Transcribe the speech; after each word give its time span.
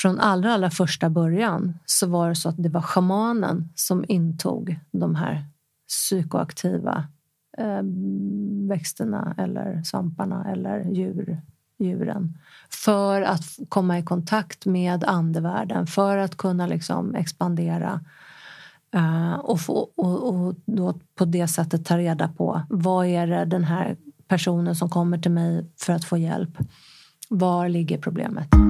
från 0.00 0.20
allra, 0.20 0.54
allra 0.54 0.70
första 0.70 1.10
början 1.10 1.78
så 1.86 2.06
var 2.06 2.28
det 2.28 2.34
så 2.34 2.48
att 2.48 2.62
det 2.62 2.68
var 2.68 2.82
shamanen 2.82 3.68
som 3.74 4.04
intog 4.08 4.80
de 4.90 5.14
här 5.14 5.44
psykoaktiva 5.88 7.04
eh, 7.58 7.82
växterna 8.68 9.34
eller 9.38 9.82
svamparna 9.82 10.50
eller 10.52 10.90
djur, 10.90 11.40
djuren 11.78 12.38
för 12.70 13.22
att 13.22 13.58
komma 13.68 13.98
i 13.98 14.02
kontakt 14.02 14.66
med 14.66 15.04
andevärlden, 15.04 15.86
för 15.86 16.16
att 16.16 16.36
kunna 16.36 16.66
liksom 16.66 17.14
expandera 17.14 18.00
eh, 18.94 19.34
och, 19.34 19.60
få, 19.60 19.90
och, 19.96 20.34
och 20.34 20.54
då 20.66 20.94
på 21.14 21.24
det 21.24 21.48
sättet 21.48 21.86
ta 21.86 21.98
reda 21.98 22.28
på 22.28 22.62
vad 22.68 23.06
är 23.06 23.26
det 23.26 23.44
den 23.44 23.64
här 23.64 23.96
personen 24.28 24.76
som 24.76 24.90
kommer 24.90 25.18
till 25.18 25.30
mig 25.30 25.70
för 25.76 25.92
att 25.92 26.04
få 26.04 26.18
hjälp, 26.18 26.58
var 27.28 27.68
ligger 27.68 27.98
problemet? 27.98 28.69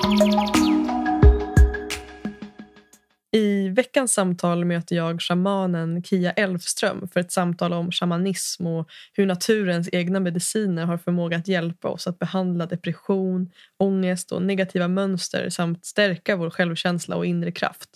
Veckans 3.73 4.13
samtal 4.13 4.65
möter 4.65 4.95
jag 4.95 5.21
shamanen 5.21 6.03
Kia 6.03 6.31
Elfström 6.31 7.07
för 7.07 7.19
ett 7.19 7.31
samtal 7.31 7.73
om 7.73 7.91
shamanism 7.91 8.67
och 8.67 8.89
hur 9.13 9.25
naturens 9.25 9.89
egna 9.91 10.19
mediciner 10.19 10.85
har 10.85 10.97
förmåga 10.97 11.37
att 11.37 11.47
hjälpa 11.47 11.87
oss 11.87 12.07
att 12.07 12.19
behandla 12.19 12.65
depression, 12.65 13.51
ångest 13.77 14.31
och 14.31 14.41
negativa 14.41 14.87
mönster 14.87 15.49
samt 15.49 15.85
stärka 15.85 16.35
vår 16.35 16.49
självkänsla 16.49 17.15
och 17.15 17.25
inre 17.25 17.51
kraft. 17.51 17.89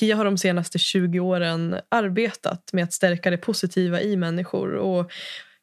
Kia 0.00 0.16
har 0.16 0.24
de 0.24 0.38
senaste 0.38 0.78
20 0.78 1.20
åren 1.20 1.76
arbetat 1.88 2.70
med 2.72 2.84
att 2.84 2.92
stärka 2.92 3.30
det 3.30 3.36
positiva 3.36 4.00
i 4.00 4.16
människor 4.16 4.74
och 4.74 5.12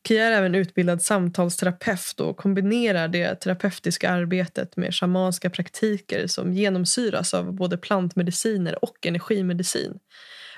Kia 0.08 0.26
är 0.26 0.32
även 0.32 0.56
utbildad 0.56 1.02
samtalsterapeut 1.02 2.20
och 2.20 2.38
kombinerar 2.38 3.08
det 3.08 3.36
terapeutiska 3.36 4.10
arbetet 4.10 4.78
med 4.78 4.96
shamanska 4.96 5.50
praktiker 5.50 6.28
som 6.28 6.54
genomsyras 6.54 7.34
av 7.34 7.54
både 7.54 7.78
plantmediciner 7.78 8.84
och 8.84 9.06
energimedicin. 9.06 10.00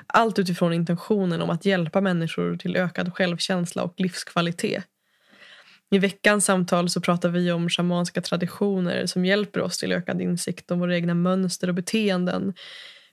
Allt 0.08 0.40
utifrån 0.40 0.74
intentionen 0.74 1.42
om 1.42 1.50
att 1.50 1.66
hjälpa 1.66 2.02
människor 2.02 2.58
till 2.58 2.76
ökad 2.76 3.14
självkänsla 3.14 3.84
och 3.84 3.94
livskvalitet. 3.98 4.84
I 5.92 6.00
veckans 6.00 6.46
samtal 6.46 6.90
så 6.90 7.02
pratar 7.02 7.30
vi 7.30 7.52
om 7.52 7.70
shamanska 7.70 8.22
traditioner 8.22 9.06
som 9.06 9.26
hjälper 9.26 9.62
oss 9.62 9.78
till 9.78 9.92
ökad 9.92 10.22
insikt 10.22 10.72
om 10.72 10.80
våra 10.80 10.96
egna 10.96 11.14
mönster 11.14 11.68
och 11.68 11.76
beteenden. 11.76 12.54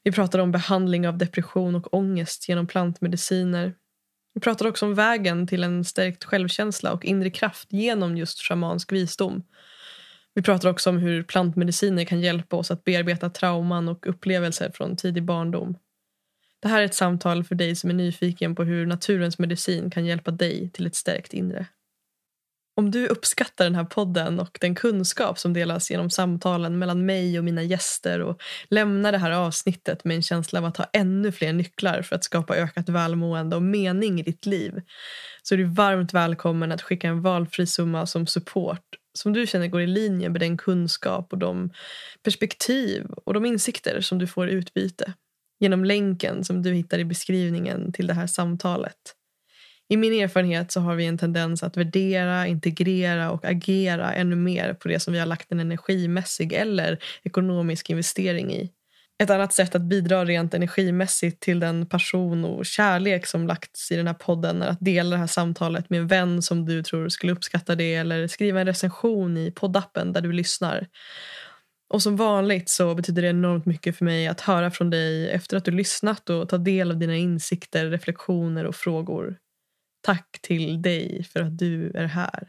Vi 0.04 0.12
pratar 0.12 0.38
om 0.38 0.52
behandling 0.52 1.08
av 1.08 1.18
depression 1.18 1.74
och 1.74 1.94
ångest 1.94 2.48
genom 2.48 2.66
plantmediciner 2.66 3.74
vi 4.34 4.40
pratar 4.40 4.66
också 4.66 4.86
om 4.86 4.94
vägen 4.94 5.46
till 5.46 5.64
en 5.64 5.84
stärkt 5.84 6.24
självkänsla 6.24 6.92
och 6.92 7.04
inre 7.04 7.30
kraft 7.30 7.72
genom 7.72 8.16
just 8.16 8.38
shamansk 8.42 8.92
visdom. 8.92 9.42
Vi 10.34 10.42
pratar 10.42 10.68
också 10.68 10.90
om 10.90 10.98
hur 10.98 11.22
plantmediciner 11.22 12.04
kan 12.04 12.20
hjälpa 12.20 12.56
oss 12.56 12.70
att 12.70 12.84
bearbeta 12.84 13.30
trauman 13.30 13.88
och 13.88 14.06
upplevelser 14.06 14.70
från 14.74 14.96
tidig 14.96 15.24
barndom. 15.24 15.76
Det 16.60 16.68
här 16.68 16.80
är 16.80 16.84
ett 16.84 16.94
samtal 16.94 17.44
för 17.44 17.54
dig 17.54 17.76
som 17.76 17.90
är 17.90 17.94
nyfiken 17.94 18.54
på 18.54 18.64
hur 18.64 18.86
naturens 18.86 19.38
medicin 19.38 19.90
kan 19.90 20.06
hjälpa 20.06 20.30
dig 20.30 20.70
till 20.70 20.86
ett 20.86 20.94
stärkt 20.94 21.32
inre. 21.32 21.66
Om 22.74 22.90
du 22.90 23.06
uppskattar 23.06 23.64
den 23.64 23.74
här 23.74 23.84
podden 23.84 24.40
och 24.40 24.58
den 24.60 24.74
kunskap 24.74 25.38
som 25.38 25.52
delas 25.52 25.90
genom 25.90 26.10
samtalen 26.10 26.78
mellan 26.78 27.06
mig 27.06 27.38
och 27.38 27.44
mina 27.44 27.62
gäster 27.62 28.20
och 28.20 28.42
lämnar 28.70 29.12
det 29.12 29.18
här 29.18 29.30
avsnittet 29.30 30.04
med 30.04 30.14
en 30.14 30.22
känsla 30.22 30.58
av 30.58 30.64
att 30.64 30.76
ha 30.76 30.84
ännu 30.92 31.32
fler 31.32 31.52
nycklar 31.52 32.02
för 32.02 32.16
att 32.16 32.24
skapa 32.24 32.56
ökat 32.56 32.88
välmående 32.88 33.56
och 33.56 33.62
mening 33.62 34.20
i 34.20 34.22
ditt 34.22 34.46
liv 34.46 34.80
så 35.42 35.54
är 35.54 35.58
du 35.58 35.64
varmt 35.64 36.14
välkommen 36.14 36.72
att 36.72 36.82
skicka 36.82 37.08
en 37.08 37.22
valfri 37.22 37.66
summa 37.66 38.06
som 38.06 38.26
support 38.26 38.84
som 39.14 39.32
du 39.32 39.46
känner 39.46 39.66
går 39.66 39.80
i 39.80 39.86
linje 39.86 40.28
med 40.28 40.40
den 40.40 40.56
kunskap 40.56 41.32
och 41.32 41.38
de 41.38 41.70
perspektiv 42.22 43.06
och 43.24 43.34
de 43.34 43.44
insikter 43.46 44.00
som 44.00 44.18
du 44.18 44.26
får 44.26 44.48
i 44.48 44.52
utbyte 44.52 45.12
genom 45.60 45.84
länken 45.84 46.44
som 46.44 46.62
du 46.62 46.72
hittar 46.72 46.98
i 46.98 47.04
beskrivningen 47.04 47.92
till 47.92 48.06
det 48.06 48.14
här 48.14 48.26
samtalet. 48.26 49.14
I 49.88 49.96
min 49.96 50.12
erfarenhet 50.12 50.72
så 50.72 50.80
har 50.80 50.94
vi 50.94 51.06
en 51.06 51.18
tendens 51.18 51.62
att 51.62 51.76
värdera, 51.76 52.46
integrera 52.46 53.30
och 53.30 53.44
agera 53.44 54.14
ännu 54.14 54.36
mer 54.36 54.74
på 54.74 54.88
det 54.88 55.00
som 55.00 55.12
vi 55.12 55.18
har 55.18 55.26
lagt 55.26 55.52
en 55.52 55.60
energimässig 55.60 56.52
eller 56.52 56.98
ekonomisk 57.24 57.90
investering 57.90 58.52
i. 58.52 58.70
Ett 59.22 59.30
annat 59.30 59.52
sätt 59.52 59.74
att 59.74 59.82
bidra 59.82 60.24
rent 60.24 60.54
energimässigt 60.54 61.40
till 61.40 61.60
den 61.60 61.86
passion 61.86 62.44
och 62.44 62.66
kärlek 62.66 63.26
som 63.26 63.46
lagts 63.46 63.92
i 63.92 63.96
den 63.96 64.06
här 64.06 64.14
podden 64.14 64.62
är 64.62 64.66
att 64.66 64.80
dela 64.80 65.10
det 65.10 65.16
här 65.16 65.26
samtalet 65.26 65.90
med 65.90 66.00
en 66.00 66.06
vän 66.06 66.42
som 66.42 66.64
du 66.64 66.82
tror 66.82 67.08
skulle 67.08 67.32
uppskatta 67.32 67.74
det 67.74 67.94
eller 67.94 68.26
skriva 68.26 68.60
en 68.60 68.66
recension 68.66 69.36
i 69.36 69.50
poddappen 69.50 70.12
där 70.12 70.20
du 70.20 70.32
lyssnar. 70.32 70.86
Och 71.92 72.02
som 72.02 72.16
vanligt 72.16 72.68
så 72.68 72.94
betyder 72.94 73.22
det 73.22 73.28
enormt 73.28 73.66
mycket 73.66 73.96
för 73.96 74.04
mig 74.04 74.26
att 74.28 74.40
höra 74.40 74.70
från 74.70 74.90
dig 74.90 75.30
efter 75.30 75.56
att 75.56 75.64
du 75.64 75.70
lyssnat 75.70 76.30
och 76.30 76.48
ta 76.48 76.58
del 76.58 76.90
av 76.90 76.98
dina 76.98 77.16
insikter, 77.16 77.90
reflektioner 77.90 78.64
och 78.64 78.76
frågor. 78.76 79.36
Tack 80.04 80.38
till 80.42 80.82
dig 80.82 81.24
för 81.32 81.40
att 81.40 81.58
du 81.58 81.90
är 81.94 82.06
här. 82.06 82.48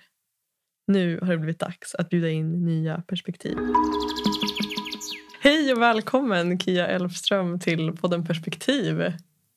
Nu 0.87 1.19
har 1.19 1.27
det 1.27 1.37
blivit 1.37 1.59
dags 1.59 1.95
att 1.95 2.09
bjuda 2.09 2.29
in 2.29 2.65
nya 2.65 3.01
perspektiv. 3.01 3.57
Hej 5.41 5.73
och 5.73 5.81
välkommen 5.81 6.59
Kia 6.59 6.87
Elfström 6.87 7.59
till 7.59 7.91
podden 7.91 8.25
Perspektiv. 8.25 9.13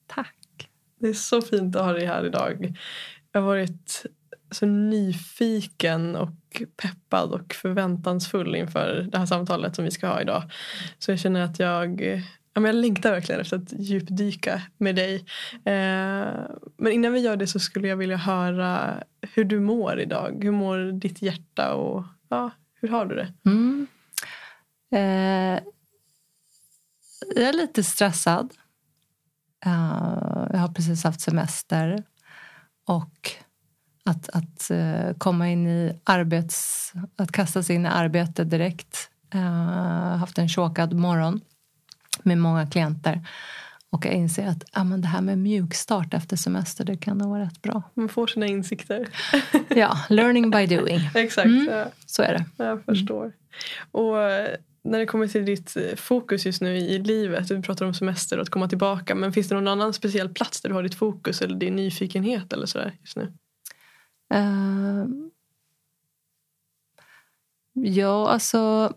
Tack. 0.07 0.69
Det 1.01 1.09
är 1.09 1.13
så 1.13 1.43
fint 1.43 1.77
att 1.77 1.85
ha 1.85 1.93
dig 1.93 2.07
här 2.07 2.27
idag. 2.27 2.79
Jag 3.33 3.41
har 3.41 3.47
varit 3.47 4.07
så 4.51 4.67
nyfiken 4.67 6.17
och 6.17 6.63
peppad 6.77 7.33
och 7.33 7.55
förväntansfull 7.55 8.57
inför 8.57 9.09
det 9.13 9.19
här 9.19 9.27
samtalet 9.27 9.77
som 9.77 9.85
vi 9.85 9.91
ska 9.91 10.07
ha 10.09 10.21
idag. 10.21 10.43
Så 10.99 11.11
jag 11.11 11.19
känner 11.19 11.41
att 11.41 11.59
jag 11.59 12.03
jag 12.65 12.75
längtar 12.75 13.11
verkligen 13.11 13.41
efter 13.41 13.57
att 13.57 13.73
djupdyka 13.73 14.63
med 14.79 14.97
dig. 14.97 15.15
Eh, 15.53 16.33
men 16.77 16.93
innan 16.93 17.13
vi 17.13 17.21
gör 17.21 17.37
det 17.37 17.47
så 17.47 17.59
skulle 17.59 17.89
jag 17.89 17.97
vilja 17.97 18.17
höra 18.17 19.03
hur 19.21 19.45
du 19.45 19.61
mår 19.61 20.01
idag. 20.01 20.45
Hur 20.45 20.51
mår 20.51 20.93
ditt 20.93 21.23
hjärta 21.23 21.75
och 21.75 22.05
ja, 22.29 22.51
hur 22.81 22.89
har 22.89 23.07
du 23.07 23.15
det? 23.15 23.33
Mm. 23.45 23.87
Eh, 24.93 25.63
jag 27.35 27.49
är 27.49 27.53
lite 27.53 27.85
stressad. 27.85 28.55
Uh, 29.67 30.47
jag 30.53 30.59
har 30.59 30.73
precis 30.75 31.05
haft 31.05 31.21
semester. 31.21 32.05
Och 32.87 33.31
att, 34.05 34.29
att 34.29 34.71
uh, 34.71 35.13
komma 35.19 35.49
in 35.49 35.67
i 35.67 36.01
arbets... 36.05 36.93
Att 37.17 37.33
kasta 37.33 37.63
sig 37.63 37.77
in 37.77 37.87
i 37.87 37.89
arbete 37.89 38.45
direkt. 38.45 39.11
Eh, 39.35 39.41
jag 39.41 39.51
uh, 39.51 39.53
har 39.53 40.17
haft 40.17 40.39
en 40.39 40.49
chokad 40.49 40.95
morgon 40.95 41.41
med 42.25 42.39
många 42.39 42.67
klienter. 42.67 43.27
Och 43.91 44.07
jag 44.07 44.15
inser 44.15 44.47
att 44.47 44.65
ja, 44.73 44.85
men 44.85 45.01
det 45.01 45.09
här 45.09 45.21
med 45.21 45.39
mjukstart 45.39 46.15
efter 46.15 46.37
semester 46.37 46.85
det 46.85 46.97
kan 46.97 47.19
nog 47.19 47.31
vara 47.31 47.43
rätt 47.43 47.63
bra. 47.63 47.83
Man 47.95 48.09
får 48.09 48.27
sina 48.27 48.47
insikter. 48.47 49.09
ja, 49.69 49.99
learning 50.09 50.51
by 50.51 50.67
doing. 50.67 51.01
Exakt. 51.15 51.47
Mm, 51.47 51.67
ja. 51.67 51.85
Så 52.07 52.23
är 52.23 52.33
det. 52.33 52.65
Jag 52.65 52.85
förstår. 52.85 53.25
Mm. 53.25 53.35
Och 53.91 54.23
eh, 54.23 54.57
när 54.83 54.99
det 54.99 55.07
kommer 55.07 55.27
till 55.27 55.45
ditt 55.45 55.77
eh, 55.77 55.97
fokus 55.97 56.47
just 56.47 56.61
nu 56.61 56.77
i 56.77 56.99
livet, 56.99 57.49
du 57.49 57.63
pratar 57.63 57.87
om 57.87 57.95
semester 57.95 58.37
och 58.37 58.43
att 58.43 58.51
komma 58.51 58.69
tillbaka, 58.69 59.15
men 59.15 59.33
finns 59.33 59.49
det 59.49 59.55
någon 59.55 59.69
annan 59.69 59.93
speciell 59.93 60.29
plats 60.29 60.61
där 60.61 60.69
du 60.69 60.75
har 60.75 60.83
ditt 60.83 60.95
fokus 60.95 61.43
eller 61.43 61.57
din 61.57 61.77
nyfikenhet 61.77 62.53
eller 62.53 62.67
sådär 62.67 62.93
just 63.01 63.17
nu? 63.17 63.33
Uh, 64.35 65.07
ja, 67.73 68.29
alltså 68.29 68.93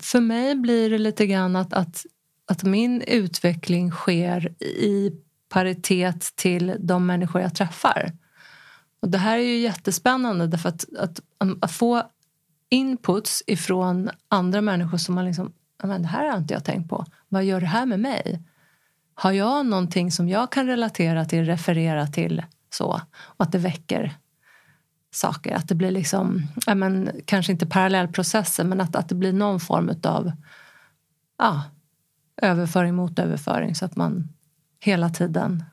för 0.00 0.20
mig 0.20 0.54
blir 0.54 0.90
det 0.90 0.98
lite 0.98 1.26
grann 1.26 1.56
att, 1.56 1.72
att 1.72 2.06
att 2.46 2.64
min 2.64 3.02
utveckling 3.02 3.90
sker 3.90 4.62
i 4.62 5.12
paritet 5.48 6.36
till 6.36 6.76
de 6.78 7.06
människor 7.06 7.40
jag 7.40 7.54
träffar. 7.54 8.12
Och 9.00 9.08
det 9.08 9.18
här 9.18 9.38
är 9.38 9.42
ju 9.42 9.58
jättespännande 9.58 10.46
därför 10.46 10.68
att, 10.68 10.84
att, 10.98 11.20
att 11.60 11.72
få 11.72 12.02
inputs 12.68 13.42
ifrån 13.46 14.10
andra 14.28 14.60
människor 14.60 14.98
som 14.98 15.14
man 15.14 15.24
liksom, 15.24 15.52
men 15.82 16.02
det 16.02 16.08
här 16.08 16.30
har 16.30 16.38
inte 16.38 16.54
jag 16.54 16.64
tänkt 16.64 16.90
på. 16.90 17.04
Vad 17.28 17.44
gör 17.44 17.60
det 17.60 17.66
här 17.66 17.86
med 17.86 18.00
mig? 18.00 18.42
Har 19.14 19.32
jag 19.32 19.66
någonting 19.66 20.12
som 20.12 20.28
jag 20.28 20.52
kan 20.52 20.66
relatera 20.66 21.24
till, 21.24 21.44
referera 21.44 22.06
till 22.06 22.42
så? 22.70 23.00
Och 23.14 23.44
att 23.44 23.52
det 23.52 23.58
väcker 23.58 24.16
saker. 25.10 25.54
Att 25.54 25.68
det 25.68 25.74
blir 25.74 25.90
liksom, 25.90 26.46
men, 26.74 27.10
kanske 27.24 27.52
inte 27.52 27.66
parallellprocesser 27.66 28.64
men 28.64 28.80
att, 28.80 28.96
att 28.96 29.08
det 29.08 29.14
blir 29.14 29.32
någon 29.32 29.60
form 29.60 29.90
av 30.02 30.32
ja, 31.38 31.62
överföring 32.42 32.94
mot 32.94 33.18
överföring 33.18 33.74
så 33.74 33.84
att 33.84 33.96
man 33.96 34.28
hela 34.80 35.08
tiden, 35.10 35.64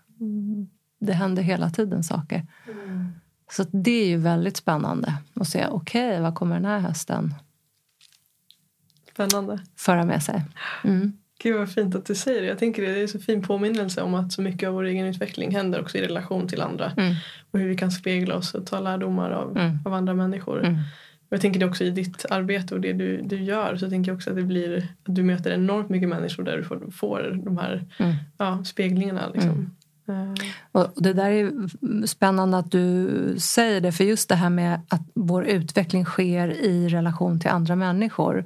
det 0.99 1.13
händer 1.13 1.43
hela 1.43 1.69
tiden 1.69 2.03
saker. 2.03 2.47
Mm. 2.67 3.11
Så 3.51 3.63
det 3.71 3.91
är 3.91 4.07
ju 4.07 4.17
väldigt 4.17 4.57
spännande 4.57 5.13
att 5.33 5.47
se, 5.47 5.67
okej, 5.67 6.09
okay, 6.09 6.21
vad 6.21 6.35
kommer 6.35 6.55
den 6.55 6.65
här 6.65 6.79
hösten 6.79 7.33
Spännande. 9.13 9.59
föra 9.75 10.05
med 10.05 10.23
sig? 10.23 10.45
Mm. 10.83 11.13
Gud 11.41 11.57
vad 11.57 11.71
fint 11.71 11.95
att 11.95 12.05
du 12.05 12.15
säger 12.15 12.41
det. 12.41 12.47
Jag 12.47 12.59
tänker 12.59 12.81
det 12.81 12.89
är 12.89 13.01
en 13.01 13.07
så 13.07 13.19
fin 13.19 13.41
påminnelse 13.43 14.01
om 14.01 14.13
att 14.15 14.31
så 14.33 14.41
mycket 14.41 14.67
av 14.67 14.73
vår 14.75 14.83
egen 14.83 15.05
utveckling 15.05 15.55
händer 15.55 15.81
också 15.81 15.97
i 15.97 16.01
relation 16.01 16.47
till 16.47 16.61
andra. 16.61 16.91
Mm. 16.97 17.15
Och 17.51 17.59
hur 17.59 17.67
vi 17.67 17.77
kan 17.77 17.91
spegla 17.91 18.35
oss 18.35 18.53
och 18.53 18.65
ta 18.65 18.79
lärdomar 18.79 19.31
av, 19.31 19.57
Mm. 19.57 19.79
av 19.85 19.93
andra 19.93 20.13
människor. 20.13 20.77
Mm. 21.31 21.35
Jag 21.35 21.41
tänker 21.41 21.59
det 21.59 21.65
också 21.65 21.83
i 21.83 21.89
ditt 21.89 22.25
arbete 22.29 22.75
och 22.75 22.81
det 22.81 22.93
du, 22.93 23.21
du 23.21 23.43
gör 23.43 23.77
så 23.77 23.89
tänker 23.89 24.11
jag 24.11 24.15
också 24.15 24.29
att 24.29 24.35
det 24.35 24.43
blir 24.43 24.77
att 24.77 25.15
du 25.15 25.23
möter 25.23 25.51
enormt 25.51 25.89
mycket 25.89 26.09
människor 26.09 26.43
där 26.43 26.57
du 26.57 26.63
får, 26.63 26.91
får 26.91 27.41
de 27.45 27.57
här 27.57 27.85
Mm. 27.99 28.13
ja, 28.37 28.63
speglingarna. 28.63 29.29
Liksom. 29.33 29.75
Eh, 30.07 30.33
Och 30.71 30.93
det 30.95 31.13
där 31.13 31.29
är 31.29 31.51
spännande 32.07 32.57
att 32.57 32.71
du 32.71 33.35
säger 33.39 33.81
det, 33.81 33.91
för 33.91 34.03
just 34.03 34.29
det 34.29 34.35
här 34.35 34.49
med 34.49 34.81
att 34.89 35.01
vår 35.13 35.45
utveckling 35.45 36.05
sker 36.05 36.47
i 36.51 36.89
relation 36.89 37.39
till 37.39 37.49
andra 37.49 37.75
människor. 37.75 38.45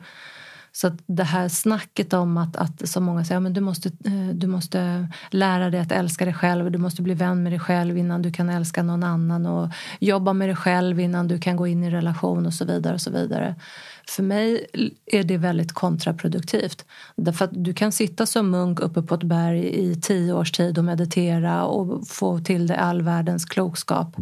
Så 0.76 0.88
att 0.88 0.94
det 1.06 1.24
här 1.24 1.50
snacket 1.50 2.14
om 2.14 2.38
att, 2.38 2.56
att 2.56 2.90
som 2.90 3.04
många 3.04 3.26
säger, 3.26 3.36
ja, 3.36 3.40
men 3.40 3.54
du, 3.54 3.62
måste, 3.62 3.90
eh, 3.90 4.28
du 4.34 4.48
måste 4.48 5.08
lära 5.30 5.70
dig 5.70 5.80
att 5.80 5.92
älska 5.92 6.26
dig 6.26 6.34
själv, 6.34 6.72
du 6.72 6.78
måste 6.78 7.02
bli 7.02 7.14
vän 7.14 7.44
med 7.44 7.52
dig 7.52 7.60
själv 7.60 7.98
innan 7.98 8.22
du 8.22 8.32
kan 8.32 8.50
älska 8.50 8.84
någon 8.84 9.04
annan 9.04 9.46
och 9.46 9.70
jobba 10.00 10.34
med 10.34 10.50
dig 10.50 10.56
själv 10.56 11.00
innan 11.00 11.28
du 11.28 11.40
kan 11.40 11.56
gå 11.56 11.68
in 11.68 11.84
i 11.84 11.90
relation 11.90 12.46
och 12.46 12.54
så 12.54 12.66
vidare. 12.66 12.94
och 12.94 13.02
så 13.02 13.12
vidare. 13.12 13.56
För 14.08 14.24
mig 14.24 14.68
är 15.06 15.24
det 15.24 15.38
väldigt 15.38 15.74
kontraproduktivt. 15.74 16.86
Därför 17.16 17.46
att 17.46 17.64
du 17.64 17.74
kan 17.74 17.92
sitta 17.92 18.26
som 18.26 18.50
munk 18.50 18.80
uppe 18.80 19.02
på 19.02 19.16
ett 19.16 19.24
berg 19.24 19.90
i 19.90 20.02
tio 20.02 20.34
års 20.34 20.52
tid 20.52 20.78
och 20.78 20.86
meditera 20.86 21.66
och 21.66 22.08
få 22.08 22.40
till 22.40 22.68
dig 22.68 22.78
all 22.78 23.02
världens 23.02 23.46
klokskap. 23.46 24.16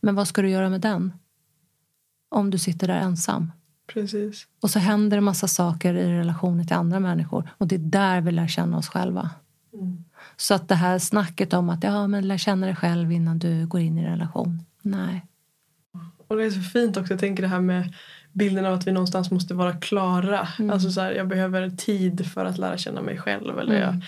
Men 0.00 0.14
vad 0.14 0.28
ska 0.28 0.42
du 0.42 0.50
göra 0.50 0.68
med 0.68 0.80
den? 0.80 1.12
Om 2.30 2.50
du 2.50 2.58
sitter 2.58 2.86
där 2.86 2.94
ensam 2.94 3.52
precis. 3.94 4.46
Och 4.60 4.70
så 4.70 4.78
händer 4.78 5.16
det 5.16 5.20
massa 5.20 5.48
saker 5.48 5.94
i 5.94 6.12
relationer 6.18 6.64
till 6.64 6.76
andra 6.76 7.00
människor. 7.00 7.50
Och 7.58 7.66
det 7.68 7.74
är 7.74 7.78
där 7.78 8.20
vi 8.20 8.32
lär 8.32 8.48
känna 8.48 8.76
oss 8.78 8.88
själva. 8.88 9.30
Mm. 9.74 10.04
Så 10.36 10.54
att 10.54 10.68
det 10.68 10.74
här 10.74 10.98
snacket 10.98 11.52
om 11.52 11.70
att 11.70 11.84
ja, 11.84 12.06
men 12.06 12.28
lär 12.28 12.38
känna 12.38 12.66
dig 12.66 12.76
själv 12.76 13.12
innan 13.12 13.38
du 13.38 13.66
går 13.66 13.80
in 13.80 13.98
i 13.98 14.02
en 14.02 14.10
relation. 14.10 14.64
Nej. 14.82 15.26
Och 16.28 16.36
det 16.36 16.44
är 16.44 16.50
så 16.50 16.60
fint 16.60 16.96
också. 16.96 17.12
Jag 17.12 17.20
tänker 17.20 17.42
det 17.42 17.48
här 17.48 17.60
med 17.60 17.94
bilden 18.32 18.66
av 18.66 18.74
att 18.74 18.86
vi 18.86 18.92
någonstans 18.92 19.30
måste 19.30 19.54
vara 19.54 19.72
klara. 19.72 20.48
Mm. 20.58 20.70
Alltså 20.70 20.90
så 20.90 21.00
här, 21.00 21.12
jag 21.12 21.28
behöver 21.28 21.70
tid 21.70 22.32
för 22.32 22.44
att 22.44 22.58
lära 22.58 22.78
känna 22.78 23.02
mig 23.02 23.18
själv. 23.18 23.58
Eller 23.58 23.76
Mm. 23.76 23.82
jag 23.82 24.02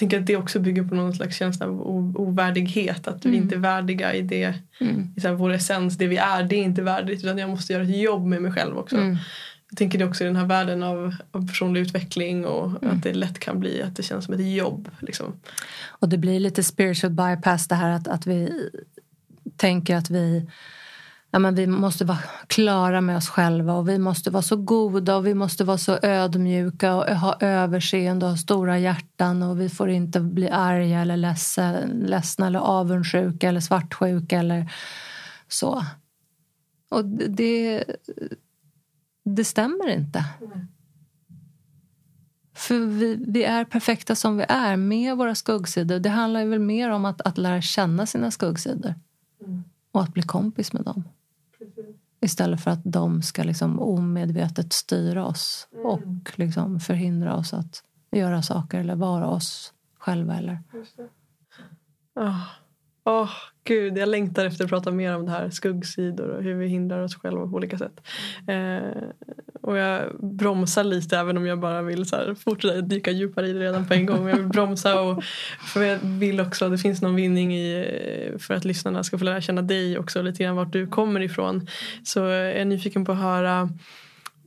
tänker 0.00 0.20
att 0.20 0.26
det 0.26 0.36
också 0.36 0.60
bygger 0.60 0.82
på 0.84 0.94
någon 0.94 1.14
slags 1.14 1.36
känsla 1.36 1.66
av 1.66 1.80
ovärdighet. 2.20 3.08
Att 3.08 3.24
vi 3.26 3.28
Mm. 3.28 3.42
inte 3.42 3.54
är 3.54 3.58
värdiga 3.58 4.14
i 4.14 4.22
det, 4.22 4.54
Mm. 4.80 5.12
i 5.16 5.20
så 5.20 5.28
här, 5.28 5.34
vår 5.34 5.50
essens. 5.52 5.96
Det 5.98 6.06
vi 6.06 6.16
är, 6.16 6.42
det 6.42 6.56
är 6.56 6.62
inte 6.62 6.82
värdigt. 6.82 7.24
Utan 7.24 7.38
jag 7.38 7.50
måste 7.50 7.72
göra 7.72 7.82
ett 7.82 7.96
jobb 8.00 8.26
med 8.26 8.42
mig 8.42 8.52
själv 8.52 8.78
också. 8.78 8.96
Mm. 8.96 9.16
Jag 9.70 9.78
tänker 9.78 9.98
det 9.98 10.04
också 10.04 10.24
i 10.24 10.26
den 10.26 10.36
här 10.36 10.46
världen 10.46 10.82
av, 10.82 11.14
av 11.30 11.46
personlig 11.48 11.80
utveckling 11.80 12.44
och 12.46 12.82
Mm. 12.82 12.96
att 12.96 13.02
det 13.02 13.12
lätt 13.14 13.38
kan 13.38 13.60
bli 13.60 13.82
att 13.82 13.96
det 13.96 14.02
känns 14.02 14.24
som 14.24 14.34
ett 14.34 14.54
jobb. 14.54 14.88
Liksom. 15.00 15.32
Och 15.88 16.08
det 16.08 16.18
blir 16.18 16.40
lite 16.40 16.62
spiritual 16.62 17.10
bypass 17.12 17.68
det 17.68 17.74
här 17.74 17.90
att, 17.90 18.08
att 18.08 18.26
vi 18.26 18.52
tänker 19.56 19.96
att 19.96 20.10
vi, 20.10 20.46
ja, 21.30 21.38
men 21.38 21.54
vi 21.54 21.66
måste 21.66 22.04
vara 22.04 22.18
klara 22.46 23.00
med 23.00 23.16
oss 23.16 23.28
själva 23.28 23.74
och 23.74 23.88
vi 23.88 23.98
måste 23.98 24.30
vara 24.30 24.42
så 24.42 24.56
goda 24.56 25.16
och 25.16 25.26
vi 25.26 25.34
måste 25.34 25.64
vara 25.64 25.78
så 25.78 25.98
ödmjuka 26.02 26.94
och 26.94 27.04
ha 27.04 27.36
överseende 27.40 28.26
och 28.26 28.30
ha 28.30 28.38
stora 28.38 28.78
hjärtan 28.78 29.42
och 29.42 29.60
vi 29.60 29.68
får 29.68 29.90
inte 29.90 30.20
bli 30.20 30.50
arga 30.50 31.00
eller 31.00 31.16
ledsna 32.06 32.46
eller 32.46 32.58
avundsjuka 32.58 33.48
eller 33.48 33.60
svartsjuka 33.60 34.38
eller 34.38 34.72
så. 35.48 35.84
Och 36.90 37.04
det, 37.04 37.84
det 39.24 39.44
stämmer 39.44 39.88
inte. 39.88 40.24
För 42.54 42.78
vi, 42.78 43.24
vi 43.28 43.44
är 43.44 43.64
perfekta 43.64 44.14
som 44.14 44.36
vi 44.36 44.44
är 44.48 44.76
med 44.76 45.16
våra 45.16 45.34
skuggsidor. 45.34 45.98
Det 45.98 46.08
handlar 46.08 46.44
väl 46.44 46.58
mer 46.58 46.90
om 46.90 47.04
att, 47.04 47.20
att 47.20 47.38
lära 47.38 47.60
känna 47.60 48.06
sina 48.06 48.30
skuggsidor. 48.30 48.94
Mm. 49.46 49.64
Och 49.92 50.02
att 50.02 50.14
bli 50.14 50.22
kompis 50.22 50.72
med 50.72 50.82
dem. 50.84 51.04
Istället 52.20 52.60
för 52.60 52.70
att 52.70 52.80
de 52.84 53.22
ska 53.22 53.42
liksom 53.42 53.80
omedvetet 53.80 54.72
styra 54.72 55.26
oss 55.26 55.68
Mm. 55.72 55.86
och 55.86 56.38
liksom 56.38 56.80
förhindra 56.80 57.36
oss 57.36 57.54
att 57.54 57.82
göra 58.12 58.42
saker 58.42 58.78
eller 58.80 58.94
vara 58.94 59.26
oss 59.28 59.72
själva. 59.98 60.36
Eller. 60.36 60.58
Åh, 62.20 62.42
Åh, 63.04 63.30
gud, 63.64 63.98
jag 63.98 64.08
längtar 64.08 64.44
efter 64.44 64.64
att 64.64 64.70
prata 64.70 64.90
mer 64.90 65.16
om 65.16 65.26
det 65.26 65.32
här 65.32 65.50
skuggsidor 65.50 66.28
och 66.28 66.42
hur 66.42 66.54
vi 66.54 66.66
hindrar 66.66 67.02
oss 67.02 67.14
själva 67.14 67.46
på 67.46 67.56
olika 67.56 67.78
sätt. 67.78 68.00
Eh, 68.46 69.02
och 69.62 69.76
jag 69.76 70.02
bromsar 70.18 70.84
lite 70.84 71.18
även 71.18 71.36
om 71.36 71.46
jag 71.46 71.60
bara 71.60 71.82
vill 71.82 72.06
så 72.06 72.16
här, 72.16 72.34
fortsätta 72.34 72.80
dyka 72.80 73.10
djupare 73.10 73.48
i 73.48 73.52
det 73.52 73.60
redan 73.60 73.86
på 73.86 73.94
en 73.94 74.06
gång. 74.06 74.18
Men 74.18 74.28
jag 74.28 74.36
vill 74.36 74.48
bromsa 74.48 75.00
och 75.00 75.24
för 75.74 75.82
jag 75.82 75.98
vill 76.02 76.40
också 76.40 76.64
att 76.64 76.70
det 76.70 76.78
finns 76.78 77.02
någon 77.02 77.14
vinning 77.14 77.54
i 77.54 77.86
för 78.38 78.54
att 78.54 78.64
lyssnarna 78.64 79.04
ska 79.04 79.18
få 79.18 79.24
lära 79.24 79.40
känna 79.40 79.62
dig 79.62 79.98
också 79.98 80.22
lite 80.22 80.42
grann 80.42 80.56
vart 80.56 80.72
du 80.72 80.86
kommer 80.86 81.20
ifrån. 81.20 81.66
Så 82.02 82.18
jag 82.18 82.52
är 82.52 82.64
nyfiken 82.64 83.04
på 83.04 83.12
att 83.12 83.18
höra 83.18 83.68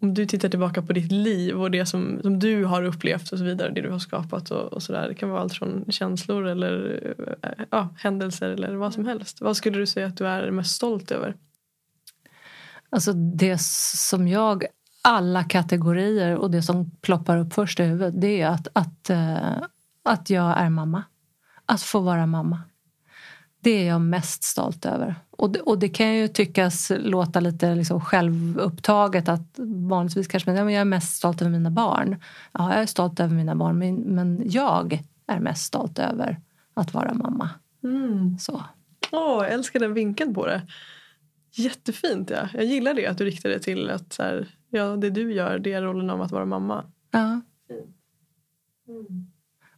om 0.03 0.13
du 0.13 0.25
tittar 0.25 0.49
tillbaka 0.49 0.81
på 0.81 0.93
ditt 0.93 1.11
liv 1.11 1.61
och 1.61 1.71
det 1.71 1.85
som, 1.85 2.19
som 2.21 2.39
du 2.39 2.65
har 2.65 2.83
upplevt 2.83 3.31
och 3.31 3.37
så 3.37 3.43
vidare, 3.43 3.71
det 3.71 3.81
du 3.81 3.91
har 3.91 3.99
skapat 3.99 4.51
och, 4.51 4.73
och 4.73 4.83
sådär. 4.83 5.07
Det 5.07 5.15
kan 5.15 5.29
vara 5.29 5.41
allt 5.41 5.53
från 5.53 5.85
känslor 5.89 6.47
eller 6.47 6.99
eh, 7.41 7.65
ja, 7.69 7.89
händelser 7.97 8.49
eller 8.49 8.75
vad 8.75 8.93
som 8.93 9.05
helst. 9.05 9.41
Vad 9.41 9.57
skulle 9.57 9.77
du 9.77 9.85
säga 9.85 10.07
att 10.07 10.17
du 10.17 10.27
är 10.27 10.51
mest 10.51 10.75
stolt 10.75 11.11
över? 11.11 11.35
Alltså 12.89 13.13
det 13.13 13.61
som 13.61 14.27
jag, 14.27 14.65
alla 15.01 15.43
kategorier 15.43 16.37
och 16.37 16.51
det 16.51 16.61
som 16.61 16.91
ploppar 16.91 17.37
upp 17.37 17.53
först 17.53 17.79
i 17.79 17.83
huvudet 17.83 18.21
det 18.21 18.41
är 18.41 18.47
att, 18.47 18.67
att, 18.73 19.09
eh, 19.09 19.57
att 20.03 20.29
jag 20.29 20.57
är 20.57 20.69
mamma. 20.69 21.03
Att 21.65 21.81
få 21.81 21.99
vara 21.99 22.25
mamma. 22.25 22.61
Det 23.61 23.71
är 23.71 23.87
jag 23.87 24.01
mest 24.01 24.43
stolt 24.43 24.85
över. 24.85 25.15
Och 25.43 25.49
det, 25.49 25.59
och 25.59 25.79
det 25.79 25.89
kan 25.89 26.13
ju 26.13 26.27
tyckas 26.27 26.91
låta 26.97 27.39
lite 27.39 27.75
liksom 27.75 28.01
självupptaget 28.01 29.29
att 29.29 29.59
vanligtvis 29.89 30.27
kanske 30.27 30.49
men, 30.49 30.57
ja, 30.57 30.65
men 30.65 30.73
jag 30.73 30.81
är 30.81 30.85
mest 30.85 31.15
stolt 31.15 31.41
över 31.41 31.51
mina 31.51 31.71
barn. 31.71 32.21
Ja, 32.51 32.73
jag 32.73 32.81
är 32.81 32.85
stolt 32.85 33.19
över 33.19 33.35
mina 33.35 33.55
barn 33.55 33.77
men, 33.77 33.95
men 33.95 34.41
jag 34.45 35.03
är 35.27 35.39
mest 35.39 35.63
stolt 35.63 35.99
över 35.99 36.39
att 36.73 36.93
vara 36.93 37.13
mamma. 37.13 37.49
Mm. 37.83 38.37
Så. 38.39 38.63
Åh, 39.11 39.43
jag 39.43 39.51
älskar 39.51 39.79
den 39.79 39.93
vinkeln 39.93 40.33
på 40.33 40.45
det. 40.45 40.61
Jättefint. 41.51 42.29
Ja. 42.29 42.49
Jag 42.53 42.65
gillar 42.65 42.93
det 42.93 43.07
att 43.07 43.17
du 43.17 43.25
riktar 43.25 43.49
det 43.49 43.59
till 43.59 43.89
att 43.89 44.13
så 44.13 44.23
här, 44.23 44.47
ja, 44.69 44.95
det 44.95 45.09
du 45.09 45.33
gör 45.33 45.59
det 45.59 45.73
är 45.73 45.81
rollen 45.81 46.09
av 46.09 46.21
att 46.21 46.31
vara 46.31 46.45
mamma. 46.45 46.83
Ja. 47.11 47.41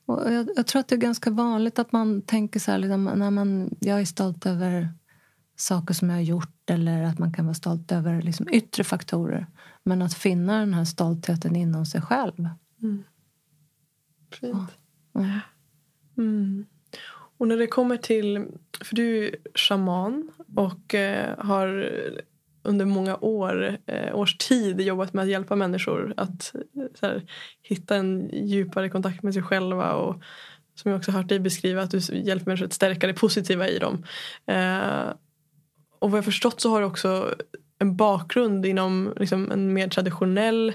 Och 0.05 0.33
jag, 0.33 0.49
jag 0.55 0.67
tror 0.67 0.79
att 0.79 0.87
det 0.87 0.95
är 0.95 0.99
ganska 0.99 1.29
vanligt 1.29 1.79
att 1.79 1.91
man 1.91 2.21
tänker 2.21 2.59
så 2.59 2.71
här, 2.71 2.77
liksom, 2.77 3.03
när 3.03 3.31
man, 3.31 3.75
jag 3.79 4.01
är 4.01 4.05
stolt 4.05 4.45
över 4.45 4.89
saker 5.55 5.93
som 5.93 6.09
jag 6.09 6.17
har 6.17 6.21
gjort 6.21 6.69
eller 6.69 7.03
att 7.03 7.19
man 7.19 7.33
kan 7.33 7.45
vara 7.45 7.53
stolt 7.53 7.91
över 7.91 8.21
liksom, 8.21 8.49
yttre 8.51 8.83
faktorer. 8.83 9.47
Men 9.83 10.01
att 10.01 10.13
finna 10.13 10.59
den 10.59 10.73
här 10.73 10.85
stoltheten 10.85 11.55
inom 11.55 11.85
sig 11.85 12.01
själv. 12.01 12.49
Fint. 14.39 14.71
Mm. 15.15 15.39
Mm. 16.17 16.65
Och 17.37 17.47
när 17.47 17.57
det 17.57 17.67
kommer 17.67 17.97
till, 17.97 18.45
för 18.81 18.95
du 18.95 19.27
är 19.27 19.35
shaman 19.55 20.31
och 20.55 20.95
eh, 20.95 21.37
har 21.37 21.91
under 22.63 22.85
många 22.85 23.17
år, 23.17 23.77
eh, 23.85 24.15
års 24.15 24.37
tid 24.37 24.81
jobbat 24.81 25.13
med 25.13 25.23
att 25.23 25.29
hjälpa 25.29 25.55
människor 25.55 26.13
att 26.17 26.55
eh, 26.55 26.83
här, 27.01 27.23
hitta 27.61 27.95
en 27.95 28.29
djupare 28.33 28.89
kontakt 28.89 29.23
med 29.23 29.33
sig 29.33 29.43
själva 29.43 29.93
och 29.93 30.21
som 30.75 30.91
jag 30.91 30.97
också 30.97 31.11
hört 31.11 31.29
dig 31.29 31.39
beskriva 31.39 31.81
att 31.81 31.91
du 31.91 31.99
hjälper 32.17 32.45
människor 32.45 32.65
att 32.65 32.73
stärka 32.73 33.07
det 33.07 33.13
positiva 33.13 33.67
i 33.67 33.79
dem. 33.79 34.03
Eh, 34.47 35.13
och 35.99 36.11
vad 36.11 36.17
jag 36.17 36.25
förstått 36.25 36.61
så 36.61 36.69
har 36.69 36.79
du 36.79 36.85
också 36.85 37.35
en 37.79 37.95
bakgrund 37.95 38.65
inom 38.65 39.13
liksom, 39.17 39.51
en 39.51 39.73
mer 39.73 39.87
traditionell 39.87 40.73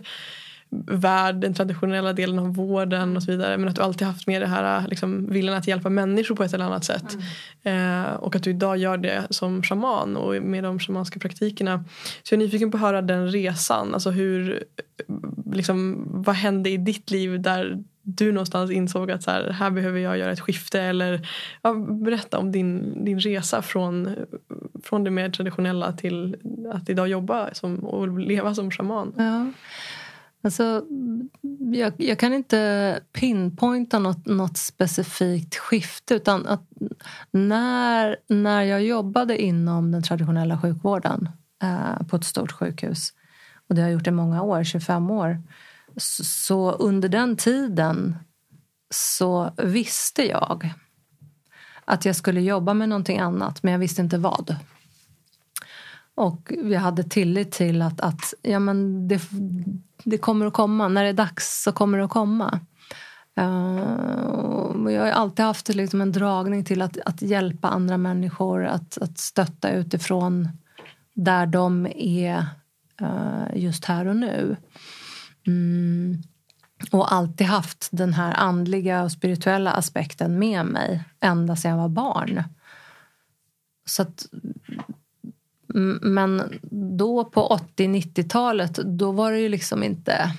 värld, 0.87 1.35
den 1.35 1.55
traditionella 1.55 2.12
delen 2.12 2.39
av 2.39 2.55
vården 2.55 3.17
och 3.17 3.23
så 3.23 3.31
vidare. 3.31 3.59
Men 3.59 3.69
att 3.69 3.77
du 3.77 3.83
alltid 3.83 4.07
haft 4.07 4.27
med 4.27 4.43
det 4.43 4.47
här 4.47 4.89
liksom, 4.89 5.27
viljan 5.31 5.57
att 5.57 5.67
hjälpa 5.67 5.91
människor 5.91 6.37
på 6.37 6.45
ett 6.45 6.55
eller 6.55 6.65
annat 6.65 6.85
sätt. 6.85 7.19
Eh, 7.62 8.12
och 8.15 8.37
att 8.37 8.43
du 8.43 8.50
idag 8.50 8.77
gör 8.77 8.97
det 8.97 9.27
som 9.31 9.62
shaman 9.62 10.17
och 10.17 10.43
med 10.43 10.65
de 10.65 10.79
shamanska 10.79 11.21
praktikerna. 11.21 11.85
Så 12.23 12.35
jag 12.35 12.43
är 12.43 12.47
nyfiken 12.47 12.71
på 12.71 12.77
att 12.77 12.83
höra 12.83 13.03
den 13.03 13.29
resan. 13.29 13.95
Alltså 13.95 14.11
hur, 14.11 14.65
liksom, 15.53 16.05
vad 16.09 16.35
hände 16.35 16.71
i 16.71 16.77
ditt 16.77 17.11
liv 17.11 17.43
där 17.43 17.83
du 18.17 18.33
någonstans 18.33 18.71
insåg 18.71 19.11
att 19.11 19.23
så 19.23 19.31
här, 19.31 19.50
här 19.50 19.71
behöver 19.71 20.00
jag 20.00 20.19
göra 20.19 20.33
ett 20.33 20.40
skifte. 20.40 20.81
Eller 20.81 21.29
ja, 21.62 21.75
berätta 21.75 22.38
om 22.38 22.52
din, 22.52 23.05
din 23.05 23.21
resa 23.21 23.62
från, 23.62 24.17
från 24.83 25.05
det 25.05 25.11
mer 25.11 25.31
traditionella 25.31 25.93
till 25.93 26.37
att 26.73 26.88
idag 26.88 27.09
jobba 27.09 27.55
som, 27.55 27.79
och 27.79 28.19
leva 28.19 28.55
som 28.55 28.71
shaman. 28.71 29.12
Ja. 29.17 29.47
Alltså, 30.43 30.85
jag, 31.73 31.93
jag, 31.97 32.19
kan 32.19 32.33
inte 32.33 33.00
pinpointa 33.12 33.99
något, 33.99 34.26
något 34.26 34.57
specifikt 34.57 35.57
skifte 35.57 36.14
utan 36.14 36.47
att 36.47 36.62
när, 37.31 38.17
när 38.26 38.62
jag 38.62 38.85
jobbade 38.85 39.43
inom 39.43 39.93
den 39.93 40.02
traditionella 40.02 40.61
sjukvården 40.61 41.29
eh, 41.62 42.07
på 42.07 42.17
ett 42.17 42.25
stort 42.25 42.52
sjukhus 42.52 43.12
och 43.69 43.75
det 43.75 43.81
har 43.81 43.88
jag 43.88 43.95
gjort 43.95 44.07
i 44.07 44.11
många 44.11 44.43
år, 44.43 44.64
25 44.64 45.11
år 45.11 45.43
så, 46.00 46.71
under 46.73 47.09
den 47.09 47.37
tiden 47.37 48.16
så 48.90 49.52
visste 49.57 50.28
jag 50.28 50.75
att 51.85 52.04
jag 52.04 52.16
skulle 52.16 52.40
jobba 52.40 52.75
med 52.75 52.88
någonting 52.88 53.19
annat 53.19 53.62
men 53.62 53.73
jag 53.73 53.78
visste 53.78 54.02
inte 54.02 54.19
vad. 54.19 54.57
Och 56.14 56.52
jag 56.64 56.80
hade 56.80 57.02
tillit 57.04 57.52
till 57.52 57.83
att, 57.83 58.00
att 58.00 58.35
ja, 58.42 58.59
men 58.59 59.09
det, 59.09 59.21
det 60.04 60.19
kommer 60.19 60.47
att 60.47 60.52
komma. 60.52 60.88
När 60.88 61.02
det 61.02 61.09
är 61.09 61.12
dags 61.12 61.62
så 61.62 61.73
kommer 61.73 61.99
det 61.99 62.04
att 62.04 62.11
komma. 62.11 62.61
Uh, 63.40 64.92
jag 64.92 65.02
har 65.02 65.11
alltid 65.11 65.45
haft 65.45 65.69
liksom 65.69 66.00
en 66.00 66.12
dragning 66.12 66.64
till 66.64 66.83
att, 66.83 66.99
att 67.07 67.23
hjälpa 67.23 67.69
andra 67.69 67.97
människor, 67.97 68.66
att, 68.66 68.99
att 68.99 69.19
stötta 69.19 69.71
utifrån 69.71 70.49
där 71.14 71.47
de 71.47 71.87
är 71.97 72.47
uh, 73.02 73.47
just 73.54 73.85
här 73.85 74.07
och 74.07 74.16
nu. 74.16 74.57
Mm. 75.47 76.23
Och 76.91 77.13
alltid 77.13 77.47
haft 77.47 77.89
den 77.93 78.15
här 78.15 78.35
andliga 78.35 79.03
och 79.03 79.13
spirituella 79.13 79.73
aspekten 79.73 80.39
med 80.39 80.67
mig 80.67 81.05
ända 81.21 81.57
sedan 81.57 81.71
jag 81.71 81.79
var 81.79 81.89
barn. 81.89 82.43
Så 83.87 84.03
att 84.03 84.27
men 86.01 86.59
då 86.99 87.25
på 87.25 87.59
80-90-talet, 87.77 88.75
då 88.75 89.13
var 89.13 89.33
det 89.33 89.39
ju 89.39 89.49
liksom 89.49 89.83
inte... 89.83 90.33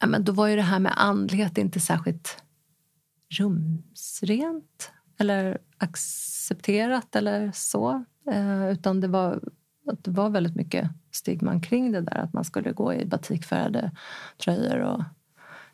Ja, 0.00 0.06
men 0.06 0.24
då 0.24 0.32
var 0.32 0.46
ju 0.46 0.56
det 0.56 0.62
här 0.62 0.78
med 0.78 0.92
andlighet 0.96 1.58
inte 1.58 1.80
särskilt 1.80 2.42
rumsrent 3.38 4.90
eller 5.18 5.58
accepterat 5.76 7.16
eller 7.16 7.52
så. 7.54 8.04
Eh, 8.30 8.70
utan 8.70 9.00
det 9.00 9.08
var, 9.08 9.40
det 10.02 10.10
var 10.10 10.30
väldigt 10.30 10.56
mycket 10.56 10.90
stigman 11.12 11.60
kring 11.60 11.92
det 11.92 12.00
där. 12.00 12.18
Att 12.18 12.32
man 12.32 12.44
skulle 12.44 12.72
gå 12.72 12.94
i 12.94 13.06
batikfärgade 13.06 13.90
tröjor 14.44 14.80
och 14.80 15.02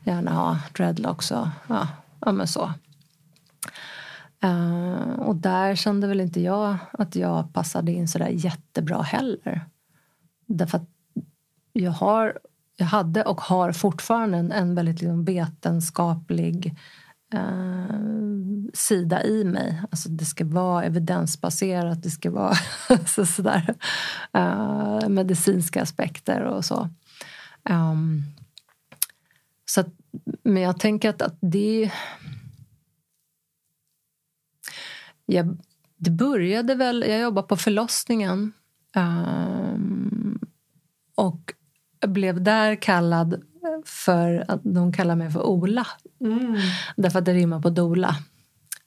gärna 0.04 0.35
ha 0.35 0.58
dreadlocks 0.73 1.30
och 1.30 1.46
ja, 1.68 1.88
ja 2.20 2.32
men 2.32 2.46
så. 2.46 2.73
Uh, 4.44 5.18
och 5.18 5.37
där 5.37 5.75
kände 5.75 6.06
väl 6.06 6.20
inte 6.20 6.40
jag 6.40 6.76
att 6.92 7.16
jag 7.16 7.52
passade 7.52 7.92
in 7.92 8.08
sådär 8.08 8.28
jättebra 8.28 9.02
heller. 9.02 9.66
Därför 10.46 10.78
att 10.78 10.88
jag, 11.73 11.90
har, 11.90 12.38
jag 12.76 12.87
hade 12.87 13.23
och 13.23 13.40
har 13.40 13.73
fortfarande 13.73 14.38
en, 14.38 14.52
en 14.52 14.75
väldigt 14.75 15.00
liksom 15.00 15.25
vetenskaplig 15.25 16.78
eh, 17.35 18.00
sida 18.75 19.25
i 19.25 19.45
mig. 19.45 19.83
Alltså 19.90 20.09
det 20.09 20.25
ska 20.25 20.45
vara 20.45 20.85
evidensbaserat, 20.85 22.02
det 22.02 22.11
ska 22.11 22.30
vara 22.30 22.54
så, 22.88 22.92
alltså, 22.95 23.26
sådär, 23.26 23.75
eh, 24.33 25.09
medicinska 25.09 25.83
aspekter 25.83 26.40
och 26.40 26.64
så. 26.64 26.88
Um, 27.71 28.23
så 29.64 29.80
att, 29.80 29.88
men 30.42 30.62
jag 30.62 30.80
tänker 30.80 31.11
att, 31.11 31.23
att 31.23 31.38
det 31.40 31.90
jag, 35.26 35.56
det 35.97 36.11
började 36.11 36.75
väl... 36.75 37.04
Jag 37.09 37.21
jobbade 37.21 37.49
på 37.49 37.56
förlossningen. 37.56 38.52
Um, 38.97 40.40
och 41.14 41.54
blev 42.06 42.42
där 42.42 42.83
kallad 42.83 43.42
för 43.85 44.45
att 44.49 44.61
de 44.62 44.92
kallar 44.92 45.16
mig 45.16 45.30
för 45.30 45.42
Ola. 45.42 45.87
Mm. 46.20 46.56
Därför 46.96 47.18
att 47.18 47.25
det 47.25 47.35
rimmar 47.35 47.61
på 47.61 47.70
Dola. 47.70 48.16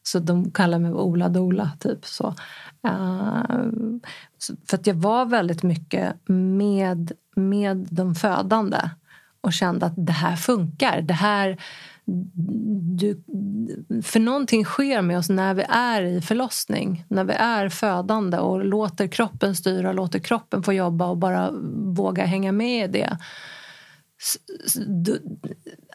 Så 0.04 0.20
de 0.20 0.52
kallar 0.52 0.80
mig 0.80 0.92
Ola 0.92 1.30
Dola, 1.30 1.72
typ 1.80 2.06
så. 2.06 2.28
Uh, 2.88 3.44
för 4.70 4.78
att 4.78 4.88
jag 4.88 4.96
var 4.96 5.26
väldigt 5.26 5.64
mycket 5.64 6.16
med, 6.28 7.12
med 7.36 7.88
de 7.92 8.16
födande 8.16 8.90
och 9.42 9.54
kände 9.54 9.86
att 9.86 9.94
det 9.98 10.12
här 10.12 10.36
funkar. 10.36 11.02
Det 11.02 11.14
här, 11.14 11.62
du, 12.98 13.24
för 14.04 14.20
någonting 14.20 14.66
sker 14.66 15.02
med 15.02 15.18
oss 15.18 15.30
när 15.30 15.54
vi 15.54 15.64
är 15.70 16.02
i 16.02 16.22
förlossning, 16.22 17.06
när 17.08 17.24
vi 17.24 17.34
är 17.34 17.70
födande 17.70 18.38
och 18.38 18.66
låter 18.66 19.08
kroppen 19.08 19.56
styra, 19.56 19.94
låter 19.94 20.20
kroppen 20.20 20.64
få 20.64 20.74
jobba 20.74 21.08
och 21.08 21.18
bara 21.18 21.52
våga 21.76 22.26
hänga 22.26 22.52
med 22.52 22.90
i 22.90 23.00
det. 23.00 23.18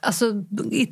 Alltså, 0.02 0.45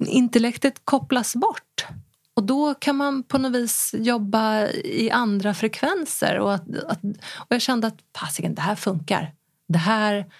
intellektet 0.06 0.80
kopplas 0.84 1.36
bort. 1.36 1.86
Och 2.34 2.44
då 2.44 2.74
kan 2.74 2.96
man 2.96 3.22
på 3.22 3.38
något 3.38 3.52
vis 3.52 3.94
jobba 3.98 4.66
i 4.68 5.10
andra 5.10 5.54
frekvenser. 5.54 6.38
Och, 6.38 6.54
att, 6.54 6.76
att, 6.76 7.04
och 7.34 7.46
jag 7.48 7.62
kände 7.62 7.86
att 7.86 7.98
det 8.38 8.60
här 8.60 8.74
funkar. 8.74 9.34
Det 9.68 9.78
här, 9.78 10.32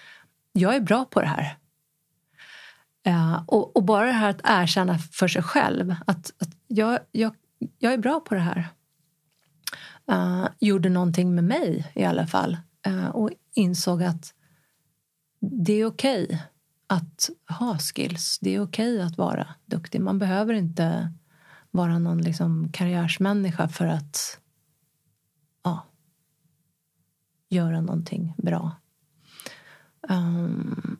jag 0.53 0.75
är 0.75 0.79
bra 0.79 1.05
på 1.05 1.21
det 1.21 1.27
här. 1.27 1.57
Uh, 3.07 3.43
och, 3.47 3.77
och, 3.77 3.83
bara 3.83 4.05
det 4.05 4.11
här 4.11 4.29
att 4.29 4.41
erkänna 4.43 4.97
för 4.97 5.27
sig 5.27 5.43
själv 5.43 5.95
att, 6.07 6.33
att 6.39 6.49
jag, 6.67 6.99
jag, 7.11 7.35
jag 7.79 7.93
är 7.93 7.97
bra 7.97 8.19
på 8.19 8.35
det 8.35 8.41
här. 8.41 8.67
Uh, 10.11 10.47
gjorde 10.59 10.89
någonting 10.89 11.35
med 11.35 11.43
mig 11.43 11.91
i 11.95 12.03
alla 12.03 12.27
fall. 12.27 12.57
Uh, 12.87 13.07
och 13.07 13.29
insåg 13.53 14.03
att 14.03 14.33
det 15.41 15.73
är 15.73 15.85
okej 15.85 16.23
okay 16.23 16.37
att 16.93 17.29
ha 17.59 17.77
skills. 17.77 18.39
Det 18.41 18.55
är 18.55 18.61
okej 18.61 18.93
okay 18.93 19.07
att 19.07 19.17
vara 19.17 19.47
duktig. 19.65 20.01
Man 20.01 20.19
behöver 20.19 20.53
inte 20.53 21.13
vara 21.71 21.99
någon 21.99 22.21
liksom 22.21 22.69
karriärsmänniska 22.71 23.67
för 23.67 23.85
att 23.85 24.39
ja, 25.63 25.85
göra 27.49 27.81
någonting 27.81 28.33
bra. 28.37 28.71
Um, 30.09 30.97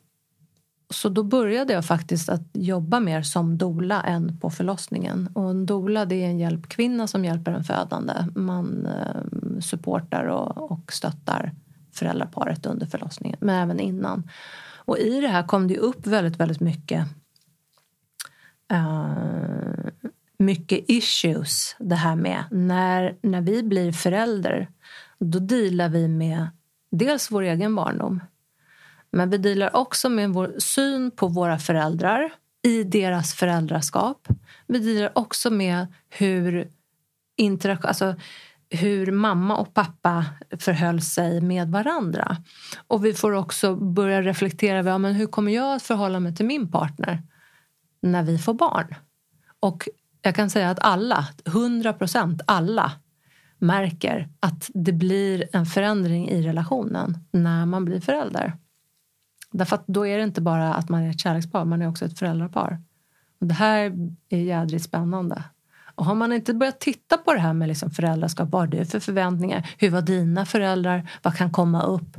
så 0.90 1.08
då 1.08 1.22
började 1.22 1.72
jag 1.72 1.84
faktiskt 1.84 2.28
att 2.28 2.48
jobba 2.52 3.00
mer 3.00 3.22
som 3.22 3.58
dola 3.58 4.02
än 4.02 4.38
på 4.40 4.50
förlossningen. 4.50 5.28
Och 5.34 5.50
en 5.50 5.66
dola 5.66 6.04
det 6.04 6.14
är 6.14 6.26
en 6.26 6.38
hjälpkvinna 6.38 7.06
som 7.06 7.24
hjälper 7.24 7.52
en 7.52 7.64
födande. 7.64 8.14
Man 8.34 8.86
eh, 8.86 9.60
supportar 9.60 10.24
och, 10.24 10.70
och 10.70 10.92
stöttar 10.92 11.52
föräldraparet 11.92 12.66
under 12.66 12.86
förlossningen, 12.86 13.38
men 13.40 13.62
även 13.62 13.80
innan. 13.80 14.28
Och 14.84 14.98
i 14.98 15.20
det 15.20 15.28
här 15.28 15.46
kom 15.46 15.68
det 15.68 15.78
upp 15.78 16.06
väldigt, 16.06 16.36
väldigt 16.36 16.60
mycket 16.60 17.06
uh, 18.72 19.88
mycket 20.38 20.84
issues 20.88 21.76
det 21.78 21.94
här 21.94 22.16
med 22.16 22.44
när, 22.50 23.16
när 23.22 23.40
vi 23.40 23.62
blir 23.62 23.92
förälder 23.92 24.68
då 25.18 25.38
dealar 25.38 25.88
vi 25.88 26.08
med 26.08 26.48
dels 26.90 27.30
vår 27.30 27.42
egen 27.42 27.74
barndom 27.74 28.20
men 29.14 29.30
vi 29.30 29.38
dealar 29.38 29.76
också 29.76 30.08
med 30.08 30.30
vår 30.30 30.54
syn 30.58 31.10
på 31.10 31.28
våra 31.28 31.58
föräldrar 31.58 32.32
i 32.62 32.84
deras 32.84 33.34
föräldraskap. 33.34 34.28
Vi 34.66 34.78
dealar 34.78 35.12
också 35.14 35.50
med 35.50 35.86
hur, 36.08 36.68
alltså, 37.82 38.14
hur 38.76 39.12
mamma 39.12 39.56
och 39.56 39.74
pappa 39.74 40.24
förhöll 40.58 41.00
sig 41.00 41.40
med 41.40 41.68
varandra. 41.68 42.36
Och 42.86 43.04
vi 43.04 43.14
får 43.14 43.32
också 43.32 43.76
börja 43.76 44.22
reflektera 44.22 44.78
över 44.78 44.90
ja, 44.90 44.98
men 44.98 45.14
hur 45.14 45.26
kommer 45.26 45.52
jag 45.52 45.76
att 45.76 45.82
förhålla 45.82 46.20
mig 46.20 46.34
till 46.34 46.46
min 46.46 46.70
partner 46.70 47.22
när 48.02 48.22
vi 48.22 48.38
får 48.38 48.54
barn. 48.54 48.94
Och 49.60 49.88
jag 50.22 50.34
kan 50.34 50.50
säga 50.50 50.70
att 50.70 50.78
alla, 50.80 51.28
100 51.46 51.92
procent 51.92 52.40
alla 52.46 52.92
märker 53.58 54.28
att 54.40 54.70
det 54.74 54.92
blir 54.92 55.48
en 55.52 55.66
förändring 55.66 56.28
i 56.28 56.42
relationen 56.42 57.18
när 57.30 57.66
man 57.66 57.84
blir 57.84 58.00
förälder. 58.00 58.52
Därför 59.52 59.76
att 59.76 59.86
då 59.86 60.06
är 60.06 60.18
det 60.18 60.24
inte 60.24 60.40
bara 60.40 60.74
att 60.74 60.88
man 60.88 61.02
är 61.02 61.10
ett 61.10 61.20
kärlekspar, 61.20 61.64
man 61.64 61.82
är 61.82 61.88
också 61.88 62.04
ett 62.04 62.18
föräldrapar. 62.18 62.82
Och 63.40 63.46
det 63.46 63.54
här 63.54 63.92
är 64.28 64.38
jädrigt 64.38 64.84
spännande. 64.84 65.42
Och 65.94 66.04
har 66.04 66.14
man 66.14 66.32
inte 66.32 66.54
börjat 66.54 66.80
titta 66.80 67.18
på 67.18 67.34
det 67.34 67.40
här 67.40 67.52
med 67.52 67.68
liksom 67.68 67.90
föräldraskap, 67.90 68.48
vad 68.50 68.62
har 68.62 68.66
du 68.66 68.84
för 68.84 69.00
förväntningar? 69.00 69.70
Hur 69.78 69.90
var 69.90 70.02
dina 70.02 70.46
föräldrar? 70.46 71.10
Vad 71.22 71.36
kan 71.36 71.52
komma 71.52 71.82
upp? 71.82 72.16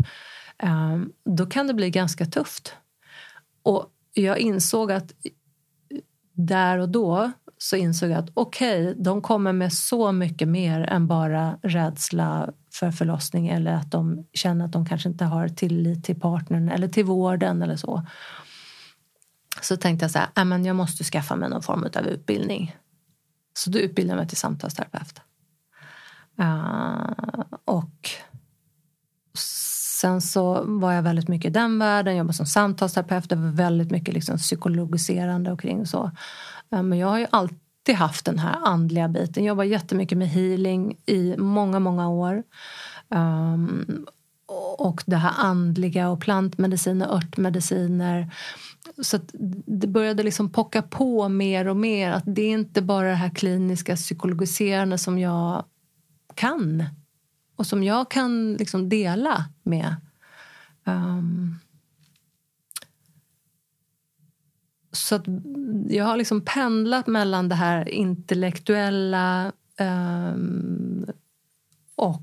Ehm, 0.58 1.12
då 1.26 1.46
kan 1.46 1.68
det 1.68 1.74
bli 1.74 1.90
ganska 1.90 2.26
tufft. 2.26 2.74
Och 3.64 3.92
jag 4.14 4.38
insåg 4.38 4.92
att 4.92 5.14
där 6.34 6.78
och 6.78 6.90
då 6.90 7.32
så 7.58 7.76
insåg 7.76 8.10
jag 8.10 8.18
att 8.20 8.30
okej, 8.34 8.90
okay, 8.90 9.04
de 9.04 9.22
kommer 9.22 9.54
med 9.54 9.74
så 9.74 10.12
mycket 10.12 10.48
mer 10.48 10.82
än 10.82 11.08
bara 11.08 11.60
rädsla 11.62 12.50
för 12.74 12.92
förlossning 12.92 13.48
eller 13.48 13.74
att 13.74 13.92
de 13.92 14.26
känner 14.34 14.66
att 14.66 14.72
de 14.72 14.86
kanske 14.86 15.10
inte 15.10 15.26
har 15.26 15.48
tillit 15.48 16.04
till 16.04 16.20
partnern 16.20 16.70
eller 16.70 16.88
till 16.88 17.06
vården 17.06 17.62
eller 17.62 17.76
så. 17.76 18.04
Så 19.62 19.78
tänkte 19.78 20.04
jag 20.04 20.12
så 20.12 20.20
här, 20.20 20.56
äh, 20.58 20.66
jag 20.66 20.76
måste 20.76 21.04
skaffa 21.04 21.36
mig 21.36 21.50
någon 21.50 21.64
form 21.64 21.88
av 21.96 22.08
utbildning. 22.08 22.76
Så 23.58 23.70
då 23.70 23.80
utbildade 23.80 24.18
jag 24.18 24.22
mig 24.22 24.28
till 24.28 24.38
samtalsterapeut. 24.38 25.22
Uh, 26.40 27.44
och 27.66 28.10
sen 29.38 30.22
så 30.22 30.64
var 30.64 30.94
jag 30.94 31.02
väldigt 31.02 31.28
mycket 31.28 31.50
i 31.50 31.54
den 31.54 31.80
världen. 31.80 32.16
Jobbade 32.16 32.34
som 32.34 32.46
samtalsterapeut. 32.46 33.30
Det 33.30 33.36
var 33.36 33.52
väldigt 33.52 33.92
mycket 33.92 34.14
liksom 34.14 34.38
psykologiserande 34.38 35.52
och 35.52 35.62
kring 35.62 35.86
så. 35.86 36.12
Uh, 36.74 36.84
men 36.84 37.00
jag 37.00 37.08
har 37.08 37.20
ju 37.20 37.28
alltid 37.30 37.96
haft 37.96 38.26
den 38.26 38.40
här 38.40 38.58
andliga 38.64 39.08
biten. 39.08 39.44
Jag 39.44 39.52
jobbar 39.52 39.64
jättemycket 39.64 40.18
med 40.18 40.30
healing 40.30 40.98
i 41.06 41.36
många, 41.38 41.80
många 41.80 42.10
år. 42.10 42.44
Um, 43.10 44.06
och 44.78 45.04
det 45.06 45.16
här 45.16 45.34
andliga 45.38 46.10
och 46.10 46.20
plantmediciner, 46.22 47.08
örtmediciner. 47.08 48.32
Så 48.98 49.20
det 49.66 49.88
började 49.88 50.24
liksom 50.24 50.50
pocka 50.50 50.82
på 50.82 51.30
mer 51.30 51.68
och 51.68 51.78
mer 51.78 52.12
att 52.12 52.24
det 52.26 52.42
är 52.42 52.52
inte 52.52 52.82
bara 52.82 53.08
det 53.08 53.16
här 53.16 53.30
kliniska 53.30 53.96
psykologiserande 53.96 54.98
som 54.98 55.20
jag 55.20 55.66
kan 56.36 56.84
och 57.56 57.68
som 57.68 57.84
jag 57.84 58.12
kan 58.12 58.54
liksom 58.54 58.90
dela 58.90 59.46
med. 59.64 59.96
Um, 60.84 61.60
så 64.92 65.16
att 65.16 65.26
jag 65.90 66.06
har 66.06 66.18
liksom 66.18 66.42
pendlat 66.42 67.08
mellan 67.08 67.50
det 67.50 67.56
här 67.56 67.90
intellektuella 67.90 69.52
um, 69.80 71.06
och 71.96 72.22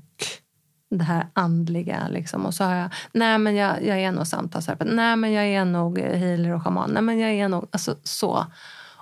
det 0.97 1.03
här 1.03 1.27
andliga. 1.33 2.07
Liksom. 2.07 2.45
Och 2.45 2.53
så 2.53 2.63
har 2.63 2.75
jag, 2.75 2.93
nej 3.11 3.37
men 3.37 3.55
jag, 3.55 3.85
jag 3.85 3.99
är 3.99 4.11
nog 4.11 4.27
samtalsterapeut, 4.27 4.93
nej 4.93 5.15
men 5.15 5.31
jag 5.31 5.45
är 5.45 5.65
nog 5.65 5.99
healer 5.99 6.55
och 6.55 6.63
shaman, 6.63 6.91
nej 6.91 7.01
men 7.03 7.19
jag 7.19 7.31
är 7.31 7.49
nog, 7.49 7.67
alltså 7.71 7.95
så. 8.03 8.45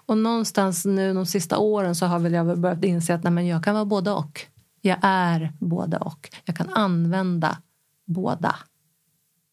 Och 0.05 0.17
någonstans 0.17 0.85
nu 0.85 1.13
de 1.13 1.25
sista 1.25 1.57
åren 1.57 1.95
så 1.95 2.05
har 2.05 2.19
väl 2.19 2.33
jag 2.33 2.59
börjat 2.59 2.83
inse 2.83 3.15
att 3.15 3.23
nej, 3.23 3.33
men 3.33 3.47
jag 3.47 3.63
kan 3.63 3.73
vara 3.73 3.85
både 3.85 4.11
och. 4.11 4.41
Jag 4.81 4.97
är 5.01 5.53
både 5.59 5.97
och. 5.97 6.29
Jag 6.45 6.55
kan 6.55 6.69
använda 6.69 7.57
båda 8.05 8.55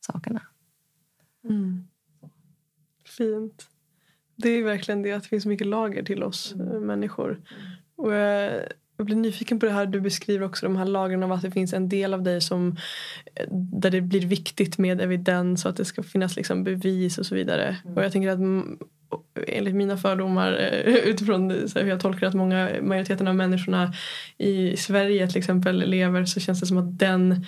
sakerna. 0.00 0.42
Mm. 1.44 1.88
Fint. 3.04 3.66
Det 4.36 4.48
är 4.48 4.64
verkligen 4.64 5.02
det 5.02 5.12
att 5.12 5.22
det 5.22 5.28
finns 5.28 5.46
mycket 5.46 5.66
lager 5.66 6.02
till 6.02 6.22
oss 6.22 6.52
mm. 6.52 6.86
människor. 6.86 7.42
Och 7.96 8.12
jag, 8.12 8.62
jag 8.98 9.06
blir 9.06 9.16
nyfiken 9.16 9.58
på 9.58 9.66
det 9.66 9.72
här 9.72 9.86
du 9.86 10.00
beskriver 10.00 10.46
också 10.46 10.66
de 10.66 10.76
här 10.76 10.84
lagren 10.84 11.22
av 11.22 11.32
att 11.32 11.42
det 11.42 11.50
finns 11.50 11.72
en 11.72 11.88
del 11.88 12.14
av 12.14 12.22
dig 12.22 12.40
som 12.40 12.76
där 13.50 13.90
det 13.90 14.00
blir 14.00 14.26
viktigt 14.26 14.78
med 14.78 15.00
evidens 15.00 15.64
och 15.64 15.70
att 15.70 15.76
det 15.76 15.84
ska 15.84 16.02
finnas 16.02 16.36
liksom 16.36 16.64
bevis 16.64 17.18
och 17.18 17.26
så 17.26 17.34
vidare. 17.34 17.76
Mm. 17.84 17.96
Och 17.96 18.04
jag 18.04 18.12
tänker 18.12 18.28
att 18.28 18.38
enligt 19.46 19.74
mina 19.74 19.96
fördomar 19.96 20.52
eh, 20.52 20.94
utifrån 20.94 21.50
hur 21.50 21.86
jag 21.86 22.00
tolkar 22.00 22.26
att 22.26 22.34
många 22.34 22.70
majoriteten 22.82 23.28
av 23.28 23.34
människorna 23.34 23.92
i 24.38 24.76
Sverige 24.76 25.28
till 25.28 25.38
exempel 25.38 25.90
lever 25.90 26.24
så 26.24 26.40
känns 26.40 26.60
det 26.60 26.66
som 26.66 26.78
att 26.78 26.98
den 26.98 27.46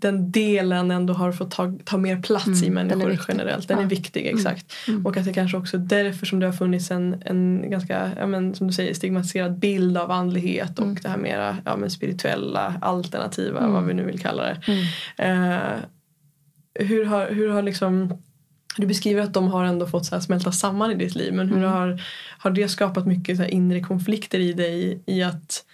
den 0.00 0.32
delen 0.32 0.90
ändå 0.90 1.14
har 1.14 1.32
fått 1.32 1.50
ta, 1.50 1.72
ta 1.84 1.96
mer 1.96 2.22
plats 2.22 2.46
mm, 2.46 2.64
i 2.64 2.70
människor 2.70 3.20
generellt. 3.28 3.68
Den 3.68 3.78
ja. 3.78 3.84
är 3.84 3.88
viktig, 3.88 4.26
mm. 4.26 4.36
exakt. 4.36 4.72
Mm. 4.88 5.06
Och 5.06 5.16
att 5.16 5.24
det 5.24 5.32
kanske 5.32 5.56
också 5.56 5.76
är 5.76 5.80
därför 5.80 6.26
som 6.26 6.40
det 6.40 6.46
har 6.46 6.52
funnits 6.52 6.90
en, 6.90 7.22
en 7.24 7.70
ganska, 7.70 8.10
ja, 8.18 8.26
men, 8.26 8.54
som 8.54 8.66
du 8.66 8.72
säger, 8.72 8.94
stigmatiserad 8.94 9.58
bild 9.58 9.98
av 9.98 10.10
andlighet 10.10 10.78
och 10.78 10.84
mm. 10.84 10.98
det 11.02 11.08
här 11.08 11.18
mera 11.18 11.56
ja, 11.64 11.76
men 11.76 11.90
spirituella, 11.90 12.74
alternativa, 12.80 13.68
vad 13.68 13.84
vi 13.84 13.94
nu 13.94 14.04
vill 14.04 14.20
kalla 14.20 14.42
det. 14.42 14.60
Mm. 14.66 14.84
Eh, 15.16 15.78
hur 16.74 17.04
har, 17.04 17.30
hur 17.30 17.48
har 17.48 17.62
liksom 17.62 18.18
du 18.76 18.86
beskriver 18.86 19.22
att 19.22 19.34
de 19.34 19.48
har 19.48 19.64
ändå 19.64 19.86
fått 19.86 20.06
så 20.06 20.20
smälta 20.20 20.52
samman 20.52 20.90
i 20.90 20.94
ditt 20.94 21.14
liv 21.14 21.34
men 21.34 21.48
hur 21.48 21.56
mm. 21.56 21.70
har, 21.70 22.02
har 22.38 22.50
det 22.50 22.68
skapat 22.68 23.06
mycket 23.06 23.36
så 23.36 23.44
inre 23.44 23.80
konflikter 23.80 24.38
i 24.38 24.52
dig 24.52 25.02
i 25.06 25.22
att 25.22 25.64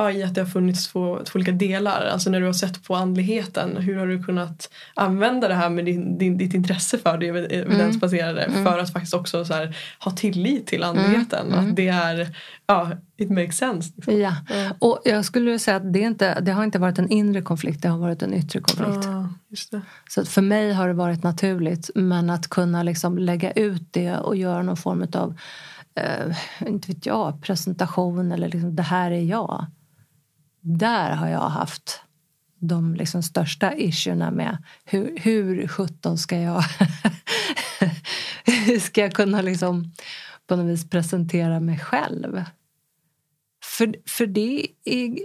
ja, 0.00 0.10
i 0.10 0.22
att 0.22 0.34
det 0.34 0.40
har 0.40 0.48
funnits 0.48 0.88
två, 0.88 1.20
två 1.24 1.36
olika 1.36 1.52
delar. 1.52 2.06
Alltså 2.12 2.30
när 2.30 2.40
du 2.40 2.46
har 2.46 2.52
sett 2.52 2.84
på 2.84 2.94
andligheten, 2.94 3.76
hur 3.76 3.96
har 3.96 4.06
du 4.06 4.22
kunnat 4.22 4.70
använda 4.94 5.48
det 5.48 5.54
här 5.54 5.70
med 5.70 5.84
din, 5.84 6.18
din 6.18 6.38
ditt 6.38 6.54
intresse 6.54 6.98
för 6.98 7.18
det 7.18 7.26
evidensbaserade 7.28 8.42
mm. 8.42 8.64
för 8.64 8.78
att 8.78 8.92
faktiskt 8.92 9.14
också 9.14 9.44
så 9.44 9.54
här, 9.54 9.76
ha 9.98 10.10
tillit 10.10 10.66
till 10.66 10.82
andligheten. 10.82 11.46
Mm. 11.46 11.58
Att 11.58 11.76
det 11.76 11.88
är, 11.88 12.36
ja, 12.66 12.90
it 13.16 13.30
makes 13.30 13.56
sense. 13.56 13.92
Liksom. 13.96 14.20
Ja, 14.20 14.36
mm. 14.50 14.72
och 14.78 15.02
jag 15.04 15.24
skulle 15.24 15.58
säga 15.58 15.76
att 15.76 15.92
det, 15.92 16.00
inte, 16.00 16.40
det 16.40 16.52
har 16.52 16.64
inte 16.64 16.78
varit 16.78 16.98
en 16.98 17.08
inre 17.08 17.42
konflikt, 17.42 17.82
det 17.82 17.88
har 17.88 17.98
varit 17.98 18.22
en 18.22 18.34
yttre 18.34 18.60
konflikt. 18.60 19.08
Ah, 19.08 19.28
Så 20.08 20.24
för 20.24 20.42
mig 20.42 20.72
har 20.72 20.88
det 20.88 20.94
varit 20.94 21.22
naturligt, 21.22 21.90
men 21.94 22.30
att 22.30 22.48
kunna 22.48 22.82
liksom 22.82 23.18
lägga 23.18 23.50
ut 23.50 23.82
det 23.90 24.16
och 24.16 24.36
göra 24.36 24.62
någon 24.62 24.76
form 24.76 25.06
av 25.12 25.38
Uh, 26.00 26.36
inte 26.68 26.88
vet 26.88 27.06
jag, 27.06 27.42
presentation 27.42 28.32
eller 28.32 28.48
liksom, 28.48 28.76
det 28.76 28.82
här 28.82 29.10
är 29.10 29.20
jag 29.20 29.66
där 30.60 31.14
har 31.14 31.28
jag 31.28 31.48
haft 31.48 32.00
de 32.58 32.94
liksom 32.94 33.22
största 33.22 33.74
issuerna 33.74 34.30
med 34.30 34.58
hur, 34.84 35.18
hur 35.18 35.68
sjutton 35.68 36.18
ska 36.18 36.36
jag 36.36 36.64
hur 38.44 38.80
ska 38.80 39.00
jag 39.00 39.12
kunna 39.12 39.42
liksom 39.42 39.92
på 40.46 40.56
något 40.56 40.66
vis 40.66 40.90
presentera 40.90 41.60
mig 41.60 41.78
själv? 41.78 42.44
För, 43.64 43.94
för 44.06 44.26
det 44.26 44.66
är 44.84 45.18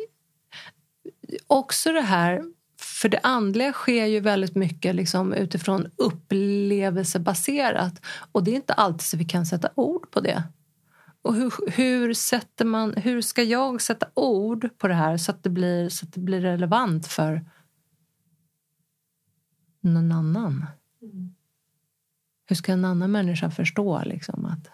också 1.47 1.91
det 1.91 2.01
här 2.01 2.43
för 2.79 3.09
det 3.09 3.19
andliga 3.23 3.73
sker 3.73 4.05
ju 4.05 4.19
väldigt 4.19 4.55
mycket 4.55 4.95
liksom 4.95 5.33
utifrån 5.33 5.91
upplevelsebaserat 5.95 8.01
och 8.31 8.43
det 8.43 8.51
är 8.51 8.55
inte 8.55 8.73
alltid 8.73 9.01
så 9.01 9.17
vi 9.17 9.25
kan 9.25 9.45
sätta 9.45 9.69
ord 9.75 10.11
på 10.11 10.19
det. 10.19 10.43
Och 11.25 11.35
hur, 11.35 11.71
hur, 11.71 12.13
sätter 12.13 12.65
man, 12.65 12.93
hur 12.93 13.21
ska 13.21 13.43
jag 13.43 13.81
sätta 13.81 14.07
ord 14.13 14.69
på 14.77 14.87
det 14.87 14.93
här 14.93 15.17
så 15.17 15.31
att 15.31 15.43
det 15.43 15.49
blir, 15.49 15.89
så 15.89 16.05
att 16.05 16.13
det 16.13 16.19
blir 16.19 16.41
relevant 16.41 17.07
för 17.07 17.45
någon 19.81 20.11
annan? 20.11 20.65
Mm. 21.01 21.35
Hur 22.45 22.55
ska 22.55 22.71
en 22.71 22.85
annan 22.85 23.11
människa 23.11 23.51
förstå 23.51 24.03
liksom 24.05 24.45
att... 24.45 24.69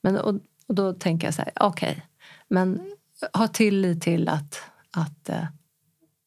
Men, 0.00 0.16
och, 0.16 0.40
och 0.66 0.74
då 0.74 0.92
tänker 0.92 1.26
jag 1.26 1.34
så 1.34 1.42
här, 1.42 1.52
okej, 1.60 1.90
okay, 1.90 2.02
men 2.48 2.96
ha 3.32 3.48
tillit 3.48 4.02
till 4.02 4.28
att, 4.28 4.60
att 4.90 5.28
eh, 5.28 5.46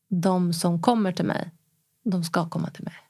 de 0.09 0.53
som 0.53 0.81
kommer 0.81 1.11
till 1.11 1.25
mig, 1.25 1.51
de 2.03 2.23
ska 2.23 2.49
komma 2.49 2.69
till 2.69 2.83
mig. 2.83 3.08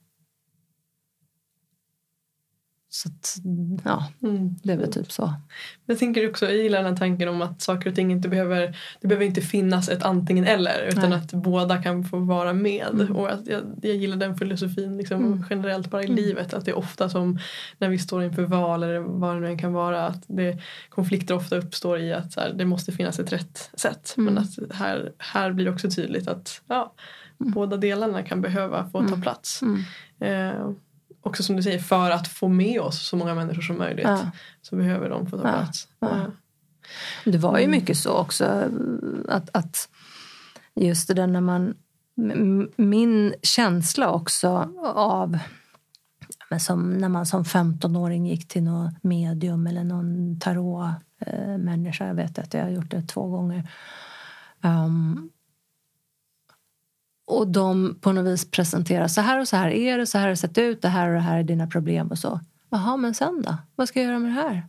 Så 2.92 3.10
att, 3.10 3.36
ja, 3.84 4.08
mm. 4.24 4.56
det 4.64 4.74
är 4.74 4.78
väl 4.78 4.92
typ 4.92 5.12
så. 5.12 5.34
Jag 5.86 6.00
tänker 6.00 6.30
också, 6.30 6.46
jag 6.46 6.56
gillar 6.56 6.84
den 6.84 6.96
tanken 6.96 7.30
om 7.30 7.42
att 7.42 7.62
saker 7.62 7.90
och 7.90 7.96
ting 7.96 8.12
inte 8.12 8.30
behöver, 8.30 8.78
det 9.02 9.08
behöver 9.08 9.26
inte 9.26 9.42
finnas 9.42 9.90
ett 9.90 10.04
antingen 10.04 10.46
eller 10.46 10.88
utan 10.88 11.10
Nej. 11.10 11.20
att 11.20 11.34
båda 11.34 11.84
kan 11.84 12.04
få 12.04 12.20
vara 12.20 12.54
med. 12.54 12.88
Mm. 12.94 13.16
Och 13.16 13.32
att 13.32 13.48
jag, 13.48 13.62
jag 13.82 13.96
gillar 13.96 14.18
den 14.18 14.38
filosofin 14.38 14.98
liksom, 14.98 15.26
mm. 15.26 15.46
generellt 15.50 15.92
bara 15.92 16.04
i 16.04 16.06
mm. 16.06 16.16
livet. 16.16 16.54
Att 16.54 16.66
det 16.66 16.72
är 16.72 16.78
ofta 16.78 17.10
som 17.10 17.40
när 17.78 17.90
vi 17.90 18.00
står 18.00 18.24
inför 18.24 18.44
val 18.44 18.84
eller 18.84 19.00
vad 19.00 19.36
det 19.36 19.40
nu 19.40 19.48
än 19.48 19.60
kan 19.60 19.74
vara 19.74 20.08
att 20.08 20.24
det, 20.28 20.58
konflikter 20.90 21.36
ofta 21.36 21.58
uppstår 21.58 22.00
i 22.00 22.14
att 22.14 22.36
här, 22.36 22.54
det 22.54 22.66
måste 22.66 22.92
finnas 22.92 23.20
ett 23.20 23.34
rätt 23.34 23.70
sätt. 23.74 24.14
Men 24.18 24.28
mm. 24.28 24.44
att 24.44 24.76
här, 24.76 25.12
här 25.18 25.52
blir 25.52 25.66
det 25.66 25.72
också 25.72 25.90
tydligt 25.90 26.28
att 26.28 26.62
ja, 26.68 26.94
mm. 27.40 27.54
båda 27.54 27.78
delarna 27.78 28.24
kan 28.24 28.42
behöva 28.42 28.90
få 28.90 29.08
ta 29.08 29.22
plats. 29.22 29.62
Eh, 30.20 30.72
också 31.22 31.44
som 31.44 31.56
du 31.56 31.64
säger 31.64 31.80
för 31.80 32.12
att 32.12 32.28
få 32.28 32.48
med 32.48 32.82
oss 32.82 33.08
så 33.08 33.16
många 33.16 33.36
människor 33.36 33.62
som 33.62 33.78
möjligt 33.78 34.06
ja. 34.06 34.32
så 34.62 34.76
behöver 34.76 35.10
de 35.10 35.30
få 35.30 35.38
ta 35.38 35.44
plats. 35.44 35.88
Det 37.26 37.38
var 37.38 37.60
ju 37.60 37.68
mycket 37.68 37.98
så 37.98 38.12
också 38.14 38.70
att, 39.28 39.50
att 39.54 39.90
just 40.76 41.08
det 41.08 41.14
där 41.14 41.28
när 41.28 41.42
man 41.42 41.76
min 42.76 43.34
känsla 43.42 44.12
också 44.12 44.74
av 44.96 45.40
men 46.50 46.60
som 46.60 46.94
när 46.94 47.10
man 47.10 47.26
som 47.26 47.44
15-åring 47.44 48.28
gick 48.28 48.48
till 48.48 48.64
någon 48.64 48.96
medium 49.02 49.68
eller 49.68 49.84
någon 49.84 50.40
tarotmänniska. 50.40 52.08
Jag 52.08 52.16
vet 52.16 52.40
att 52.40 52.54
jag 52.54 52.64
har 52.64 52.70
gjort 52.70 52.92
det 52.92 53.02
två 53.02 53.28
gånger. 53.28 53.72
Um, 54.62 55.30
och 57.30 57.48
de 57.48 57.98
på 58.02 58.12
något 58.12 58.26
vis 58.26 58.52
presenterar 58.52 59.08
så 59.08 59.22
här 59.22 59.40
och 59.40 59.48
så 59.48 59.56
här 59.56 59.70
är 59.70 59.98
det, 59.98 60.06
så 60.06 60.18
här 60.18 60.26
har 60.26 60.30
det 60.30 60.38
sett 60.38 60.58
ut, 60.58 60.82
det 60.82 60.88
här 60.88 61.08
och 61.08 61.14
det 61.14 61.20
här 61.20 61.40
är 61.40 61.44
dina 61.44 61.68
problem 61.68 62.08
och 62.08 62.18
så. 62.18 62.40
Jaha, 62.70 62.98
men 62.98 63.14
sen 63.14 63.42
då? 63.42 63.58
Vad 63.76 63.88
ska 63.88 64.00
jag 64.00 64.08
göra 64.08 64.20
med 64.20 64.30
det 64.30 64.42
här? 64.42 64.68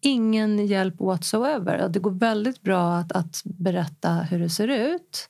Ingen 0.00 0.66
hjälp 0.66 1.00
whatsoever. 1.00 1.88
Det 1.88 1.98
går 1.98 2.10
väldigt 2.10 2.62
bra 2.62 2.96
att, 2.96 3.12
att 3.12 3.42
berätta 3.44 4.12
hur 4.12 4.38
det 4.38 4.50
ser 4.50 4.68
ut 4.68 5.28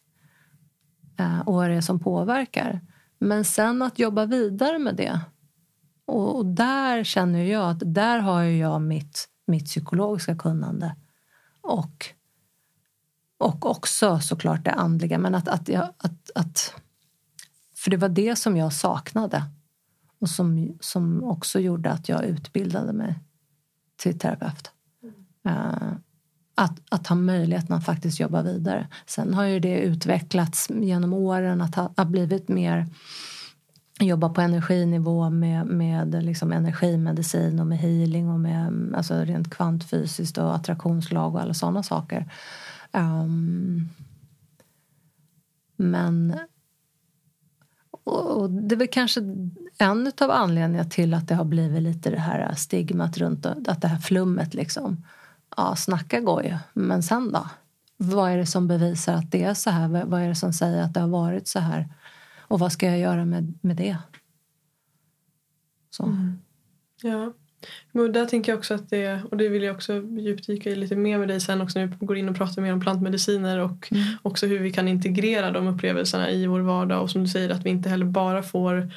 eh, 1.19 1.41
och 1.41 1.55
vad 1.55 1.71
det 1.71 1.77
är 1.77 1.81
som 1.81 2.01
påverkar. 2.01 2.81
Men 3.19 3.45
sen 3.45 3.83
att 3.83 3.99
jobba 3.99 4.27
vidare 4.27 4.79
med 4.79 4.97
det. 4.97 5.21
Och, 6.07 6.37
och 6.37 6.47
där 6.47 7.05
känner 7.05 7.45
jag 7.45 7.71
att 7.71 7.95
där 7.95 8.19
har 8.19 8.43
jag 8.43 8.83
mitt, 8.83 9.29
mitt 9.47 9.65
psykologiska 9.65 10.37
kunnande. 10.37 10.97
Och 11.61 12.15
och 13.45 13.67
också 13.71 14.19
såklart 14.19 14.65
det 14.65 14.71
andliga. 14.71 15.19
Men 15.19 15.35
att, 15.35 15.49
att, 15.49 15.69
jag, 15.69 15.89
att, 15.99 16.24
att, 16.35 16.75
för 17.77 17.91
det 17.91 17.97
var 17.97 18.09
det 18.09 18.37
som 18.37 18.57
jag 18.57 18.73
saknade. 18.73 19.45
Och 20.19 20.31
som, 20.31 20.79
som 20.81 21.25
också 21.25 21.61
gjorde 21.61 21.91
att 21.91 22.09
jag 22.09 22.25
utbildade 22.25 22.93
mig 22.93 23.19
till 23.97 24.19
terapeut. 24.19 24.71
Mm. 25.03 25.57
Uh, 25.57 25.93
att, 26.55 26.81
att 26.89 27.07
ha 27.07 27.17
möjligheten 27.17 27.77
att 27.77 27.85
faktiskt 27.85 28.21
jobba 28.21 28.43
vidare. 28.43 28.89
Sen 29.07 29.35
har 29.35 29.45
ju 29.45 29.61
det 29.61 29.81
utvecklats 29.81 30.71
genom 30.71 31.13
åren 31.13 31.61
att 31.61 31.75
ha, 31.75 31.93
ha 31.97 32.05
blivit 32.05 32.49
mer 32.49 32.87
jobba 34.01 34.29
på 34.29 34.41
energinivå 34.41 35.31
med, 35.31 35.67
med 35.67 36.25
liksom 36.25 36.53
energimedicin 36.53 37.61
och 37.61 37.67
med 37.67 37.79
healing 37.79 38.29
och 38.29 38.41
med 38.41 38.93
alltså 38.97 39.15
rent 39.15 39.51
kvantfysiskt 39.51 40.39
och 40.39 40.55
attraktionslag 40.55 41.35
och 41.35 41.41
alla 41.41 41.55
sådana 41.55 41.83
saker. 41.83 42.33
Um, 42.93 43.89
men 45.77 46.39
och 48.05 48.51
det 48.51 48.75
är 48.75 48.77
väl 48.77 48.89
kanske 48.89 49.21
en 49.79 50.13
av 50.21 50.31
anledningarna 50.31 50.91
till 50.91 51.15
att 51.15 51.29
det 51.29 51.35
har 51.35 51.45
blivit 51.45 51.83
lite 51.83 52.11
det 52.11 52.21
här 52.21 52.55
stigmat 52.55 53.19
runt 53.19 53.47
att 53.47 53.83
det 53.83 53.89
här 53.89 53.99
flummet 53.99 54.55
liksom. 54.55 55.05
Ja, 55.57 55.77
snacka 55.77 56.21
går 56.21 56.45
ju, 56.45 56.57
men 56.73 57.03
sen 57.03 57.33
då? 57.33 57.49
Vad 57.97 58.31
är 58.31 58.37
det 58.37 58.47
som 58.47 58.69
bevisar 58.69 59.15
att 59.15 59.31
det 59.31 59.45
är 59.45 59.55
så 59.55 59.71
här? 59.71 60.05
Vad 60.05 60.23
är 60.23 60.29
det 60.29 60.35
som 60.35 60.53
säger 60.53 60.83
att 60.83 60.95
det 60.95 61.01
har 61.01 61.09
varit 61.09 61.49
så 61.49 61.59
här? 61.59 61.89
Och 62.39 62.59
vad 62.59 62.73
ska 62.73 62.87
jag 62.87 62.99
göra 62.99 63.25
med, 63.25 63.59
med 63.61 63.77
det? 63.77 63.99
Så. 65.91 66.05
Mm. 66.05 66.39
Ja. 67.03 67.33
Men 67.93 68.13
där 68.13 68.27
tänker 68.27 68.53
jag 68.53 68.59
också 68.59 68.75
att 68.75 68.91
det, 68.91 69.21
och 69.31 69.37
det 69.37 69.49
vill 69.49 69.63
jag 69.63 69.75
också 69.75 70.03
djupdyka 70.19 70.71
i 70.71 70.77
lite 70.77 70.97
mer 70.97 71.19
med 71.19 71.29
dig 71.29 71.41
sen 71.41 71.61
också 71.61 71.79
när 71.79 71.87
vi 71.87 72.07
går 72.07 72.17
in 72.17 72.29
och 72.29 72.37
pratar 72.37 72.63
mer 72.63 72.73
om 72.73 72.81
plantmediciner 72.81 73.59
och 73.59 73.89
mm. 73.91 74.05
också 74.23 74.47
hur 74.47 74.59
vi 74.59 74.73
kan 74.73 74.89
integrera 74.89 75.51
de 75.51 75.67
upplevelserna 75.67 76.31
i 76.31 76.47
vår 76.47 76.61
vardag 76.61 77.03
och 77.03 77.11
som 77.11 77.23
du 77.23 77.29
säger 77.29 77.51
att 77.51 77.67
vi 77.67 77.71
inte 77.71 77.89
heller 77.89 78.07
bara 78.07 78.43
får 78.43 78.91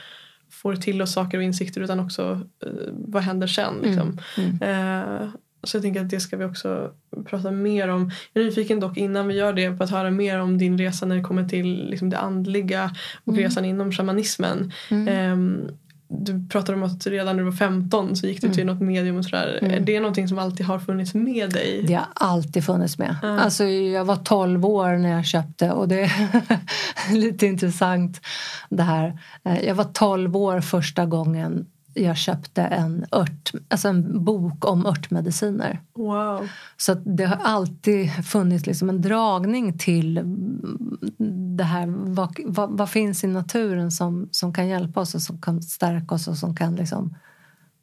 får 0.49 0.75
till 0.75 1.01
oss 1.01 1.13
saker 1.13 1.38
och 1.38 1.43
insikter 1.43 1.82
utan 1.82 1.99
också 1.99 2.41
uh, 2.65 2.71
vad 2.91 3.23
händer 3.23 3.47
sen. 3.47 3.73
Liksom. 3.84 4.19
Mm. 4.38 4.58
Mm. 4.62 5.23
Uh, 5.23 5.30
så 5.63 5.77
jag 5.77 5.84
tänker 5.84 6.01
att 6.01 6.10
det 6.10 6.19
ska 6.19 6.38
vi 6.38 6.45
också 6.45 6.91
prata 7.25 7.51
mer 7.51 7.88
om. 7.88 8.12
Jag 8.34 8.41
är 8.41 8.45
nyfiken 8.45 8.80
dock 8.80 8.97
innan 8.97 9.27
vi 9.27 9.34
gör 9.34 9.53
det 9.53 9.77
på 9.77 9.84
att 9.84 9.89
höra 9.89 10.12
mer 10.12 10.39
om 10.39 10.58
din 10.58 10.77
resa 10.77 11.06
när 11.06 11.15
det 11.15 11.21
kommer 11.21 11.49
till 11.49 11.89
liksom 11.89 12.10
det 12.10 12.17
andliga 12.17 12.95
och 13.23 13.34
mm. 13.34 13.43
resan 13.43 13.65
inom 13.65 13.91
shamanismen. 13.91 14.71
Um, 14.89 15.67
du 16.09 16.47
pratade 16.49 16.77
om 16.77 16.83
att 16.83 17.07
redan 17.07 17.35
när 17.35 17.43
du 17.43 17.49
var 17.49 17.57
15 17.57 18.15
så 18.15 18.27
gick 18.27 18.41
du 18.41 18.49
till 18.49 18.63
mm. 18.63 18.75
något 18.75 18.83
medium 18.83 19.17
och 19.17 19.25
sådär. 19.25 19.59
Mm. 19.61 19.73
Är 19.73 19.79
det 19.79 19.99
någonting 19.99 20.27
som 20.27 20.39
alltid 20.39 20.65
har 20.65 20.79
funnits 20.79 21.13
med 21.13 21.49
dig? 21.49 21.83
Det 21.87 21.93
har 21.93 22.07
alltid 22.13 22.63
funnits 22.63 22.97
med. 22.97 23.15
Mm. 23.23 23.39
Alltså, 23.39 23.63
jag 23.63 24.05
var 24.05 24.15
12 24.15 24.65
år 24.65 24.97
när 24.97 25.09
jag 25.09 25.25
köpte 25.25 25.71
och 25.71 25.87
det 25.87 26.01
är 27.09 27.13
lite 27.13 27.45
intressant 27.45 28.21
det 28.69 28.83
här. 28.83 29.19
Eh, 29.43 29.61
jag 29.61 29.75
var 29.75 29.83
12 29.83 30.37
år 30.37 30.61
första 30.61 31.05
gången 31.05 31.65
jag 31.97 32.17
köpte 32.17 32.62
en, 32.62 33.05
ört, 33.12 33.51
alltså 33.69 33.88
en 33.88 34.23
bok 34.23 34.65
om 34.65 34.86
örtmediciner. 34.86 35.81
Wow. 35.93 36.49
Så 36.77 36.93
det 36.93 37.25
har 37.25 37.38
alltid 37.38 38.25
funnits 38.25 38.65
liksom 38.65 38.89
en 38.89 39.01
dragning 39.01 39.77
till 39.77 40.21
det 41.57 41.63
här. 41.63 41.86
Vad, 41.88 42.39
vad, 42.45 42.77
vad, 42.77 42.89
finns 42.89 43.23
i 43.23 43.27
naturen 43.27 43.91
som, 43.91 44.29
som 44.31 44.53
kan 44.53 44.67
hjälpa 44.67 44.99
oss 44.99 45.15
och 45.15 45.21
som 45.21 45.41
kan 45.41 45.62
stärka 45.62 46.15
oss 46.15 46.27
och 46.27 46.38
som 46.38 46.55
kan 46.55 46.75
liksom 46.75 47.15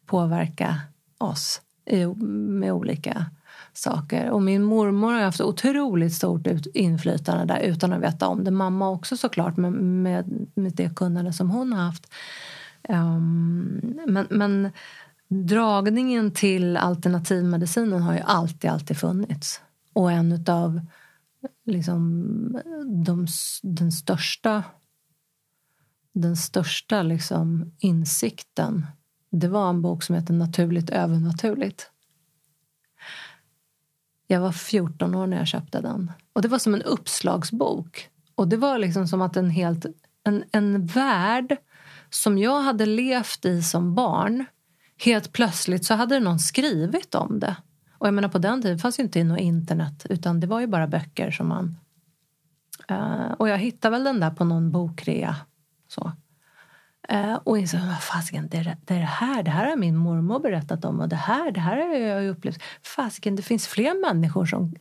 påverka 0.06 0.80
oss 1.18 1.60
i, 1.86 2.06
med 2.06 2.72
olika 2.72 3.26
saker. 3.72 4.30
Och 4.30 4.42
min 4.42 4.62
mormor 4.62 5.12
har 5.12 5.20
haft 5.20 5.40
otroligt 5.40 6.14
stort 6.14 6.46
inflytande 6.74 7.54
där 7.54 7.60
utan 7.60 7.92
att 7.92 8.02
veta 8.02 8.28
om 8.28 8.44
det. 8.44 8.50
Mamma 8.50 8.90
också 8.90 9.16
såklart 9.16 9.56
med, 9.56 9.72
med, 9.72 10.46
med 10.54 10.72
det 10.72 10.96
kunnande 10.96 11.32
som 11.32 11.50
hon 11.50 11.72
har 11.72 11.82
haft. 11.82 12.12
Um, 12.88 14.00
men, 14.06 14.26
men 14.30 14.70
dragningen 15.28 16.30
till 16.30 16.76
alternativmedicinen 16.76 18.02
har 18.02 18.14
ju 18.14 18.20
alltid, 18.20 18.70
alltid 18.70 18.96
funnits. 18.96 19.60
Och 19.92 20.12
en 20.12 20.44
av 20.48 20.80
liksom, 21.66 22.62
de, 23.06 23.26
den 23.62 23.92
största, 23.92 24.62
den 26.12 26.36
största 26.36 27.02
liksom, 27.02 27.72
insikten 27.78 28.86
det 29.40 29.48
var 29.48 29.70
en 29.70 29.82
bok 29.82 30.02
som 30.02 30.14
heter 30.14 30.34
Naturligt 30.34 30.90
övernaturligt. 30.90 31.90
Jag 34.26 34.40
var 34.40 34.52
14 34.52 35.14
år 35.14 35.26
när 35.26 35.36
jag 35.36 35.46
köpte 35.46 35.80
den. 35.80 36.12
Och 36.32 36.42
Det 36.42 36.48
var 36.48 36.58
som 36.58 36.74
en 36.74 36.82
uppslagsbok. 36.82 38.08
Och 38.34 38.48
Det 38.48 38.56
var 38.56 38.78
liksom 38.78 39.08
som 39.08 39.22
att 39.22 39.36
en 39.36 39.50
helt 39.50 39.86
en, 40.24 40.44
en 40.52 40.86
värld 40.86 41.56
som 42.14 42.38
jag 42.38 42.60
hade 42.60 42.86
levt 42.86 43.44
i 43.44 43.62
som 43.62 43.94
barn 43.94 44.44
helt 45.04 45.32
plötsligt 45.32 45.84
så 45.84 45.94
hade 45.94 46.20
någon 46.20 46.38
skrivit 46.38 47.14
om 47.14 47.40
det. 47.40 47.56
Och 47.98 48.06
jag 48.06 48.14
menar 48.14 48.28
på 48.28 48.38
den 48.38 48.62
tiden 48.62 48.78
fanns 48.78 48.98
ju 48.98 49.02
inte 49.02 49.24
något 49.24 49.40
internet 49.40 50.06
utan 50.10 50.40
det 50.40 50.46
var 50.46 50.60
ju 50.60 50.66
bara 50.66 50.86
böcker 50.86 51.30
som 51.30 51.48
man... 51.48 51.76
Uh, 52.90 53.32
och 53.32 53.48
jag 53.48 53.58
hittade 53.58 53.92
väl 53.92 54.04
den 54.04 54.20
där 54.20 54.30
på 54.30 54.44
någon 54.44 54.70
bokrea. 54.70 55.36
Så. 55.88 56.12
Uh, 57.12 57.34
och 57.34 57.58
insåg, 57.58 57.80
vad 57.80 58.02
fasiken, 58.02 58.48
det, 58.50 58.56
är 58.56 58.76
det 58.86 58.94
här, 58.94 59.42
det 59.42 59.50
här 59.50 59.70
har 59.70 59.76
min 59.76 59.96
mormor 59.96 60.40
berättat 60.40 60.84
om 60.84 61.00
och 61.00 61.08
det 61.08 61.16
här, 61.16 61.50
det 61.50 61.60
här 61.60 61.76
har 61.76 61.94
jag 61.94 62.28
upplevt. 62.28 62.62
Fasiken, 62.82 63.36
det 63.36 63.42
finns 63.42 63.66
fler 63.66 64.00
människor 64.00 64.46
som 64.46 64.74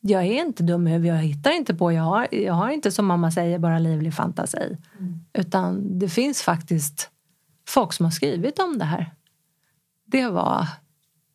jag 0.00 0.26
är 0.26 0.46
inte 0.46 0.62
dum 0.62 0.88
i 0.88 1.08
jag 1.08 1.16
hittar 1.16 1.50
inte 1.50 1.74
på, 1.74 1.92
jag 1.92 2.02
har, 2.02 2.34
jag 2.34 2.54
har 2.54 2.70
inte 2.70 2.90
som 2.90 3.06
mamma 3.06 3.30
säger 3.30 3.58
bara 3.58 3.78
livlig 3.78 4.14
fantasi. 4.14 4.76
Mm. 4.98 5.20
Utan 5.32 5.98
det 5.98 6.08
finns 6.08 6.42
faktiskt 6.42 7.10
folk 7.68 7.92
som 7.92 8.04
har 8.04 8.10
skrivit 8.10 8.58
om 8.58 8.78
det 8.78 8.84
här. 8.84 9.10
Det 10.04 10.28
var, 10.28 10.66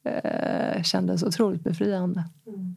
eh, 0.04 0.84
kändes 0.84 1.24
otroligt 1.24 1.64
befriande. 1.64 2.24
Mm. 2.48 2.76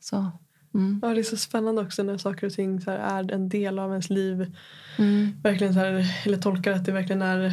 Så, 0.00 0.30
mm. 0.74 1.00
Ja, 1.02 1.08
det 1.08 1.20
är 1.20 1.22
så 1.22 1.36
spännande 1.36 1.82
också 1.82 2.02
när 2.02 2.18
saker 2.18 2.46
och 2.46 2.52
ting 2.52 2.80
är 2.86 3.32
en 3.32 3.48
del 3.48 3.78
av 3.78 3.90
ens 3.90 4.10
liv. 4.10 4.56
Mm. 4.98 5.32
Verkligen 5.42 5.74
så 5.74 5.80
här, 5.80 6.06
eller 6.26 6.38
tolkar 6.38 6.72
att 6.72 6.84
det 6.84 6.92
verkligen 6.92 7.22
är 7.22 7.52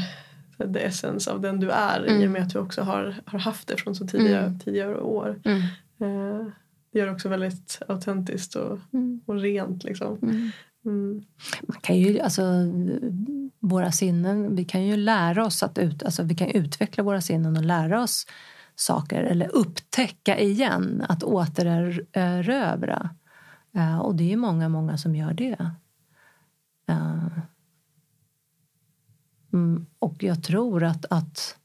the 0.74 0.86
essence 0.86 1.32
av 1.32 1.42
den 1.42 1.60
du 1.60 1.72
är 1.72 2.06
i 2.06 2.10
och 2.10 2.12
mm. 2.12 2.32
med 2.32 2.42
att 2.42 2.54
du 2.54 2.60
också 2.60 2.82
har, 2.82 3.16
har 3.26 3.40
haft 3.40 3.68
det 3.68 3.78
från 3.78 3.96
så 3.96 4.08
tidiga, 4.08 4.40
mm. 4.40 4.60
tidigare 4.60 5.00
år. 5.00 5.42
Eh, 5.46 6.46
det 6.92 7.00
gör 7.00 7.12
också 7.12 7.30
väldigt 7.30 7.82
autentiskt 7.88 8.56
och, 8.56 8.80
mm. 8.94 9.22
och 9.26 9.36
rent. 9.36 9.84
Liksom. 9.84 10.18
Mm. 10.22 10.52
Mm. 10.86 11.24
Man 11.62 11.82
kan 11.82 11.98
ju, 11.98 12.20
alltså, 12.20 12.44
våra 13.60 13.92
sinnen, 13.92 14.56
vi 14.56 14.66
kan 14.66 14.86
ju 14.86 14.96
lära 14.96 15.46
oss 15.46 15.64
att 15.64 15.78
ut, 15.78 16.04
alltså, 16.04 16.24
vi 16.24 16.36
kan 16.36 16.48
utveckla 16.48 17.04
våra 17.04 17.22
sinnen 17.22 17.58
och 17.58 17.66
lära 17.66 18.04
oss 18.04 18.26
saker 18.76 19.24
eller 19.24 19.56
upptäcka 19.56 20.40
igen, 20.40 21.06
att 21.10 21.24
återerövra. 21.24 23.10
Uh, 23.76 24.00
och 24.00 24.16
det 24.16 24.34
är 24.34 24.38
många, 24.38 24.70
många 24.70 24.98
som 24.98 25.16
gör 25.16 25.34
det. 25.34 25.72
Uh, 26.90 27.40
mm, 29.54 29.86
och 30.00 30.24
jag 30.24 30.44
tror 30.44 30.84
att, 30.84 31.06
att 31.10 31.58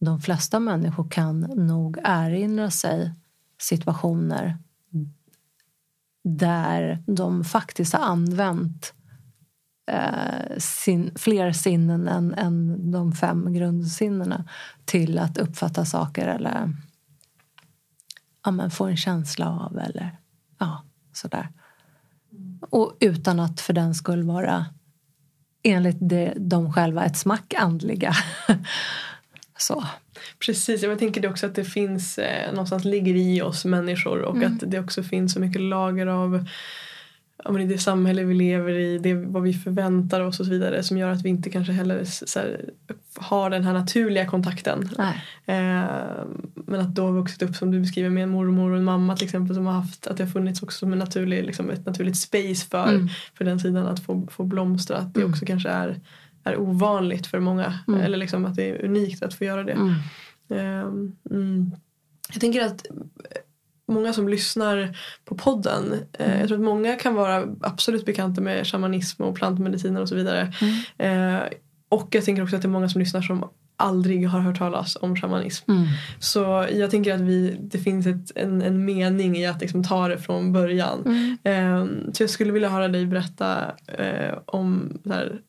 de 0.00 0.20
flesta 0.20 0.60
människor 0.60 1.08
kan 1.10 1.40
nog 1.40 1.98
erinra 2.04 2.70
sig 2.70 3.12
situationer 3.60 4.58
där 6.24 7.02
de 7.06 7.44
faktiskt 7.44 7.92
har 7.92 8.00
använt 8.00 8.94
eh, 9.90 10.58
sin, 10.58 11.12
fler 11.16 11.52
sinnen 11.52 12.08
än, 12.08 12.34
än 12.34 12.90
de 12.90 13.12
fem 13.12 13.52
grundsinnena 13.52 14.44
till 14.84 15.18
att 15.18 15.38
uppfatta 15.38 15.84
saker 15.84 16.28
eller 16.28 16.74
ja, 18.44 18.50
men 18.50 18.70
få 18.70 18.86
en 18.86 18.96
känsla 18.96 19.48
av 19.48 19.78
eller 19.78 20.16
ja, 20.58 20.84
sådär. 21.12 21.48
Och 22.60 22.96
utan 23.00 23.40
att 23.40 23.60
för 23.60 23.72
den 23.72 23.94
skull 23.94 24.22
vara 24.22 24.66
enligt 25.62 25.98
det, 26.00 26.34
de 26.36 26.72
själva 26.72 27.04
ett 27.04 27.16
smack 27.16 27.54
andliga. 27.54 28.12
Så. 29.60 29.84
Precis, 30.38 30.82
jag 30.82 30.98
tänker 30.98 31.20
det 31.20 31.28
också 31.28 31.46
att 31.46 31.54
det 31.54 31.64
finns 31.64 32.18
eh, 32.18 32.52
någonstans 32.52 32.84
ligger 32.84 33.14
i 33.14 33.42
oss 33.42 33.64
människor 33.64 34.22
och 34.22 34.36
mm. 34.36 34.52
att 34.52 34.70
det 34.70 34.78
också 34.80 35.02
finns 35.02 35.32
så 35.32 35.40
mycket 35.40 35.60
lager 35.60 36.06
av 36.06 36.44
ja, 37.44 37.50
men 37.50 37.62
i 37.62 37.66
det 37.66 37.78
samhälle 37.78 38.24
vi 38.24 38.34
lever 38.34 38.72
i, 38.72 38.98
det 38.98 39.14
vad 39.14 39.42
vi 39.42 39.54
förväntar 39.54 40.20
oss 40.20 40.40
och 40.40 40.46
så 40.46 40.52
vidare 40.52 40.82
som 40.82 40.98
gör 40.98 41.10
att 41.10 41.22
vi 41.22 41.28
inte 41.28 41.50
kanske 41.50 41.72
heller 41.72 42.04
här, 42.34 42.60
har 43.14 43.50
den 43.50 43.64
här 43.64 43.72
naturliga 43.72 44.26
kontakten. 44.26 44.88
Eh, 45.46 45.84
men 46.54 46.80
att 46.80 46.94
då 46.94 47.04
har 47.04 47.12
vuxit 47.12 47.42
upp 47.42 47.56
som 47.56 47.70
du 47.70 47.80
beskriver 47.80 48.10
med 48.10 48.22
en 48.22 48.30
mormor 48.30 48.70
och 48.70 48.76
en 48.76 48.84
mamma 48.84 49.16
till 49.16 49.24
exempel 49.24 49.54
som 49.56 49.66
har 49.66 49.72
haft 49.72 50.06
att 50.06 50.16
det 50.16 50.24
har 50.24 50.30
funnits 50.30 50.62
också 50.62 50.78
som 50.78 50.92
en 50.92 50.98
naturlig, 50.98 51.44
liksom, 51.44 51.70
ett 51.70 51.86
naturligt 51.86 52.16
space 52.16 52.66
för, 52.70 52.88
mm. 52.88 53.08
för 53.34 53.44
den 53.44 53.60
sidan 53.60 53.86
att 53.86 54.00
få, 54.00 54.28
få 54.30 54.44
blomstra. 54.44 54.96
Att 54.96 55.14
det 55.14 55.20
mm. 55.20 55.32
också 55.32 55.46
kanske 55.46 55.68
är 55.68 56.00
är 56.44 56.58
ovanligt 56.58 57.26
för 57.26 57.40
många. 57.40 57.78
Mm. 57.88 58.00
Eller 58.00 58.18
liksom 58.18 58.44
att 58.44 58.54
det 58.54 58.70
är 58.70 58.84
unikt 58.84 59.22
att 59.22 59.34
få 59.34 59.44
göra 59.44 59.64
det. 59.64 59.72
Mm. 59.72 59.94
Um, 60.86 61.16
mm. 61.30 61.70
Jag 62.32 62.40
tänker 62.40 62.66
att 62.66 62.86
många 63.88 64.12
som 64.12 64.28
lyssnar 64.28 64.96
på 65.24 65.34
podden, 65.34 65.94
eh, 66.18 66.38
jag 66.38 66.48
tror 66.48 66.58
att 66.58 66.64
många 66.64 66.96
kan 66.96 67.14
vara 67.14 67.46
absolut 67.60 68.04
bekanta 68.04 68.40
med 68.40 68.66
shamanism 68.66 69.22
och 69.22 69.34
plantmediciner 69.34 70.00
och 70.00 70.08
så 70.08 70.14
vidare. 70.14 70.52
Mm. 70.98 71.36
Eh, 71.36 71.42
och 71.88 72.08
jag 72.10 72.24
tänker 72.24 72.42
också 72.42 72.56
att 72.56 72.62
det 72.62 72.68
är 72.68 72.70
många 72.70 72.88
som 72.88 73.00
lyssnar 73.00 73.22
som 73.22 73.44
aldrig 73.76 74.28
har 74.28 74.40
hört 74.40 74.58
talas 74.58 74.96
om 75.00 75.16
shamanism. 75.16 75.70
Mm. 75.70 75.86
Så 76.18 76.66
jag 76.72 76.90
tänker 76.90 77.14
att 77.14 77.20
vi, 77.20 77.56
det 77.60 77.78
finns 77.78 78.06
ett, 78.06 78.32
en, 78.34 78.62
en 78.62 78.84
mening 78.84 79.36
i 79.36 79.46
att 79.46 79.60
liksom 79.60 79.84
ta 79.84 80.08
det 80.08 80.18
från 80.18 80.52
början. 80.52 81.02
Mm. 81.06 81.38
Eh, 81.44 82.12
så 82.12 82.22
jag 82.22 82.30
skulle 82.30 82.52
vilja 82.52 82.68
höra 82.68 82.88
dig 82.88 83.06
berätta 83.06 83.72
eh, 83.86 84.38
om 84.46 84.98
här, 85.08 85.40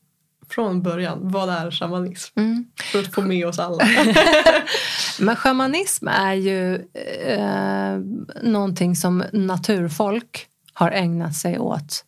från 0.54 0.82
början, 0.82 1.20
vad 1.22 1.50
är 1.50 1.72
shamanism? 1.72 2.40
Mm. 2.40 2.66
För 2.92 3.00
att 3.00 3.14
få 3.14 3.22
med 3.22 3.48
oss 3.48 3.60
alla. 3.60 3.84
Men 5.20 5.36
shamanism 5.36 6.08
är 6.08 6.34
ju 6.34 6.76
eh, 7.26 7.98
någonting 8.42 8.96
som 8.96 9.24
naturfolk 9.34 10.48
har 10.74 10.92
ägnat 10.92 11.36
sig 11.36 11.60
åt 11.60 12.06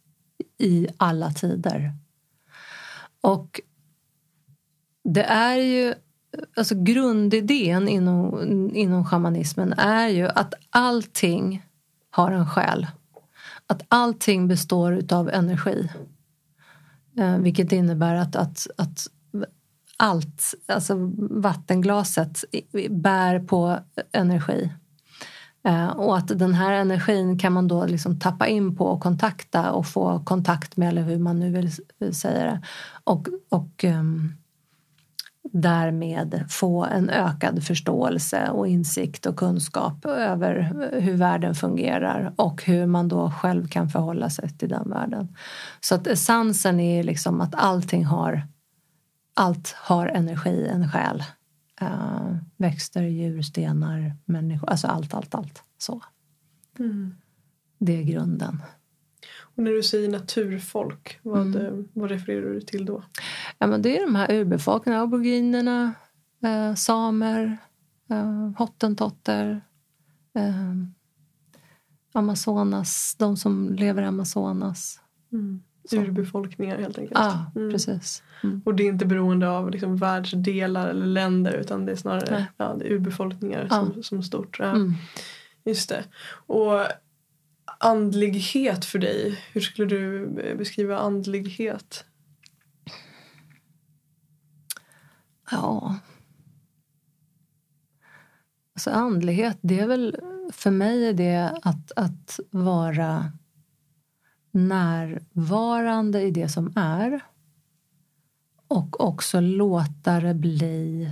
i 0.57 0.87
alla 0.97 1.31
tider. 1.31 1.91
Och 3.21 3.61
det 5.03 5.23
är 5.23 5.55
ju, 5.55 5.93
alltså 6.55 6.75
grundidén 6.75 7.87
inom, 7.87 8.41
inom 8.75 9.05
shamanismen 9.05 9.73
är 9.73 10.07
ju 10.07 10.27
att 10.27 10.53
allting 10.69 11.65
har 12.09 12.31
en 12.31 12.49
själ. 12.49 12.87
Att 13.67 13.81
allting 13.87 14.47
består 14.47 14.93
utav 14.93 15.29
energi. 15.29 15.89
Eh, 17.17 17.37
vilket 17.37 17.71
innebär 17.71 18.15
att, 18.15 18.35
att, 18.35 18.67
att 18.77 19.07
allt, 19.97 20.53
alltså 20.65 20.93
vattenglaset 21.17 22.43
bär 22.89 23.39
på 23.39 23.79
energi. 24.11 24.69
Eh, 25.67 25.87
och 25.87 26.17
att 26.17 26.39
den 26.39 26.53
här 26.53 26.71
energin 26.71 27.39
kan 27.39 27.53
man 27.53 27.67
då 27.67 27.85
liksom 27.85 28.19
tappa 28.19 28.47
in 28.47 28.75
på 28.75 28.85
och 28.85 29.01
kontakta 29.01 29.71
och 29.71 29.87
få 29.87 30.19
kontakt 30.19 30.77
med 30.77 30.89
eller 30.89 31.01
hur 31.01 31.19
man 31.19 31.39
nu 31.39 31.51
vill, 31.51 31.69
vill 31.99 32.15
säga 32.15 32.43
det. 32.43 32.61
Och, 33.03 33.27
och 33.49 33.83
um, 33.83 34.33
därmed 35.53 36.45
få 36.49 36.85
en 36.85 37.09
ökad 37.09 37.63
förståelse 37.63 38.49
och 38.49 38.67
insikt 38.67 39.25
och 39.25 39.35
kunskap 39.35 40.05
över 40.05 40.73
hur 40.99 41.13
världen 41.13 41.55
fungerar 41.55 42.33
och 42.35 42.63
hur 42.63 42.85
man 42.85 43.07
då 43.07 43.31
själv 43.31 43.67
kan 43.67 43.89
förhålla 43.89 44.29
sig 44.29 44.49
till 44.49 44.69
den 44.69 44.89
världen. 44.89 45.35
Så 45.79 45.95
att 45.95 46.07
essensen 46.07 46.79
är 46.79 47.03
liksom 47.03 47.41
att 47.41 47.55
allting 47.55 48.05
har 48.05 48.47
allt 49.33 49.75
har 49.77 50.07
energi, 50.07 50.67
en 50.67 50.89
själ. 50.89 51.23
Uh, 51.81 52.37
växter, 52.57 53.03
djur, 53.03 53.41
stenar, 53.41 54.15
människor. 54.25 54.69
Alltså 54.69 54.87
allt, 54.87 55.13
allt, 55.13 55.35
allt. 55.35 55.63
Så. 55.77 56.01
Mm. 56.79 57.15
Det 57.79 57.99
är 57.99 58.03
grunden. 58.03 58.61
Och 59.55 59.63
när 59.63 59.71
du 59.71 59.83
säger 59.83 60.09
naturfolk, 60.09 61.19
vad, 61.21 61.55
Mm. 61.55 61.87
vad 61.93 62.09
refererar 62.09 62.53
du 62.53 62.61
till 62.61 62.85
då? 62.85 63.03
Ja, 63.59 63.67
men 63.67 63.81
det 63.81 63.97
är 63.97 64.01
de 64.05 64.15
här 64.15 64.31
urbefolkningarna, 64.31 65.03
aboriginerna, 65.03 65.93
eh, 66.43 66.75
samer, 66.75 67.57
eh, 68.09 68.51
hottentotter, 68.57 69.61
eh, 70.35 70.73
Amazonas, 72.13 73.15
de 73.19 73.37
som 73.37 73.69
lever 73.73 74.01
i 74.01 74.05
Amazonas. 74.05 74.99
Så. 75.89 75.95
Urbefolkningar 75.97 76.77
helt 76.77 76.97
enkelt. 76.97 77.19
Ja, 77.19 77.51
Mm. 77.55 77.71
precis. 77.71 78.23
Mm. 78.43 78.61
Och 78.65 78.75
det 78.75 78.83
är 78.83 78.87
inte 78.87 79.05
beroende 79.05 79.49
av 79.49 79.71
liksom 79.71 79.97
världsdelar 79.97 80.87
eller 80.89 81.05
länder 81.05 81.53
utan 81.53 81.85
det 81.85 81.91
är 81.91 81.95
snarare 81.95 82.47
ja, 82.57 82.75
det 82.79 82.85
är 82.85 82.91
urbefolkningar 82.91 83.67
Ja. 83.69 83.75
som, 83.93 84.03
som 84.03 84.23
stort. 84.23 84.59
Ja, 84.59 84.65
Mm. 84.69 84.93
Just 85.65 85.89
det. 85.89 86.03
Och 86.31 86.79
andlighet 87.83 88.85
för 88.85 88.99
dig, 88.99 89.39
hur 89.53 89.61
skulle 89.61 89.87
du 89.87 90.23
eh, 90.39 90.57
beskriva 90.57 90.97
andlighet? 90.97 92.05
Ja. 95.51 95.99
Alltså 98.73 98.89
andlighet, 98.89 99.57
det 99.61 99.79
är 99.79 99.87
väl 99.87 100.17
för 100.51 100.71
mig 100.71 101.05
är 101.05 101.13
det 101.13 101.59
att, 101.63 101.91
att 101.95 102.39
vara 102.51 103.31
närvarande 104.51 106.21
i 106.21 106.31
det 106.31 106.49
som 106.49 106.73
är 106.75 107.21
och 108.67 109.01
också 109.01 109.39
låta 109.39 110.19
det 110.19 110.33
bli 110.33 111.11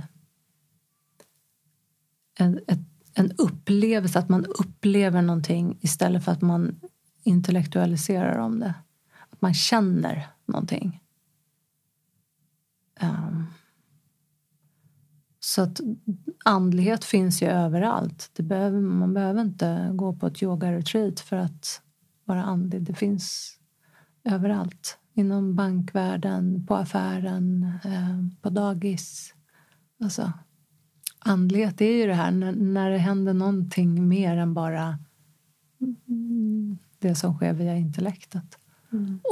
en, 2.38 2.60
ett, 2.66 2.91
en 3.14 3.32
upplevelse, 3.38 4.18
att 4.18 4.28
man 4.28 4.44
upplever 4.44 5.22
någonting 5.22 5.78
istället 5.80 6.24
för 6.24 6.32
att 6.32 6.42
man 6.42 6.80
intellektualiserar 7.22 8.38
om 8.38 8.60
det. 8.60 8.74
Att 9.30 9.42
man 9.42 9.54
känner 9.54 10.26
någonting. 10.46 11.00
Um, 13.02 13.46
så 15.40 15.62
att 15.62 15.80
andlighet 16.44 17.04
finns 17.04 17.42
ju 17.42 17.46
överallt. 17.46 18.30
Det 18.32 18.42
behöver, 18.42 18.80
man 18.80 19.14
behöver 19.14 19.40
inte 19.40 19.90
gå 19.92 20.16
på 20.16 20.26
ett 20.26 20.42
yogaretreat 20.42 21.20
för 21.20 21.36
att 21.36 21.82
vara 22.24 22.42
andlig. 22.42 22.82
Det 22.82 22.94
finns 22.94 23.56
överallt. 24.24 24.98
Inom 25.14 25.54
bankvärlden, 25.54 26.66
på 26.66 26.76
affären, 26.76 27.72
eh, 27.84 28.40
på 28.42 28.50
dagis. 28.50 29.34
Alltså, 30.02 30.32
andlighet 31.24 31.80
är 31.80 31.92
ju 31.92 32.06
det 32.06 32.14
här 32.14 32.30
när, 32.30 32.52
när 32.52 32.90
det 32.90 32.98
händer 32.98 33.34
någonting 33.34 34.08
mer 34.08 34.36
än 34.36 34.54
bara 34.54 34.98
mm, 36.08 36.78
det 36.98 37.14
som 37.14 37.34
sker 37.36 37.52
via 37.52 37.76
intellektet. 37.76 38.58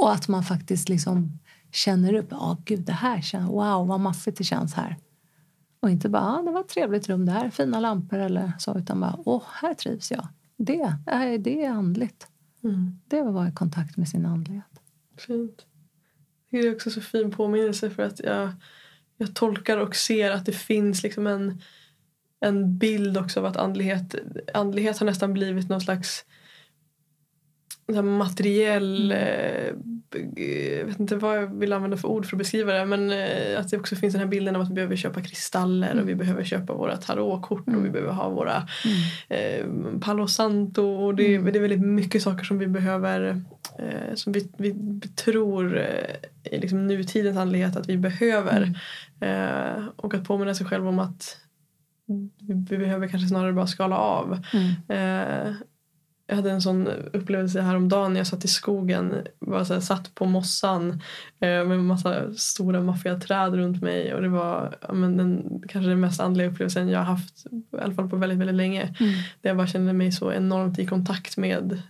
Och 0.01 0.13
att 0.13 0.27
man 0.27 0.43
faktiskt 0.43 0.89
liksom 0.89 1.39
känner 1.71 2.13
upp. 2.13 2.27
Ja, 2.29 2.57
gud, 2.65 2.79
det 2.79 2.91
här 2.93 3.21
känns... 3.21 3.49
Wow, 3.49 3.87
vad 3.87 3.99
maffigt 3.99 4.37
det 4.37 4.43
känns 4.43 4.73
här. 4.73 4.97
Och 5.79 5.89
inte 5.89 6.09
bara, 6.09 6.21
ah, 6.23 6.41
det 6.41 6.51
var 6.51 6.61
ett 6.61 6.69
trevligt 6.69 7.09
rum 7.09 7.25
där, 7.25 7.49
fina 7.49 7.79
lampor 7.79 8.19
eller 8.19 8.51
så. 8.59 8.77
Utan 8.77 8.99
bara, 8.99 9.19
åh, 9.25 9.43
här 9.61 9.73
trivs 9.73 10.11
jag. 10.11 10.27
Det, 10.57 10.81
är- 11.05 11.37
det 11.37 11.65
är 11.65 11.69
andligt. 11.71 12.27
Mm. 12.63 12.99
Det 13.07 13.17
är 13.17 13.27
att 13.27 13.33
vara 13.33 13.47
i 13.49 13.51
kontakt 13.51 13.97
med 13.97 14.07
sin 14.09 14.25
andlighet. 14.25 14.65
Fint. 15.17 15.65
Det 16.51 16.57
är 16.57 16.75
också 16.75 16.89
så 16.89 17.01
fin 17.01 17.31
påminnelse 17.31 17.89
för 17.89 18.03
att 18.03 18.19
jag, 18.19 18.51
jag 19.17 19.33
tolkar 19.35 19.77
och 19.77 19.95
ser 19.95 20.31
att 20.31 20.45
det 20.45 20.51
finns 20.51 21.03
liksom 21.03 21.27
en, 21.27 21.61
en 22.41 22.77
bild 22.77 23.17
också 23.17 23.39
av 23.39 23.45
att 23.45 23.57
andlighet, 23.57 24.15
andlighet 24.53 24.97
har 24.97 25.05
nästan 25.05 25.33
blivit 25.33 25.69
någon 25.69 25.81
slags 25.81 26.25
materiell, 28.03 29.11
eh, 29.11 29.73
b- 30.11 30.75
jag 30.79 30.85
vet 30.85 30.99
inte 30.99 31.15
vad 31.15 31.37
jag 31.37 31.59
vill 31.59 31.73
använda 31.73 31.97
för 31.97 32.07
ord 32.07 32.25
för 32.25 32.35
att 32.35 32.37
beskriva 32.37 32.73
det 32.73 32.85
men 32.85 33.11
eh, 33.11 33.59
att 33.59 33.69
det 33.69 33.77
också 33.77 33.95
finns 33.95 34.13
den 34.13 34.21
här 34.21 34.27
bilden 34.27 34.55
av 34.55 34.61
att 34.61 34.69
vi 34.69 34.73
behöver 34.73 34.95
köpa 34.95 35.21
kristaller 35.21 35.99
och 36.01 36.09
vi 36.09 36.15
behöver 36.15 36.43
köpa 36.43 36.73
våra 36.73 36.97
tarotkort 36.97 37.67
och 37.67 37.85
vi 37.85 37.89
behöver 37.89 38.11
ha 38.13 38.29
våra 38.29 38.67
eh, 39.29 39.65
Palo 40.01 40.27
Santo 40.27 40.83
och 40.83 41.15
det, 41.15 41.35
Mm. 41.35 41.53
det 41.53 41.59
är 41.59 41.61
väldigt 41.61 41.81
mycket 41.85 42.21
saker 42.21 42.43
som 42.43 42.57
vi 42.59 42.67
behöver 42.67 43.41
eh, 43.79 44.15
som 44.15 44.33
vi, 44.33 44.51
vi 44.57 44.73
tror 45.15 45.77
eh, 45.77 46.51
i 46.51 46.59
liksom 46.59 46.87
nutidens 46.87 47.37
andlighet 47.37 47.75
att 47.77 47.89
vi 47.89 47.97
behöver 47.97 48.79
eh, 49.19 49.85
och 49.95 50.13
att 50.13 50.23
påminna 50.27 50.53
sig 50.53 50.65
själv 50.65 50.87
om 50.87 50.99
att 50.99 51.37
vi, 52.69 52.77
behöver 52.77 53.07
kanske 53.07 53.27
snarare 53.27 53.53
bara 53.53 53.67
skala 53.67 53.97
av. 53.97 54.39
Mm. 54.53 54.71
Eh, 54.87 55.53
jag 56.27 56.35
hade 56.35 56.51
en 56.51 56.61
sån 56.61 56.87
upplevelse 56.87 57.61
häromdagen 57.61 58.13
när 58.13 58.19
jag 58.19 58.27
satt 58.27 58.45
i 58.45 58.47
skogen. 58.47 59.15
Bara 59.39 59.65
så 59.65 59.73
här, 59.73 59.81
satt 59.81 60.15
på 60.15 60.25
mossan 60.25 60.91
eh, 61.39 61.65
med 61.65 61.71
en 61.71 61.85
massa 61.85 62.33
stora 62.33 62.81
maffiga 62.81 63.19
träd 63.19 63.53
runt 63.53 63.81
mig. 63.81 64.13
Och 64.13 64.21
det 64.21 64.29
var 64.29 64.75
ja, 64.81 64.93
men 64.93 65.17
den, 65.17 65.61
kanske 65.67 65.89
den 65.89 65.99
mest 65.99 66.21
andliga 66.21 66.47
upplevelsen 66.47 66.89
jag 66.89 66.99
har 66.99 67.05
haft. 67.05 67.45
I 67.51 67.77
alla 67.81 67.93
fall 67.93 68.09
på 68.09 68.15
väldigt, 68.15 68.39
väldigt 68.39 68.55
länge. 68.55 68.81
Mm. 68.81 69.11
Där 69.41 69.49
jag 69.49 69.57
bara 69.57 69.67
kände 69.67 69.93
mig 69.93 70.11
så 70.11 70.31
enormt 70.31 70.79
i 70.79 70.85
kontakt 70.85 71.37
med, 71.37 71.81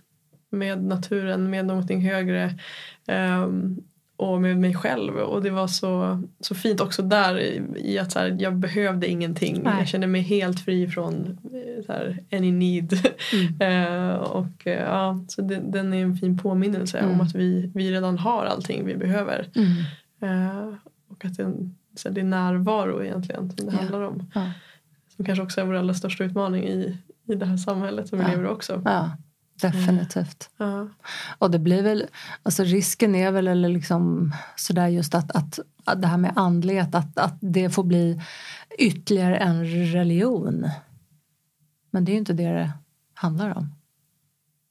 med 0.50 0.84
naturen, 0.84 1.50
med 1.50 1.66
någonting 1.66 2.00
högre. 2.00 2.58
ehm, 3.06 3.82
och 4.22 4.40
med 4.42 4.58
mig 4.58 4.74
själv. 4.74 5.16
Och 5.16 5.42
det 5.42 5.50
var 5.50 5.66
så, 5.66 6.22
så 6.40 6.54
fint 6.54 6.80
också 6.80 7.02
där 7.02 7.38
i, 7.40 7.62
i 7.76 7.98
att 7.98 8.12
så 8.12 8.18
här, 8.18 8.36
jag 8.40 8.56
behövde 8.56 9.06
ingenting. 9.08 9.60
Nej. 9.64 9.74
Jag 9.78 9.88
kände 9.88 10.06
mig 10.06 10.20
helt 10.20 10.60
fri 10.60 10.88
från 10.88 11.38
eh, 11.44 11.84
så 11.86 11.92
här, 11.92 12.18
any 12.32 12.52
need. 12.52 12.92
Mm. 13.32 13.60
Eh, 13.60 14.14
och 14.16 14.66
eh, 14.66 14.82
ja, 14.82 15.24
så 15.28 15.42
det, 15.42 15.60
den 15.64 15.92
är 15.92 16.02
en 16.02 16.16
fin 16.16 16.38
påminnelse 16.38 17.00
om 17.02 17.06
Mm. 17.08 17.20
att 17.20 17.34
vi, 17.34 17.70
vi 17.74 17.92
redan 17.92 18.18
har 18.18 18.44
allting 18.44 18.86
vi 18.86 18.96
behöver. 18.96 19.46
Mm. 19.56 20.74
Och 21.08 21.24
att 21.24 21.36
det, 21.36 21.52
så 21.96 22.08
här, 22.08 22.14
det 22.14 22.20
är 22.20 22.24
närvaro 22.24 23.02
egentligen 23.04 23.50
som 23.50 23.66
det 23.66 23.72
Ja. 23.72 23.78
handlar 23.78 24.00
om. 24.02 24.30
Ja. 24.34 24.50
Som 25.16 25.24
kanske 25.24 25.42
också 25.42 25.60
är 25.60 25.64
vår 25.64 25.74
allra 25.74 25.94
största 25.94 26.24
utmaning 26.24 26.64
i, 26.64 26.96
i 27.28 27.34
det 27.34 27.46
här 27.46 27.56
samhället 27.56 28.08
som 28.08 28.18
vi 28.18 28.24
Ja. 28.24 28.30
lever 28.30 28.44
i 28.44 28.48
också. 28.48 28.82
ja, 28.84 29.10
definitivt. 29.62 30.50
Ja. 30.56 30.88
Och 31.38 31.50
det 31.50 31.58
blir 31.58 31.82
väl, 31.82 32.06
alltså 32.42 32.62
risken 32.64 33.14
är 33.14 33.30
väl 33.30 33.48
eller 33.48 33.68
liksom 33.68 34.32
sådär 34.56 34.88
just 34.88 35.14
att, 35.14 35.30
att, 35.30 35.58
att 35.84 36.02
det 36.02 36.08
här 36.08 36.16
med 36.16 36.32
andlighet, 36.36 36.94
att, 36.94 37.18
att 37.18 37.38
det 37.40 37.70
får 37.70 37.84
bli 37.84 38.20
ytterligare 38.78 39.36
en 39.36 39.64
religion. 39.66 40.68
Men 41.90 42.04
det 42.04 42.10
är 42.10 42.14
ju 42.14 42.18
inte 42.18 42.32
det 42.32 42.52
det 42.52 42.72
handlar 43.14 43.58
om 43.58 43.74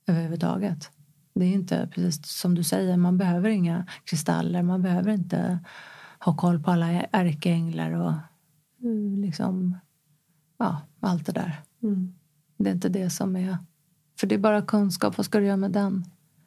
överhuvudtaget. 0.07 0.89
Det 1.33 1.45
är 1.45 1.53
inte 1.53 1.89
precis 1.91 2.25
som 2.25 2.55
du 2.55 2.63
säger, 2.63 2.97
man 2.97 3.17
behöver 3.17 3.49
inga 3.49 3.85
kristaller, 4.03 4.63
man 4.63 4.81
behöver 4.81 5.11
inte 5.11 5.59
ha 6.19 6.35
koll 6.35 6.63
på 6.63 6.71
alla 6.71 6.87
ärkeänglar 6.91 7.91
och 7.91 8.13
liksom, 9.17 9.77
ja, 10.57 10.81
allt 10.99 11.25
det 11.25 11.31
där. 11.31 11.61
Mm. 11.83 12.13
Det 12.57 12.69
är 12.69 12.73
inte 12.73 12.89
det 12.89 13.09
som 13.09 13.35
är... 13.35 13.57
För 14.21 14.27
det 14.27 14.35
är 14.35 14.39
bara 14.39 14.61
kunskap, 14.61 15.17
vad 15.17 15.25
ska 15.25 15.39
du 15.39 15.45
göra 15.45 15.57
med 15.57 15.71
den? 15.71 16.05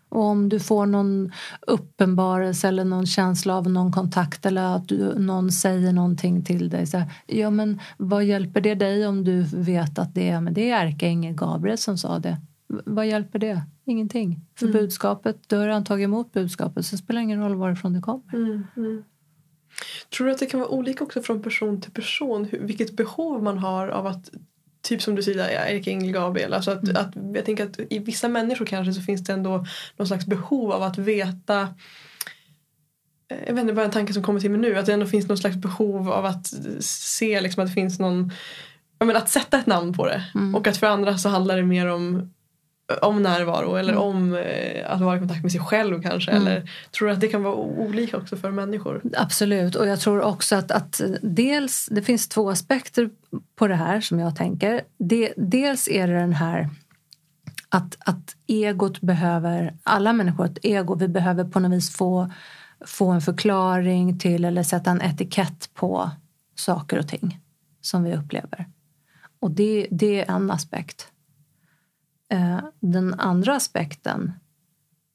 Och 0.08 0.22
om 0.22 0.48
du 0.48 0.60
får 0.60 0.86
någon 0.86 1.32
uppenbarelse 1.66 2.68
eller 2.68 2.84
någon 2.84 3.06
känsla 3.06 3.56
av 3.56 3.70
någon 3.70 3.92
kontakt 3.92 4.46
eller 4.46 4.62
att 4.76 4.88
du, 4.88 5.18
någon 5.18 5.52
säger 5.52 5.92
någonting 5.92 6.44
till 6.44 6.68
dig. 6.68 6.86
Så 6.86 6.98
här, 6.98 7.12
ja, 7.26 7.50
men 7.50 7.80
vad 7.96 8.24
hjälper 8.24 8.60
det 8.60 8.74
dig 8.74 9.06
om 9.06 9.24
du 9.24 9.42
vet 9.42 9.98
att 9.98 10.14
det 10.14 10.28
är, 10.28 10.40
men 10.40 10.54
det 10.54 10.70
är 10.70 10.86
ärkeängeln 10.86 11.36
Gabriel 11.36 11.78
som 11.78 11.98
sa 11.98 12.18
det? 12.18 12.36
Vad 12.66 13.06
hjälper 13.06 13.38
det? 13.38 13.62
Ingenting. 13.84 14.40
För 14.58 14.66
Mm. 14.66 14.72
budskapet, 14.78 15.36
du 15.46 15.56
har 15.56 15.66
redan 15.66 15.84
tagit 15.84 16.04
emot 16.04 16.32
budskapet 16.32 16.86
så 16.86 16.96
det 16.96 17.02
spelar 17.02 17.20
ingen 17.20 17.40
roll 17.40 17.54
varifrån 17.54 17.92
det 17.92 18.00
kommer. 18.00 18.34
Mm, 18.34 18.66
mm. 18.76 19.04
Tror 20.16 20.26
du 20.26 20.32
att 20.32 20.38
det 20.38 20.46
kan 20.46 20.60
vara 20.60 20.70
olika 20.70 21.04
också 21.04 21.22
från 21.22 21.42
person 21.42 21.80
till 21.80 21.92
person? 21.92 22.48
Vilket 22.60 22.96
behov 22.96 23.42
man 23.42 23.58
har 23.58 23.88
av 23.88 24.06
att 24.06 24.30
Typ 24.84 25.02
som 25.02 25.14
du 25.14 25.22
säger, 25.22 25.66
Erik 25.68 25.86
Engel 25.86 26.12
Gabriel. 26.12 26.54
Alltså 26.54 26.70
att, 26.70 26.82
Mm. 26.82 26.96
att, 26.96 27.36
jag 27.36 27.44
tänker 27.44 27.64
att 27.64 27.80
i 27.90 27.98
vissa 27.98 28.28
människor 28.28 28.66
kanske 28.66 28.92
så 28.92 29.00
finns 29.02 29.24
det 29.24 29.32
ändå 29.32 29.64
någon 29.96 30.06
slags 30.06 30.26
behov 30.26 30.72
av 30.72 30.82
att 30.82 30.98
veta 30.98 31.60
eh, 33.28 33.38
jag 33.46 33.54
vet 33.54 33.62
inte, 33.62 33.74
bara 33.74 33.84
en 33.84 33.90
tanke 33.90 34.12
som 34.12 34.22
kommer 34.22 34.40
till 34.40 34.50
mig 34.50 34.60
nu. 34.60 34.78
Att 34.78 34.86
det 34.86 34.92
ändå 34.92 35.06
finns 35.06 35.28
någon 35.28 35.38
slags 35.38 35.56
behov 35.56 36.10
av 36.10 36.24
att 36.26 36.46
se 36.84 37.40
liksom 37.40 37.62
att 37.62 37.68
det 37.68 37.74
finns 37.74 37.98
någon 37.98 38.32
ja, 38.98 39.06
men 39.06 39.16
att 39.16 39.28
sätta 39.28 39.58
ett 39.58 39.66
namn 39.66 39.92
på 39.92 40.06
det. 40.06 40.24
Mm. 40.34 40.54
Och 40.54 40.66
att 40.66 40.76
för 40.76 40.86
andra 40.86 41.18
så 41.18 41.28
handlar 41.28 41.56
det 41.56 41.62
mer 41.62 41.86
om 41.86 42.33
om 43.02 43.22
närvaro 43.22 43.76
eller 43.76 43.92
Mm. 43.92 44.04
om 44.04 44.34
eh, 44.34 44.92
att 44.92 45.00
vara 45.00 45.16
i 45.16 45.18
kontakt 45.18 45.42
med 45.42 45.52
sig 45.52 45.60
själv 45.60 46.02
kanske. 46.02 46.30
Mm. 46.30 46.42
Eller 46.42 46.70
tror 46.90 47.08
du 47.08 47.14
att 47.14 47.20
det 47.20 47.28
kan 47.28 47.42
vara 47.42 47.54
olika 47.54 48.16
också 48.16 48.36
för 48.36 48.50
människor? 48.50 49.02
Absolut, 49.16 49.74
och 49.74 49.86
jag 49.86 50.00
tror 50.00 50.20
också 50.20 50.56
att, 50.56 50.70
att 50.70 51.00
dels, 51.22 51.88
det 51.90 52.02
finns 52.02 52.28
två 52.28 52.50
aspekter 52.50 53.10
på 53.56 53.68
det 53.68 53.74
här 53.74 54.00
som 54.00 54.18
jag 54.18 54.36
tänker. 54.36 54.80
Det, 54.98 55.32
dels 55.36 55.88
är 55.88 56.08
det 56.08 56.14
den 56.14 56.32
här 56.32 56.68
att, 57.68 57.96
att 57.98 58.36
egot 58.46 59.00
behöver, 59.00 59.74
alla 59.82 60.12
människor 60.12 60.38
har 60.38 60.50
ett 60.50 60.58
ego, 60.62 60.94
vi 60.94 61.08
behöver 61.08 61.44
på 61.44 61.60
något 61.60 61.72
vis 61.72 61.96
få, 61.96 62.30
få 62.86 63.10
en 63.10 63.20
förklaring 63.20 64.18
till 64.18 64.44
eller 64.44 64.62
sätta 64.62 64.90
en 64.90 65.02
etikett 65.02 65.70
på 65.74 66.10
saker 66.56 66.98
och 66.98 67.08
ting 67.08 67.40
som 67.80 68.04
vi 68.04 68.14
upplever. 68.14 68.66
Och 69.40 69.50
det, 69.50 69.86
det 69.90 70.20
är 70.20 70.34
en 70.34 70.50
aspekt. 70.50 71.08
Eh, 72.32 72.60
Den 72.80 73.14
andra 73.14 73.56
aspekten 73.56 74.32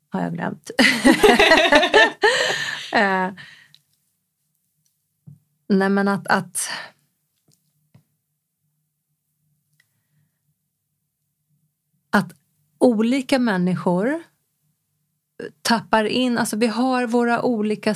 har 0.10 0.22
jag 0.22 0.34
glömt. 0.34 0.72
Eh, 2.94 3.30
Nej 5.68 5.90
men 5.90 6.08
att, 6.08 6.28
att 6.28 6.70
att 12.10 12.32
olika 12.78 13.40
människor 13.40 14.24
tappar 15.62 16.04
in, 16.04 16.38
alltså 16.38 16.58
vi 16.58 16.68
har 16.68 17.08
våra 17.08 17.42
olika 17.42 17.96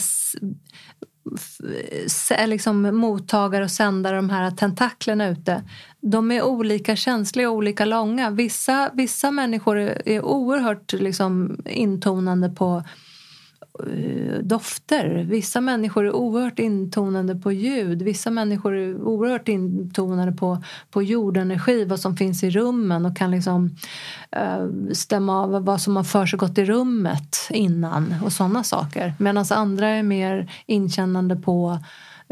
liksom 2.46 2.98
mottagare 2.98 3.64
och 3.64 3.72
sändare, 3.72 4.16
de 4.16 4.30
här 4.30 4.52
tentaklerna 4.52 5.28
ute. 5.28 5.64
De 6.06 6.32
är 6.32 6.44
olika 6.44 6.96
känsliga 6.96 7.50
och 7.50 7.56
olika 7.56 7.86
långa. 7.86 8.30
Vissa, 8.30 8.92
vissa 8.94 9.32
människor 9.32 9.78
är, 9.78 10.26
oerhört 10.26 10.94
liksom 10.94 11.58
intonande 11.66 12.50
på 12.50 12.84
eh, 13.80 14.40
dofter. 14.42 15.26
Vissa 15.30 15.62
människor 15.62 16.06
är 16.06 16.12
oerhört 16.12 16.60
intonade 16.60 17.36
på 17.36 17.52
ljud. 17.52 18.02
Vissa 18.02 18.32
människor 18.32 18.76
är 18.76 19.02
oerhört 19.02 19.48
intonade 19.48 20.32
på, 20.32 20.64
på 20.92 21.04
jordenergi, 21.04 21.86
vad 21.86 22.00
som 22.00 22.18
finns 22.18 22.44
i 22.44 22.50
rummen 22.50 23.06
och 23.06 23.18
kan 23.18 23.32
liksom 23.32 23.76
uh, 24.36 24.92
stämma 24.94 25.44
av 25.44 25.66
vad 25.66 25.82
som 25.82 25.96
har 25.96 26.04
försiggått 26.04 26.58
i 26.58 26.66
rummet 26.66 27.38
innan 27.50 28.16
och 28.26 28.34
sådana 28.34 28.64
saker. 28.64 29.14
Medan 29.20 29.46
andra 29.50 29.88
är 29.88 30.04
mer 30.04 30.52
inkännande 30.66 31.36
på 31.36 31.80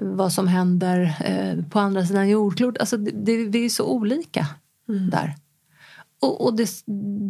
vad 0.03 0.33
som 0.33 0.47
händer 0.47 1.17
eh, 1.25 1.65
på 1.65 1.79
andra 1.79 2.05
sidan 2.05 2.29
jordklot. 2.29 2.77
Alltså 2.77 2.97
det, 2.97 3.11
det, 3.11 3.45
vi 3.45 3.65
är 3.65 3.69
så 3.69 3.91
olika 3.91 4.47
där. 5.11 5.35
Och, 6.21 6.45
och 6.45 6.55
det, 6.55 6.69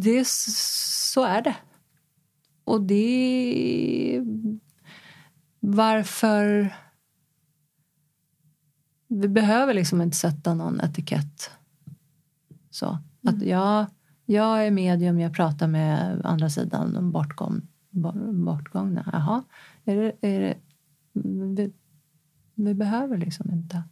det, 0.02 0.28
så 0.28 1.24
är 1.24 1.42
det. 1.42 1.56
Och 2.64 2.82
det... 2.82 4.22
Varför... 5.60 6.74
Vi 9.08 9.28
behöver 9.28 9.74
liksom 9.74 10.02
inte 10.02 10.16
sätta 10.16 10.54
någon 10.54 10.80
etikett. 10.80 11.50
Så. 12.70 12.98
Att 13.26 13.42
jag, 13.42 13.86
jag 14.26 14.66
är 14.66 14.70
medium, 14.70 15.20
jag 15.20 15.34
pratar 15.34 15.66
med 15.66 16.20
andra 16.24 16.50
sidan, 16.50 16.92
de 16.92 17.12
bortgång, 17.12 17.68
bortgångna. 18.44 19.10
Jaha, 19.12 19.44
är 19.84 19.96
det... 19.96 20.28
Är 20.28 20.40
det 21.56 21.70
vi, 22.54 22.74
behöver 22.74 23.18
liksom 23.18 23.50
inte. 23.50 23.82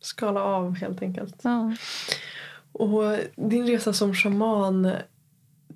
Skala 0.00 0.42
av 0.42 0.76
helt 0.76 1.02
enkelt. 1.02 1.40
Ja. 1.42 1.76
Och 2.72 3.18
din 3.36 3.66
resa 3.66 3.92
som 3.92 4.14
shaman 4.14 4.84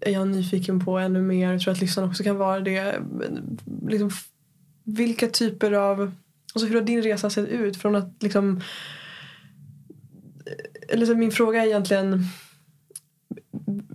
är 0.00 0.12
jag 0.12 0.28
nyfiken 0.28 0.80
på 0.80 0.98
ännu 0.98 1.22
mer. 1.22 1.52
Jag 1.52 1.60
tror 1.60 1.72
att 1.72 1.80
lyssnarna 1.80 2.08
också 2.08 2.22
kan 2.22 2.36
vara 2.36 2.60
det. 2.60 3.00
Liksom, 3.88 4.10
vilka 4.84 5.26
typer 5.26 5.72
av... 5.72 6.12
Alltså 6.54 6.68
hur 6.68 6.74
har 6.74 6.82
din 6.82 7.02
resa 7.02 7.30
sett 7.30 7.48
ut? 7.48 7.76
Från 7.76 7.96
att 7.96 8.22
liksom... 8.22 8.60
Eller 10.88 11.06
så 11.06 11.14
min 11.14 11.30
fråga 11.30 11.62
är 11.62 11.66
egentligen 11.66 12.24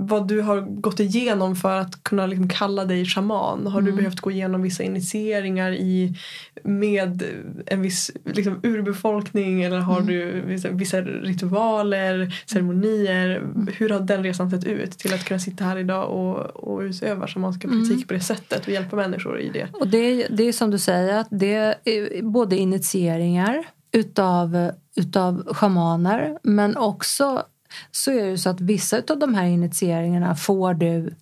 vad 0.08 0.28
du 0.28 0.42
har 0.42 0.62
gått 0.62 1.00
igenom 1.00 1.56
för 1.56 1.78
att 1.78 2.04
kunna 2.04 2.26
liksom 2.28 2.50
kalla 2.50 2.86
dig 2.86 3.06
shaman. 3.06 3.68
Har 3.68 3.82
du 3.82 3.88
Mm. 3.88 3.98
behövt 3.98 4.20
gå 4.20 4.32
igenom 4.32 4.62
vissa 4.62 4.84
initieringar 4.84 5.72
i, 5.72 6.16
med 6.64 7.24
en 7.66 7.82
viss 7.82 8.12
liksom, 8.26 8.60
urbefolkning 8.64 9.64
eller 9.64 9.78
har 9.80 9.96
Mm. 10.02 10.08
du 10.08 10.42
vissa, 10.42 10.70
vissa 10.70 11.02
ritualer, 11.02 12.44
ceremonier? 12.52 13.44
Hur 13.78 13.90
har 13.90 14.00
den 14.00 14.24
resan 14.24 14.52
sett 14.52 14.66
ut 14.66 14.92
till 14.92 15.14
att 15.14 15.26
kunna 15.26 15.40
sitta 15.40 15.64
här 15.64 15.78
idag 15.78 16.10
och, 16.10 16.38
och 16.38 16.80
utöva 16.82 17.28
shamanska 17.28 17.68
Mm. 17.68 17.80
praktik 17.88 18.08
på 18.08 18.14
det 18.14 18.20
sättet 18.20 18.62
och 18.68 18.70
hjälpa 18.74 18.96
människor 18.96 19.40
i 19.40 19.50
det? 19.50 19.68
Och 19.74 19.88
det, 19.88 20.28
det 20.28 20.44
är 20.44 20.52
som 20.54 20.72
du 20.72 20.78
säger, 20.80 21.18
att 21.20 21.28
det 21.32 21.54
är 21.86 22.22
både 22.24 22.58
initieringar 22.58 23.64
utav, 23.92 24.72
utav 24.96 25.54
shamaner 25.54 26.38
men 26.44 26.78
också 26.78 27.44
så 27.92 28.12
är 28.12 28.26
det 28.26 28.38
så 28.38 28.50
att 28.50 28.62
vissa 28.62 28.98
av 28.98 29.20
de 29.20 29.36
här 29.36 29.46
initieringarna 29.46 30.36
får 30.36 30.74
du 30.74 31.16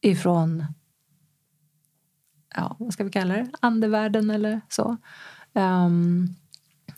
ifrån 0.00 0.64
ja, 2.56 2.76
vad 2.78 2.92
ska 2.92 3.04
vi 3.04 3.10
kalla 3.10 3.34
det? 3.34 3.50
Andevärlden 3.60 4.30
eller 4.30 4.60
så. 4.68 4.96
Um, 5.52 6.28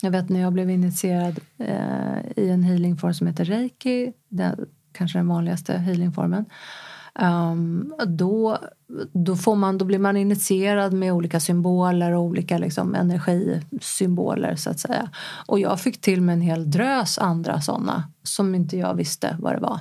jag 0.01 0.11
vet 0.11 0.29
när 0.29 0.39
jag 0.39 0.53
blev 0.53 0.69
initierad 0.69 1.39
eh, 1.57 2.43
i 2.43 2.49
en 2.49 2.63
healingform 2.63 3.13
som 3.13 3.27
heter 3.27 3.45
reiki, 3.45 4.13
den, 4.29 4.65
kanske 4.91 5.19
den 5.19 5.27
vanligaste 5.27 5.77
healingformen. 5.77 6.45
Um, 7.21 7.93
då, 8.07 8.57
då, 9.13 9.35
får 9.35 9.55
man, 9.55 9.77
då 9.77 9.85
blir 9.85 9.99
man 9.99 10.17
initierad 10.17 10.93
med 10.93 11.13
olika 11.13 11.39
symboler 11.39 12.11
och 12.11 12.23
olika 12.23 12.57
liksom, 12.57 12.95
energisymboler 12.95 14.55
så 14.55 14.69
att 14.69 14.79
säga. 14.79 15.09
Och 15.47 15.59
jag 15.59 15.79
fick 15.79 16.01
till 16.01 16.21
mig 16.21 16.33
en 16.33 16.41
hel 16.41 16.71
drös 16.71 17.17
andra 17.17 17.61
sådana 17.61 18.11
som 18.23 18.55
inte 18.55 18.77
jag 18.77 18.95
visste 18.95 19.37
vad 19.39 19.53
det 19.53 19.59
var. 19.59 19.79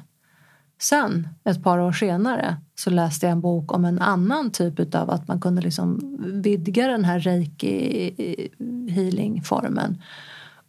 Sen, 0.80 1.28
ett 1.44 1.62
par 1.62 1.78
år 1.78 1.92
senare, 1.92 2.56
så 2.74 2.90
läste 2.90 3.26
jag 3.26 3.32
en 3.32 3.40
bok 3.40 3.72
om 3.72 3.84
en 3.84 3.98
annan 3.98 4.50
typ 4.50 4.94
av 4.94 5.10
att 5.10 5.28
man 5.28 5.40
kunde 5.40 5.62
liksom 5.62 6.16
vidga 6.42 6.86
den 6.86 7.04
här 7.04 7.20
reiki 7.20 8.14
eh, 8.18 8.94
healing-formen. 8.94 10.02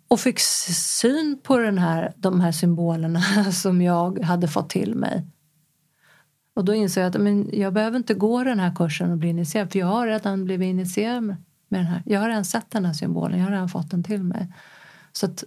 och 0.07 0.19
fick 0.19 0.39
syn 0.39 1.39
på 1.43 1.57
den 1.57 1.77
här, 1.77 2.13
de 2.17 2.41
här 2.41 2.51
symbolerna 2.51 3.21
som 3.51 3.81
jag 3.81 4.19
hade 4.19 4.47
fått 4.47 4.69
till 4.69 4.95
mig. 4.95 5.25
Och 6.59 6.65
då 6.65 6.73
insåg 6.73 7.03
jag 7.03 7.15
att 7.15 7.21
men 7.21 7.49
jag 7.53 7.73
behöver 7.73 7.97
inte 7.97 8.13
gå 8.13 8.43
den 8.43 8.59
här 8.59 8.75
kursen 8.75 9.11
och 9.11 9.17
bli 9.17 9.29
initierad 9.29 9.71
för 9.71 9.79
jag 9.79 9.87
har 9.87 10.07
redan 10.07 10.45
blivit 10.45 10.65
initierad 10.65 11.23
med 11.23 11.37
den 11.69 11.85
här. 11.85 12.03
Jag 12.05 12.19
har 12.19 12.27
redan 12.27 12.45
sett 12.45 12.71
den 12.71 12.85
här 12.85 12.93
symbolen, 12.93 13.39
jag 13.39 13.45
har 13.45 13.51
redan 13.51 13.69
fått 13.69 13.91
den 13.91 14.03
till 14.03 14.23
mig. 14.23 14.53
Så 15.11 15.25
att, 15.25 15.43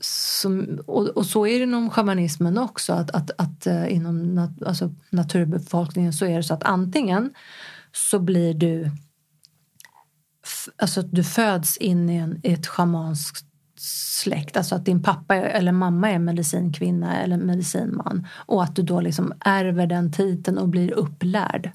som, 0.00 0.78
och, 0.86 1.08
och 1.08 1.26
så 1.26 1.46
är 1.46 1.58
det 1.58 1.62
inom 1.62 1.90
shamanismen 1.90 2.58
också. 2.58 2.92
Att, 2.92 3.10
att, 3.10 3.30
att 3.38 3.66
eh, 3.66 3.94
inom 3.94 4.34
nat, 4.34 4.62
alltså 4.62 4.94
naturbefolkningen 5.10 6.12
så 6.12 6.26
är 6.26 6.36
det 6.36 6.42
så 6.42 6.54
att 6.54 6.64
antingen 6.64 7.34
så 7.92 8.18
blir 8.18 8.54
du 8.54 8.90
alltså 10.76 11.00
att 11.00 11.12
du 11.12 11.24
föds 11.24 11.76
in 11.76 12.10
i, 12.10 12.16
en, 12.16 12.40
i 12.42 12.52
ett 12.52 12.66
shamanskt 12.66 13.49
släkt. 13.80 14.56
Alltså 14.56 14.74
att 14.74 14.84
din 14.84 15.02
pappa 15.02 15.34
eller 15.34 15.72
mamma 15.72 16.10
är 16.10 16.18
medicinkvinna 16.18 17.20
eller 17.20 17.36
medicinman. 17.36 18.26
Och 18.36 18.62
att 18.62 18.76
du 18.76 18.82
då 18.82 19.00
liksom 19.00 19.32
ärver 19.40 19.86
den 19.86 20.12
titeln 20.12 20.58
och 20.58 20.68
blir 20.68 20.92
upplärd. 20.92 21.70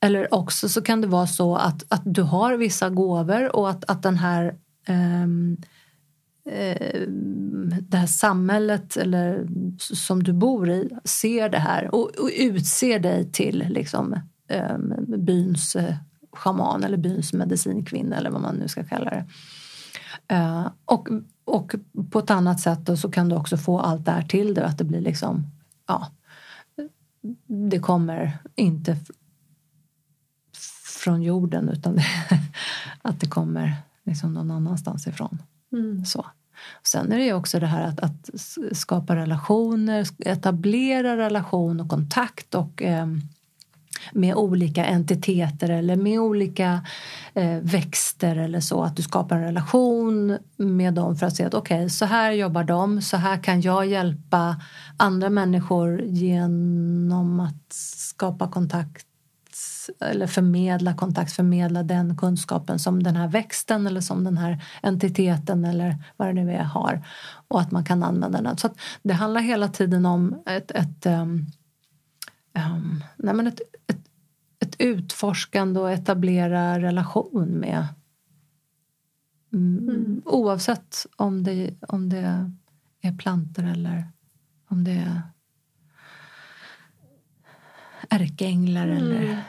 Eller 0.00 0.34
också 0.34 0.68
så 0.68 0.82
kan 0.82 1.00
det 1.00 1.06
vara 1.06 1.26
så 1.26 1.56
att, 1.56 1.84
att 1.88 2.02
du 2.04 2.22
har 2.22 2.56
vissa 2.56 2.90
gåvor 2.90 3.56
och 3.56 3.70
att, 3.70 3.90
att 3.90 4.02
den 4.02 4.16
här 4.16 4.54
um, 4.88 5.56
det 7.80 7.96
här 7.96 8.06
samhället 8.06 8.96
eller, 8.96 9.48
som 9.78 10.22
du 10.22 10.32
bor 10.32 10.70
i 10.70 10.90
ser 11.04 11.48
det 11.48 11.58
här 11.58 11.94
och, 11.94 12.10
och 12.18 12.30
utser 12.38 12.98
dig 12.98 13.32
till 13.32 13.66
liksom, 13.68 14.20
um, 14.70 14.94
byns 15.24 15.76
uh, 15.76 15.94
schaman 16.32 16.84
eller 16.84 16.96
byns 16.96 17.32
medicinkvinna 17.32 18.16
eller 18.16 18.30
vad 18.30 18.42
man 18.42 18.56
nu 18.56 18.68
ska 18.68 18.84
kalla 18.84 19.10
det. 19.10 19.26
Uh, 20.32 20.68
och, 20.84 21.08
och 21.44 21.74
på 22.10 22.18
ett 22.18 22.30
annat 22.30 22.60
sätt 22.60 22.78
då, 22.82 22.96
så 22.96 23.10
kan 23.10 23.28
du 23.28 23.36
också 23.36 23.56
få 23.56 23.78
allt 23.78 24.04
det 24.04 24.10
här 24.10 24.22
till 24.22 24.54
dig 24.54 24.64
att 24.64 24.78
det 24.78 24.84
blir 24.84 25.00
liksom, 25.00 25.46
ja, 25.86 26.08
det 27.46 27.78
kommer 27.78 28.38
inte 28.54 28.96
från 31.04 31.22
jorden 31.22 31.68
utan 31.68 31.96
det, 31.96 32.06
att 33.02 33.20
det 33.20 33.26
kommer 33.26 33.76
liksom 34.04 34.34
någon 34.34 34.50
annanstans 34.50 35.06
ifrån. 35.06 35.42
Mm. 35.72 36.04
Så. 36.04 36.26
Sen 36.82 37.12
är 37.12 37.18
det 37.18 37.24
ju 37.24 37.32
också 37.32 37.60
det 37.60 37.66
här 37.66 37.82
att, 37.82 38.00
att 38.00 38.30
skapa 38.72 39.16
relationer, 39.16 40.06
etablera 40.18 41.16
relation 41.16 41.80
och 41.80 41.88
kontakt 41.88 42.54
och 42.54 42.82
eh, 42.82 43.06
med 44.12 44.34
olika 44.34 44.84
entiteter 44.84 45.68
eller 45.68 45.96
med 45.96 46.20
olika 46.20 46.80
eh, 47.34 47.58
växter 47.62 48.36
eller 48.36 48.60
så. 48.60 48.82
Att 48.82 48.96
du 48.96 49.02
skapar 49.02 49.36
en 49.36 49.44
relation 49.44 50.38
med 50.56 50.94
dem 50.94 51.16
för 51.16 51.26
att 51.26 51.36
se 51.36 51.44
att 51.44 51.54
okej, 51.54 51.76
okay, 51.76 51.88
så 51.88 52.04
här 52.04 52.32
jobbar 52.32 52.64
de, 52.64 53.02
så 53.02 53.16
här 53.16 53.42
kan 53.42 53.60
jag 53.60 53.86
hjälpa 53.86 54.56
andra 54.96 55.30
människor 55.30 56.02
genom 56.02 57.40
att 57.40 57.72
skapa 57.72 58.48
kontakt 58.48 59.06
eller 60.00 60.26
förmedla 60.26 60.94
kontakt, 60.94 61.32
förmedla 61.32 61.82
den 61.82 62.16
kunskapen 62.16 62.78
som 62.78 63.02
den 63.02 63.16
här 63.16 63.28
växten 63.28 63.86
eller 63.86 64.00
som 64.00 64.24
den 64.24 64.38
här 64.38 64.64
entiteten 64.82 65.64
eller 65.64 65.96
vad 66.16 66.28
det 66.28 66.32
nu 66.32 66.52
är 66.52 66.62
har 66.62 67.06
och 67.48 67.60
att 67.60 67.70
man 67.70 67.84
kan 67.84 68.02
använda 68.02 68.42
den. 68.42 68.58
Så 68.58 68.70
det 69.02 69.14
handlar 69.14 69.40
hela 69.40 69.68
tiden 69.68 70.06
om 70.06 70.42
ett, 70.46 70.70
ett, 70.70 71.06
um, 71.06 71.46
um, 72.54 73.04
nej 73.16 73.34
men 73.34 73.46
ett, 73.46 73.60
ett, 74.74 74.80
utforskande 74.80 75.80
och 75.80 75.90
etablera 75.90 76.80
relation 76.80 77.48
med 77.48 77.86
mm, 79.52 79.88
mm. 79.88 80.22
oavsett 80.24 81.06
om 81.16 81.42
det, 81.42 81.74
om 81.88 82.08
det 82.08 82.50
är 83.00 83.18
plantor 83.18 83.64
eller 83.64 84.08
om 84.68 84.84
det 84.84 84.92
är 84.92 85.22
ärkeänglar 88.10 88.88
mm. 88.88 88.96
eller 88.96 89.44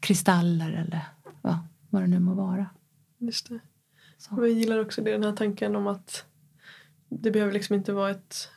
kristaller 0.00 0.72
eller 0.72 1.00
ja, 1.42 1.66
vad 1.90 2.02
det 2.02 2.06
nu 2.06 2.18
må 2.18 2.34
vara. 2.34 2.66
Just 3.18 3.48
det. 3.48 3.60
Så. 4.18 4.34
jag 4.38 4.50
gillar 4.50 4.78
också 4.78 5.02
det, 5.02 5.10
den 5.10 5.24
här 5.24 5.32
tanken 5.32 5.76
om 5.76 5.86
att 5.86 6.24
det 7.08 7.30
behöver 7.30 7.52
liksom 7.52 7.76
inte 7.76 7.92
vara 7.92 8.10
ett 8.10 8.48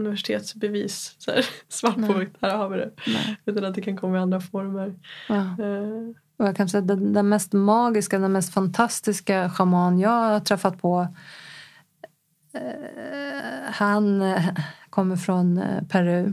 universitetsbevis. 0.00 1.14
Så 1.18 1.30
här, 1.30 1.46
svart 1.68 1.94
på 1.94 2.12
vitt, 2.12 2.34
här 2.40 2.56
har 2.56 2.68
vi 2.68 2.76
det. 2.76 2.90
Nej. 3.06 3.36
Utan 3.44 3.64
att 3.64 3.74
det 3.74 3.82
kan 3.82 3.96
komma 3.96 4.16
i 4.16 4.20
andra 4.20 4.40
former. 4.40 4.94
Ja. 5.28 5.64
Uh. 5.64 6.10
Och 6.36 6.46
jag 6.46 6.56
kan 6.56 6.68
säga 6.68 6.80
den, 6.80 7.12
den 7.12 7.28
mest 7.28 7.52
magiska, 7.52 8.18
den 8.18 8.32
mest 8.32 8.54
fantastiska 8.54 9.50
schaman 9.50 9.98
jag 9.98 10.10
har 10.10 10.40
träffat 10.40 10.80
på 10.82 11.00
uh, 12.54 12.60
han 13.64 14.22
uh, 14.22 14.58
kommer 14.90 15.16
från 15.16 15.62
Peru. 15.88 16.32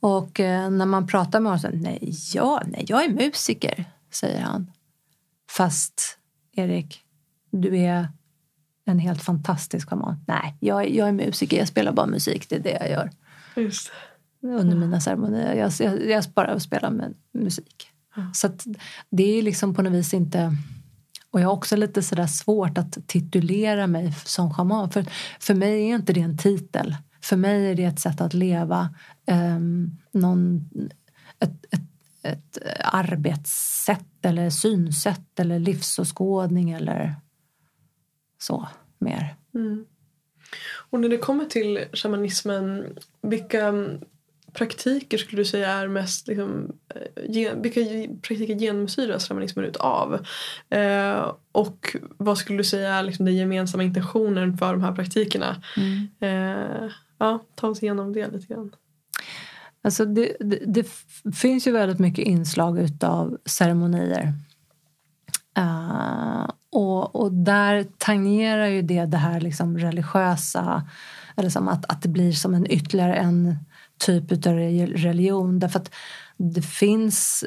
Och 0.00 0.38
när 0.38 0.86
man 0.86 1.06
pratar 1.06 1.40
med 1.40 1.52
honom 1.52 1.60
så 1.60 1.68
nej, 1.72 2.12
ja, 2.34 2.62
nej, 2.66 2.84
jag 2.88 3.04
är 3.04 3.08
musiker, 3.08 3.84
säger 4.10 4.40
han. 4.40 4.70
Fast 5.50 6.18
Erik, 6.52 7.04
du 7.50 7.78
är 7.78 8.08
en 8.84 8.98
helt 8.98 9.22
fantastisk 9.22 9.88
schaman. 9.88 10.24
Nej, 10.26 10.56
jag, 10.60 10.90
jag 10.90 11.08
är 11.08 11.12
musiker, 11.12 11.58
jag 11.58 11.68
spelar 11.68 11.92
bara 11.92 12.06
musik, 12.06 12.48
det 12.48 12.56
är 12.56 12.60
det 12.60 12.78
jag 12.80 12.90
gör. 12.90 13.10
Just 13.56 13.90
Under 14.42 14.76
mina 14.76 15.00
ceremonier. 15.00 15.54
Jag, 15.54 15.72
jag, 15.78 16.10
jag 16.10 16.24
bara 16.34 16.60
spelar 16.60 16.90
med 16.90 17.14
musik. 17.32 17.88
Mm. 18.16 18.34
Så 18.34 18.50
det 19.10 19.38
är 19.38 19.42
liksom 19.42 19.74
på 19.74 19.82
något 19.82 19.92
vis 19.92 20.14
inte... 20.14 20.56
Och 21.30 21.40
jag 21.40 21.46
har 21.46 21.52
också 21.52 21.76
lite 21.76 22.02
sådär 22.02 22.26
svårt 22.26 22.78
att 22.78 22.98
titulera 23.06 23.86
mig 23.86 24.12
som 24.24 24.54
schaman. 24.54 24.90
För, 24.90 25.06
för 25.40 25.54
mig 25.54 25.90
är 25.90 25.94
inte 25.94 26.12
det 26.12 26.20
en 26.20 26.38
titel. 26.38 26.96
För 27.22 27.36
mig 27.36 27.70
är 27.70 27.74
det 27.74 27.84
ett 27.84 28.00
sätt 28.00 28.20
att 28.20 28.34
leva, 28.34 28.94
um, 29.26 29.98
någon, 30.12 30.70
ett, 31.38 31.64
ett, 31.70 31.80
ett 32.22 32.58
arbetssätt 32.84 34.24
eller 34.24 34.50
synsätt 34.50 35.40
eller 35.40 35.58
livsåskådning 35.58 36.70
eller 36.70 37.16
så 38.44 38.68
mer. 38.98 39.36
Mm. 39.54 39.84
Och 40.90 41.00
när 41.00 41.08
det 41.08 41.18
kommer 41.18 41.44
till 41.44 41.84
shamanismen, 41.92 42.98
vilka 43.22 43.74
praktiker 44.52 45.18
skulle 45.18 45.40
du 45.42 45.44
säga 45.44 45.70
är 45.70 45.88
mest 45.88 46.28
liksom, 46.28 46.72
gen, 47.28 47.62
vilka 47.62 47.80
praktiker 48.22 48.54
genomsyras 48.54 49.28
shamanismen 49.28 49.64
utav? 49.64 50.26
Eh, 50.70 51.32
och 51.52 51.96
vad 52.16 52.38
skulle 52.38 52.58
du 52.58 52.64
säga 52.64 52.94
är 52.94 53.02
liksom 53.02 53.24
den 53.24 53.36
gemensamma 53.36 53.82
intentionen 53.82 54.58
för 54.58 54.72
de 54.72 54.82
här 54.82 54.92
praktikerna? 54.92 55.62
Mm. 55.76 56.08
Eh, 56.20 56.90
ja, 57.18 57.44
ta 57.54 57.68
oss 57.68 57.82
igenom 57.82 58.12
det 58.12 58.30
lite 58.30 58.54
grann. 58.54 58.74
Alltså 59.82 60.04
det, 60.04 60.36
det, 60.40 60.58
det 60.66 60.86
finns 61.34 61.66
ju 61.66 61.72
väldigt 61.72 61.98
mycket 61.98 62.26
inslag 62.26 62.78
utav 62.78 63.38
ceremonier. 63.44 64.32
Uh, 65.58 66.48
och, 66.74 67.16
och 67.16 67.32
där 67.32 67.86
tangerar 67.98 68.66
ju 68.66 68.82
det 68.82 69.04
det 69.04 69.16
här 69.16 69.40
liksom 69.40 69.78
religiösa, 69.78 70.88
eller 71.36 71.48
som 71.48 71.68
att, 71.68 71.84
att 71.92 72.02
det 72.02 72.08
blir 72.08 72.32
som 72.32 72.54
en 72.54 72.70
ytterligare 72.70 73.14
en 73.14 73.56
typ 73.98 74.46
av 74.46 74.52
religion. 74.52 75.58
Därför 75.58 75.78
att 75.78 75.94
det 76.36 76.62
finns 76.62 77.44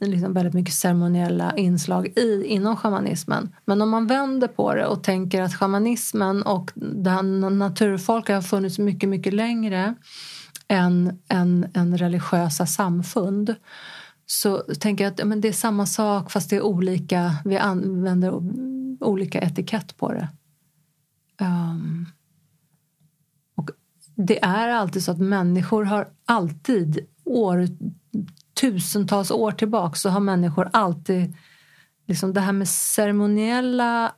eh, 0.00 0.08
liksom 0.08 0.32
väldigt 0.32 0.54
mycket 0.54 0.74
ceremoniella 0.74 1.56
inslag 1.56 2.06
i, 2.06 2.44
inom 2.46 2.76
shamanismen. 2.76 3.54
Men 3.64 3.82
om 3.82 3.90
man 3.90 4.06
vänder 4.06 4.48
på 4.48 4.74
det 4.74 4.86
och 4.86 5.04
tänker 5.04 5.42
att 5.42 5.54
shamanismen 5.54 6.42
och 6.42 6.70
den 6.74 7.40
naturfolket 7.58 8.34
har 8.34 8.42
funnits 8.42 8.78
mycket, 8.78 9.08
mycket 9.08 9.34
längre 9.34 9.94
än, 10.68 11.18
än, 11.28 11.66
än 11.74 11.98
religiösa 11.98 12.66
samfund 12.66 13.54
så 14.26 14.58
tänker 14.80 15.04
jag 15.04 15.12
att 15.12 15.26
men 15.26 15.40
det 15.40 15.48
är 15.48 15.52
samma 15.52 15.86
sak 15.86 16.30
fast 16.30 16.50
det 16.50 16.56
är 16.56 16.62
olika, 16.62 17.36
vi 17.44 17.56
använder 17.58 18.32
olika 19.00 19.40
etikett 19.40 19.96
på 19.96 20.12
det. 20.12 20.28
Um, 21.40 22.06
och 23.54 23.70
det 24.14 24.44
är 24.44 24.68
alltid 24.68 25.04
så 25.04 25.10
att 25.10 25.18
människor 25.18 25.84
har 25.84 26.08
alltid 26.24 27.06
år 27.24 27.66
tusentals 28.54 29.30
år 29.30 29.52
tillbaka 29.52 29.94
så 29.94 30.08
har 30.08 30.20
människor 30.20 30.70
alltid 30.72 31.36
liksom 32.06 32.32
det 32.32 32.40
här 32.40 32.52
med 32.52 32.68
ceremoniella 32.68 34.12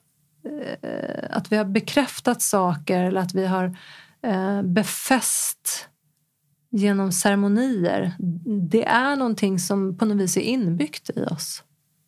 eh, 0.82 1.24
att 1.30 1.52
vi 1.52 1.56
har 1.56 1.64
bekräftat 1.64 2.42
saker 2.42 3.02
eller 3.02 3.20
att 3.20 3.34
vi 3.34 3.46
har 3.46 3.76
eh, 4.22 4.62
befäst 4.62 5.88
genom 6.76 7.12
ceremonier. 7.12 8.12
Det 8.70 8.84
är 8.84 9.16
någonting 9.16 9.58
som 9.58 9.98
på 9.98 10.04
något 10.04 10.16
vis 10.16 10.36
är 10.36 10.40
inbyggt 10.40 11.10
i 11.16 11.24
oss. 11.24 11.62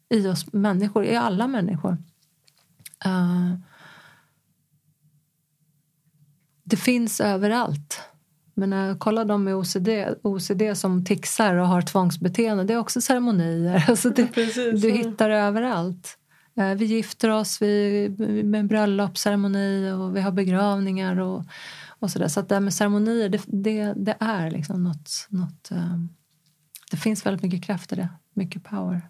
I 0.08 0.26
oss 0.26 0.52
människor, 0.52 1.04
i 1.04 1.16
alla 1.16 1.46
människor. 1.46 1.92
Uh, 3.06 3.54
det 6.64 6.76
finns 6.76 7.20
överallt. 7.20 8.00
Men 8.54 8.70
när 8.70 8.86
jag 8.86 8.98
kollar 8.98 9.24
de 9.24 9.44
med 9.44 9.54
OCD, 9.54 9.88
OCD 10.22 10.62
som 10.74 11.04
tixar 11.04 11.54
och 11.54 11.68
har 11.68 11.82
tvångsbeteende, 11.82 12.64
det 12.64 12.74
är 12.74 12.78
också 12.78 13.00
ceremonier. 13.00 13.84
Alltså 13.88 14.10
det, 14.10 14.26
Precis, 14.26 14.82
du 14.82 14.90
hittar 14.90 15.28
det 15.28 15.36
överallt. 15.36 16.18
Eh, 16.56 16.74
vi 16.74 16.84
gifter 16.84 17.30
oss 17.30 17.62
vi, 17.62 18.08
med 18.44 18.60
en 18.60 18.66
bröllopsceremoni 18.66 19.90
och 19.92 20.16
vi 20.16 20.20
har 20.20 20.32
begravningar 20.32 21.20
och, 21.20 21.44
och 21.98 22.10
sådär. 22.10 22.28
Så 22.28 22.40
att 22.40 22.48
det 22.48 22.54
här 22.54 22.60
med 22.60 22.74
ceremonier, 22.74 23.28
det, 23.28 23.42
det, 23.46 23.92
det 23.96 24.16
är 24.20 24.50
liksom 24.50 24.82
något, 24.82 25.26
något 25.28 25.68
um, 25.70 26.08
Det 26.90 26.96
finns 26.96 27.26
väldigt 27.26 27.42
mycket 27.42 27.64
kraft 27.64 27.92
i 27.92 27.96
det, 27.96 28.08
mycket 28.34 28.64
power 28.64 29.08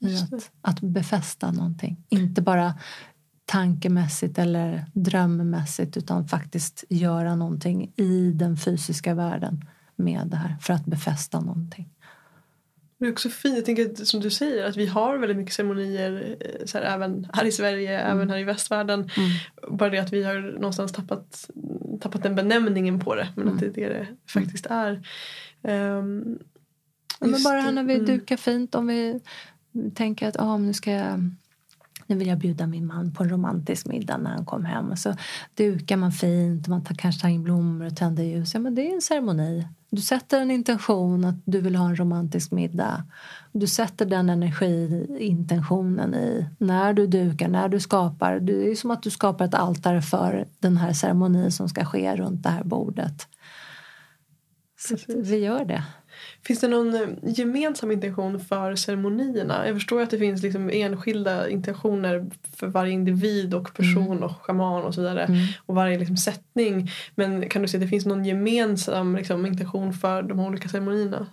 i 0.00 0.16
att, 0.16 0.50
att 0.60 0.80
befästa 0.80 1.50
någonting. 1.50 2.04
Inte 2.08 2.42
bara 2.42 2.74
tankemässigt 3.44 4.38
eller 4.38 4.86
drömmässigt 4.94 5.96
utan 5.96 6.28
faktiskt 6.28 6.84
göra 6.88 7.34
någonting 7.34 7.92
i 7.96 8.32
den 8.32 8.56
fysiska 8.56 9.14
världen 9.14 9.64
med 9.96 10.26
det 10.26 10.36
här 10.36 10.56
för 10.60 10.72
att 10.72 10.86
befästa 10.86 11.40
någonting. 11.40 11.93
Det 13.04 13.08
är 13.08 13.12
också 13.12 13.28
fint, 13.28 13.56
jag 13.56 13.64
tänker 13.64 14.04
som 14.04 14.20
du 14.20 14.30
säger 14.30 14.64
att 14.64 14.76
vi 14.76 14.86
har 14.86 15.18
väldigt 15.18 15.36
mycket 15.36 15.54
ceremonier 15.54 16.36
eh, 16.40 16.66
så 16.66 16.78
här, 16.78 16.84
även 16.84 17.28
här 17.32 17.44
i 17.44 17.52
Sverige, 17.52 18.00
mm. 18.00 18.16
även 18.16 18.30
här 18.30 18.38
i 18.38 18.44
västvärlden. 18.44 19.00
Mm. 19.00 19.78
Bara 19.78 19.90
det 19.90 19.98
att 19.98 20.12
vi 20.12 20.22
har 20.22 20.34
någonstans 20.34 20.92
tappat, 20.92 21.50
tappat 22.00 22.22
den 22.22 22.34
benämningen 22.34 23.00
på 23.00 23.14
det 23.14 23.28
men 23.36 23.42
mm. 23.42 23.54
att 23.54 23.60
det 23.60 23.82
är 23.82 23.88
det 23.88 23.94
det 23.94 24.06
faktiskt 24.32 24.66
är. 24.66 24.92
Um, 25.62 26.38
men 27.20 27.42
bara 27.44 27.70
när 27.70 27.82
vi 27.82 27.94
mm. 27.94 28.06
dukar 28.06 28.36
fint, 28.36 28.74
om 28.74 28.86
vi 28.86 29.20
tänker 29.94 30.28
att 30.28 30.40
ah, 30.40 30.56
nu 30.56 30.72
ska 30.74 30.90
jag 30.90 31.30
nu 32.06 32.16
vill 32.16 32.28
jag 32.28 32.38
bjuda 32.38 32.66
min 32.66 32.86
man 32.86 33.12
på 33.12 33.22
en 33.22 33.28
romantisk 33.28 33.86
middag 33.86 34.16
när 34.16 34.30
han 34.30 34.44
kommer 34.44 34.68
hem. 34.68 34.96
Så 34.96 35.14
dukar 35.54 35.96
man 35.96 36.12
fint, 36.12 36.68
man 36.68 36.84
tar, 36.84 36.94
kanske 36.94 37.22
tar 37.22 37.28
in 37.28 37.42
blommor 37.42 37.86
och 37.86 37.96
tänder 37.96 38.22
ljus. 38.22 38.54
Ja, 38.54 38.60
men 38.60 38.74
det 38.74 38.90
är 38.90 38.94
en 38.94 39.02
ceremoni. 39.02 39.68
Du 39.90 40.00
sätter 40.00 40.40
en 40.40 40.50
intention 40.50 41.24
att 41.24 41.34
du 41.44 41.60
vill 41.60 41.76
ha 41.76 41.88
en 41.88 41.96
romantisk 41.96 42.50
middag. 42.50 43.04
Du 43.52 43.66
sätter 43.66 44.06
den 44.06 44.30
energiintentionen 44.30 46.14
i 46.14 46.46
när 46.58 46.92
du 46.92 47.06
dukar, 47.06 47.48
när 47.48 47.68
du 47.68 47.80
skapar. 47.80 48.40
Det 48.40 48.70
är 48.70 48.74
som 48.74 48.90
att 48.90 49.02
du 49.02 49.10
skapar 49.10 49.44
ett 49.44 49.54
altare 49.54 50.02
för 50.02 50.46
den 50.58 50.76
här 50.76 50.92
ceremonin 50.92 51.52
som 51.52 51.68
ska 51.68 51.84
ske 51.84 52.16
runt 52.16 52.42
det 52.42 52.48
här 52.48 52.64
bordet. 52.64 53.28
Så 54.78 54.96
vi 55.08 55.36
gör 55.36 55.64
det. 55.64 55.84
Finns 56.46 56.60
det 56.60 56.68
någon 56.68 56.94
eh, 56.94 57.08
gemensam 57.22 57.90
intention 57.90 58.40
för 58.40 58.76
ceremonierna? 58.76 59.66
Jag 59.66 59.76
förstår 59.76 60.02
att 60.02 60.10
det 60.10 60.18
finns 60.18 60.42
liksom 60.42 60.70
enskilda 60.70 61.48
intentioner 61.48 62.30
för 62.56 62.66
varje 62.66 62.92
individ 62.92 63.54
och 63.54 63.74
person 63.74 64.06
mm. 64.06 64.22
och 64.22 64.36
shaman 64.42 64.82
och 64.82 64.94
så 64.94 65.00
vidare. 65.00 65.24
Mm. 65.24 65.46
Och 65.66 65.74
varje 65.74 65.98
liksom 65.98 66.16
sättning. 66.16 66.90
Men 67.14 67.48
kan 67.48 67.62
du 67.62 67.68
se 67.68 67.76
att 67.76 67.80
det 67.80 67.88
finns 67.88 68.06
någon 68.06 68.24
gemensam 68.24 69.16
liksom, 69.16 69.46
intention 69.46 69.92
för 69.92 70.22
de 70.22 70.40
olika 70.40 70.68
ceremonierna? 70.68 71.26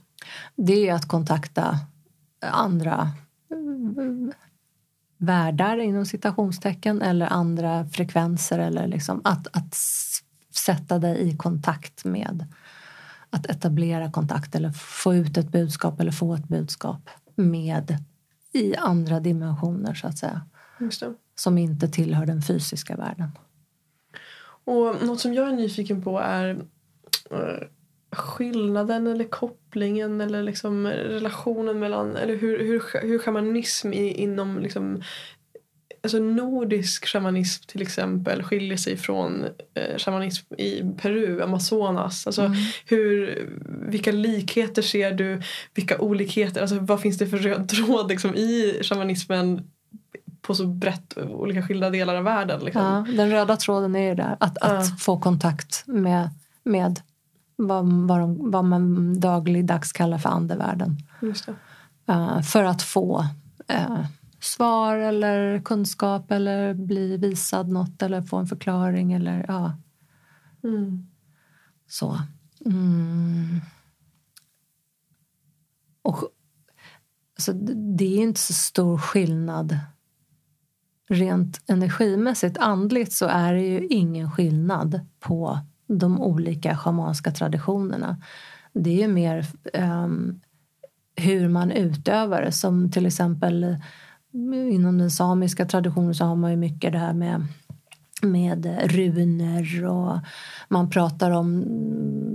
Det 0.55 0.89
är 0.89 0.93
att 0.93 1.07
kontakta 1.07 1.77
andra 2.41 3.11
eh, 3.51 4.35
världar 5.17 5.77
inom 5.77 6.05
citationstecken 6.05 7.01
eller 7.01 7.25
andra 7.25 7.85
frekvenser 7.85 8.59
eller 8.59 8.87
liksom 8.87 9.21
att, 9.23 9.47
att 9.57 9.75
sätta 10.55 10.99
dig 10.99 11.29
i 11.29 11.37
kontakt 11.37 12.05
med 12.05 12.45
att 13.31 13.45
etablera 13.45 14.11
kontakt 14.11 14.55
eller 14.55 14.71
få 14.71 15.15
ut 15.15 15.37
ett 15.37 15.51
budskap 15.51 15.99
eller 15.99 16.11
få 16.11 16.33
ett 16.33 16.47
budskap 16.47 17.09
med 17.35 17.97
i 18.53 18.75
andra 18.75 19.19
dimensioner 19.19 19.93
så 19.93 20.07
att 20.07 20.17
säga. 20.17 20.41
Som 21.35 21.57
inte 21.57 21.87
tillhör 21.87 22.25
den 22.25 22.41
fysiska 22.41 22.95
världen. 22.95 23.29
Och 24.63 25.05
något 25.05 25.19
som 25.19 25.33
jag 25.33 25.47
är 25.47 25.53
nyfiken 25.53 26.01
på 26.01 26.19
är 26.19 26.65
eh, 27.31 27.67
skillnaden 28.11 29.07
eller 29.07 29.25
kopplingen 29.25 30.21
eller 30.21 30.43
liksom 30.43 30.87
relationen 30.87 31.79
mellan 31.79 32.15
eller 32.15 32.35
hur, 32.35 32.59
hur, 32.59 33.01
hur 33.01 33.19
shamanism 33.19 33.93
i, 33.93 34.13
inom 34.13 34.59
liksom 34.59 35.01
alltså 36.03 36.19
nordisk 36.19 37.05
shamanism 37.05 37.63
till 37.67 37.81
exempel 37.81 38.43
skiljer 38.43 38.77
sig 38.77 38.97
från 38.97 39.45
eh, 39.73 39.97
shamanism 39.97 40.53
i 40.53 40.83
Peru, 40.97 41.41
Amazonas. 41.41 42.27
Alltså, 42.27 42.41
mm. 42.41 42.57
hur, 42.85 43.39
vilka 43.87 44.11
likheter 44.11 44.81
ser 44.81 45.11
du? 45.11 45.41
Vilka 45.73 45.97
olikheter? 45.99 46.61
Alltså, 46.61 46.79
vad 46.79 47.01
finns 47.01 47.17
det 47.17 47.27
för 47.27 47.37
röd 47.37 47.69
tråd 47.69 48.09
liksom, 48.09 48.35
i 48.35 48.79
shamanismen 48.83 49.69
på 50.41 50.55
så 50.55 50.65
brett 50.65 51.17
olika 51.17 51.61
skilda 51.61 51.89
delar 51.89 52.15
av 52.15 52.23
världen? 52.23 52.59
Liksom? 52.65 52.81
Ja, 52.81 53.13
den 53.17 53.31
röda 53.31 53.57
tråden 53.57 53.95
är 53.95 54.09
ju 54.09 54.15
där. 54.15 54.37
Att, 54.39 54.57
ja. 54.61 54.67
att 54.67 55.01
få 55.01 55.19
kontakt 55.19 55.83
med, 55.87 56.29
med 56.63 56.99
vad, 57.55 58.07
vad, 58.07 58.19
de, 58.19 58.51
vad 58.51 58.65
man 58.65 59.19
dagligdags 59.19 59.91
kallar 59.91 60.17
för 60.17 60.29
andevärlden. 60.29 60.97
Uh, 62.09 62.41
för 62.41 62.63
att 62.63 62.81
få 62.81 63.25
uh, 63.73 64.05
svar 64.43 64.97
eller 64.97 65.61
kunskap 65.61 66.31
eller 66.31 66.73
bli 66.73 67.17
visad 67.17 67.69
något 67.69 68.01
eller 68.01 68.21
få 68.21 68.37
en 68.37 68.47
förklaring 68.47 69.13
eller 69.13 69.45
ja. 69.47 69.77
Mm. 70.63 71.07
Så. 71.87 72.17
Mm. 72.65 73.61
Och 76.01 76.17
alltså, 77.37 77.53
det 77.97 78.05
är 78.05 78.21
inte 78.21 78.39
så 78.39 78.53
stor 78.53 78.97
skillnad 78.97 79.79
rent 81.09 81.61
energimässigt. 81.67 82.57
Andligt 82.57 83.13
så 83.13 83.25
är 83.25 83.53
det 83.53 83.61
ju 83.61 83.87
ingen 83.87 84.31
skillnad 84.31 84.99
på 85.19 85.59
de 85.87 86.21
olika 86.21 86.77
schamanska 86.77 87.31
traditionerna. 87.31 88.21
Det 88.73 89.03
är 89.03 89.07
mer 89.07 89.45
um, 89.73 90.41
hur 91.15 91.49
man 91.49 91.71
utövar 91.71 92.41
det. 92.41 92.51
Som 92.51 92.91
till 92.91 93.05
exempel 93.05 93.77
inom 94.71 94.97
den 94.97 95.11
samiska 95.11 95.65
traditionen 95.65 96.15
så 96.15 96.25
har 96.25 96.35
man 96.35 96.51
ju 96.51 96.57
mycket 96.57 96.91
det 96.91 96.99
här 96.99 97.13
med 97.13 97.47
med 98.23 98.65
runor 98.91 99.85
och 99.85 100.19
man 100.69 100.89
pratar 100.89 101.31
om 101.31 101.63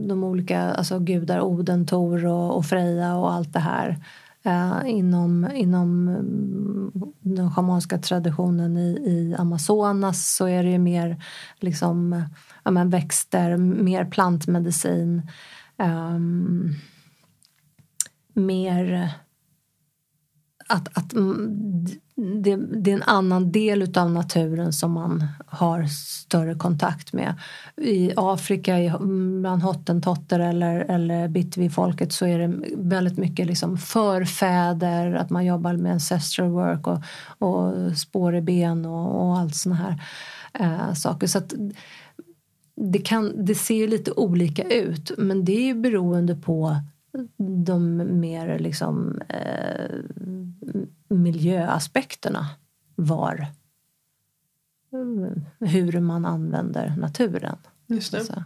de 0.09 0.25
olika 0.25 0.61
alltså 0.61 0.99
gudar, 0.99 1.41
Oden, 1.41 1.87
Tor 1.87 2.27
och, 2.27 2.57
och 2.57 2.67
Freja 2.67 3.15
och 3.15 3.33
allt 3.33 3.53
det 3.53 3.59
här. 3.59 3.99
Eh, 4.43 4.81
inom, 4.87 5.51
inom 5.55 6.09
mm, 6.09 6.93
den 7.21 7.51
schamanska 7.51 7.99
traditionen 7.99 8.77
i, 8.77 8.91
i 8.91 9.35
Amazonas 9.39 10.35
så 10.37 10.49
är 10.49 10.63
det 10.63 10.71
ju 10.71 10.79
mer 10.79 11.25
liksom, 11.61 12.25
ja, 12.63 12.71
men 12.71 12.91
växter, 12.91 13.57
mer 13.57 14.05
plantmedicin. 14.05 15.31
Um, 15.79 16.75
mer 18.35 19.11
att, 20.69 20.99
att 20.99 21.13
mm, 21.13 21.87
det, 22.15 22.57
det, 22.57 22.91
är 22.91 22.95
en 22.95 23.03
annan 23.03 23.53
del 23.53 23.99
av 23.99 24.11
naturen 24.11 24.73
som 24.73 24.93
man 24.93 25.27
har 25.47 25.87
större 25.87 26.55
kontakt 26.55 27.13
med. 27.13 27.35
I 27.77 28.13
Afrika, 28.17 28.99
bland 29.41 29.63
hottentotter 29.63 30.41
eller, 30.41 30.79
eller 30.79 31.29
bitvi-folket 31.29 32.13
så 32.13 32.27
är 32.27 32.39
det 32.39 32.55
väldigt 32.77 33.19
mycket 33.19 33.47
liksom 33.47 33.79
förfäder, 33.79 35.15
att 35.15 35.31
man 35.31 35.45
jobbar 35.45 35.73
med 35.73 35.93
ancestral 35.93 36.49
work 36.49 36.87
och, 36.87 37.03
och 37.39 37.97
spår 37.97 38.37
i 38.37 38.41
ben 38.41 38.87
och, 38.87 39.27
och 39.27 39.39
allt 39.39 39.57
såna 39.57 39.75
här 39.75 40.03
eh, 40.53 40.95
saker. 40.95 41.27
Så 41.27 41.39
att, 41.39 41.55
det, 42.77 42.99
kan, 42.99 43.45
det 43.45 43.55
ser 43.55 43.89
lite 43.89 44.13
olika 44.13 44.63
ut 44.63 45.11
men 45.19 45.45
det 45.45 45.53
är 45.53 45.67
ju 45.67 45.75
beroende 45.75 46.35
på 46.35 46.77
de 47.37 47.97
mer 48.21 48.59
liksom, 48.59 49.21
eh, 49.29 49.97
miljöaspekterna 51.09 52.49
var 52.95 53.47
hur 55.61 56.01
man 56.01 56.25
använder 56.25 56.95
naturen. 56.97 57.57
Just 57.87 58.13
det. 58.13 58.25
Så. 58.25 58.45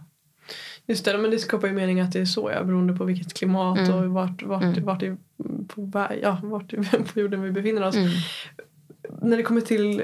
Just 0.85 1.05
det, 1.05 1.17
men 1.17 1.31
det 1.31 1.39
skapar 1.39 1.67
ju 1.67 1.73
mening 1.73 1.99
att 1.99 2.11
det 2.11 2.19
är 2.19 2.25
så 2.25 2.51
ja, 2.51 2.63
beroende 2.63 2.93
på 2.93 3.05
vilket 3.05 3.33
klimat 3.33 3.77
mm. 3.77 3.93
och 3.93 4.09
vart, 4.09 4.43
vart, 4.43 4.63
mm. 4.63 4.85
vart, 4.85 5.03
i, 5.03 5.15
på, 5.67 6.07
ja, 6.21 6.39
vart 6.43 6.69
på 7.13 7.19
jorden 7.19 7.41
vi 7.41 7.51
befinner 7.51 7.87
oss. 7.87 7.95
Mm. 7.95 8.09
När 9.21 9.37
det 9.37 9.43
kommer 9.43 9.61
till 9.61 10.03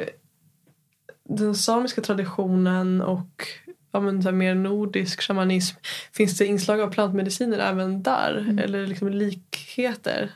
den 1.24 1.56
samiska 1.56 2.02
traditionen 2.02 3.02
och 3.02 3.48
ja, 3.98 4.02
men, 4.02 4.24
så 4.24 4.32
mer 4.32 4.56
nordisk 4.56 5.22
shamanism. 5.22 5.78
Finns 6.14 6.38
det 6.38 6.46
inslag 6.46 6.82
av 6.82 6.92
plantmediciner 6.92 7.60
även 7.60 8.04
där? 8.04 8.38
Mm. 8.38 8.60
Eller 8.60 8.88
liksom 8.88 9.10
likheter? 9.10 10.32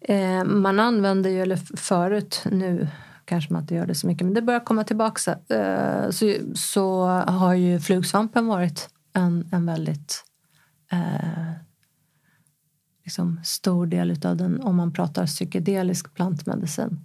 Eh, 0.00 0.44
man 0.44 0.80
använder 0.80 1.30
ju, 1.30 1.42
eller 1.42 1.76
förut, 1.76 2.42
nu 2.50 2.88
kanske 3.24 3.52
man 3.52 3.62
inte 3.62 3.74
gör 3.74 3.86
det 3.86 3.94
så 3.94 4.06
mycket, 4.06 4.24
men 4.24 4.34
det 4.34 4.42
börjar 4.42 4.60
komma 4.60 4.84
tillbaka. 4.84 5.38
Eh, 5.48 6.10
så, 6.10 6.34
så 6.54 7.06
har 7.06 7.54
ju 7.54 7.80
flugsvampen 7.80 8.46
varit 8.46 8.88
en, 9.12 9.48
en 9.52 9.66
väldigt 9.66 10.24
eh, 10.92 11.52
liksom 13.04 13.40
stor 13.44 13.86
del 13.86 14.26
av 14.26 14.36
den, 14.36 14.60
om 14.60 14.76
man 14.76 14.92
pratar 14.92 15.26
psykedelisk 15.26 16.14
plantmedicin 16.14 17.00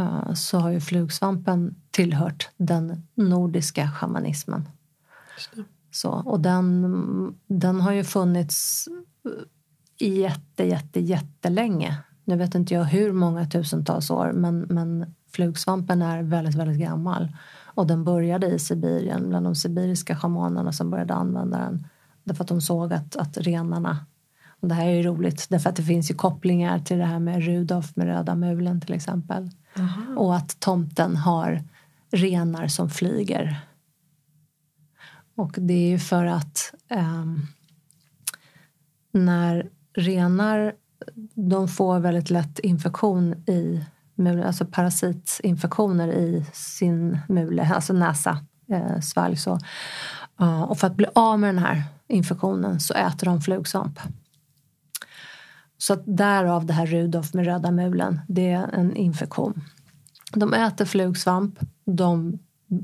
uh, 0.00 0.32
så 0.34 0.58
har 0.58 0.70
ju 0.70 0.80
flugsvampen 0.80 1.74
tillhört 1.90 2.48
den 2.56 3.06
nordiska 3.14 3.90
shamanismen. 3.90 4.68
Så, 5.90 6.10
och 6.10 6.40
den, 6.40 7.34
den 7.46 7.80
har 7.80 7.92
ju 7.92 8.04
funnits 8.04 8.88
jätte, 9.98 10.64
jätte, 10.64 11.00
jättelänge. 11.00 11.98
Nu 12.24 12.36
vet 12.36 12.54
inte 12.54 12.74
jag 12.74 12.84
hur 12.84 13.12
många 13.12 13.46
tusentals 13.46 14.10
år 14.10 14.32
men, 14.32 14.60
men 14.60 15.14
flugsvampen 15.32 16.02
är 16.02 16.22
väldigt, 16.22 16.54
väldigt 16.54 16.80
gammal. 16.80 17.36
Och 17.64 17.86
den 17.86 18.04
började 18.04 18.46
i 18.46 18.58
Sibirien 18.58 19.28
bland 19.28 19.46
de 19.46 19.54
sibiriska 19.54 20.16
shamanerna 20.16 20.72
som 20.72 20.90
började 20.90 21.14
använda 21.14 21.58
den. 21.58 21.86
Därför 22.24 22.44
att 22.44 22.48
de 22.48 22.60
såg 22.60 22.92
att, 22.92 23.16
att 23.16 23.36
renarna 23.36 24.06
och 24.60 24.68
det 24.68 24.74
här 24.74 24.86
är 24.86 24.94
ju 24.94 25.02
roligt 25.02 25.46
därför 25.48 25.70
att 25.70 25.76
det 25.76 25.82
finns 25.82 26.10
ju 26.10 26.14
kopplingar 26.14 26.78
till 26.78 26.98
det 26.98 27.04
här 27.04 27.18
med 27.18 27.44
Rudolf 27.44 27.96
med 27.96 28.06
röda 28.06 28.34
mulen 28.34 28.80
till 28.80 28.94
exempel. 28.94 29.50
Aha. 29.78 30.02
Och 30.16 30.36
att 30.36 30.60
tomten 30.60 31.16
har 31.16 31.62
renar 32.10 32.66
som 32.66 32.90
flyger 32.90 33.60
och 35.38 35.54
det 35.56 35.74
är 35.74 35.88
ju 35.88 35.98
för 35.98 36.24
att 36.24 36.74
eh, 36.88 37.24
när 39.12 39.68
renar 39.94 40.72
de 41.34 41.68
får 41.68 41.98
väldigt 41.98 42.30
lätt 42.30 42.58
infektion 42.58 43.34
i 43.34 43.84
alltså 44.44 44.66
parasitinfektioner 44.66 46.08
i 46.08 46.44
sin 46.52 47.18
mule, 47.28 47.74
alltså 47.74 47.92
näsa, 47.92 48.38
eh, 48.68 49.00
svalg. 49.00 49.36
Så. 49.36 49.58
Uh, 50.40 50.62
och 50.62 50.78
för 50.78 50.86
att 50.86 50.96
bli 50.96 51.06
av 51.14 51.38
med 51.38 51.48
den 51.48 51.58
här 51.58 51.82
infektionen 52.08 52.80
så 52.80 52.94
äter 52.94 53.26
de 53.26 53.40
flugsvamp. 53.40 54.00
Så 55.78 55.92
att 55.92 56.02
därav 56.04 56.66
det 56.66 56.72
här 56.72 56.86
Rudolf 56.86 57.34
med 57.34 57.44
röda 57.44 57.70
mulen. 57.70 58.20
Det 58.28 58.50
är 58.50 58.68
en 58.72 58.96
infektion. 58.96 59.64
De 60.32 60.54
äter 60.54 60.84
flugsvamp, 60.84 61.58
de 61.84 62.38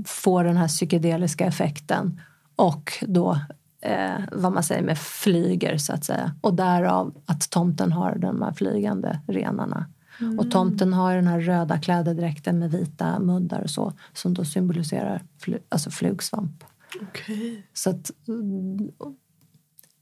får 0.07 0.45
den 0.45 0.57
här 0.57 0.69
psykedeliska 0.69 1.47
effekten 1.47 2.21
och 2.57 2.93
då 3.01 3.39
eh, 3.81 4.21
vad 4.33 4.53
man 4.53 4.63
säger 4.63 4.83
med 4.83 4.99
flyger 4.99 5.79
så 5.79 5.93
att 5.93 6.05
säga. 6.05 6.35
Och 6.41 6.55
därav 6.55 7.15
att 7.27 7.51
tomten 7.51 7.93
har 7.93 8.17
de 8.17 8.43
här 8.43 8.53
flygande 8.53 9.21
renarna. 9.27 9.87
Mm. 10.21 10.39
Och 10.39 10.51
tomten 10.51 10.93
har 10.93 11.15
den 11.15 11.27
här 11.27 11.41
röda 11.41 11.79
klädedräkten 11.79 12.59
med 12.59 12.71
vita 12.71 13.19
muddar 13.19 13.61
och 13.61 13.71
så 13.71 13.93
som 14.13 14.35
då 14.35 14.45
symboliserar 14.45 15.23
fly, 15.39 15.59
alltså 15.69 15.91
flugsvamp. 15.91 16.65
Okay. 17.03 17.63
Så 17.73 17.91
att 17.91 18.11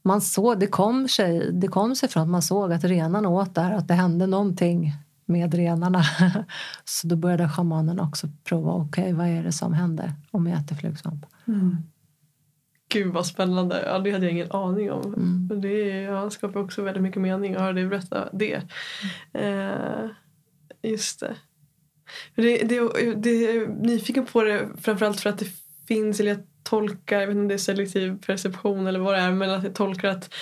man 0.03 0.21
såg, 0.21 0.59
det 0.59 0.67
kom, 0.67 1.07
sig, 1.07 1.51
det 1.53 1.67
kom 1.67 1.95
sig 1.95 2.09
från 2.09 2.23
att 2.23 2.29
man 2.29 2.41
såg 2.41 2.73
att 2.73 2.83
renarna 2.83 3.29
åt 3.29 3.55
där, 3.55 3.71
att 3.71 3.87
det 3.87 3.93
hände 3.93 4.27
någonting 4.27 4.93
med 5.25 5.53
renarna. 5.53 6.03
Så 6.85 7.07
då 7.07 7.15
började 7.15 7.49
shamanen 7.49 7.99
också 7.99 8.27
prova, 8.43 8.71
okej 8.71 9.03
okay, 9.03 9.13
vad 9.13 9.27
är 9.27 9.43
det 9.43 9.51
som 9.51 9.73
händer 9.73 10.13
om 10.31 10.47
jag 10.47 10.59
äter 10.59 10.75
flugsvamp? 10.75 11.25
Mm. 11.47 11.77
Gud 12.93 13.13
vad 13.13 13.25
spännande, 13.25 13.83
ja, 13.85 13.99
det 13.99 14.11
hade 14.11 14.25
jag 14.25 14.33
ingen 14.33 14.51
aning 14.51 14.91
om. 14.91 15.13
Mm. 15.13 15.61
Det 15.61 16.01
ja, 16.01 16.29
skapar 16.29 16.59
också 16.59 16.81
väldigt 16.81 17.03
mycket 17.03 17.21
mening 17.21 17.55
att 17.55 17.61
höra 17.61 17.73
dig 17.73 17.85
berätta 17.85 18.29
det. 18.33 18.61
Eh, 19.33 20.09
just 20.81 21.19
det. 21.19 21.35
Det, 22.35 22.57
det, 22.57 22.79
det. 23.15 23.29
Är 23.29 23.67
nyfiken 23.67 24.25
på 24.25 24.43
det 24.43 24.69
framförallt 24.81 25.21
för 25.21 25.29
att 25.29 25.39
det 25.39 25.47
finns, 25.87 26.19
eller 26.19 26.31
jag 26.31 26.39
tolkar, 26.63 27.19
jag 27.19 27.27
vet 27.27 27.31
inte 27.31 27.41
om 27.41 27.47
det 27.47 27.53
är 27.53 27.57
selektiv 27.57 28.17
perception 28.25 28.87
eller 28.87 28.99
vad 28.99 29.13
det 29.13 29.19
är, 29.19 29.31
men 29.31 29.49
att 29.49 29.63
jag 29.63 29.75
tolkar 29.75 30.09
att 30.09 30.33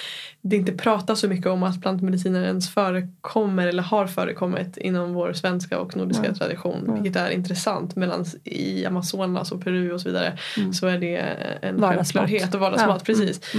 det 0.42 0.56
inte 0.56 0.72
pratas 0.72 1.20
så 1.20 1.28
mycket 1.28 1.48
om 1.48 1.64
att 1.64 1.82
plantmediciner 1.82 2.44
ens 2.44 2.74
förekommer 2.74 3.68
eller 3.68 3.84
har 3.84 4.08
förekommit 4.08 4.78
inom 4.78 5.14
vår 5.14 5.34
svenska 5.34 5.80
och 5.80 5.98
nordiska 5.98 6.24
mm. 6.24 6.36
tradition. 6.36 6.84
Mm. 6.84 7.04
Vilket 7.04 7.22
är 7.22 7.30
intressant. 7.30 7.96
Medan 7.96 8.26
i 8.44 8.86
Amazonas 8.86 9.52
och 9.52 9.64
Peru 9.64 9.92
och 9.92 10.02
så 10.02 10.10
vidare 10.10 10.38
mm. 10.58 10.74
så 10.74 10.88
är 10.88 10.98
det 10.98 11.16
en 11.62 11.82
självklarhet 11.82 12.54
och 12.54 12.60
vardagsmat. 12.60 13.04
Ja. 13.08 13.14
Precis. 13.14 13.56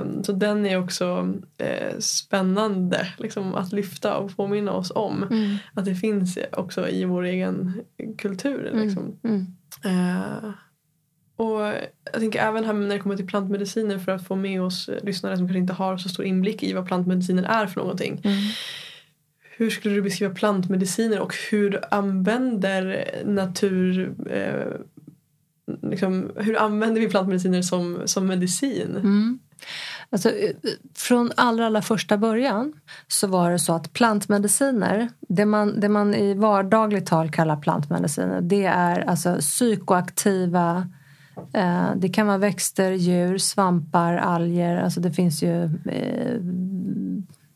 Um, 0.00 0.24
så 0.24 0.32
den 0.32 0.66
är 0.66 0.78
också 0.82 1.20
uh, 1.62 1.98
spännande 1.98 3.12
liksom, 3.18 3.54
att 3.54 3.72
lyfta 3.72 4.16
och 4.16 4.36
påminna 4.36 4.72
oss 4.72 4.92
om. 4.94 5.22
Mm. 5.22 5.56
Att 5.74 5.84
det 5.84 5.94
finns 5.94 6.38
också 6.52 6.88
i 6.88 7.04
vår 7.04 7.22
egen 7.22 7.80
kultur. 8.18 8.70
Liksom. 8.74 9.18
Uh, 9.86 10.50
och 11.38 11.60
jag 12.12 12.20
tänker 12.20 12.38
även 12.38 12.64
här 12.64 12.72
när 12.72 12.88
det 12.88 12.98
kommer 12.98 13.16
till 13.16 13.26
plantmediciner 13.26 13.98
för 13.98 14.12
att 14.12 14.26
få 14.26 14.36
med 14.36 14.62
oss 14.62 14.90
lyssnare 15.02 15.36
som 15.36 15.46
kanske 15.46 15.58
inte 15.58 15.72
har 15.72 15.96
så 15.96 16.08
stor 16.08 16.24
inblick 16.24 16.62
i 16.62 16.72
vad 16.72 16.86
plantmediciner 16.86 17.42
är 17.42 17.66
för 17.66 17.80
någonting. 17.80 18.20
Mm. 18.24 18.38
Hur 19.56 19.70
skulle 19.70 19.94
du 19.94 20.02
beskriva 20.02 20.34
plantmediciner 20.34 21.20
och 21.20 21.34
hur 21.50 21.94
använder 21.94 23.04
natur 23.24 24.14
eh, 24.30 24.66
liksom, 25.90 26.30
hur 26.36 26.58
använder 26.58 27.00
vi 27.00 27.08
plantmediciner 27.08 27.62
som, 27.62 27.98
som 28.04 28.26
medicin? 28.26 28.96
Mm. 28.96 29.38
Alltså, 30.10 30.32
från 30.94 31.32
allra, 31.36 31.66
allra 31.66 31.82
första 31.82 32.16
början 32.16 32.72
så 33.08 33.26
var 33.26 33.50
det 33.50 33.58
så 33.58 33.72
att 33.72 33.92
plantmediciner, 33.92 35.08
det 35.28 35.46
man, 35.46 35.80
det 35.80 35.88
man 35.88 36.14
i 36.14 36.34
vardagligt 36.34 37.06
tal 37.06 37.30
kallar 37.30 37.56
plantmediciner, 37.56 38.40
det 38.40 38.64
är 38.64 39.00
alltså 39.00 39.36
psykoaktiva 39.40 40.76
Eh, 40.78 40.97
Eh, 41.52 41.90
det 41.96 42.08
kan 42.08 42.26
vara 42.26 42.38
växter, 42.38 42.92
djur, 42.92 43.38
svampar, 43.38 44.16
alger. 44.16 44.76
Alltså 44.76 45.00
det 45.00 45.12
finns 45.12 45.42
ju 45.42 45.64
eh, 45.64 46.40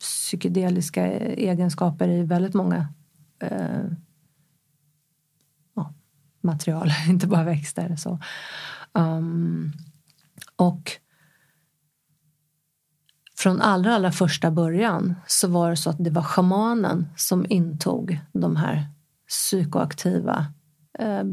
psykedeliska 0.00 1.06
egenskaper 1.20 2.08
i 2.08 2.22
väldigt 2.22 2.54
många 2.54 2.88
eh, 3.38 3.84
material, 6.42 6.90
inte 7.08 7.26
bara 7.26 7.44
växter. 7.44 7.96
Så. 7.96 8.18
Um, 8.92 9.72
och 10.56 10.92
från 13.38 13.60
allra, 13.60 13.94
allra 13.94 14.12
första 14.12 14.50
början 14.50 15.14
så 15.26 15.48
var 15.48 15.70
det 15.70 15.76
så 15.76 15.90
att 15.90 16.04
det 16.04 16.10
var 16.10 16.22
shamanen 16.22 17.08
som 17.16 17.46
intog 17.48 18.20
de 18.32 18.56
här 18.56 18.86
psykoaktiva 19.28 20.46
eh, 21.02 21.24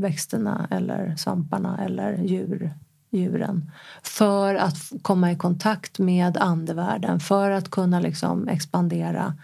växterna 0.00 0.68
eller 0.70 1.16
svamparna 1.16 1.84
eller 1.84 2.22
djur, 2.22 2.70
djuren 3.10 3.70
för 4.02 4.54
att 4.54 4.76
komma 5.02 5.32
i 5.32 5.36
kontakt 5.36 5.98
med 5.98 6.36
andevärlden, 6.36 7.20
för 7.20 7.50
att 7.50 7.70
kunna 7.70 8.00
liksom 8.00 8.48
expandera 8.48 9.34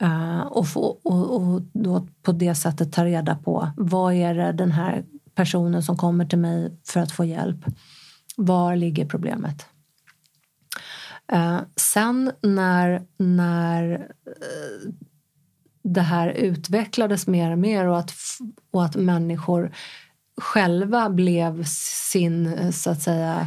eh, 0.00 0.40
och, 0.40 0.68
få, 0.68 0.98
och, 1.02 1.36
och 1.36 1.62
då 1.72 2.06
på 2.22 2.32
det 2.32 2.54
sättet 2.54 2.92
ta 2.92 3.04
reda 3.04 3.36
på 3.36 3.68
vad 3.76 4.14
är 4.14 4.34
det 4.34 4.52
den 4.52 4.72
här 4.72 5.04
personen 5.34 5.82
som 5.82 5.96
kommer 5.96 6.24
till 6.24 6.38
mig 6.38 6.80
för 6.84 7.00
att 7.00 7.12
få 7.12 7.24
hjälp, 7.24 7.64
var 8.36 8.76
ligger 8.76 9.06
problemet? 9.06 9.66
Eh, 11.32 11.60
sen 11.76 12.32
när, 12.42 13.02
när 13.16 13.92
eh, 14.26 14.92
det 15.82 16.00
här 16.00 16.28
utvecklades 16.28 17.26
mer 17.26 17.50
och 17.50 17.58
mer 17.58 17.86
och 17.86 17.98
att, 17.98 18.12
och 18.70 18.84
att 18.84 18.96
människor 18.96 19.72
själva 20.36 21.10
blev 21.10 21.64
sin, 21.64 22.72
så 22.72 22.90
att 22.90 23.02
säga, 23.02 23.46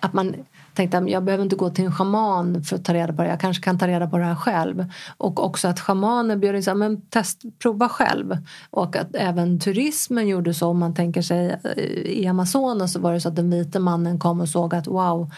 att 0.00 0.12
man 0.12 0.34
tänkte 0.80 0.96
jag 0.96 1.10
jag 1.10 1.24
behöver 1.24 1.44
inte 1.44 1.56
gå 1.56 1.70
till 1.70 1.84
en 1.84 1.92
schaman 1.92 2.62
för 2.62 2.76
att 2.76 2.84
ta 2.84 2.94
reda 2.94 3.12
på 3.12 3.22
det, 3.22 3.28
jag 3.28 3.40
kanske 3.40 3.62
kan 3.62 3.78
ta 3.78 3.88
reda 3.88 4.06
på 4.06 4.18
det 4.18 4.24
här 4.24 4.34
själv. 4.34 4.84
Och 5.16 5.44
också 5.44 5.68
att 5.68 5.80
schamaner 5.80 6.36
bjöd 6.36 6.68
in, 6.68 6.78
men 6.78 7.00
test, 7.00 7.42
prova 7.58 7.88
själv. 7.88 8.36
Och 8.70 8.96
att 8.96 9.14
även 9.14 9.60
turismen 9.60 10.28
gjorde 10.28 10.54
så, 10.54 10.68
om 10.68 10.78
man 10.78 10.94
tänker 10.94 11.22
sig 11.22 11.58
eh, 11.64 11.82
i 12.04 12.26
Amazonas 12.26 12.92
så 12.92 13.00
var 13.00 13.12
det 13.12 13.20
så 13.20 13.28
att 13.28 13.36
den 13.36 13.50
vita 13.50 13.78
mannen 13.78 14.18
kom 14.18 14.40
och 14.40 14.48
såg 14.48 14.74
att 14.74 14.86
wow, 14.86 15.30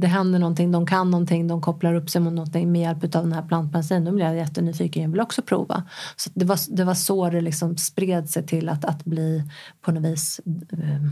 det 0.00 0.06
händer 0.06 0.38
någonting, 0.38 0.72
de 0.72 0.86
kan 0.86 1.10
någonting, 1.10 1.48
de 1.48 1.62
kopplar 1.62 1.94
upp 1.94 2.10
sig 2.10 2.20
mot 2.20 2.32
någonting 2.32 2.72
med 2.72 2.80
hjälp 2.80 3.04
av 3.04 3.22
den 3.22 3.32
här 3.32 3.42
plantbensinen. 3.42 4.04
Då 4.04 4.12
blev 4.12 4.26
jag 4.26 4.36
jättenyfiken, 4.36 5.02
jag 5.02 5.10
vill 5.10 5.20
också 5.20 5.42
prova. 5.42 5.82
Så 6.16 6.30
det 6.34 6.44
var, 6.44 6.76
det 6.76 6.84
var 6.84 6.94
så 6.94 7.30
det 7.30 7.40
liksom 7.40 7.76
spred 7.76 8.30
sig 8.30 8.46
till 8.46 8.68
att, 8.68 8.84
att 8.84 9.04
bli 9.04 9.42
på 9.80 9.92
något 9.92 10.04
vis 10.04 10.40
eh, 10.72 11.10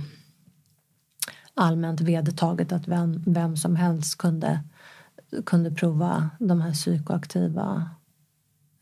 allmänt 1.54 2.00
vedertaget 2.00 2.72
att 2.72 2.88
vem, 2.88 3.22
vem 3.26 3.56
som 3.56 3.76
helst 3.76 4.18
kunde, 4.18 4.60
kunde 5.46 5.70
prova 5.70 6.30
de 6.38 6.60
här 6.60 6.72
psykoaktiva 6.72 7.90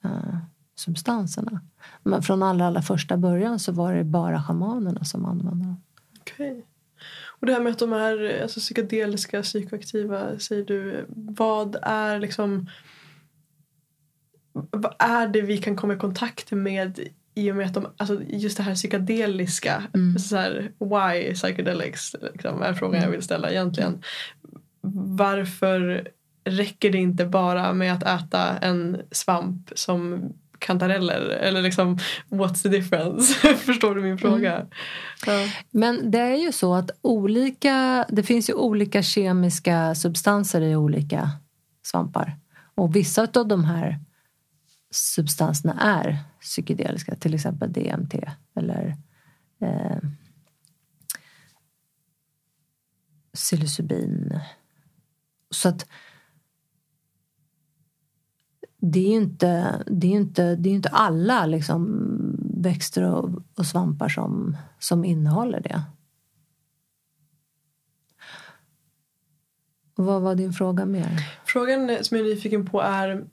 eh, 0.04 0.36
substanserna. 0.74 1.60
Men 2.02 2.22
från 2.22 2.42
allra, 2.42 2.66
allra 2.66 2.82
första 2.82 3.16
början 3.16 3.58
så 3.58 3.72
var 3.72 3.94
det 3.94 4.04
bara 4.04 4.42
shamanerna 4.42 5.04
som 5.04 5.24
använde 5.24 5.64
dem. 5.64 5.82
Okay. 6.20 6.62
Och 7.40 7.46
det 7.46 7.52
här 7.52 7.60
med 7.60 7.72
att 7.72 7.78
de 7.78 7.92
är 7.92 8.42
alltså, 8.42 8.60
psykedeliska, 8.60 9.42
psykoaktiva, 9.42 10.38
säger 10.38 10.64
du. 10.64 11.06
Vad 11.08 11.76
är 11.82 12.20
liksom... 12.20 12.66
Vad 14.52 14.94
är 14.98 15.28
det 15.28 15.40
vi 15.40 15.58
kan 15.58 15.76
komma 15.76 15.94
i 15.94 15.98
kontakt 15.98 16.52
med 16.52 17.08
i 17.34 17.50
och 17.52 17.56
med 17.56 17.66
att 17.66 17.74
de, 17.74 17.86
alltså 17.96 18.22
just 18.28 18.56
det 18.56 18.62
här 18.62 18.74
psykedeliska, 18.74 19.82
mm. 19.94 20.18
så 20.18 20.36
här, 20.36 20.72
why 20.78 21.34
psychedelics 21.34 22.16
liksom, 22.32 22.62
är 22.62 22.74
frågan 22.74 22.94
mm. 22.94 23.04
jag 23.04 23.10
vill 23.10 23.22
ställa 23.22 23.50
egentligen. 23.50 24.02
Varför 25.16 26.08
räcker 26.44 26.90
det 26.90 26.98
inte 26.98 27.26
bara 27.26 27.72
med 27.72 27.92
att 27.92 28.02
äta 28.02 28.58
en 28.58 29.00
svamp 29.10 29.70
som 29.74 30.32
kantareller? 30.58 31.20
Eller 31.20 31.62
liksom, 31.62 31.98
what's 32.28 32.62
the 32.62 32.68
difference? 32.68 33.34
Förstår 33.56 33.94
du 33.94 34.02
min 34.02 34.18
fråga? 34.18 34.56
Mm. 34.56 34.68
Ja. 35.26 35.48
Men 35.70 36.10
det 36.10 36.20
är 36.20 36.36
ju 36.36 36.52
så 36.52 36.74
att 36.74 36.90
olika, 37.02 38.06
det 38.08 38.22
finns 38.22 38.50
ju 38.50 38.54
olika 38.54 39.02
kemiska 39.02 39.94
substanser 39.94 40.60
i 40.60 40.76
olika 40.76 41.30
svampar. 41.82 42.36
Och 42.74 42.96
vissa 42.96 43.28
av 43.34 43.48
de 43.48 43.64
här 43.64 43.98
substanserna 44.90 45.80
är 45.80 46.18
psykedeliska, 46.40 47.16
till 47.16 47.34
exempel 47.34 47.72
DMT 47.72 48.14
eller 48.54 48.96
eh, 49.60 49.98
psilocybin. 53.32 54.40
Så 55.50 55.68
att 55.68 55.86
det 58.76 59.00
är 59.00 59.10
ju 59.10 59.16
inte, 59.16 59.82
det 59.86 60.06
är 60.06 60.10
inte, 60.10 60.56
det 60.56 60.68
är 60.68 60.74
inte 60.74 60.88
alla 60.88 61.46
liksom 61.46 62.06
växter 62.62 63.04
och, 63.04 63.42
och 63.54 63.66
svampar 63.66 64.08
som, 64.08 64.56
som 64.78 65.04
innehåller 65.04 65.60
det. 65.60 65.82
Vad 69.94 70.22
var 70.22 70.34
din 70.34 70.52
fråga 70.52 70.86
mer? 70.86 71.26
Frågan 71.44 72.04
som 72.04 72.16
jag 72.16 72.26
är 72.26 72.30
nyfiken 72.30 72.66
på 72.66 72.80
är 72.80 73.26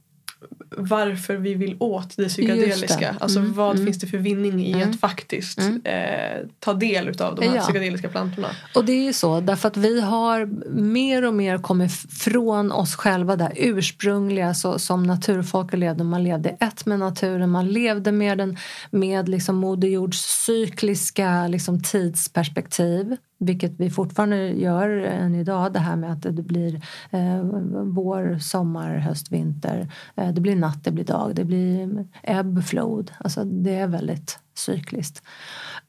varför 0.69 1.35
vi 1.35 1.53
vill 1.53 1.77
åt 1.79 2.17
det 2.17 2.27
psykedeliska. 2.27 2.99
Det. 2.99 3.15
Alltså 3.19 3.39
mm, 3.39 3.53
vad 3.53 3.75
mm. 3.75 3.85
finns 3.85 3.99
det 3.99 4.07
för 4.07 4.17
vinning 4.17 4.65
i 4.65 4.71
mm. 4.71 4.89
att 4.89 4.99
faktiskt 4.99 5.59
mm. 5.59 5.81
eh, 5.83 6.47
ta 6.59 6.73
del 6.73 7.21
av 7.21 7.35
de 7.35 7.47
här 7.47 7.55
ja. 7.55 7.61
psykedeliska 7.61 8.09
plantorna. 8.09 8.47
Och 8.75 8.85
det 8.85 8.91
är 8.91 9.03
ju 9.03 9.13
så 9.13 9.39
därför 9.39 9.67
att 9.67 9.77
vi 9.77 10.01
har 10.01 10.45
mer 10.71 11.25
och 11.25 11.33
mer 11.33 11.57
kommit 11.57 11.91
från 12.09 12.71
oss 12.71 12.95
själva 12.95 13.35
där 13.35 13.53
ursprungliga 13.55 14.53
så, 14.53 14.79
som 14.79 15.03
naturfolket 15.03 15.79
levde. 15.79 16.03
Man 16.03 16.23
levde 16.23 16.49
ett 16.49 16.85
med 16.85 16.99
naturen, 16.99 17.49
man 17.49 17.67
levde 17.67 18.11
med 18.11 18.37
den 18.37 18.57
med 18.91 19.29
liksom 19.29 19.55
Moder 19.55 19.87
Jords 19.87 20.45
cykliska 20.45 21.47
liksom, 21.47 21.83
tidsperspektiv 21.83 23.17
vilket 23.39 23.79
vi 23.79 23.89
fortfarande 23.89 24.37
gör 24.37 24.89
än 24.89 25.35
idag, 25.35 25.73
det 25.73 25.79
här 25.79 25.95
med 25.95 26.11
att 26.11 26.21
det 26.21 26.31
blir 26.31 26.75
eh, 27.11 27.41
vår, 27.83 28.39
sommar, 28.39 28.97
höst, 28.97 29.31
vinter. 29.31 29.93
Eh, 30.15 30.29
det 30.33 30.41
blir 30.41 30.55
natt, 30.55 30.83
det 30.83 30.91
blir 30.91 31.05
dag, 31.05 31.35
det 31.35 31.45
blir 31.45 32.07
ebb, 32.23 32.63
flod. 32.63 33.11
Alltså 33.19 33.43
det 33.43 33.75
är 33.75 33.87
väldigt 33.87 34.39
cykliskt. 34.53 35.23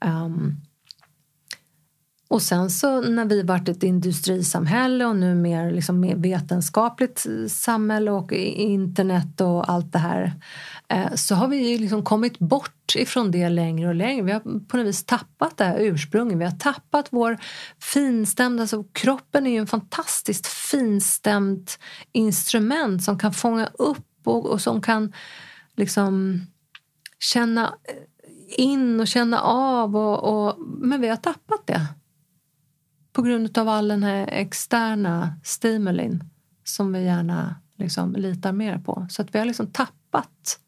Um, 0.05 0.61
och 2.29 2.43
sen 2.43 2.71
så 2.71 3.01
när 3.01 3.25
vi 3.25 3.43
varit 3.43 3.69
ett 3.69 3.83
industrisamhälle 3.83 5.05
och 5.05 5.17
nu 5.17 5.35
mer, 5.35 5.71
liksom 5.71 6.01
mer 6.01 6.17
vetenskapligt 6.17 7.27
eh, 7.27 7.49
samhälle 7.49 8.11
och 8.11 8.33
internet 8.33 9.41
och 9.41 9.71
allt 9.71 9.93
det 9.93 9.99
här 9.99 10.33
Eh, 10.89 11.15
så 11.15 11.35
har 11.35 11.49
vi 11.49 11.79
liksom 11.79 12.05
kommit 12.05 12.39
bort 12.39 12.95
ifrån 12.95 13.31
det 13.31 13.49
längre 13.49 13.89
och 13.89 13.95
längre. 13.95 14.23
Vi 14.23 14.33
har 14.33 14.41
på 14.41 14.77
något 14.77 14.87
vis 14.87 15.05
tappat 15.05 15.57
det 15.57 15.65
här 15.65 15.79
ursprunget. 15.81 16.39
Vi 16.39 16.45
har 16.45 16.53
tappat 16.53 17.07
vår 17.11 17.39
finstämda... 17.81 18.63
Alltså 18.63 18.85
kroppen 18.93 19.47
är 19.47 19.51
ju 19.51 19.59
en 19.59 19.67
fantastiskt 19.67 20.47
finstämt 20.47 21.79
instrument 22.13 23.03
som 23.03 23.19
kan 23.19 23.33
fånga 23.33 23.67
upp 23.67 24.07
och, 24.25 24.47
och 24.47 24.61
som 24.61 24.83
kan 24.83 25.13
liksom 25.77 26.41
känna 27.19 27.75
eh, 27.85 28.65
in 28.65 29.01
och 29.01 29.09
känna 29.09 29.41
av. 29.41 29.97
Och, 29.97 30.49
och, 30.49 30.57
men 30.79 31.01
vi 31.01 31.09
har 31.09 31.17
tappat 31.17 31.67
det 31.67 31.87
på 33.13 33.23
grund 33.23 33.59
av 33.59 33.69
all 33.69 33.89
den 33.89 34.03
här 34.03 34.27
externa 34.27 35.41
stimulin 35.45 36.25
som 36.65 36.93
vi 36.93 37.05
gärna 37.05 37.55
liksom 37.79 38.13
litar 38.13 38.53
mer 38.53 38.79
på. 38.79 39.07
Så 39.11 39.23
att 39.23 39.35
vi 39.35 39.39
har 39.39 39.47
liksom 39.47 39.67
tappat 39.67 40.59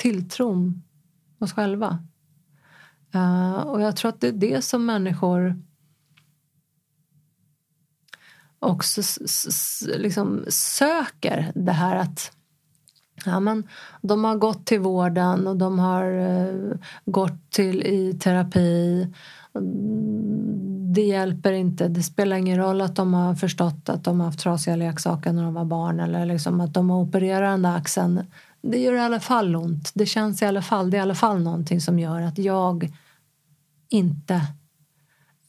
tilltron 0.00 0.82
oss 1.38 1.52
själva. 1.52 1.98
Uh, 3.14 3.60
och 3.60 3.80
jag 3.80 3.96
tror 3.96 4.08
att 4.08 4.20
det 4.20 4.28
är 4.28 4.32
det 4.32 4.62
som 4.62 4.86
människor 4.86 5.62
också 8.58 9.02
liksom 9.96 10.44
söker. 10.48 11.52
Det 11.54 11.72
här 11.72 11.96
att 11.96 12.32
ja, 13.24 13.40
men 13.40 13.68
de 14.02 14.24
har 14.24 14.36
gått 14.36 14.66
till 14.66 14.80
vården 14.80 15.46
och 15.46 15.56
de 15.56 15.78
har 15.78 16.12
uh, 16.12 16.74
gått 17.04 17.50
till 17.50 17.82
i 17.82 18.18
terapi. 18.20 19.08
Det 20.94 21.02
hjälper 21.02 21.52
inte. 21.52 21.88
Det 21.88 22.02
spelar 22.02 22.36
ingen 22.36 22.58
roll 22.58 22.80
att 22.80 22.96
de 22.96 23.14
har 23.14 23.34
förstått 23.34 23.88
att 23.88 24.04
de 24.04 24.20
har 24.20 24.26
haft 24.26 24.40
trasiga 24.40 24.76
leksaker 24.76 25.32
när 25.32 25.42
de 25.42 25.54
var 25.54 25.64
barn 25.64 26.00
eller 26.00 26.26
liksom 26.26 26.60
att 26.60 26.74
de 26.74 26.90
har 26.90 27.00
opererat 27.00 27.52
den 27.52 27.62
där 27.62 27.76
axeln 27.76 28.22
det 28.62 28.78
gör 28.78 28.92
i 28.92 29.00
alla 29.00 29.20
fall 29.20 29.56
ont. 29.56 29.90
Det 29.94 30.06
känns 30.06 30.42
i 30.42 30.44
alla 30.44 30.62
fall, 30.62 30.90
det 30.90 30.96
är 30.96 30.98
i 30.98 31.02
alla 31.02 31.14
fall 31.14 31.42
någonting 31.42 31.80
som 31.80 31.98
gör 31.98 32.20
att 32.20 32.38
jag 32.38 32.92
inte 33.88 34.46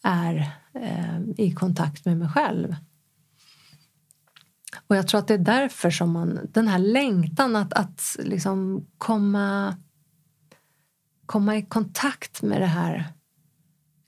är 0.03 0.51
eh, 0.73 1.19
i 1.37 1.53
kontakt 1.53 2.05
med 2.05 2.17
mig 2.17 2.29
själv. 2.29 2.75
Och 4.87 4.95
jag 4.95 5.07
tror 5.07 5.19
att 5.19 5.27
det 5.27 5.33
är 5.33 5.37
därför 5.37 5.91
som 5.91 6.11
man, 6.11 6.39
den 6.51 6.67
här 6.67 6.79
längtan 6.79 7.55
att, 7.55 7.73
att 7.73 8.15
liksom 8.19 8.87
komma, 8.97 9.75
komma 11.25 11.57
i 11.57 11.61
kontakt 11.61 12.41
med 12.41 12.61
det 12.61 12.65
här 12.65 13.13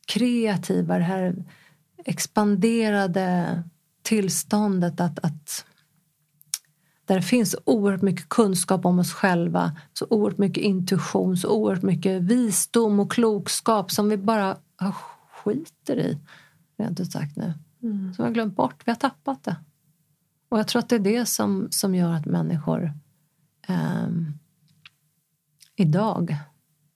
kreativa, 0.07 0.97
det 0.97 1.03
här 1.03 1.35
expanderade 2.05 3.63
tillståndet 4.01 4.99
att, 4.99 5.19
att 5.19 5.65
där 7.05 7.15
det 7.15 7.21
finns 7.21 7.55
oerhört 7.65 8.01
mycket 8.01 8.29
kunskap 8.29 8.85
om 8.85 8.99
oss 8.99 9.13
själva, 9.13 9.77
så 9.93 10.07
oerhört 10.09 10.37
mycket 10.37 10.63
intuition, 10.63 11.37
så 11.37 11.49
oerhört 11.49 11.83
mycket 11.83 12.21
visdom 12.21 12.99
och 12.99 13.11
klokskap 13.11 13.91
som 13.91 14.09
vi 14.09 14.17
bara 14.17 14.57
skiter 15.31 15.97
i, 15.99 16.19
rent 16.77 16.99
ut 16.99 17.11
sagt 17.11 17.35
nu. 17.35 17.53
Mm. 17.83 18.13
Som 18.13 18.23
vi 18.23 18.27
har 18.27 18.33
glömt 18.33 18.55
bort, 18.55 18.81
vi 18.85 18.91
har 18.91 18.95
tappat 18.95 19.43
det. 19.43 19.55
Och 20.49 20.59
jag 20.59 20.67
tror 20.67 20.79
att 20.79 20.89
det 20.89 20.95
är 20.95 20.99
det 20.99 21.25
som, 21.25 21.67
som 21.71 21.95
gör 21.95 22.13
att 22.13 22.25
människor 22.25 22.91
eh, 23.67 24.09
idag 25.75 26.37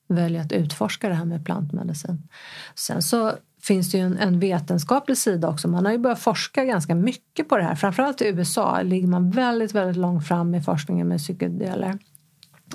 väljer 0.08 0.41
att 0.41 0.51
utforska 0.51 1.10
det 1.10 1.16
här 1.16 1.26
med 1.26 1.45
plantmedicin. 1.45 2.28
Sen 2.76 3.01
så 3.01 3.34
finns 3.68 3.91
det 3.91 3.97
ju 3.97 4.03
en, 4.03 4.18
en, 4.18 4.39
vetenskaplig 4.39 5.18
sida 5.18 5.49
också. 5.49 5.68
Man 5.68 5.86
har 5.86 5.91
ju 5.91 5.97
börjat 5.97 6.20
forska 6.20 6.65
ganska 6.65 6.95
mycket 6.95 7.49
på 7.49 7.57
det 7.57 7.63
här. 7.63 7.76
Framförallt 7.76 8.22
i 8.22 8.28
USA 8.28 8.82
ligger 8.82 9.07
man 9.07 9.30
väldigt, 9.30 9.76
väldigt 9.76 9.97
långt 9.97 10.28
fram 10.28 10.55
i 10.55 10.61
forskningen 10.61 11.07
med 11.07 11.20
psykedeler. 11.20 11.99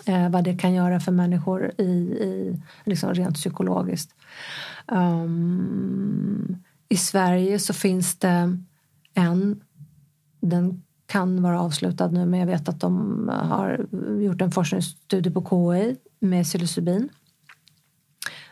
Eh, 0.06 0.30
vad 0.30 0.44
det 0.44 0.58
kan 0.58 0.72
göra 0.72 1.00
för 1.00 1.12
människor 1.12 1.72
i, 1.78 1.82
i 1.82 2.62
liksom 2.84 3.14
rent 3.14 3.34
psykologiskt. 3.34 4.14
Um, 4.86 6.56
I 6.88 6.96
Sverige 6.96 7.58
så 7.58 7.72
finns 7.72 8.18
det 8.18 8.58
en, 9.14 9.60
den 10.40 10.82
kan 11.06 11.42
vara 11.42 11.60
avslutad 11.60 12.10
nu 12.10 12.26
men 12.26 12.40
jag 12.40 12.46
vet 12.46 12.68
att 12.68 12.80
de 12.80 13.28
har 13.28 13.86
gjort 14.20 14.40
en 14.40 14.50
forskningsstudie 14.50 15.30
på 15.30 15.44
KI 15.50 15.96
med 16.20 16.44
psilocybin 16.44 17.08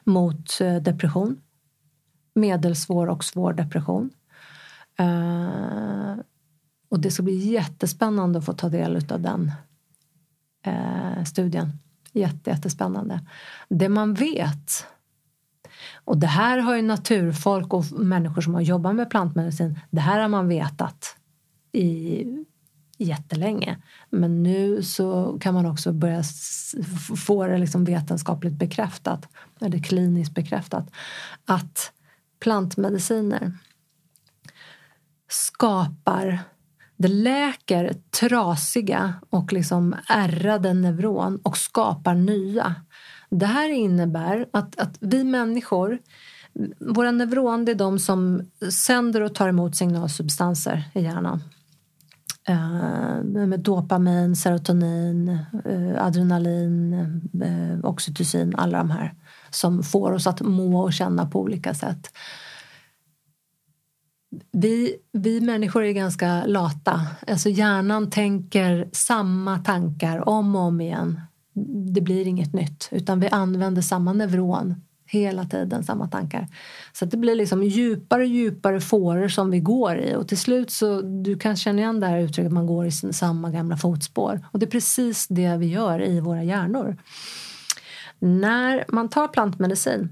mot 0.05 0.61
eh, 0.61 0.76
depression 0.76 1.41
medelsvår 2.35 3.07
och 3.07 3.24
svår 3.24 3.53
depression. 3.53 4.11
Eh, 4.99 6.14
och 6.89 7.01
det 7.01 7.11
ska 7.11 7.22
bli 7.22 7.53
jättespännande 7.53 8.39
att 8.39 8.45
få 8.45 8.53
ta 8.53 8.68
del 8.68 9.12
av 9.12 9.20
den 9.20 9.53
eh, 10.62 11.24
studien. 11.24 11.72
Jätte, 12.12 12.51
jättespännande. 12.51 13.20
Det 13.68 13.89
man 13.89 14.14
vet 14.14 14.87
och 15.95 16.18
det 16.18 16.26
här 16.26 16.59
har 16.59 16.76
ju 16.76 16.83
naturfolk 16.83 17.74
och 17.74 17.93
människor 17.93 18.43
som 18.43 18.55
har 18.55 18.61
jobbat 18.61 18.95
med 18.95 19.11
plantmedicin, 19.11 19.78
det 19.91 20.01
här 20.01 20.20
har 20.20 20.28
man 20.28 20.49
vetat 20.49 21.16
i 21.72 22.24
jättelänge. 22.99 23.78
Men 24.11 24.43
nu 24.43 24.83
så 24.83 25.39
kan 25.41 25.55
man 25.55 25.66
också 25.66 25.93
börja 25.93 26.22
få 27.26 27.47
det 27.47 27.59
liksom 27.59 27.85
vetenskapligt 27.85 28.53
bekräftat, 28.53 29.28
eller 29.61 29.78
kliniskt 29.78 30.35
bekräftat, 30.35 30.91
att 31.45 31.93
plantmediciner 32.41 33.53
skapar 35.28 36.38
det 36.97 37.09
läker 37.09 37.95
trasiga 38.20 39.14
och 39.30 39.53
liksom 39.53 39.97
ärrade 40.09 40.74
neuron 40.74 41.41
och 41.43 41.57
skapar 41.57 42.14
nya. 42.14 42.74
Det 43.30 43.47
här 43.47 43.68
innebär 43.68 44.47
att, 44.53 44.80
att 44.80 44.97
vi 45.01 45.24
människor 45.24 45.99
våra 46.78 47.11
neuron 47.11 47.64
det 47.64 47.72
är 47.72 47.76
de 47.76 47.99
som 47.99 48.51
sänder 48.70 49.20
och 49.20 49.34
tar 49.34 49.49
emot 49.49 49.76
signalsubstanser 49.76 50.91
i 50.95 51.01
hjärnan. 51.01 51.43
Uh, 52.51 53.47
med 53.47 53.61
dopamin, 53.61 54.36
serotonin, 54.36 55.38
uh, 55.66 56.05
adrenalin, 56.05 56.95
uh, 57.45 57.84
oxytocin, 57.84 58.55
alla 58.57 58.78
de 58.78 58.91
här 58.91 59.14
som 59.51 59.82
får 59.82 60.12
oss 60.12 60.26
att 60.26 60.40
må 60.40 60.80
och 60.80 60.92
känna 60.92 61.26
på 61.26 61.40
olika 61.40 61.74
sätt. 61.74 62.12
Vi, 64.53 64.96
vi 65.12 65.40
människor 65.40 65.84
är 65.84 65.92
ganska 65.92 66.44
lata. 66.46 67.07
Alltså 67.26 67.48
hjärnan 67.48 68.11
tänker 68.11 68.88
samma 68.92 69.59
tankar 69.59 70.28
om 70.28 70.57
och 70.57 70.62
om 70.62 70.80
igen. 70.80 71.20
Det 71.94 72.01
blir 72.01 72.26
inget 72.26 72.53
nytt, 72.53 72.88
utan 72.92 73.20
vi 73.20 73.28
använder 73.28 73.82
samma 73.82 74.12
neuron 74.12 74.74
hela 75.11 75.44
tiden, 75.44 75.84
samma 75.84 76.09
tankar. 76.09 76.48
Så 76.92 77.05
det 77.05 77.16
blir 77.16 77.34
liksom 77.34 77.62
djupare 77.62 78.22
och 78.22 78.28
djupare 78.28 78.80
fåror 78.80 79.28
som 79.28 79.51
vi 79.51 79.61
går 79.61 79.98
i 79.98 80.14
och 80.14 80.28
till 80.28 80.38
slut 80.38 80.70
så 80.70 81.01
du 81.01 81.38
kan 81.38 81.57
känna 81.57 81.78
igen 81.78 82.01
det 82.01 82.07
här 82.07 82.18
uttrycket 82.18 82.46
att 82.46 82.53
man 82.53 82.66
går 82.66 82.86
i 82.86 82.90
samma 82.90 83.51
gamla 83.51 83.76
fotspår. 83.76 84.46
Och 84.53 84.59
det 84.59 84.66
är 84.66 84.70
precis 84.70 85.26
det 85.28 85.57
vi 85.57 85.66
gör 85.66 86.03
i 86.03 86.20
våra 86.20 86.42
hjärnor. 86.42 86.96
När 88.20 88.84
man 88.88 89.08
tar 89.08 89.28
plantmedicin 89.28 90.08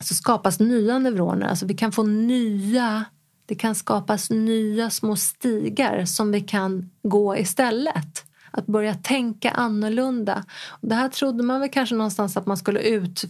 så 0.00 0.14
skapas 0.14 0.60
nya 0.60 0.98
neuroner. 0.98 1.46
Alltså 1.46 1.66
vi 1.66 1.74
kan 1.74 1.92
få 1.92 2.02
nya, 2.02 3.04
det 3.46 3.54
kan 3.54 3.74
skapas 3.74 4.30
nya 4.30 4.90
små 4.90 5.16
stigar 5.16 6.04
som 6.04 6.32
vi 6.32 6.40
kan 6.40 6.90
gå 7.02 7.36
istället. 7.36 8.24
Att 8.50 8.66
börja 8.66 8.94
tänka 8.94 9.50
annorlunda. 9.50 10.44
Och 10.68 10.88
det 10.88 10.94
här 10.94 11.08
trodde 11.08 11.42
man 11.42 11.60
väl 11.60 11.70
kanske 11.70 11.94
någonstans 11.94 12.36
att 12.36 12.46
man 12.46 12.56
skulle 12.56 12.80
ut, 12.80 13.24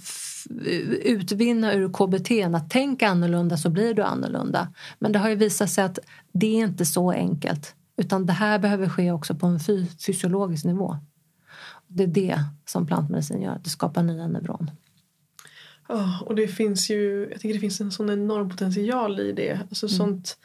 utvinna 1.02 1.74
ur 1.74 1.88
KBT. 1.88 2.56
Att 2.56 2.70
tänka 2.70 3.08
annorlunda 3.08 3.56
så 3.56 3.70
blir 3.70 3.94
du 3.94 4.02
annorlunda. 4.02 4.68
Men 4.98 5.12
det 5.12 5.18
har 5.18 5.28
ju 5.28 5.34
visat 5.34 5.70
sig 5.70 5.84
att 5.84 5.98
det 6.32 6.46
är 6.46 6.64
inte 6.64 6.86
så 6.86 7.10
enkelt. 7.10 7.74
Utan 7.96 8.26
det 8.26 8.32
här 8.32 8.58
behöver 8.58 8.88
ske 8.88 9.12
också 9.12 9.34
på 9.34 9.46
en 9.46 9.60
fysiologisk 10.06 10.64
nivå. 10.64 10.96
Det 11.89 12.03
är 12.03 12.07
det 12.07 12.45
som 12.64 12.86
plantmedicin 12.86 13.43
gör, 13.43 13.61
det 13.64 13.70
skapar 13.70 14.03
nya 14.03 14.26
neuron. 14.26 14.70
Ja, 15.89 16.20
och 16.26 16.34
det 16.34 16.49
finns 16.49 16.91
ju, 16.91 17.28
jag 17.30 17.41
tycker 17.41 17.55
det 17.55 17.61
finns 17.61 17.80
en 17.80 17.93
sån 17.93 18.11
enorm 18.11 18.51
potential 18.51 19.20
i 19.20 19.32
det. 19.32 19.61
Alltså 19.70 19.86
mm. 19.86 19.97
sånt 19.97 20.39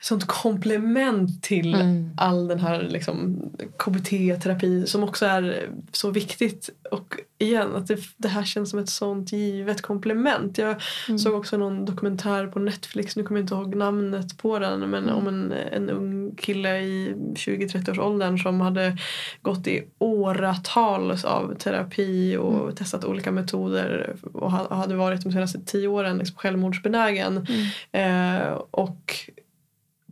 sånt 0.00 0.26
komplement 0.26 1.42
till 1.42 1.74
mm. 1.74 2.10
all 2.16 2.48
den 2.48 2.60
här 2.60 2.82
liksom, 2.82 3.42
KBT-terapi 3.76 4.86
som 4.86 5.02
också 5.02 5.26
är 5.26 5.68
så 5.92 6.10
viktigt. 6.10 6.70
Och 6.90 7.16
igen, 7.38 7.76
att 7.76 7.86
det, 7.86 7.98
det 8.16 8.28
här 8.28 8.44
känns 8.44 8.70
som 8.70 8.78
ett 8.78 8.88
sånt 8.88 9.32
givet 9.32 9.82
komplement. 9.82 10.58
Jag 10.58 10.76
mm. 11.08 11.18
såg 11.18 11.34
också 11.34 11.56
någon 11.56 11.84
dokumentär 11.84 12.46
på 12.46 12.58
Netflix, 12.58 13.16
nu 13.16 13.22
kommer 13.22 13.40
jag 13.40 13.44
inte 13.44 13.54
ihåg 13.54 13.74
namnet 13.74 14.38
på 14.38 14.58
den, 14.58 14.90
men 14.90 15.02
mm. 15.02 15.16
om 15.16 15.28
en, 15.28 15.52
en 15.52 15.90
ung 15.90 16.34
kille 16.36 16.78
i 16.80 17.14
20-30 17.34 17.90
års 17.90 17.98
åldern 17.98 18.38
som 18.38 18.60
hade 18.60 18.98
gått 19.42 19.66
i 19.66 19.84
åratal 19.98 21.10
av 21.24 21.54
terapi 21.54 22.36
och 22.36 22.62
mm. 22.62 22.74
testat 22.74 23.04
olika 23.04 23.32
metoder 23.32 24.16
och 24.32 24.52
hade 24.52 24.96
varit 24.96 25.22
de 25.22 25.32
senaste 25.32 25.60
tio 25.60 25.88
åren 25.88 26.18
liksom 26.18 26.36
självmordsbenägen. 26.36 27.46
Mm. 27.92 28.42
Eh, 28.42 28.52
och 28.70 29.14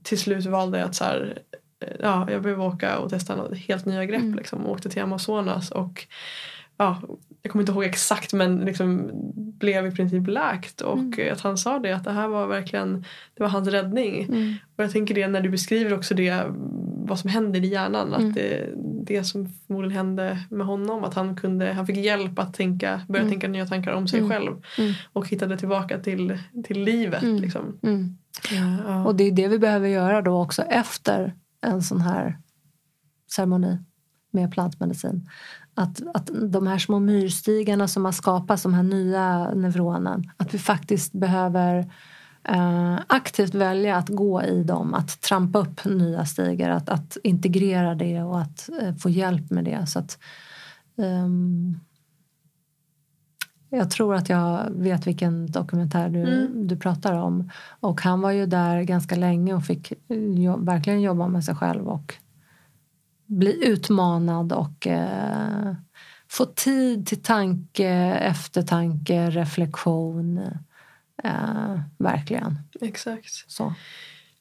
till 0.06 0.18
slut 0.18 0.46
valde 0.46 0.78
jag 0.78 0.88
att 0.88 0.94
så 0.94 1.04
här, 1.04 1.38
ja, 2.00 2.30
jag 2.30 2.42
behöver 2.42 2.64
åka 2.64 2.98
och 2.98 3.10
testa 3.10 3.48
helt 3.68 3.86
nya 3.86 4.04
grepp. 4.04 4.22
Mm. 4.22 4.34
Liksom, 4.34 4.66
och 4.66 4.72
åkte 4.72 4.90
till 4.90 5.02
Amazonas 5.02 5.70
och 5.70 6.06
ja, 6.76 7.02
jag 7.42 7.52
kommer 7.52 7.62
inte 7.62 7.72
ihåg 7.72 7.84
exakt 7.84 8.32
men 8.32 8.60
liksom 8.60 9.10
blev 9.34 9.86
i 9.86 9.90
princip 9.90 10.28
läkt 10.28 10.80
och 10.80 10.98
mm. 10.98 11.32
att 11.32 11.40
han 11.40 11.58
sa 11.58 11.78
det 11.78 11.92
att 11.92 12.04
det 12.04 12.10
här 12.10 12.28
var 12.28 12.46
verkligen 12.46 13.04
det 13.34 13.42
var 13.42 13.48
hans 13.48 13.68
räddning. 13.68 14.24
Mm. 14.24 14.54
Och 14.76 14.84
jag 14.84 14.90
tänker 14.90 15.14
det 15.14 15.28
när 15.28 15.40
du 15.40 15.48
beskriver 15.48 15.94
också 15.94 16.14
det 16.14 16.44
vad 17.06 17.18
som 17.18 17.30
händer 17.30 17.64
i 17.64 17.66
hjärnan 17.66 18.14
att 18.14 18.20
mm. 18.20 18.32
det, 18.32 18.68
det 19.04 19.24
som 19.24 19.48
förmodligen 19.66 19.96
hände 19.96 20.38
med 20.50 20.66
honom 20.66 21.04
att 21.04 21.14
han 21.14 21.36
kunde 21.36 21.72
han 21.72 21.86
fick 21.86 21.96
hjälp 21.96 22.38
att 22.38 22.54
tänka 22.54 23.00
börja 23.08 23.22
mm. 23.22 23.32
tänka 23.32 23.48
nya 23.48 23.66
tankar 23.66 23.92
om 23.92 24.08
sig 24.08 24.18
mm. 24.18 24.30
själv 24.30 24.62
och 25.12 25.28
hittade 25.28 25.58
tillbaka 25.58 25.98
till, 25.98 26.38
till 26.64 26.84
livet. 26.84 27.22
Liksom. 27.22 27.78
Ja. 28.50 29.04
Och 29.04 29.16
det 29.16 29.24
är 29.24 29.32
det 29.32 29.48
vi 29.48 29.58
behöver 29.58 29.88
göra 29.88 30.22
då 30.22 30.42
också 30.42 30.62
efter 30.62 31.34
en 31.60 31.82
sån 31.82 32.00
här 32.00 32.38
ceremoni 33.36 33.78
med 34.30 34.52
plantmedicin. 34.52 35.28
Att, 35.74 36.02
att 36.14 36.30
de 36.50 36.66
här 36.66 36.78
små 36.78 36.98
myrstigarna 36.98 37.88
som 37.88 38.04
har 38.04 38.12
skapats, 38.12 38.62
de 38.62 38.74
här 38.74 38.82
nya 38.82 39.54
neuronen, 39.54 40.30
att 40.36 40.54
vi 40.54 40.58
faktiskt 40.58 41.12
behöver 41.12 41.78
eh, 42.44 42.98
aktivt 43.06 43.54
välja 43.54 43.96
att 43.96 44.08
gå 44.08 44.42
i 44.42 44.62
dem, 44.62 44.94
att 44.94 45.20
trampa 45.20 45.58
upp 45.58 45.84
nya 45.84 46.24
stigar, 46.24 46.70
att, 46.70 46.88
att 46.88 47.16
integrera 47.22 47.94
det 47.94 48.22
och 48.22 48.40
att 48.40 48.68
eh, 48.80 48.94
få 48.94 49.10
hjälp 49.10 49.50
med 49.50 49.64
det. 49.64 49.86
Så 49.86 49.98
att, 49.98 50.18
um, 50.96 51.80
jag 53.76 53.90
tror 53.90 54.14
att 54.14 54.28
jag 54.28 54.70
vet 54.70 55.06
vilken 55.06 55.46
dokumentär 55.46 56.08
du, 56.08 56.20
mm. 56.22 56.66
du 56.66 56.76
pratar 56.76 57.12
om. 57.12 57.50
Och 57.80 58.00
han 58.00 58.20
var 58.20 58.30
ju 58.30 58.46
där 58.46 58.82
ganska 58.82 59.14
länge 59.14 59.54
och 59.54 59.64
fick 59.64 59.92
jo, 60.36 60.56
verkligen 60.56 61.00
jobba 61.00 61.28
med 61.28 61.44
sig 61.44 61.54
själv 61.54 61.88
och 61.88 62.14
bli 63.26 63.68
utmanad 63.68 64.52
och 64.52 64.86
eh, 64.86 65.74
få 66.28 66.44
tid 66.44 67.06
till 67.06 67.22
tanke, 67.22 67.90
eftertanke, 68.14 69.30
reflektion. 69.30 70.38
Eh, 71.22 71.80
verkligen. 71.98 72.58
Exakt. 72.80 73.44
Så. 73.46 73.74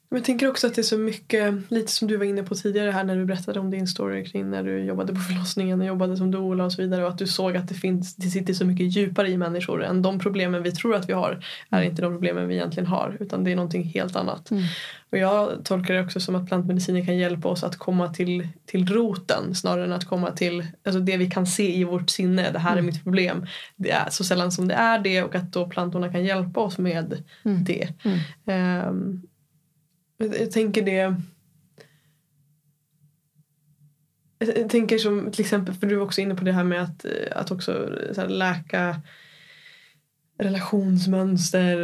Jag 0.08 0.24
tänker 0.24 0.48
också 0.48 0.66
att 0.66 0.74
det 0.74 0.80
är 0.80 0.82
så 0.82 0.98
mycket, 0.98 1.70
lite 1.70 1.92
som 1.92 2.08
du 2.08 2.16
var 2.16 2.24
inne 2.24 2.42
på 2.42 2.54
tidigare 2.54 2.90
här 2.90 3.04
när 3.04 3.16
du 3.16 3.24
berättade 3.24 3.60
om 3.60 3.70
din 3.70 3.86
story 3.86 4.24
kring 4.24 4.50
när 4.50 4.62
du 4.62 4.84
jobbade 4.84 5.14
på 5.14 5.20
förlossningen 5.28 5.80
och 5.80 5.86
jobbade 5.86 6.16
som 6.16 6.30
doula 6.30 6.64
och 6.64 6.72
så 6.72 6.82
vidare 6.82 7.04
och 7.04 7.10
att 7.10 7.18
du 7.18 7.26
såg 7.26 7.56
att 7.56 7.68
det 7.68 7.74
finns, 7.74 8.16
det 8.16 8.30
sitter 8.30 8.54
så 8.54 8.64
mycket 8.64 8.96
djupare 8.96 9.28
i 9.28 9.36
människor 9.36 9.84
än 9.84 10.02
de 10.02 10.18
problemen 10.18 10.62
vi 10.62 10.72
tror 10.72 10.94
att 10.94 11.08
vi 11.08 11.12
har 11.12 11.44
är 11.70 11.82
inte 11.82 12.02
de 12.02 12.12
problemen 12.12 12.48
vi 12.48 12.54
egentligen 12.54 12.86
har 12.86 13.16
utan 13.20 13.44
det 13.44 13.52
är 13.52 13.56
någonting 13.56 13.84
helt 13.84 14.16
annat. 14.16 14.50
Mm. 14.50 14.62
Och 15.10 15.18
jag 15.18 15.64
tolkar 15.64 15.94
det 15.94 16.04
också 16.04 16.20
som 16.20 16.34
att 16.34 16.46
plantmediciner 16.46 17.04
kan 17.04 17.16
hjälpa 17.16 17.48
oss 17.48 17.64
att 17.64 17.76
komma 17.76 18.08
till, 18.14 18.48
till 18.66 18.88
roten 18.88 19.54
snarare 19.54 19.84
än 19.84 19.92
att 19.92 20.04
komma 20.04 20.30
till 20.30 20.66
alltså 20.84 21.00
det 21.00 21.16
vi 21.16 21.30
kan 21.30 21.46
se 21.46 21.76
i 21.76 21.84
vårt 21.84 22.10
sinne, 22.10 22.50
det 22.50 22.58
här 22.58 22.72
mm. 22.72 22.84
är 22.84 22.86
mitt 22.86 23.04
problem. 23.04 23.46
Det 23.76 23.90
är 23.90 24.10
så 24.10 24.24
sällan 24.24 24.52
som 24.52 24.68
det 24.68 24.74
är 24.74 24.98
det 24.98 25.22
och 25.22 25.34
att 25.34 25.52
då 25.52 25.68
plantorna 25.68 26.12
kan 26.12 26.24
hjälpa 26.24 26.60
oss 26.60 26.78
med 26.78 27.22
mm. 27.44 27.64
det. 27.64 27.88
Um, 28.44 29.22
jag 30.18 30.50
tänker 30.50 30.82
det... 30.82 31.14
Jag 34.38 34.70
tänker 34.70 34.98
som 34.98 35.30
till 35.32 35.40
exempel, 35.40 35.74
för 35.74 35.86
du 35.86 35.96
var 35.96 36.04
också 36.04 36.20
inne 36.20 36.34
på 36.34 36.44
det 36.44 36.52
här 36.52 36.64
med 36.64 36.82
att, 36.82 37.06
att 37.30 37.50
också 37.50 37.72
här, 38.16 38.28
läka 38.28 39.00
relationsmönster, 40.38 41.76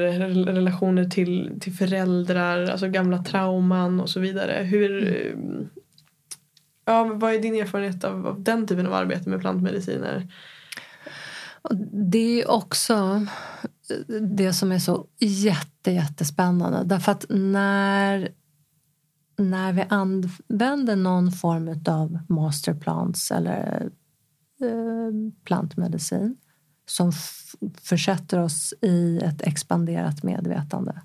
relationer 0.44 1.04
till, 1.04 1.58
till 1.60 1.72
föräldrar, 1.72 2.70
alltså 2.70 2.88
gamla 2.88 3.24
trauman 3.24 4.00
och 4.00 4.10
så 4.10 4.20
vidare. 4.20 4.62
Hur, 4.64 5.08
mm. 5.08 5.68
ja, 6.84 7.04
vad 7.04 7.34
är 7.34 7.38
din 7.38 7.54
erfarenhet 7.54 8.04
av, 8.04 8.26
av 8.26 8.42
den 8.42 8.66
typen 8.66 8.86
av 8.86 8.94
arbete 8.94 9.28
med 9.28 9.40
plantmediciner? 9.40 10.28
Det 12.10 12.42
är 12.42 12.50
också 12.50 13.26
det 14.36 14.52
som 14.52 14.72
är 14.72 14.78
så 14.78 15.06
jätte, 15.18 15.90
jättespännande. 15.90 16.82
Därför 16.84 17.12
att 17.12 17.26
när, 17.28 18.32
när 19.38 19.72
vi 19.72 19.82
använder 19.88 20.96
någon 20.96 21.32
form 21.32 21.82
av 21.86 22.18
masterplants 22.28 23.30
eller 23.30 23.90
eh, 24.60 25.32
plantmedicin 25.44 26.36
som 26.86 27.12
försätter 27.80 28.38
oss 28.38 28.74
i 28.80 29.18
ett 29.18 29.42
expanderat 29.42 30.22
medvetande. 30.22 31.02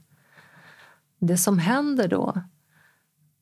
Det 1.20 1.38
som 1.38 1.60
händer 1.60 2.08
då 2.08 2.42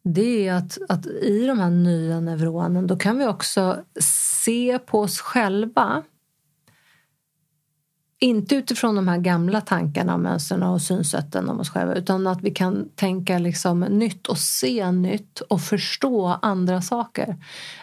det 0.04 0.48
är 0.48 0.54
att, 0.54 0.78
att 0.90 1.06
i 1.06 1.46
de 1.48 1.60
här 1.60 1.70
nya 1.70 2.20
neuronen 2.20 2.88
då 2.88 2.98
kan 2.98 3.18
vi 3.18 3.28
också 3.28 3.84
se 4.00 4.80
på 4.80 5.00
oss 5.00 5.20
själva 5.20 6.04
inte 8.20 8.56
utifrån 8.56 8.96
de 8.96 9.08
här 9.08 9.18
gamla 9.18 9.62
tankarna, 9.62 10.18
mönstren 10.18 10.64
och 10.64 10.82
synsätten 10.82 11.50
om 11.50 11.60
oss 11.60 11.70
själva 11.70 11.96
utan 11.96 12.28
att 12.28 12.42
vi 12.42 12.52
kan 12.52 12.90
tänka 12.96 13.38
liksom 13.38 13.80
nytt 13.80 14.28
och 14.28 14.38
se 14.38 14.92
nytt 14.92 15.40
och 15.40 15.62
förstå 15.62 16.40
andra 16.42 16.82
saker. 16.82 17.38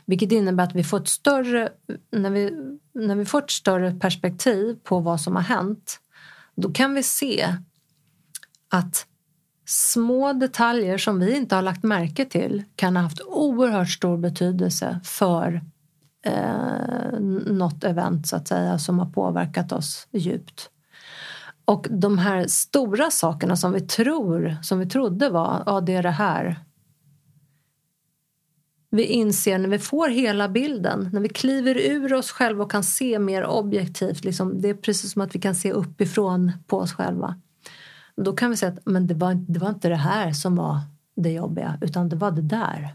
Vilket 0.04 0.32
innebär 0.32 0.64
att 0.64 0.74
vi 0.74 0.84
får 0.84 1.00
ett 1.00 1.08
större, 1.08 1.68
när 2.12 2.30
vi, 2.30 2.50
när 2.94 3.16
vi 3.16 3.24
får 3.24 3.38
ett 3.42 3.50
större 3.50 3.92
perspektiv 3.92 4.76
på 4.84 5.00
vad 5.00 5.20
som 5.20 5.36
har 5.36 5.42
hänt 5.42 5.98
då 6.54 6.72
kan 6.72 6.94
vi 6.94 7.02
se 7.02 7.56
att 8.68 9.06
små 9.66 10.32
detaljer 10.32 10.98
som 10.98 11.20
vi 11.20 11.36
inte 11.36 11.54
har 11.54 11.62
lagt 11.62 11.82
märke 11.82 12.24
till 12.24 12.64
kan 12.76 12.96
ha 12.96 13.02
haft 13.02 13.20
oerhört 13.20 13.90
stor 13.90 14.18
betydelse 14.18 15.00
för 15.04 15.62
eh, 16.22 17.20
något 17.46 17.84
event 17.84 18.26
så 18.26 18.36
att 18.36 18.48
säga 18.48 18.78
som 18.78 18.98
har 18.98 19.06
påverkat 19.06 19.72
oss 19.72 20.08
djupt. 20.10 20.70
Och 21.64 21.86
de 21.90 22.18
här 22.18 22.46
stora 22.46 23.10
sakerna 23.10 23.56
som 23.56 23.72
vi 23.72 23.80
tror, 23.80 24.56
som 24.62 24.78
vi 24.78 24.86
trodde 24.86 25.28
var, 25.28 25.62
ja 25.66 25.80
det 25.80 25.94
är 25.94 26.02
det 26.02 26.10
här. 26.10 26.56
Vi 28.90 29.04
inser 29.04 29.58
när 29.58 29.68
vi 29.68 29.78
får 29.78 30.08
hela 30.08 30.48
bilden, 30.48 31.10
när 31.12 31.20
vi 31.20 31.28
kliver 31.28 31.76
ur 31.76 32.14
oss 32.14 32.30
själva 32.30 32.64
och 32.64 32.70
kan 32.70 32.84
se 32.84 33.18
mer 33.18 33.46
objektivt, 33.46 34.24
liksom, 34.24 34.60
det 34.60 34.68
är 34.68 34.74
precis 34.74 35.12
som 35.12 35.22
att 35.22 35.34
vi 35.34 35.40
kan 35.40 35.54
se 35.54 35.72
uppifrån 35.72 36.52
på 36.66 36.78
oss 36.78 36.92
själva. 36.92 37.40
Då 38.16 38.32
kan 38.32 38.50
vi 38.50 38.56
säga 38.56 38.72
att 38.72 38.86
men 38.86 39.06
det, 39.06 39.14
var, 39.14 39.34
det 39.34 39.58
var 39.58 39.68
inte 39.68 39.88
det 39.88 39.96
här 39.96 40.32
som 40.32 40.56
var 40.56 40.80
det 41.16 41.32
jobbiga, 41.32 41.78
utan 41.80 42.08
det 42.08 42.16
var 42.16 42.30
det 42.30 42.42
där. 42.42 42.94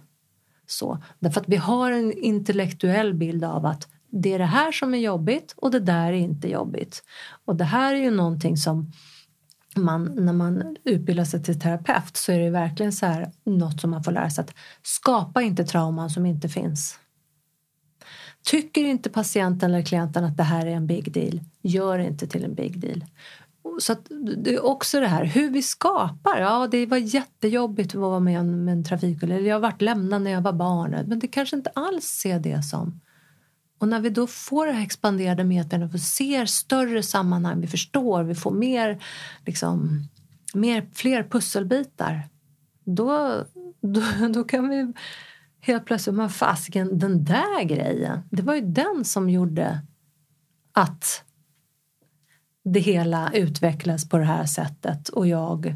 Så. 0.67 1.03
Därför 1.19 1.41
att 1.41 1.49
vi 1.49 1.55
har 1.55 1.91
en 1.91 2.13
intellektuell 2.13 3.13
bild 3.13 3.43
av 3.43 3.65
att 3.65 3.87
det 4.09 4.33
är 4.33 4.39
det 4.39 4.45
här 4.45 4.71
som 4.71 4.93
är 4.93 4.97
jobbigt 4.97 5.53
och 5.57 5.71
det 5.71 5.79
där 5.79 6.07
är 6.07 6.13
inte 6.13 6.49
jobbigt. 6.49 7.03
Och 7.45 7.55
det 7.55 7.63
här 7.63 7.93
är 7.93 7.99
ju 7.99 8.11
någonting 8.11 8.57
som 8.57 8.91
man, 9.75 10.25
när 10.25 10.33
man 10.33 10.75
utbildar 10.83 11.25
sig 11.25 11.43
till 11.43 11.59
terapeut 11.59 12.17
så 12.17 12.31
är 12.31 12.39
det 12.39 12.49
verkligen 12.49 12.91
så 12.91 13.05
här, 13.05 13.31
något 13.43 13.81
som 13.81 13.89
man 13.89 14.03
får 14.03 14.11
lära 14.11 14.29
sig 14.29 14.41
att 14.41 14.53
skapa 14.83 15.41
inte 15.41 15.63
trauman 15.63 16.09
som 16.09 16.25
inte 16.25 16.49
finns. 16.49 16.99
Tycker 18.43 18.85
inte 18.85 19.09
patienten 19.09 19.73
eller 19.73 19.85
klienten 19.85 20.23
att 20.23 20.37
det 20.37 20.43
här 20.43 20.65
är 20.65 20.71
en 20.71 20.87
big 20.87 21.11
deal, 21.11 21.39
gör 21.61 21.99
inte 21.99 22.27
till 22.27 22.43
en 22.43 22.55
big 22.55 22.79
deal. 22.79 23.05
Så 23.79 23.95
det 24.37 24.55
är 24.55 24.65
också 24.65 24.99
det 24.99 25.07
här 25.07 25.25
hur 25.25 25.49
vi 25.49 25.61
skapar. 25.61 26.39
Ja, 26.39 26.67
det 26.71 26.85
var 26.85 26.97
jättejobbigt 26.97 27.95
att 27.95 28.01
vara 28.01 28.19
med 28.19 28.39
om 28.39 28.67
en 28.67 28.83
trafikolycka. 28.83 29.37
Eller 29.37 29.49
jag 29.49 29.59
varit 29.59 29.81
lämnad 29.81 30.21
när 30.21 30.31
jag 30.31 30.41
var 30.41 30.53
barn. 30.53 31.05
Men 31.07 31.19
det 31.19 31.27
kanske 31.27 31.55
inte 31.55 31.69
alls 31.69 32.05
ser 32.05 32.39
det 32.39 32.63
som. 32.63 32.99
Och 33.79 33.87
när 33.87 33.99
vi 33.99 34.09
då 34.09 34.27
får 34.27 34.65
det 34.65 34.71
här 34.71 34.83
expanderade 34.83 35.43
medvetandet 35.43 35.93
och 35.93 35.99
ser 35.99 36.45
större 36.45 37.03
sammanhang, 37.03 37.61
vi 37.61 37.67
förstår, 37.67 38.23
vi 38.23 38.35
får 38.35 38.51
mer, 38.51 39.03
liksom, 39.45 40.07
mer, 40.53 40.87
fler 40.93 41.23
pusselbitar. 41.23 42.29
Då, 42.83 43.43
då, 43.81 44.01
då 44.29 44.43
kan 44.43 44.69
vi 44.69 44.93
helt 45.59 45.85
plötsligt, 45.85 46.15
men 46.15 46.29
fasiken, 46.29 46.99
den 46.99 47.23
där 47.23 47.63
grejen, 47.63 48.19
det 48.31 48.41
var 48.41 48.55
ju 48.55 48.61
den 48.61 49.05
som 49.05 49.29
gjorde 49.29 49.81
att 50.73 51.23
det 52.73 52.79
hela 52.79 53.31
utvecklas 53.33 54.09
på 54.09 54.17
det 54.17 54.25
här 54.25 54.45
sättet 54.45 55.09
och 55.09 55.27
jag 55.27 55.75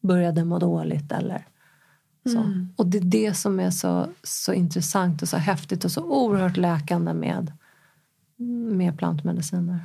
började 0.00 0.44
må 0.44 0.58
dåligt 0.58 1.12
eller 1.12 1.46
så. 2.24 2.38
Mm. 2.38 2.68
Och 2.76 2.86
det 2.86 2.98
är 2.98 3.02
det 3.02 3.34
som 3.34 3.60
är 3.60 3.70
så, 3.70 4.08
så 4.22 4.52
intressant 4.52 5.22
och 5.22 5.28
så 5.28 5.36
häftigt 5.36 5.84
och 5.84 5.92
så 5.92 6.02
oerhört 6.02 6.56
läkande 6.56 7.14
med, 7.14 7.52
med 8.76 8.98
plantmediciner. 8.98 9.80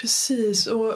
Precis. 0.00 0.66
och 0.66 0.94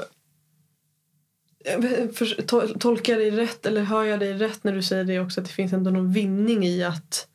Tolkar 2.79 3.13
jag 3.13 3.23
dig 3.23 3.31
rätt 3.31 3.67
eller 3.67 3.83
hör 3.83 4.05
jag 4.05 4.21
dig 4.21 4.35
rätt 4.35 4.65
när 4.65 4.73
du 4.73 4.83
säger 4.83 5.05
det 5.05 5.21
också 5.21 5.41
att 5.41 5.47
det 5.47 5.53
finns 5.53 5.73
ändå 5.73 5.91
någon 5.91 6.13
vinning 6.13 6.65
i 6.65 6.85
att 6.85 7.29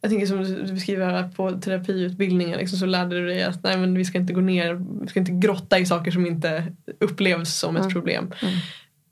jag 0.00 0.10
tänker 0.10 0.26
som 0.26 0.44
du 0.44 0.72
beskriver 0.72 1.10
här 1.10 1.28
på 1.28 1.52
terapiutbildningen 1.52 2.58
liksom, 2.58 2.78
så 2.78 2.86
lärde 2.86 3.20
du 3.20 3.26
dig 3.26 3.42
att 3.42 3.62
nej, 3.62 3.76
men 3.76 3.94
vi 3.94 4.04
ska 4.04 4.18
inte 4.18 4.32
gå 4.32 4.40
ner, 4.40 4.84
vi 5.02 5.08
ska 5.08 5.20
inte 5.20 5.32
grotta 5.32 5.78
i 5.78 5.86
saker 5.86 6.10
som 6.10 6.26
inte 6.26 6.72
upplevs 7.00 7.54
som 7.54 7.76
ett 7.76 7.82
mm. 7.82 7.92
problem. 7.92 8.32
Mm. 8.42 8.54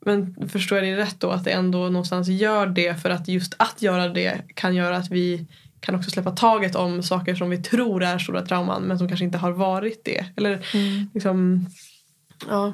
Men 0.00 0.48
förstår 0.48 0.78
jag 0.78 0.86
dig 0.86 0.96
rätt 0.96 1.20
då 1.20 1.30
att 1.30 1.44
det 1.44 1.50
ändå 1.50 1.78
någonstans 1.78 2.28
gör 2.28 2.66
det 2.66 3.02
för 3.02 3.10
att 3.10 3.28
just 3.28 3.54
att 3.56 3.82
göra 3.82 4.08
det 4.08 4.40
kan 4.54 4.74
göra 4.74 4.96
att 4.96 5.10
vi 5.10 5.46
kan 5.80 5.94
också 5.94 6.10
släppa 6.10 6.30
taget 6.30 6.74
om 6.74 7.02
saker 7.02 7.34
som 7.34 7.50
vi 7.50 7.62
tror 7.62 8.02
är 8.02 8.18
stora 8.18 8.46
trauman 8.46 8.82
men 8.82 8.98
som 8.98 9.08
kanske 9.08 9.24
inte 9.24 9.38
har 9.38 9.52
varit 9.52 10.04
det. 10.04 10.24
Eller 10.36 10.50
mm. 10.74 11.10
liksom, 11.14 11.66
ja. 12.48 12.72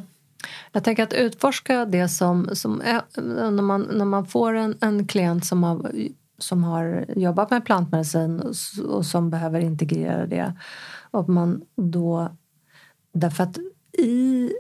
Jag 0.73 0.85
tänker 0.85 1.03
att 1.03 1.13
utforska 1.13 1.85
det 1.85 2.09
som, 2.09 2.49
som 2.53 2.81
är, 2.81 3.03
när, 3.51 3.63
man, 3.63 3.89
när 3.93 4.05
man 4.05 4.27
får 4.27 4.55
en, 4.55 4.77
en 4.81 5.07
klient 5.07 5.47
som 5.47 5.63
har, 5.63 5.93
som 6.39 6.65
har 6.65 7.05
jobbat 7.17 7.51
med 7.51 7.65
plantmedicin 7.65 8.43
och, 8.89 9.07
som 9.07 9.31
behöver 9.31 9.61
integrera 9.61 10.27
det. 10.27 10.55
Och 11.11 11.29
man 11.29 11.63
då, 11.77 12.29
därför 13.13 13.45
att 13.45 13.59
i 13.99 14.51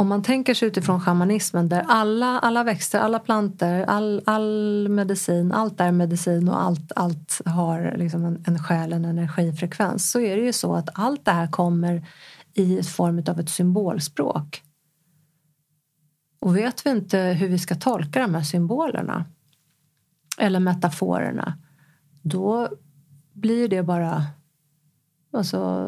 om 0.00 0.08
man 0.08 0.22
tänker 0.22 0.54
sig 0.54 0.68
utifrån 0.68 1.00
shamanismen 1.00 1.68
där 1.68 1.84
alla, 1.88 2.38
alla 2.38 2.64
växter, 2.64 2.98
alla 2.98 3.18
planter, 3.18 3.84
all, 3.84 4.22
all 4.26 4.88
medicin, 4.88 5.52
allt 5.52 5.80
är 5.80 5.92
medicin 5.92 6.48
och 6.48 6.62
allt, 6.62 6.92
allt 6.96 7.40
har 7.44 7.94
liksom 7.96 8.24
en, 8.24 8.44
en 8.46 8.58
själ, 8.58 8.92
en 8.92 9.04
energifrekvens 9.04 10.10
så 10.10 10.20
är 10.20 10.36
det 10.36 10.42
ju 10.42 10.52
så 10.52 10.74
att 10.74 10.88
allt 10.92 11.24
det 11.24 11.30
här 11.30 11.46
kommer 11.46 12.06
i 12.54 12.82
form 12.82 13.22
av 13.28 13.40
ett 13.40 13.50
symbolspråk. 13.50 14.62
Och 16.38 16.56
vet 16.56 16.86
vi 16.86 16.90
inte 16.90 17.18
hur 17.18 17.48
vi 17.48 17.58
ska 17.58 17.74
tolka 17.74 18.20
de 18.20 18.34
här 18.34 18.42
symbolerna 18.42 19.24
eller 20.40 20.60
metaforerna 20.60 21.58
då 22.22 22.68
blir 23.32 23.68
det 23.68 23.82
bara 23.82 24.26
Alltså, 25.32 25.86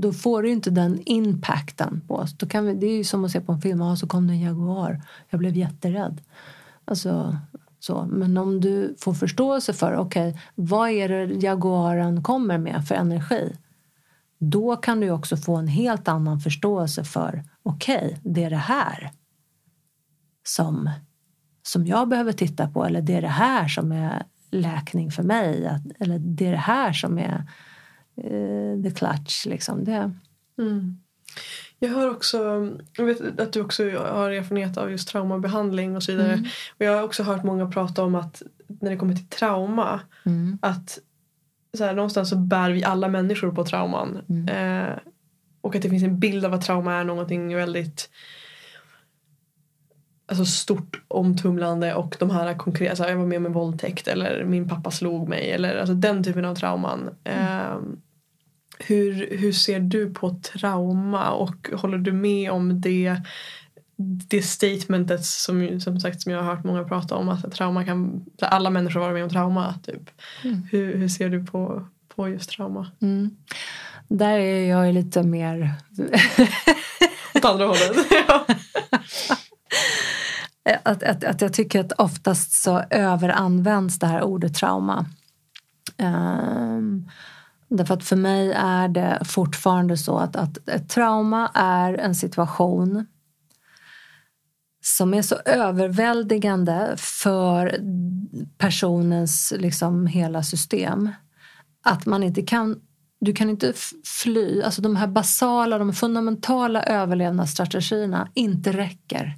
då 0.00 0.12
får 0.12 0.42
du 0.42 0.50
inte 0.50 0.70
den 0.70 1.02
impacten 1.06 2.00
på 2.08 2.14
oss. 2.14 2.32
Då 2.38 2.46
kan 2.46 2.66
vi, 2.66 2.74
det 2.74 2.86
är 2.86 2.96
ju 2.96 3.04
som 3.04 3.24
att 3.24 3.30
se 3.30 3.40
på 3.40 3.52
en 3.52 3.60
film, 3.60 3.82
Ah, 3.82 3.96
så 3.96 4.06
kom 4.06 4.26
det 4.26 4.32
en 4.32 4.40
jaguar. 4.40 5.02
Jag 5.30 5.40
blev 5.40 5.56
jätterädd. 5.56 6.20
Alltså, 6.84 7.36
så. 7.80 8.06
Men 8.10 8.36
om 8.36 8.60
du 8.60 8.94
får 8.98 9.14
förståelse 9.14 9.72
för 9.72 9.96
okej, 9.96 10.28
okay, 10.28 10.40
vad 10.54 10.90
är 10.90 11.08
det 11.08 11.34
jaguaren 11.34 12.22
kommer 12.22 12.58
med 12.58 12.88
för 12.88 12.94
energi? 12.94 13.56
Då 14.38 14.76
kan 14.76 15.00
du 15.00 15.10
också 15.10 15.36
få 15.36 15.56
en 15.56 15.68
helt 15.68 16.08
annan 16.08 16.40
förståelse 16.40 17.04
för 17.04 17.44
okej, 17.62 18.06
okay, 18.06 18.32
det 18.32 18.44
är 18.44 18.50
det 18.50 18.56
här 18.56 19.10
som, 20.46 20.90
som 21.66 21.86
jag 21.86 22.08
behöver 22.08 22.32
titta 22.32 22.68
på 22.68 22.84
eller 22.84 23.02
det 23.02 23.14
är 23.14 23.22
det 23.22 23.28
här 23.28 23.68
som 23.68 23.92
är 23.92 24.22
läkning 24.50 25.10
för 25.10 25.22
mig. 25.22 25.80
Eller 25.98 26.18
det 26.18 26.46
är 26.46 26.50
det 26.50 26.56
här 26.56 26.92
som 26.92 27.18
är 27.18 27.42
uh, 28.24 28.82
the 28.82 28.90
clutch. 28.90 29.46
Liksom. 29.46 29.84
Det. 29.84 30.10
Mm. 30.58 30.98
Jag 31.78 31.88
hör 31.88 32.10
också, 32.10 32.68
jag 32.96 33.04
vet 33.04 33.40
att 33.40 33.52
du 33.52 33.60
också 33.60 33.82
har 33.98 34.30
erfarenhet 34.30 34.76
av 34.76 34.90
just 34.90 35.08
traumabehandling 35.08 35.96
och 35.96 36.02
så 36.02 36.12
vidare. 36.12 36.32
Mm. 36.32 36.44
Och 36.78 36.84
jag 36.84 36.96
har 36.96 37.02
också 37.02 37.22
hört 37.22 37.44
många 37.44 37.66
prata 37.66 38.04
om 38.04 38.14
att 38.14 38.42
när 38.66 38.90
det 38.90 38.96
kommer 38.96 39.14
till 39.14 39.28
trauma 39.28 40.00
mm. 40.24 40.58
att 40.62 40.98
så 41.76 41.84
här, 41.84 41.94
någonstans 41.94 42.28
så 42.28 42.36
bär 42.36 42.70
vi 42.70 42.84
alla 42.84 43.08
människor 43.08 43.52
på 43.52 43.64
trauman. 43.64 44.20
Mm. 44.28 44.48
Eh, 44.48 44.98
och 45.60 45.76
att 45.76 45.82
det 45.82 45.90
finns 45.90 46.02
en 46.02 46.18
bild 46.18 46.44
av 46.44 46.54
att 46.54 46.62
trauma 46.62 46.94
är 46.94 47.04
någonting 47.04 47.56
väldigt 47.56 48.10
alltså 50.26 50.44
stort 50.44 51.02
omtumlande 51.08 51.94
och 51.94 52.16
de 52.18 52.30
här 52.30 52.54
konkreta, 52.54 52.90
alltså 52.90 53.04
jag 53.04 53.16
var 53.16 53.26
med 53.26 53.38
om 53.38 53.46
en 53.46 53.52
våldtäkt 53.52 54.08
eller 54.08 54.44
min 54.44 54.68
pappa 54.68 54.90
slog 54.90 55.28
mig 55.28 55.50
eller 55.50 55.76
alltså 55.76 55.94
den 55.94 56.24
typen 56.24 56.44
av 56.44 56.54
trauman. 56.54 57.10
Mm. 57.24 57.42
Eh, 57.42 57.76
hur, 58.78 59.36
hur 59.38 59.52
ser 59.52 59.80
du 59.80 60.14
på 60.14 60.30
trauma 60.30 61.30
och 61.30 61.70
håller 61.72 61.98
du 61.98 62.12
med 62.12 62.50
om 62.50 62.80
det 62.80 63.16
det 63.96 64.42
statementet 64.42 65.24
som, 65.24 65.80
som 65.80 66.00
sagt 66.00 66.22
som 66.22 66.32
jag 66.32 66.42
har 66.42 66.54
hört 66.54 66.64
många 66.64 66.84
prata 66.84 67.14
om 67.14 67.28
att 67.28 67.52
trauma 67.52 67.84
kan, 67.84 68.24
alla 68.40 68.70
människor 68.70 69.00
vara 69.00 69.12
med 69.12 69.24
om 69.24 69.30
trauma. 69.30 69.74
Typ. 69.82 70.10
Mm. 70.44 70.62
Hur, 70.70 70.96
hur 70.98 71.08
ser 71.08 71.28
du 71.28 71.46
på, 71.46 71.88
på 72.14 72.28
just 72.28 72.50
trauma? 72.50 72.90
Mm. 73.02 73.30
Där 74.08 74.38
är 74.38 74.70
jag 74.70 74.94
lite 74.94 75.22
mer... 75.22 75.70
Åt 77.34 77.44
andra 77.44 77.66
hållet? 77.66 77.96
att, 80.82 81.02
att, 81.02 81.24
att 81.24 81.40
jag 81.40 81.52
tycker 81.52 81.80
att 81.80 81.92
oftast 81.92 82.52
så 82.52 82.84
överanvänds 82.90 83.98
det 83.98 84.06
här 84.06 84.22
ordet 84.22 84.54
trauma. 84.54 85.06
Um, 85.98 87.10
därför 87.68 87.94
att 87.94 88.04
för 88.04 88.16
mig 88.16 88.52
är 88.52 88.88
det 88.88 89.18
fortfarande 89.24 89.96
så 89.96 90.18
att, 90.18 90.36
att 90.36 90.68
ett 90.68 90.88
trauma 90.88 91.50
är 91.54 91.94
en 91.94 92.14
situation 92.14 93.06
som 94.82 95.14
är 95.14 95.22
så 95.22 95.36
överväldigande 95.44 96.94
för 96.96 97.80
personens 98.58 99.52
liksom 99.56 100.06
hela 100.06 100.42
system 100.42 101.10
att 101.84 102.06
man 102.06 102.22
inte 102.22 102.42
kan 102.42 102.80
du 103.20 103.32
kan 103.32 103.50
inte 103.50 103.72
fly. 104.04 104.62
Alltså 104.62 104.82
de 104.82 104.96
här 104.96 105.06
basala, 105.06 105.78
de 105.78 105.92
fundamentala 105.92 106.82
överlevnadsstrategierna 106.82 108.28
inte 108.34 108.72
räcker. 108.72 109.32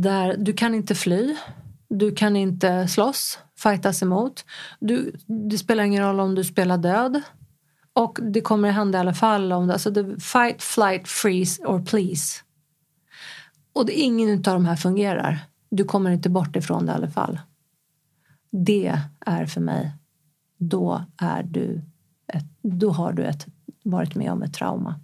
Där 0.00 0.36
du 0.36 0.52
kan 0.52 0.74
inte 0.74 0.94
fly, 0.94 1.36
du 1.88 2.14
kan 2.14 2.36
inte 2.36 2.88
slåss, 2.88 3.38
fightas 3.58 4.02
emot. 4.02 4.44
Du, 4.80 5.12
det 5.50 5.58
spelar 5.58 5.84
ingen 5.84 6.04
roll 6.04 6.20
om 6.20 6.34
du 6.34 6.44
spelar 6.44 6.78
död. 6.78 7.22
Och 7.92 8.18
det 8.22 8.40
kommer 8.40 8.68
att 8.68 8.74
hända 8.74 8.98
i 8.98 9.00
alla 9.00 9.14
fall. 9.14 9.52
Om 9.52 9.66
det, 9.66 9.72
alltså 9.72 9.90
det, 9.90 10.20
fight, 10.20 10.62
flight, 10.62 11.08
freeze 11.08 11.62
or 11.64 11.84
please. 11.84 12.42
Och 13.72 13.86
det, 13.86 13.92
ingen 13.92 14.34
av 14.34 14.42
de 14.42 14.66
här 14.66 14.76
fungerar. 14.76 15.38
Du 15.70 15.84
kommer 15.84 16.10
inte 16.10 16.30
bort 16.30 16.56
ifrån 16.56 16.86
det 16.86 16.92
i 16.92 16.94
alla 16.94 17.10
fall. 17.10 17.40
Det 18.50 18.98
är 19.20 19.46
för 19.46 19.60
mig, 19.60 19.92
då, 20.58 21.04
är 21.16 21.42
du 21.42 21.82
ett, 22.26 22.44
då 22.62 22.90
har 22.90 23.12
du 23.12 23.24
ett, 23.24 23.46
varit 23.84 24.14
med 24.14 24.32
om 24.32 24.42
ett 24.42 24.54
trauma. 24.54 25.00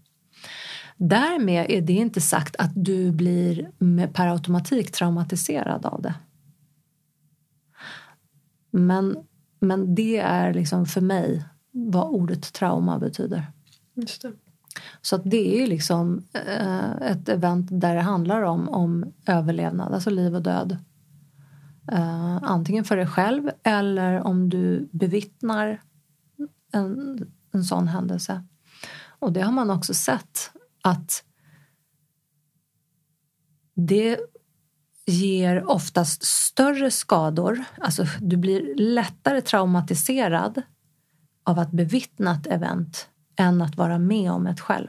Därmed 1.00 1.66
är 1.70 1.82
det 1.82 1.92
inte 1.92 2.20
sagt 2.20 2.56
att 2.58 2.70
du 2.74 3.12
blir 3.12 3.70
per 4.06 4.26
automatik 4.26 4.92
traumatiserad 4.92 5.86
av 5.86 6.02
det. 6.02 6.14
Men, 8.70 9.16
men 9.60 9.94
det 9.94 10.18
är 10.18 10.54
liksom 10.54 10.86
för 10.86 11.00
mig 11.00 11.44
vad 11.70 12.08
ordet 12.08 12.52
trauma 12.52 12.98
betyder. 12.98 13.46
Just 13.94 14.22
det. 14.22 14.32
Så 15.02 15.16
att 15.16 15.22
det 15.24 15.62
är 15.62 15.66
liksom 15.66 16.24
eh, 16.32 16.90
ett 17.10 17.28
event 17.28 17.66
där 17.70 17.94
det 17.94 18.00
handlar 18.00 18.42
om, 18.42 18.68
om 18.68 19.12
överlevnad, 19.26 19.94
alltså 19.94 20.10
liv 20.10 20.34
och 20.34 20.42
död. 20.42 20.76
Eh, 21.92 22.36
antingen 22.42 22.84
för 22.84 22.96
dig 22.96 23.06
själv 23.06 23.50
eller 23.62 24.20
om 24.20 24.48
du 24.48 24.88
bevittnar 24.92 25.82
en, 26.72 27.18
en 27.52 27.64
sån 27.64 27.88
händelse. 27.88 28.44
Och 29.18 29.32
det 29.32 29.40
har 29.40 29.52
man 29.52 29.70
också 29.70 29.94
sett 29.94 30.50
att 30.88 31.24
det 33.74 34.18
ger 35.06 35.70
oftast 35.70 36.24
större 36.24 36.90
skador. 36.90 37.64
Alltså 37.78 38.04
du 38.20 38.36
blir 38.36 38.74
lättare 38.76 39.40
traumatiserad 39.40 40.62
av 41.44 41.58
att 41.58 41.70
bevittna 41.70 42.34
ett 42.34 42.46
event 42.46 43.08
än 43.36 43.62
att 43.62 43.76
vara 43.76 43.98
med 43.98 44.32
om 44.32 44.46
ett 44.46 44.60
själv. 44.60 44.88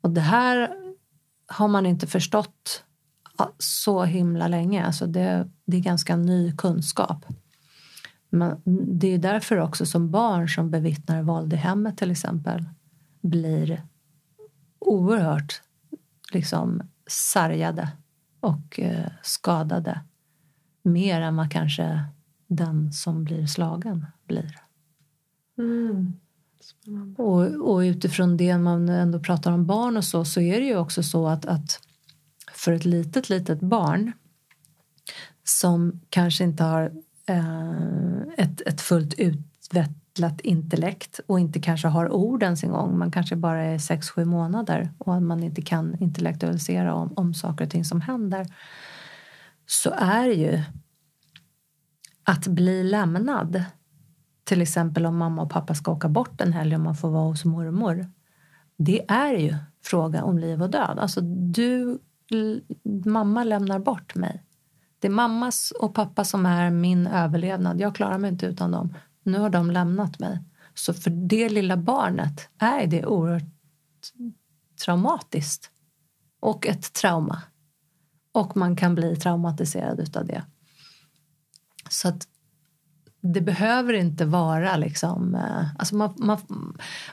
Och 0.00 0.10
det 0.10 0.20
här 0.20 0.74
har 1.46 1.68
man 1.68 1.86
inte 1.86 2.06
förstått 2.06 2.84
så 3.58 4.04
himla 4.04 4.48
länge. 4.48 4.84
Alltså 4.84 5.06
det, 5.06 5.48
det 5.66 5.76
är 5.76 5.80
ganska 5.80 6.16
ny 6.16 6.56
kunskap. 6.56 7.26
Men 8.30 8.62
det 9.00 9.06
är 9.06 9.18
därför 9.18 9.56
också 9.56 9.86
som 9.86 10.10
barn 10.10 10.48
som 10.48 10.70
bevittnar 10.70 11.22
våld 11.22 11.52
i 11.52 11.56
hemmet 11.56 11.98
till 11.98 12.10
exempel 12.10 12.64
blir 13.20 13.82
oerhört 14.86 15.62
liksom 16.32 16.82
sargade 17.06 17.88
och 18.40 18.80
eh, 18.80 19.10
skadade 19.22 20.00
mer 20.82 21.20
än 21.20 21.36
vad 21.36 21.52
kanske 21.52 22.04
den 22.46 22.92
som 22.92 23.24
blir 23.24 23.46
slagen 23.46 24.06
blir. 24.26 24.56
Mm. 25.58 26.12
Och, 27.18 27.40
och, 27.42 27.78
utifrån 27.78 28.36
det 28.36 28.58
man 28.58 28.88
ändå 28.88 29.20
pratar 29.20 29.52
om 29.52 29.66
barn 29.66 29.96
och 29.96 30.04
så, 30.04 30.24
så 30.24 30.40
är 30.40 30.60
det 30.60 30.66
ju 30.66 30.76
också 30.76 31.02
så 31.02 31.28
att, 31.28 31.46
att 31.46 31.80
för 32.52 32.72
ett 32.72 32.84
litet, 32.84 33.28
litet 33.28 33.60
barn 33.60 34.12
som 35.44 36.00
kanske 36.08 36.44
inte 36.44 36.64
har 36.64 36.92
eh, 37.26 38.22
ett, 38.36 38.60
ett 38.60 38.80
fullt 38.80 39.14
utvecklat 39.14 40.01
intellekt 40.42 41.20
och 41.26 41.40
inte 41.40 41.60
kanske 41.60 41.88
har 41.88 42.12
ord 42.12 42.42
ens 42.42 42.64
en 42.64 42.70
gång. 42.70 42.98
Man 42.98 43.10
kanske 43.10 43.36
bara 43.36 43.62
är 43.62 43.78
sex 43.78 44.10
sju 44.10 44.24
månader 44.24 44.90
och 44.98 45.22
man 45.22 45.42
inte 45.42 45.62
kan 45.62 45.96
intellektualisera 46.00 46.94
om, 46.94 47.12
om 47.16 47.34
saker 47.34 47.64
och 47.64 47.70
ting 47.70 47.84
som 47.84 48.00
händer. 48.00 48.46
Så 49.66 49.90
är 49.90 50.26
ju 50.26 50.62
att 52.24 52.46
bli 52.46 52.84
lämnad 52.84 53.64
till 54.44 54.62
exempel 54.62 55.06
om 55.06 55.16
mamma 55.16 55.42
och 55.42 55.50
pappa 55.50 55.74
ska 55.74 55.92
åka 55.92 56.08
bort 56.08 56.40
en 56.40 56.52
helg 56.52 56.74
och 56.74 56.80
man 56.80 56.94
får 56.94 57.10
vara 57.10 57.24
hos 57.24 57.44
mormor. 57.44 58.06
Det 58.76 59.10
är 59.10 59.34
ju 59.34 59.54
fråga 59.84 60.24
om 60.24 60.38
liv 60.38 60.62
och 60.62 60.70
död. 60.70 60.98
Alltså 60.98 61.20
du, 61.20 61.98
mamma 63.04 63.44
lämnar 63.44 63.78
bort 63.78 64.14
mig. 64.14 64.42
Det 64.98 65.08
är 65.08 65.12
mammas 65.12 65.72
och 65.80 65.94
pappa 65.94 66.24
som 66.24 66.46
är 66.46 66.70
min 66.70 67.06
överlevnad. 67.06 67.80
Jag 67.80 67.94
klarar 67.94 68.18
mig 68.18 68.30
inte 68.30 68.46
utan 68.46 68.70
dem. 68.70 68.94
Nu 69.22 69.38
har 69.38 69.50
de 69.50 69.70
lämnat 69.70 70.18
mig. 70.18 70.38
Så 70.74 70.94
för 70.94 71.10
det 71.10 71.48
lilla 71.48 71.76
barnet 71.76 72.48
är 72.58 72.86
det 72.86 73.06
oerhört 73.06 73.42
traumatiskt. 74.84 75.70
Och 76.40 76.66
ett 76.66 76.92
trauma. 76.92 77.42
Och 78.32 78.56
man 78.56 78.76
kan 78.76 78.94
bli 78.94 79.16
traumatiserad 79.16 80.00
utav 80.00 80.26
det. 80.26 80.44
Så 81.90 82.08
att 82.08 82.28
det 83.20 83.40
behöver 83.40 83.92
inte 83.92 84.24
vara 84.24 84.76
liksom... 84.76 85.34
Eh, 85.34 85.66
alltså 85.78 85.96
man, 85.96 86.14
man, 86.16 86.38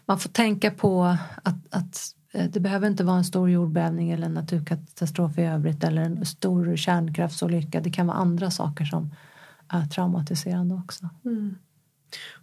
man 0.05 0.20
får 0.20 0.30
tänka 0.30 0.72
på 0.72 1.18
att, 1.43 1.76
att 1.76 2.16
eh, 2.34 2.49
det 2.49 2.60
behöver 2.60 2.88
inte 2.88 3.03
vara 3.03 3.18
en 3.18 3.24
stor 3.24 3.49
jordbävning 3.49 4.12
eller 4.12 4.26
en 4.26 4.34
naturkatastrof 4.34 5.38
i 5.38 5.41
övrigt 5.41 5.84
eller 5.84 6.01
en 6.01 6.26
stor 6.26 6.76
kärnkraftsolycka. 6.76 7.82
Det 7.82 7.91
kan 7.91 8.07
vara 8.07 8.18
andra 8.18 8.51
saker 8.51 8.86
som 8.86 9.16
är 9.68 9.86
traumatiserande 9.86 10.76
också. 10.76 11.10
Mm. 11.26 11.55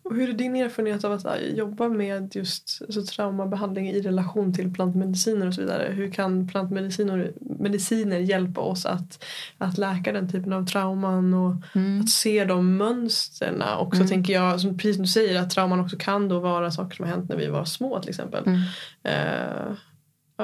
Och 0.03 0.15
hur 0.15 0.29
är 0.29 0.33
din 0.33 0.57
erfarenhet 0.57 1.05
av 1.05 1.13
att 1.13 1.25
äh, 1.25 1.37
jobba 1.37 1.89
med 1.89 2.37
just 2.37 2.83
alltså, 2.83 3.03
traumabehandling 3.03 3.91
i 3.91 4.01
relation 4.01 4.55
till 4.55 4.75
plantmediciner 4.75 5.47
och 5.47 5.55
så 5.55 5.61
vidare? 5.61 5.93
Hur 5.93 6.11
kan 6.11 6.49
plantmediciner 6.49 7.33
mediciner 7.41 8.19
hjälpa 8.19 8.61
oss 8.61 8.87
att, 8.87 9.25
att 9.59 9.79
läka 9.79 10.13
den 10.13 10.29
typen 10.29 10.53
av 10.53 10.67
trauman 10.67 11.35
och 11.35 11.55
mm. 11.77 12.01
att 12.01 12.09
se 12.09 12.45
de 12.45 12.77
mönstren 12.77 13.63
också 13.79 14.01
mm. 14.01 14.09
tänker 14.09 14.33
jag, 14.33 14.61
som 14.61 14.79
precis 14.79 14.97
du 14.97 15.07
säger 15.07 15.41
att 15.41 15.51
trauman 15.51 15.81
också 15.81 15.97
kan 15.97 16.29
då 16.29 16.41
vara 16.41 16.71
saker 16.71 16.97
som 16.97 17.05
har 17.05 17.13
hänt 17.13 17.29
när 17.29 17.37
vi 17.37 17.47
var 17.47 17.65
små 17.65 18.01
till 18.01 18.11
exempel. 18.11 18.45
Mm. 18.47 18.61
Uh, 19.09 19.73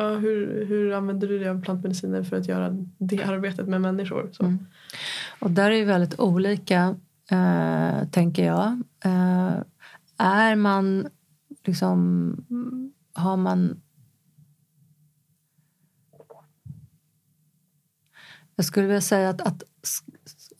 uh, 0.03 0.18
hur, 0.18 0.66
hur 0.68 0.93
använder 0.93 1.29
du 1.29 1.39
dig 1.39 1.49
av 1.49 1.62
plantmediciner 1.62 2.23
för 2.23 2.37
att 2.37 2.49
göra 2.49 2.70
det 2.99 3.23
arbetet 3.23 3.68
med 3.68 3.81
människor? 3.81 4.31
Mm. 4.41 4.66
Och 5.39 5.51
där 5.51 5.70
är 5.70 5.79
det 5.79 5.85
väldigt 5.85 6.20
olika 6.20 6.97
eh, 7.33 8.09
tänker 8.09 8.45
jag. 8.45 8.83
Eh, 9.05 9.57
är 10.18 10.57
man 10.57 11.09
liksom... 11.64 12.37
Har 13.14 13.37
man... 13.37 13.80
Jag 18.57 18.64
skulle 18.64 18.87
vilja 18.87 19.01
säga 19.01 19.28
att, 19.28 19.41
att 19.41 19.62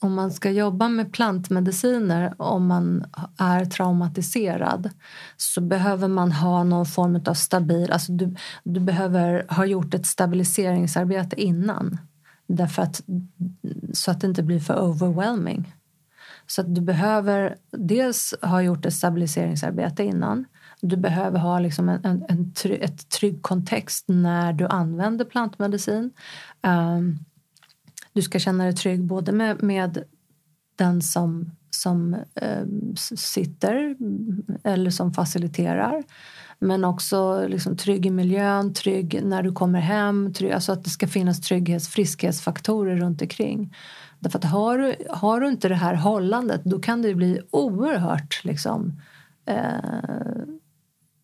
om 0.00 0.14
man 0.14 0.30
ska 0.30 0.50
jobba 0.50 0.88
med 0.88 1.12
plantmediciner 1.12 2.34
om 2.38 2.66
man 2.66 3.04
är 3.38 3.64
traumatiserad 3.64 4.90
så 5.36 5.60
behöver 5.60 6.08
man 6.08 6.32
ha 6.32 6.64
någon 6.64 6.86
form 6.86 7.20
av 7.26 7.34
stabil... 7.34 7.92
Alltså 7.92 8.12
du, 8.12 8.36
du 8.64 8.80
behöver 8.80 9.46
ha 9.48 9.66
gjort 9.66 9.94
ett 9.94 10.06
stabiliseringsarbete 10.06 11.42
innan. 11.42 11.98
Därför 12.46 12.82
att, 12.82 13.02
så 13.92 14.10
att 14.10 14.20
det 14.20 14.26
inte 14.26 14.42
blir 14.42 14.60
för 14.60 14.82
overwhelming. 14.82 15.74
Så 16.55 16.61
att 16.61 16.74
du 16.74 16.80
behöver 16.80 17.57
dels 17.70 18.34
ha 18.42 18.62
gjort 18.62 18.86
ett 18.86 18.94
stabiliseringsarbete 18.94 20.05
innan. 20.05 20.44
Du 20.80 20.96
behöver 20.96 21.38
ha 21.38 21.59
liksom 21.59 21.88
en, 21.88 22.05
en, 22.05 22.24
en 22.28 22.53
try, 22.53 22.74
ett 22.74 23.09
trygg 23.09 23.42
kontext 23.42 24.05
när 24.09 24.53
du 24.53 24.66
använder 24.66 25.24
plantmedicin. 25.24 26.11
Um, 26.62 27.18
du 28.12 28.22
ska 28.22 28.38
känna 28.38 28.64
dig 28.64 28.72
trygg 28.72 29.05
både 29.05 29.32
med, 29.32 29.62
med 29.62 30.05
den 30.76 31.03
som, 31.03 31.50
som 31.70 32.14
eh, 32.34 32.64
sitter 33.16 33.96
eller 34.64 34.90
som 34.90 35.12
faciliterar 35.12 36.03
men 36.62 36.84
också 36.84 37.46
liksom 37.48 37.76
trygg 37.76 38.07
i 38.07 38.11
miljön, 38.11 38.74
trygg 38.74 39.20
när 39.24 39.42
du 39.42 39.53
kommer 39.53 39.80
hem. 39.80 40.32
Trygg, 40.32 40.53
alltså 40.53 40.72
att 40.72 40.84
det 40.84 40.90
ska 40.90 41.09
finnas 41.09 41.40
trygghets, 41.40 41.88
friskhetsfaktorer 41.88 42.96
runt 42.96 43.22
omkring. 43.22 43.74
Därför 44.22 44.38
att 44.38 44.44
har 44.44 44.78
du, 44.78 44.96
har 45.10 45.40
du 45.40 45.48
inte 45.48 45.68
det 45.68 45.74
här 45.74 45.94
hållandet 45.94 46.64
då 46.64 46.80
kan 46.80 47.02
det 47.02 47.14
bli 47.14 47.40
oerhört 47.50 48.44
liksom, 48.44 49.00
eh, 49.46 50.42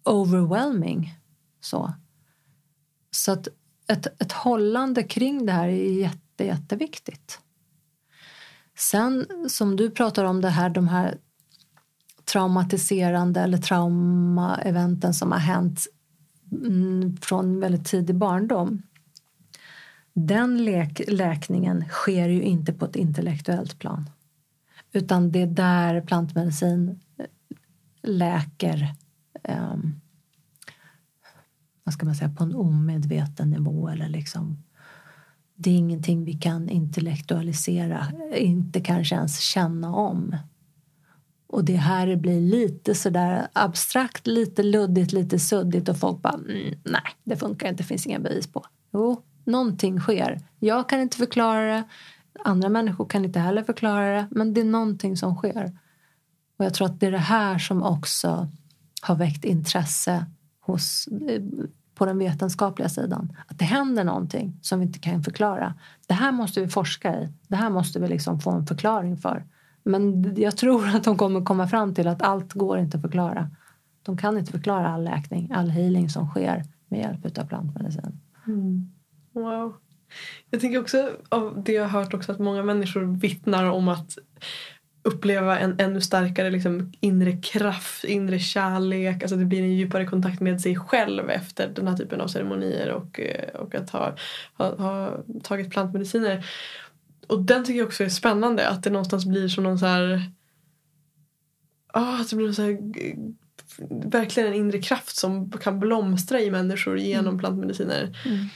overwhelming. 0.05 1.15
Så, 1.61 1.93
så 3.11 3.33
att 3.33 3.49
ett, 3.87 4.23
ett 4.23 4.33
hållande 4.33 5.03
kring 5.03 5.47
det 5.47 5.53
här 5.53 5.69
är 5.69 6.01
jätte, 6.01 6.45
jätteviktigt. 6.45 7.41
Sen 8.79 9.27
som 9.49 9.77
du 9.77 9.91
pratar 9.91 10.25
om 10.25 10.41
det 10.41 10.51
här, 10.51 10.71
de 10.71 10.89
här 10.89 11.19
traumatiserande 12.25 13.41
eller 13.41 13.59
traumaeventen 13.59 15.15
som 15.15 15.33
har 15.33 15.39
hänt 15.39 15.87
mm, 16.53 17.17
från 17.17 17.61
väldigt 17.61 17.87
tidig 17.87 18.17
barndom 18.17 18.83
den 20.27 20.65
läk 20.65 21.01
läkningen 21.09 21.85
sker 21.89 22.29
ju 22.29 22.43
inte 22.43 22.73
på 22.73 22.85
ett 22.85 22.97
intellektuellt 22.97 23.79
plan. 23.79 24.11
Utan 24.93 25.33
det 25.33 25.43
är 25.43 25.47
där 25.47 26.01
plantmedicin 26.01 27.01
eh, 27.19 27.27
läker 28.03 28.95
um, 29.49 30.01
vad 31.89 31.93
ska 31.93 32.07
man 32.07 32.15
säga, 32.15 32.31
på 32.31 32.45
en 32.45 32.55
omedveten 32.55 33.51
nivå. 33.51 33.89
Eller 33.89 34.09
liksom, 34.09 34.63
det 35.55 35.71
är 35.71 35.75
ingenting 35.75 36.25
vi 36.25 36.33
kan 36.33 36.69
intellektualisera, 36.69 38.07
inte 38.37 38.81
kanske 38.81 39.15
ens 39.15 39.41
känna 39.41 39.95
om. 39.95 40.37
Och 41.47 41.65
det 41.65 41.77
här 41.77 42.17
blir 42.17 42.41
lite 42.41 42.95
sådär 42.95 43.49
abstrakt, 43.53 44.27
lite 44.27 44.63
luddigt, 44.63 45.13
lite 45.13 45.39
suddigt 45.39 45.89
och 45.89 45.99
folk 45.99 46.23
bara 46.23 46.35
mm, 46.35 46.79
nej, 46.85 47.03
det 47.25 47.37
funkar 47.37 47.69
inte, 47.69 47.83
det 47.83 47.87
finns 47.87 48.07
inga 48.07 48.19
bevis 48.19 48.47
på. 48.47 48.65
Jo, 48.93 49.23
någonting 49.49 50.01
sker. 50.01 50.41
Jag 50.59 50.89
kan 50.89 51.01
inte 51.01 51.17
förklara 51.17 51.65
det, 51.67 51.85
andra 52.45 52.69
människor 52.69 53.07
kan 53.07 53.25
inte 53.25 53.41
heller 53.41 53.63
förklara 53.63 54.11
det, 54.11 54.27
men 54.31 54.55
det 54.55 54.61
är 54.61 54.65
någonting 54.65 55.17
som 55.17 55.35
sker. 55.35 55.79
Och 56.57 56.65
jag 56.65 56.75
tror 56.75 56.87
att 56.87 57.01
det 57.01 57.07
är 57.07 57.13
det 57.13 57.19
här 57.19 57.59
som 57.59 57.83
också 57.83 58.49
har 59.03 59.17
väckt 59.17 59.45
intresse 59.45 60.27
hos, 60.61 61.09
eh, 61.29 61.43
på 61.95 62.07
den 62.07 62.19
vetenskapliga 62.19 62.89
sidan. 62.89 63.37
Att 63.47 63.59
det 63.59 63.65
händer 63.65 64.05
någonting 64.05 64.59
som 64.63 64.81
vi 64.81 64.87
inte 64.87 64.99
kan 64.99 65.23
förklara. 65.23 65.75
Det 66.07 66.15
här 66.15 66.33
måste 66.33 66.61
vi 66.61 66.69
forska 66.69 67.21
i. 67.21 67.29
Det 67.49 67.57
här 67.57 67.71
måste 67.71 68.01
vi 68.01 68.09
liksom 68.09 68.41
få 68.41 68.51
en 68.51 68.67
förklaring 68.67 69.17
för. 69.17 69.45
Men 69.83 70.35
jag 70.37 70.57
tror 70.57 70.89
att 70.89 71.05
de 71.05 71.17
kommer 71.17 71.45
komma 71.45 71.69
fram 71.69 71.95
till 71.95 72.09
att 72.09 72.23
allt 72.23 72.53
går 72.53 72.79
inte 72.79 72.97
att 72.97 73.03
förklara. 73.03 73.51
De 74.03 74.17
kan 74.17 74.39
inte 74.39 74.53
förklara 74.53 74.89
all 74.89 75.05
läkning, 75.05 75.53
all 75.55 75.71
healing 75.71 76.11
som 76.11 76.29
sker 76.29 76.65
med 76.89 77.01
hjälp 77.01 77.39
av 77.39 77.47
plantmedicin. 77.47 78.21
Mm. 78.47 78.93
Wow. 79.39 79.77
Jag 80.51 80.61
tänker 80.61 80.81
också 80.81 81.11
av 81.29 81.63
det 81.65 81.73
jag 81.73 81.89
har 81.89 82.01
hört 82.01 82.15
också 82.15 82.33
att 82.33 82.39
många 82.39 82.63
människor 82.63 83.21
vittnar 83.21 83.65
om 83.65 83.89
att 83.89 84.19
uppleva 85.03 85.59
en 85.59 85.81
ännu 85.81 86.01
starkare 86.01 86.51
liksom, 86.51 86.93
inre 87.01 87.33
kraft, 87.37 88.05
inre 88.05 88.39
kärlek. 88.39 89.23
Alltså 89.23 89.37
det 89.37 89.45
blir 89.45 89.63
en 89.63 89.77
djupare 89.77 90.07
kontakt 90.07 90.41
med 90.41 90.61
sig 90.61 90.77
själv 90.77 91.31
efter 91.31 91.69
den 91.69 91.89
här 91.89 91.97
typen 91.97 92.21
av 92.21 92.29
ceremonier 92.29 92.91
och, 92.91 93.21
eh, 93.21 93.55
och 93.55 93.75
att 93.75 93.91
ha, 93.91 94.15
ha, 94.55 94.77
ha 94.77 95.25
tagit 95.43 95.71
plantmediciner. 95.71 96.47
Och 97.27 97.43
den 97.43 97.65
tycker 97.65 97.79
jag 97.79 97.87
också 97.87 98.05
är 98.05 98.09
spännande. 98.09 98.69
Att 98.69 98.83
det 98.83 98.91
någonstans 98.91 99.27
blir 99.27 99.49
som 99.49 99.65
någon 99.65 99.79
så 99.79 99.87
här... 99.87 100.23
Oh, 101.95 102.21
att 102.21 102.31
det 102.31 102.37
blir 102.37 102.53
så 102.53 102.63
här, 102.63 102.79
verkligen 104.11 104.49
en 104.49 104.55
inre 104.55 104.79
kraft 104.79 105.17
som 105.17 105.51
kan 105.51 105.81
blomstra 105.81 106.41
i 106.41 106.51
människor 106.51 106.99
genom 106.99 107.27
mm. 107.27 107.39
plantmediciner. 107.39 108.19
Mm 108.25 108.49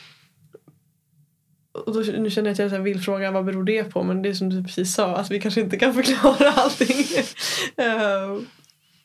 och 1.73 1.93
då, 1.93 2.01
nu 2.01 2.31
känner 2.31 2.51
jag 2.59 2.67
att 2.67 2.73
jag 2.73 2.81
vill 2.81 3.01
fråga 3.01 3.31
vad 3.31 3.45
beror 3.45 3.65
det 3.65 3.85
på 3.85 4.03
men 4.03 4.23
det 4.23 4.29
är 4.29 4.35
som 4.35 4.51
du 4.51 4.63
precis 4.63 4.95
sa 4.95 5.17
att 5.17 5.31
vi 5.31 5.41
kanske 5.41 5.61
inte 5.61 5.79
kan 5.79 5.95
förklara 6.03 6.53
allting. 6.53 6.97
uh, 7.81 8.33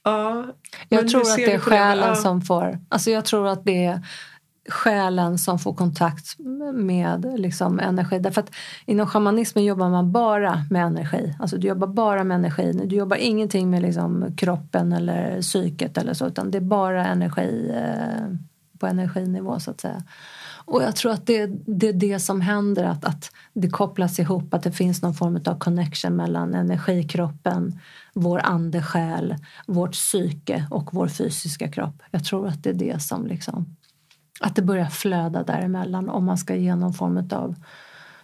uh, 0.08 0.46
jag 0.90 1.10
tror 1.10 1.22
att 1.22 1.36
det 1.36 1.54
är 1.54 1.60
själen 1.60 2.10
uh. 2.10 2.16
som 2.16 2.42
får... 2.42 2.80
Alltså 2.90 3.12
jag 3.12 3.26
tror 3.26 3.48
att 3.48 3.66
det 3.66 3.86
är 3.86 4.02
själen 4.70 5.38
som 5.38 5.60
får 5.60 5.74
kontakt 5.74 6.40
med 6.74 7.34
liksom, 7.38 7.80
energi. 7.80 8.20
Därför 8.20 8.42
att 8.42 8.52
inom 8.86 9.08
shamanismen 9.08 9.66
jobbar 9.66 9.90
man 9.90 10.12
bara 10.12 10.66
med 10.70 10.86
energi. 10.86 11.36
Alltså 11.40 11.58
du 11.58 11.68
jobbar 11.68 11.88
bara 11.88 12.24
med 12.24 12.36
energi. 12.36 12.82
Du 12.86 12.96
jobbar 12.96 13.18
ingenting 13.18 13.70
med 13.70 13.82
liksom, 13.82 14.36
kroppen 14.38 14.94
eller 14.94 15.42
psyket 15.42 15.98
eller 15.98 16.14
så 16.14 16.28
utan 16.28 16.52
det 16.52 16.58
är 16.58 16.62
bara 16.62 17.06
energi 17.06 17.72
eh, 17.76 18.36
på 18.80 18.88
energinivå 18.88 19.60
så 19.60 19.72
att 19.72 19.82
säga. 19.82 20.04
Och 20.68 20.84
jag 20.84 20.96
tror 20.96 21.12
att 21.12 21.26
det, 21.26 21.46
det 21.66 21.90
är 21.90 21.94
det 21.94 22.20
som 22.20 22.42
händer, 22.42 22.84
att, 22.84 23.06
att 23.06 23.32
det 23.54 23.70
kopplas 23.70 24.20
ihop, 24.20 24.54
att 24.54 24.64
det 24.64 24.72
finns 24.72 25.02
någon 25.02 25.14
form 25.14 25.40
av 25.46 25.60
connection 25.60 26.16
mellan 26.16 26.54
energikroppen, 26.54 27.80
vår 28.14 28.40
andesjäl, 28.40 29.36
vårt 29.68 29.92
psyke 29.92 30.68
och 30.72 30.94
vår 30.94 31.08
fysiska 31.08 31.72
kropp. 31.72 32.04
Jag 32.12 32.26
tror 32.26 32.48
att 32.48 32.64
det 32.64 32.70
är 32.70 32.74
det 32.74 33.02
som 33.02 33.28
liksom, 33.28 33.76
att 34.42 34.56
det 34.56 34.62
börjar 34.62 34.86
flöda 34.86 35.44
däremellan 35.44 36.10
om 36.10 36.26
man 36.26 36.38
ska 36.38 36.56
ge 36.56 36.76
någon 36.76 36.94
form 36.94 37.30
av 37.32 37.56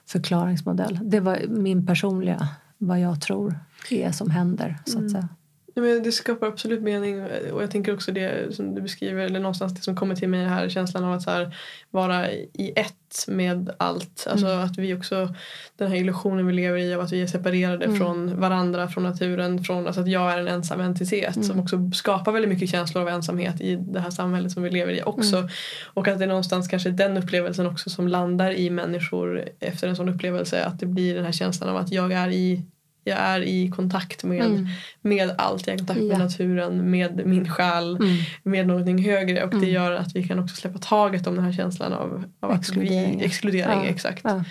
förklaringsmodell. 0.05 0.99
Det 1.03 1.19
var 1.19 1.39
min 1.47 1.87
personliga, 1.87 2.47
vad 2.77 2.99
jag 2.99 3.21
tror 3.21 3.59
är 3.89 4.11
som 4.11 4.31
händer 4.31 4.77
så 4.85 4.91
att 4.91 4.99
mm. 4.99 5.09
säga. 5.09 5.29
Men 5.75 6.03
det 6.03 6.11
skapar 6.11 6.47
absolut 6.47 6.81
mening 6.81 7.21
och 7.51 7.63
jag 7.63 7.71
tänker 7.71 7.93
också 7.93 8.11
det 8.11 8.55
som 8.55 8.75
du 8.75 8.81
beskriver 8.81 9.25
eller 9.25 9.39
någonstans 9.39 9.75
det 9.75 9.81
som 9.81 9.95
kommer 9.95 10.15
till 10.15 10.29
mig 10.29 10.45
här 10.45 10.69
känslan 10.69 11.03
av 11.03 11.13
att 11.13 11.25
här, 11.25 11.55
vara 11.91 12.31
i 12.31 12.73
ett 12.75 13.25
med 13.27 13.71
allt. 13.77 14.27
Alltså 14.29 14.47
mm. 14.47 14.65
att 14.65 14.77
vi 14.77 14.95
också 14.95 15.35
den 15.77 15.87
här 15.87 15.95
illusionen 15.95 16.47
vi 16.47 16.53
lever 16.53 16.77
i 16.77 16.93
av 16.93 17.01
att 17.01 17.11
vi 17.11 17.21
är 17.21 17.27
separerade 17.27 17.85
mm. 17.85 17.97
från 17.97 18.39
varandra, 18.39 18.87
från 18.87 19.03
naturen, 19.03 19.63
från 19.63 19.87
alltså 19.87 20.01
att 20.01 20.07
jag 20.07 20.33
är 20.33 20.37
en 20.37 20.47
ensam 20.47 20.81
entitet 20.81 21.35
mm. 21.35 21.47
som 21.47 21.59
också 21.59 21.91
skapar 21.93 22.31
väldigt 22.31 22.49
mycket 22.49 22.69
känslor 22.69 23.01
av 23.01 23.09
ensamhet 23.09 23.61
i 23.61 23.75
det 23.75 23.99
här 23.99 24.11
samhället 24.11 24.51
som 24.51 24.63
vi 24.63 24.69
lever 24.69 24.93
i 24.93 25.03
också. 25.03 25.37
Mm. 25.37 25.49
Och 25.93 26.07
att 26.07 26.19
det 26.19 26.25
är 26.25 26.29
någonstans 26.29 26.67
kanske 26.67 26.89
den 26.89 27.17
upplevelsen 27.17 27.67
också 27.67 27.89
som 27.89 28.07
landar 28.07 28.51
i 28.51 28.69
människor 28.69 29.49
efter 29.59 29.87
en 29.87 29.95
sån 29.95 30.09
upplevelse 30.09 30.65
att 30.65 30.79
det 30.79 30.85
blir 30.85 31.15
den 31.15 31.25
här 31.25 31.31
känslan 31.31 31.69
av 31.69 31.77
att 31.77 31.91
jag 31.91 32.11
är 32.11 32.29
i 32.29 32.63
jag 33.03 33.17
är 33.17 33.41
i 33.41 33.69
kontakt 33.69 34.23
med, 34.23 34.45
mm. 34.45 34.67
med 35.01 35.31
allt. 35.37 35.67
Jag 35.67 35.73
är 35.73 35.75
i 35.75 35.79
kontakt 35.79 35.99
med 35.99 36.15
ja. 36.15 36.17
naturen, 36.17 36.91
med 36.91 37.27
min 37.27 37.49
själ, 37.49 37.95
mm. 37.95 38.17
med 38.43 38.67
någonting 38.67 39.03
högre. 39.03 39.43
Och 39.43 39.53
mm. 39.53 39.65
det 39.65 39.71
gör 39.71 39.91
att 39.91 40.15
vi 40.15 40.27
kan 40.27 40.39
också 40.39 40.55
släppa 40.55 40.77
taget 40.77 41.27
om 41.27 41.35
den 41.35 41.45
här 41.45 41.53
känslan 41.53 41.93
av, 41.93 42.25
av 42.39 42.51
exkludering. 42.51 43.17
Vi, 43.17 43.25
exkludering 43.25 43.79
ja. 43.79 43.85
exakt. 43.85 44.23
Ja. 44.23 44.43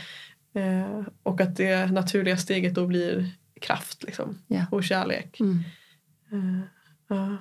Eh, 0.60 1.06
och 1.22 1.40
att 1.40 1.56
det 1.56 1.92
naturliga 1.92 2.36
steget 2.36 2.74
då 2.74 2.86
blir 2.86 3.30
kraft 3.60 4.02
liksom, 4.02 4.38
och 4.70 4.84
kärlek. 4.84 5.40
Mm. 5.40 5.62
Eh, 7.10 7.34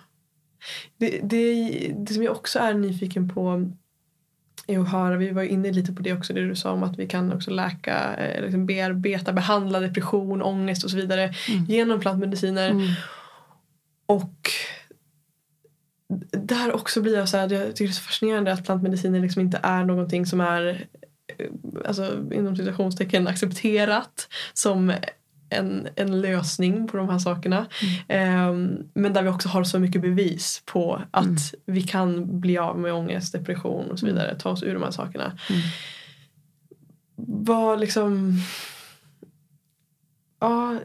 det, 0.98 1.20
det, 1.24 1.68
det 1.98 2.14
som 2.14 2.24
jag 2.24 2.36
också 2.36 2.60
är 2.60 2.74
nyfiken 2.74 3.30
på 3.30 3.72
att 4.78 4.92
höra, 4.92 5.18
vi 5.18 5.32
var 5.32 5.44
inne 5.44 5.72
lite 5.72 5.94
på 5.94 6.02
det 6.02 6.14
också, 6.14 6.34
det 6.34 6.48
du 6.48 6.56
sa 6.56 6.72
om 6.72 6.84
att 6.84 7.00
vi 7.00 7.08
kan 7.08 7.34
också 7.34 7.52
läka, 7.52 8.16
eh, 8.16 8.42
liksom 8.42 8.66
bearbeta, 8.66 9.34
behandla 9.34 9.80
depression, 9.80 10.42
ångest 10.42 10.84
och 10.84 10.92
så 10.92 10.98
vidare 10.98 11.34
mm. 11.50 11.66
genom 11.66 12.00
plantmediciner. 12.00 12.70
Mm. 12.70 12.88
Och 14.06 14.52
där 16.32 16.74
också 16.74 17.02
blir 17.02 17.18
jag 17.18 17.30
så 17.30 17.38
här, 17.38 17.54
jag 17.54 17.76
tycker 17.76 17.86
det 17.86 17.92
är 17.92 17.94
så 17.94 18.02
fascinerande 18.02 18.54
att 18.54 18.66
plantmediciner 18.66 19.20
liksom 19.20 19.42
inte 19.42 19.60
är 19.64 19.84
någonting 19.86 20.26
som 20.26 20.42
är 20.42 20.88
eh, 21.38 21.48
alltså, 21.86 22.18
inom 22.32 22.56
citationstecken 22.56 23.28
accepterat 23.28 24.28
som 24.54 24.94
en, 25.52 25.88
en 25.96 26.22
lösning 26.22 26.88
på 26.88 26.98
de 26.98 27.10
här 27.10 27.20
sakerna. 27.20 27.66
Mm. 28.10 28.50
Um, 28.50 28.90
men 28.94 29.14
där 29.14 29.24
vi 29.24 29.30
också 29.30 29.50
har 29.50 29.64
så 29.64 29.80
mycket 29.80 30.02
bevis 30.02 30.62
på 30.66 31.02
att 31.12 31.26
mm. 31.26 31.38
vi 31.66 31.82
kan 31.82 32.40
bli 32.40 32.58
av 32.58 32.80
med 32.80 32.94
ångest, 32.94 33.34
depression 33.34 33.92
och 33.92 34.00
så 34.00 34.06
mm. 34.06 34.16
vidare. 34.16 34.40
Ta 34.40 34.50
oss 34.50 34.64
ur 34.64 34.74
de 34.74 34.84
här 34.84 34.92
sakerna. 34.92 35.38
Mm. 35.50 35.62
Vad 37.46 37.80
liksom... 37.80 38.38
Ja, 40.40 40.80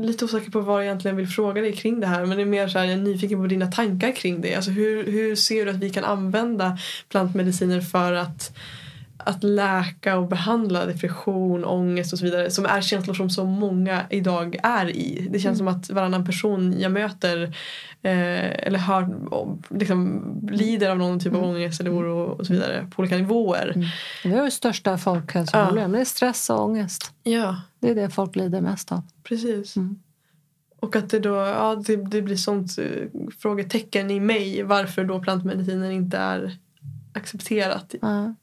lite 0.00 0.24
osäker 0.24 0.50
på 0.50 0.60
vad 0.60 0.76
jag 0.76 0.84
egentligen 0.84 1.16
vill 1.16 1.28
fråga 1.28 1.62
dig 1.62 1.72
kring 1.72 2.00
det 2.00 2.06
här 2.06 2.26
men 2.26 2.36
det 2.36 2.42
är 2.42 2.46
mer 2.46 2.68
så 2.68 2.78
här, 2.78 2.84
jag 2.84 2.94
är 2.94 3.02
nyfiken 3.02 3.38
på 3.38 3.46
dina 3.46 3.66
tankar 3.66 4.12
kring 4.12 4.40
det. 4.40 4.54
Alltså 4.54 4.70
hur, 4.70 5.06
hur 5.06 5.36
ser 5.36 5.64
du 5.64 5.70
att 5.70 5.76
vi 5.76 5.90
kan 5.90 6.04
använda 6.04 6.78
plantmediciner 7.08 7.80
för 7.80 8.12
att 8.12 8.56
att 9.24 9.44
läka 9.44 10.18
och 10.18 10.28
behandla 10.28 10.86
depression, 10.86 11.64
ångest 11.64 12.12
och 12.12 12.18
så 12.18 12.24
vidare 12.24 12.50
som 12.50 12.66
är 12.66 12.80
känslor 12.80 13.14
som 13.14 13.30
så 13.30 13.44
många 13.44 14.02
idag 14.10 14.56
är 14.62 14.96
i. 14.96 15.28
Det 15.30 15.38
känns 15.38 15.60
mm. 15.60 15.72
som 15.72 15.80
att 15.80 15.90
varannan 15.90 16.26
person 16.26 16.80
jag 16.80 16.92
möter 16.92 17.42
eh, 18.02 18.66
eller 18.66 18.78
hör 18.78 19.08
liksom, 19.68 20.22
lider 20.50 20.90
av 20.90 20.98
någon 20.98 21.20
typ 21.20 21.32
av 21.32 21.38
mm. 21.38 21.50
ångest 21.50 21.80
eller 21.80 21.94
oro 21.94 22.22
och 22.22 22.46
så 22.46 22.52
vidare 22.52 22.86
på 22.94 23.02
olika 23.02 23.16
nivåer. 23.16 23.72
Mm. 23.74 23.88
Det 24.22 24.38
är 24.38 24.44
det 24.44 24.50
största 24.50 24.98
folkhälsoproblemet. 24.98 25.90
Ja. 25.90 25.96
Det 25.96 26.00
är 26.00 26.04
stress 26.04 26.50
och 26.50 26.64
ångest. 26.64 27.12
Ja. 27.22 27.60
Det 27.80 27.90
är 27.90 27.94
det 27.94 28.10
folk 28.10 28.36
lider 28.36 28.60
mest 28.60 28.92
av. 28.92 29.02
Precis. 29.22 29.76
Mm. 29.76 29.98
Och 30.80 30.96
att 30.96 31.10
det 31.10 31.18
då 31.18 31.34
ja, 31.34 31.82
det, 31.86 31.96
det 31.96 32.22
blir 32.22 32.36
sånt 32.36 32.78
uh, 32.78 33.06
frågetecken 33.38 34.10
i 34.10 34.20
mig 34.20 34.62
varför 34.62 35.04
då 35.04 35.20
plantmedicinen 35.20 35.92
inte 35.92 36.16
är 36.16 36.58
accepterat. 37.12 37.94
Ja 38.00 38.34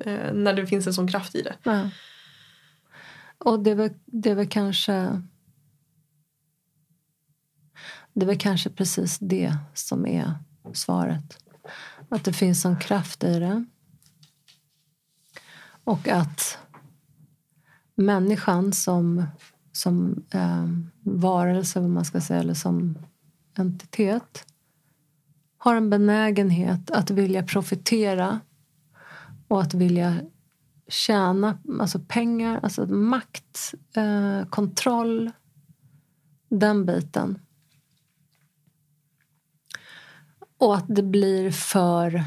eh, 0.00 0.32
när 0.32 0.54
det 0.54 0.66
finns 0.66 0.86
en 0.86 0.94
sån 0.94 1.08
kraft 1.08 1.34
i 1.34 1.42
det. 1.42 1.54
Ja. 1.62 1.90
Och 3.38 3.62
det 3.62 3.70
är, 3.70 3.74
väl, 3.74 3.90
det 4.06 4.34
var 4.34 4.44
kanske 4.44 5.22
det 8.18 8.24
är 8.24 8.26
väl 8.26 8.38
kanske 8.38 8.70
precis 8.70 9.18
det 9.18 9.56
som 9.74 10.06
är 10.06 10.34
svaret. 10.72 11.38
Att 12.08 12.24
det 12.24 12.32
finns 12.32 12.64
en 12.64 12.76
kraft 12.76 13.24
i 13.24 13.38
det. 13.38 13.64
Och 15.84 16.08
att 16.08 16.58
människan 17.94 18.72
som, 18.72 19.24
som 19.72 20.24
eh, 20.30 20.68
varelse, 21.00 21.80
vad 21.80 21.90
man 21.90 22.04
ska 22.04 22.20
säga, 22.20 22.40
eller 22.40 22.54
som 22.54 22.98
entitet 23.54 24.46
har 25.58 25.76
en 25.76 25.90
benägenhet 25.90 26.90
att 26.90 27.10
vilja 27.10 27.42
profitera 27.42 28.40
och 29.48 29.62
att 29.62 29.74
vilja 29.74 30.20
tjäna 30.88 31.58
alltså 31.80 32.00
pengar, 32.00 32.60
alltså 32.62 32.86
makt, 32.86 33.74
eh, 33.96 34.48
kontroll. 34.48 35.30
Den 36.48 36.86
biten. 36.86 37.38
Och 40.58 40.76
att 40.76 40.84
det 40.88 41.02
blir 41.02 41.50
för... 41.50 42.24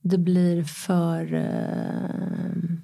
Det 0.00 0.18
blir 0.18 0.64
för... 0.64 1.34
Eh, 1.34 2.78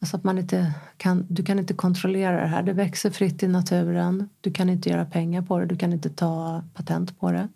alltså 0.00 0.16
att 0.16 0.24
man 0.24 0.38
inte 0.38 0.74
kan, 0.96 1.26
du 1.28 1.42
kan 1.42 1.58
inte 1.58 1.74
kontrollera 1.74 2.40
det 2.40 2.46
här. 2.46 2.62
Det 2.62 2.72
växer 2.72 3.10
fritt 3.10 3.42
i 3.42 3.48
naturen. 3.48 4.28
Du 4.40 4.52
kan 4.52 4.68
inte 4.68 4.88
göra 4.88 5.04
pengar 5.04 5.42
på 5.42 5.58
det. 5.58 5.66
Du 5.66 5.76
kan 5.76 5.92
inte 5.92 6.10
ta 6.10 6.64
patent 6.74 7.20
på 7.20 7.32
det. 7.32 7.48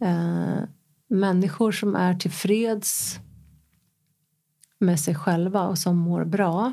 Eh, 0.00 0.62
människor 1.12 1.72
som 1.72 1.96
är 1.96 2.14
tillfreds 2.14 3.20
med 4.78 5.00
sig 5.00 5.14
själva 5.14 5.62
och 5.68 5.78
som 5.78 5.96
mår 5.96 6.24
bra 6.24 6.72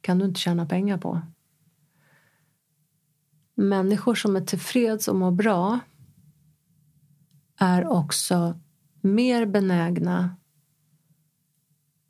kan 0.00 0.18
du 0.18 0.24
inte 0.24 0.40
tjäna 0.40 0.66
pengar 0.66 0.98
på. 0.98 1.20
Människor 3.54 4.14
som 4.14 4.36
är 4.36 4.40
tillfreds 4.40 5.08
och 5.08 5.16
mår 5.16 5.30
bra 5.30 5.78
är 7.56 7.86
också 7.86 8.60
mer 9.00 9.46
benägna 9.46 10.36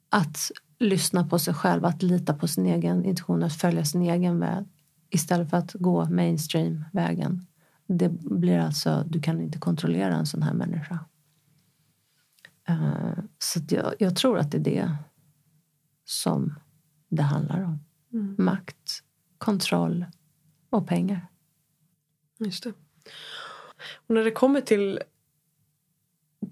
att 0.09 0.51
lyssna 0.79 1.29
på 1.29 1.39
sig 1.39 1.55
själv, 1.55 1.85
att 1.85 2.03
lita 2.03 2.35
på 2.35 2.49
sin 2.49 2.67
egen 2.67 3.05
intuition, 3.05 3.43
att 3.43 3.53
följa 3.53 3.85
sin 3.85 4.03
egen 4.03 4.41
väg 4.41 4.65
istället 5.11 5.51
för 5.51 5.57
att 5.57 5.73
gå 5.73 6.05
mainstream-vägen. 6.05 7.47
Det 7.87 8.09
blir 8.09 8.59
alltså, 8.59 9.05
du 9.09 9.21
kan 9.21 9.41
inte 9.41 9.59
kontrollera 9.59 10.17
en 10.17 10.27
sån 10.27 10.43
här 10.43 10.55
människa. 10.55 10.99
Uh, 12.71 13.19
så 13.39 13.61
jag, 13.69 13.95
jag, 13.99 14.17
tror 14.17 14.39
att 14.39 14.51
det 14.51 14.57
är 14.57 14.63
det 14.63 14.97
som 16.05 16.55
det 17.09 17.23
handlar 17.23 17.65
om. 17.65 17.79
Mm. 18.13 18.35
Makt, 18.39 19.03
kontroll 19.39 20.07
och 20.71 20.89
pengar. 20.89 21.27
Just 22.39 22.65
det. 22.65 22.73
Och 24.07 24.15
när 24.15 24.25
det 24.25 24.31
kommer 24.31 24.61
till, 24.61 25.01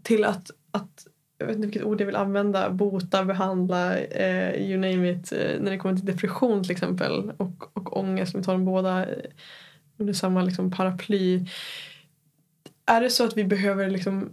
till 0.02 0.24
att, 0.24 0.50
att 0.70 1.06
jag 1.38 1.46
vet 1.46 1.56
inte 1.56 1.66
vilket 1.66 1.82
ord 1.82 2.00
jag 2.00 2.06
vill 2.06 2.16
använda, 2.16 2.70
bota, 2.70 3.24
behandla, 3.24 3.98
eh, 3.98 4.70
you 4.70 4.78
name 4.80 5.10
it. 5.10 5.32
Eh, 5.32 5.60
när 5.60 5.70
det 5.70 5.78
kommer 5.78 5.96
till 5.96 6.04
depression 6.04 6.62
till 6.62 6.72
exempel 6.72 7.32
och, 7.36 7.76
och 7.76 7.96
ångest, 7.96 8.34
om 8.34 8.40
vi 8.40 8.44
tar 8.44 8.52
dem 8.52 8.64
båda 8.64 9.06
under 9.96 10.12
samma 10.12 10.42
liksom, 10.42 10.70
paraply. 10.70 11.46
Är 12.86 13.00
det 13.00 13.10
så 13.10 13.24
att 13.24 13.36
vi 13.36 13.44
behöver 13.44 13.90
liksom 13.90 14.32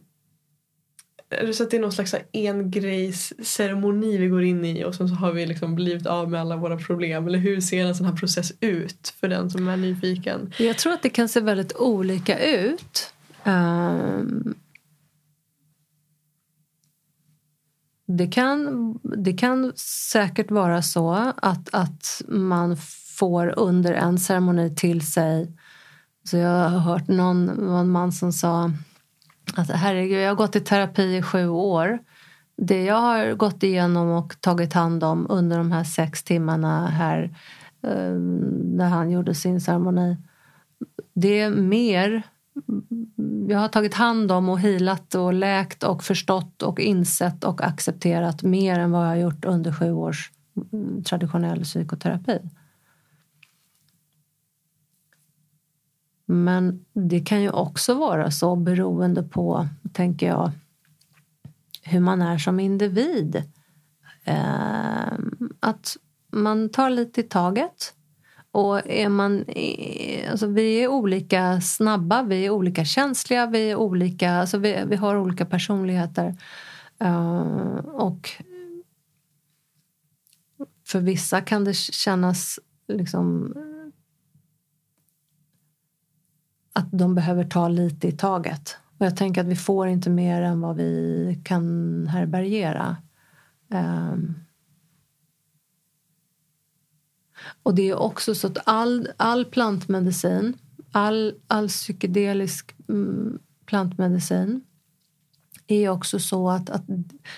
så 1.54 1.64
att 1.64 1.72
det 1.72 1.78
är 1.78 1.82
någon 1.82 1.92
slags 1.92 2.16
engrejsceremoni 2.34 4.18
vi 4.18 4.28
går 4.28 4.44
in 4.44 4.66
i 4.66 4.84
och 4.84 4.96
sen 4.96 5.10
så 5.10 5.16
har 5.16 5.32
vi 5.32 5.46
liksom 5.46 5.76
blivit 5.76 6.08
av 6.08 6.32
med 6.32 6.42
alla 6.42 6.58
våra 6.58 6.78
problem? 6.78 7.28
Eller 7.28 7.40
hur 7.40 7.62
ser 7.62 7.86
en 7.86 7.96
sån 7.96 8.06
här 8.06 8.16
process 8.16 8.54
ut 8.60 9.14
för 9.20 9.28
den 9.28 9.50
som 9.50 9.68
är 9.68 9.78
nyfiken? 9.78 10.54
Jag 10.58 10.78
tror 10.78 10.94
att 10.94 11.02
det 11.02 11.10
kan 11.10 11.30
se 11.30 11.40
väldigt 11.40 11.76
olika 11.76 12.40
ut. 12.40 13.14
Um, 13.44 14.56
det 18.06 18.28
kan, 18.28 18.94
det 19.04 19.34
kan 19.34 19.74
säkert 20.12 20.52
vara 20.52 20.82
så 20.82 21.34
att, 21.38 21.70
att 21.74 22.22
man 22.28 22.78
får 23.18 23.60
under 23.60 23.94
en 23.94 24.20
ceremoni 24.20 24.76
till 24.76 25.08
sig... 25.08 25.52
Så 26.26 26.38
jag 26.38 26.70
har 26.70 26.80
hört 26.80 27.08
någon, 27.08 27.46
någon 27.46 27.90
man 27.90 28.12
som 28.12 28.34
sa 28.34 28.72
att 29.56 29.70
herregud, 29.70 30.22
jag 30.22 30.30
har 30.30 30.36
gått 30.36 30.56
i 30.56 30.60
terapi 30.60 31.18
i 31.18 31.22
sju 31.22 31.48
år. 31.48 31.99
Det 32.57 32.84
jag 32.84 33.02
har 33.02 33.34
gått 33.34 33.64
igenom 33.64 34.10
och 34.10 34.41
tagit 34.41 34.74
hand 34.74 35.03
om 35.03 35.28
under 35.30 35.57
de 35.57 35.72
här 35.72 35.84
sex 35.84 36.24
timmarna 36.24 36.88
här 36.88 37.36
ehm, 37.88 38.38
när 38.78 38.90
han 38.90 39.11
gjorde 39.11 39.36
sin 39.36 39.61
ceremoni. 39.61 40.18
Det 41.14 41.40
är 41.40 41.49
mer 41.49 42.24
jag 43.48 43.60
har 43.60 43.68
tagit 43.68 43.94
hand 43.94 44.32
om 44.32 44.49
och 44.49 44.60
healat 44.60 45.15
och 45.15 45.34
läkt 45.34 45.84
och 45.84 46.03
förstått 46.03 46.61
och 46.61 46.80
insett 46.80 47.44
och 47.44 47.64
accepterat 47.64 48.44
mer 48.44 48.80
än 48.80 48.91
vad 48.91 49.02
jag 49.02 49.07
har 49.07 49.15
gjort 49.15 49.45
under 49.45 49.72
sju 49.72 49.91
års 49.91 50.32
mm, 50.74 51.03
traditionell 51.03 51.64
psykoterapi. 51.64 52.40
Men 56.34 56.86
det 56.94 57.20
kan 57.20 57.42
ju 57.42 57.50
också 57.50 57.94
vara 57.94 58.32
så 58.32 58.56
beroende 58.56 59.24
på, 59.24 59.68
tänker 59.94 60.28
jag, 60.28 60.52
hur 61.82 62.00
man 62.00 62.22
är 62.22 62.38
som 62.38 62.60
individ. 62.60 63.44
Eh, 64.24 65.14
att 65.60 65.98
man 66.32 66.70
tar 66.70 66.90
lite 66.90 67.22
i 67.22 67.24
taget. 67.24 67.94
Och 68.52 68.88
är 68.90 69.10
man, 69.10 69.46
alltså 70.32 70.48
vi 70.48 70.84
är 70.84 70.88
olika 70.88 71.62
snabba, 71.62 72.24
vi 72.24 72.46
är 72.46 72.50
olika 72.50 72.86
känsliga, 72.86 73.46
vi, 73.46 73.72
är 73.72 73.76
olika, 73.76 74.32
alltså 74.32 74.58
vi, 74.58 74.84
vi 74.88 74.96
har 74.96 75.16
olika 75.16 75.46
personligheter. 75.46 76.36
Uh, 77.04 77.78
och 77.78 78.30
för 80.88 81.00
vissa 81.00 81.42
kan 81.42 81.64
det 81.64 81.74
kännas 81.74 82.60
liksom 82.88 83.54
att 86.74 86.88
de 86.91 87.16
behöver 87.16 87.44
ta 87.44 87.68
lite 87.68 88.08
i 88.08 88.12
taget. 88.12 88.78
Och 88.98 89.06
jag 89.06 89.18
tänker 89.18 89.41
att 89.41 89.48
vi 89.48 89.56
får 89.56 89.88
inte 89.88 90.10
mer 90.10 90.41
än 90.41 90.62
vad 90.62 90.76
vi 90.76 91.41
kan 91.44 92.08
härbärgera. 92.08 92.98
Um, 93.68 94.36
och 97.64 97.76
det 97.76 97.90
är 97.90 97.95
också 97.95 98.36
så 98.36 98.48
att 98.48 98.58
all, 98.66 99.10
all 99.18 99.45
plantmedicin, 99.45 100.58
all, 100.91 101.36
all 101.48 101.68
psykedelisk 101.68 102.76
mm, 102.90 103.40
plantmedicin 103.66 104.62
är 105.74 105.90
också 105.90 106.20
så 106.20 106.50
att, 106.50 106.70
att 106.70 106.84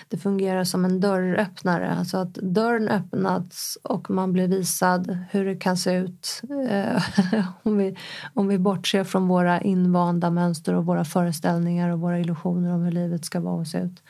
det 0.08 0.16
fungerar 0.16 0.64
som 0.64 0.84
en 0.84 1.00
dörröppnare. 1.00 1.90
Alltså 1.90 2.16
att 2.18 2.34
dörren 2.34 2.88
öppnas 2.88 3.78
och 3.82 4.10
man 4.10 4.32
blir 4.32 4.48
visad 4.48 5.18
hur 5.30 5.44
det 5.44 5.56
kan 5.56 5.76
se 5.76 5.94
ut 5.94 6.42
eh, 6.68 7.02
om, 7.62 7.76
vi, 7.78 7.96
om 8.34 8.48
vi 8.48 8.58
bortser 8.58 9.04
från 9.04 9.28
våra 9.28 9.60
invanda 9.60 10.30
mönster 10.30 10.74
och 10.74 10.86
våra 10.86 11.04
föreställningar 11.04 11.90
och 11.90 12.00
våra 12.00 12.20
illusioner 12.20 12.74
om 12.74 12.82
hur 12.82 12.92
livet 12.92 13.24
ska 13.24 13.40
vara 13.40 13.60
och 13.60 13.66
se 13.66 13.78
ut. 13.78 14.02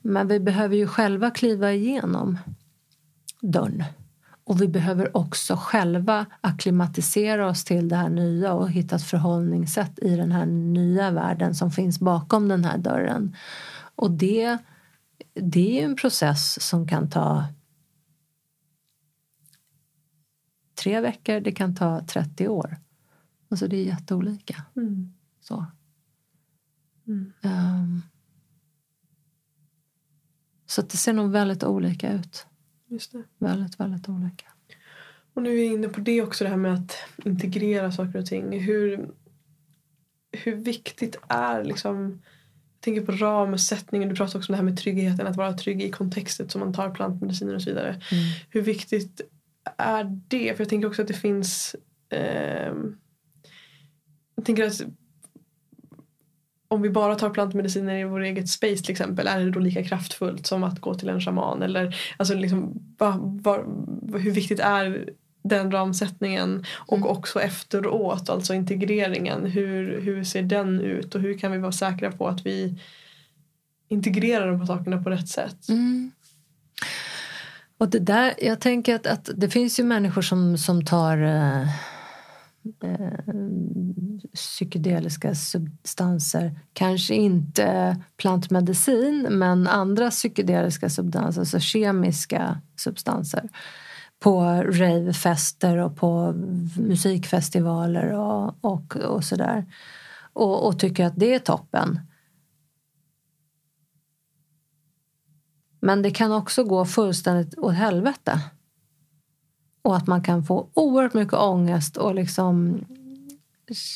Men 0.00 0.28
vi 0.28 0.40
behöver 0.40 0.76
ju 0.76 0.86
själva 0.86 1.30
kliva 1.30 1.72
igenom 1.72 2.38
dörren. 3.40 3.84
Och 4.44 4.62
vi 4.62 4.68
behöver 4.68 5.16
också 5.16 5.56
själva 5.56 6.26
akklimatisera 6.40 7.48
oss 7.48 7.64
till 7.64 7.88
det 7.88 7.96
här 7.96 8.08
nya 8.08 8.52
och 8.52 8.70
hitta 8.70 8.96
ett 8.96 9.02
förhållningssätt 9.02 9.98
i 9.98 10.16
den 10.16 10.32
här 10.32 10.46
nya 10.46 11.10
världen 11.10 11.54
som 11.54 11.70
finns 11.70 12.00
bakom 12.00 12.48
den 12.48 12.64
här 12.64 12.78
dörren. 12.78 13.36
Och 13.94 14.10
det, 14.10 14.58
det 15.34 15.80
är 15.80 15.84
en 15.84 15.96
process 15.96 16.68
som 16.68 16.88
kan 16.88 17.10
ta 17.10 17.44
tre 20.74 21.00
veckor, 21.00 21.40
det 21.40 21.52
kan 21.52 21.74
ta 21.74 22.04
30 22.06 22.48
år. 22.48 22.76
Alltså 23.48 23.68
det 23.68 23.76
är 23.76 23.84
jätteolika. 23.84 24.62
Mm. 24.76 25.12
Så. 25.40 25.66
Mm. 27.06 27.32
Um, 27.42 28.02
så 30.66 30.82
det 30.82 30.96
ser 30.96 31.12
nog 31.12 31.30
väldigt 31.30 31.64
olika 31.64 32.12
ut. 32.12 32.46
Just 32.94 33.12
det. 33.12 33.22
Väldigt, 33.38 33.80
väldigt 33.80 34.08
olika. 34.08 34.46
Och 35.34 35.42
nu 35.42 35.50
är 35.50 35.54
vi 35.54 35.64
inne 35.64 35.88
på 35.88 36.00
det 36.00 36.22
också, 36.22 36.44
det 36.44 36.50
här 36.50 36.56
med 36.56 36.74
att 36.74 36.96
integrera 37.24 37.92
saker 37.92 38.18
och 38.18 38.26
ting. 38.26 38.60
Hur, 38.60 39.08
hur 40.32 40.54
viktigt 40.54 41.16
är 41.28 41.64
liksom 41.64 42.22
jag 42.74 42.80
tänker 42.94 43.06
på 43.06 43.12
ramsättningen, 43.12 44.08
du 44.08 44.14
pratar 44.14 44.38
också 44.38 44.52
om 44.52 44.52
det 44.52 44.56
här 44.56 44.70
med 44.70 44.78
tryggheten, 44.78 45.26
att 45.26 45.36
vara 45.36 45.52
trygg 45.52 45.82
i 45.82 45.90
kontexten 45.90 46.48
som 46.48 46.60
man 46.60 46.72
tar 46.72 46.90
plantmediciner 46.90 47.54
och 47.54 47.62
så 47.62 47.70
vidare. 47.70 47.88
Mm. 47.88 48.24
Hur 48.50 48.62
viktigt 48.62 49.20
är 49.76 50.04
det? 50.28 50.54
För 50.56 50.64
jag 50.64 50.68
tänker 50.68 50.88
också 50.88 51.02
att 51.02 51.08
det 51.08 51.14
finns 51.14 51.76
eh, 52.08 52.74
jag 54.34 54.44
tänker 54.44 54.66
att 54.66 54.82
om 56.74 56.82
vi 56.82 56.90
bara 56.90 57.14
tar 57.14 57.30
plantmediciner 57.30 57.98
i 57.98 58.04
vår 58.04 58.20
eget 58.20 58.48
space 58.48 58.82
till 58.82 58.90
exempel, 58.90 59.26
är 59.26 59.40
det 59.40 59.50
då 59.50 59.60
lika 59.60 59.84
kraftfullt 59.84 60.46
som 60.46 60.64
att 60.64 60.80
gå 60.80 60.94
till 60.94 61.08
en 61.08 61.20
shaman? 61.20 61.62
Eller, 61.62 61.96
alltså 62.16 62.34
liksom, 62.34 62.72
va, 62.98 63.20
va, 63.22 63.64
hur 64.18 64.30
viktigt 64.30 64.60
är 64.60 65.10
den 65.42 65.70
ramsättningen 65.70 66.64
och 66.74 66.96
mm. 66.96 67.08
också 67.08 67.40
efteråt, 67.40 68.30
alltså 68.30 68.54
integreringen. 68.54 69.46
Hur, 69.46 70.00
hur 70.00 70.24
ser 70.24 70.42
den 70.42 70.80
ut 70.80 71.14
och 71.14 71.20
hur 71.20 71.38
kan 71.38 71.52
vi 71.52 71.58
vara 71.58 71.72
säkra 71.72 72.12
på 72.12 72.28
att 72.28 72.46
vi 72.46 72.78
integrerar 73.88 74.46
de 74.46 74.60
här 74.60 74.66
sakerna 74.66 75.02
på 75.02 75.10
rätt 75.10 75.28
sätt? 75.28 75.68
Mm. 75.68 76.12
Och 77.78 77.88
det 77.88 77.98
där, 77.98 78.34
jag 78.38 78.60
tänker 78.60 78.94
att, 78.94 79.06
att 79.06 79.30
det 79.36 79.48
finns 79.48 79.80
ju 79.80 79.84
människor 79.84 80.22
som, 80.22 80.58
som 80.58 80.84
tar 80.84 81.18
eh 81.18 81.68
Eh, 82.82 83.34
psykedeliska 84.34 85.34
substanser. 85.34 86.60
Kanske 86.72 87.14
inte 87.14 87.96
plantmedicin, 88.16 89.26
men 89.30 89.66
andra 89.66 90.10
psykedeliska 90.10 90.90
substanser, 90.90 91.40
alltså 91.40 91.60
kemiska 91.60 92.60
substanser 92.76 93.48
på 94.18 94.42
ravefester 94.62 95.78
och 95.78 95.96
på 95.96 96.32
musikfestivaler 96.78 98.12
och, 98.12 98.54
och, 98.60 98.96
och 98.96 99.24
sådär. 99.24 99.66
Och, 100.32 100.66
och 100.66 100.78
tycker 100.78 101.06
att 101.06 101.16
det 101.16 101.34
är 101.34 101.38
toppen. 101.38 102.00
Men 105.80 106.02
det 106.02 106.10
kan 106.10 106.32
också 106.32 106.64
gå 106.64 106.84
fullständigt 106.84 107.58
åt 107.58 107.74
helvete. 107.74 108.40
Och 109.84 109.96
att 109.96 110.06
man 110.06 110.22
kan 110.22 110.44
få 110.44 110.68
oerhört 110.74 111.14
mycket 111.14 111.34
ångest 111.34 111.96
och 111.96 112.14
liksom 112.14 112.80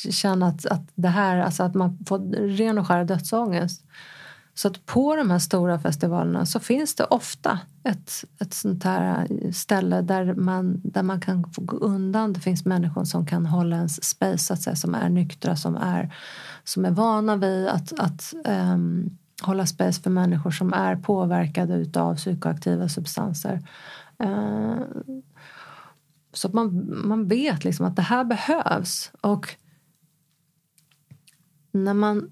känna 0.09 0.47
att, 0.47 0.65
att 0.65 0.81
det 0.95 1.07
här, 1.07 1.37
alltså 1.37 1.63
att 1.63 1.75
man 1.75 1.97
får 2.07 2.19
ren 2.57 2.77
och 2.77 2.87
skär 2.87 3.05
dödsångest. 3.05 3.83
Så 4.53 4.67
att 4.67 4.85
på 4.85 5.15
de 5.15 5.31
här 5.31 5.39
stora 5.39 5.79
festivalerna 5.79 6.45
så 6.45 6.59
finns 6.59 6.95
det 6.95 7.03
ofta 7.03 7.59
ett, 7.83 8.11
ett 8.39 8.53
sånt 8.53 8.83
här 8.83 9.27
ställe 9.51 10.01
där 10.01 10.33
man, 10.33 10.81
där 10.83 11.03
man 11.03 11.21
kan 11.21 11.51
få 11.53 11.61
gå 11.61 11.77
undan. 11.77 12.33
Det 12.33 12.39
finns 12.39 12.65
människor 12.65 13.03
som 13.03 13.25
kan 13.25 13.45
hålla 13.45 13.75
ens 13.75 14.03
space, 14.03 14.37
så 14.37 14.53
att 14.53 14.61
säga, 14.61 14.75
som 14.75 14.95
är 14.95 15.09
nyktra, 15.09 15.55
som 15.55 15.75
är, 15.75 16.13
som 16.63 16.85
är 16.85 16.91
vana 16.91 17.35
vid 17.35 17.67
att, 17.67 17.99
att 17.99 18.33
um, 18.45 19.17
hålla 19.41 19.65
space 19.65 20.01
för 20.01 20.09
människor 20.09 20.51
som 20.51 20.73
är 20.73 20.95
påverkade 20.95 21.99
av 21.99 22.15
psykoaktiva 22.15 22.89
substanser. 22.89 23.67
Uh, 24.23 24.81
så 26.33 26.47
att 26.47 26.53
man, 26.53 26.91
man 27.07 27.27
vet 27.27 27.63
liksom 27.63 27.85
att 27.85 27.95
det 27.95 28.01
här 28.01 28.23
behövs. 28.23 29.11
Och 29.21 29.55
när 31.71 31.93
man, 31.93 32.31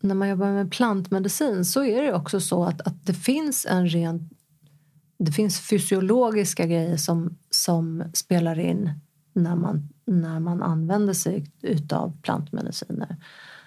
när 0.00 0.14
man 0.14 0.28
jobbar 0.28 0.52
med 0.52 0.70
plantmedicin 0.70 1.64
så 1.64 1.84
är 1.84 2.02
det 2.02 2.14
också 2.14 2.40
så 2.40 2.64
att, 2.64 2.80
att 2.80 3.06
det 3.06 3.14
finns 3.14 3.66
en 3.66 3.88
ren... 3.88 4.30
Det 5.18 5.32
finns 5.32 5.60
fysiologiska 5.60 6.66
grejer 6.66 6.96
som, 6.96 7.38
som 7.50 8.04
spelar 8.12 8.58
in 8.58 8.90
när 9.32 9.56
man, 9.56 9.88
när 10.04 10.40
man 10.40 10.62
använder 10.62 11.12
sig 11.12 11.50
av 11.92 12.20
plantmediciner. 12.22 13.16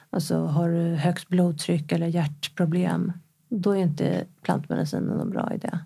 Alltså 0.10 0.45
har 0.45 0.70
du 0.70 0.95
högt 0.95 1.28
blodtryck 1.28 1.91
eller 1.91 2.08
hjärtproblem 2.08 3.12
då 3.52 3.72
är 3.72 3.82
inte 3.82 4.26
plantmedicinen 4.41 5.18
någon 5.18 5.30
bra 5.30 5.52
idé. 5.53 5.80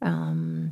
Um, 0.00 0.70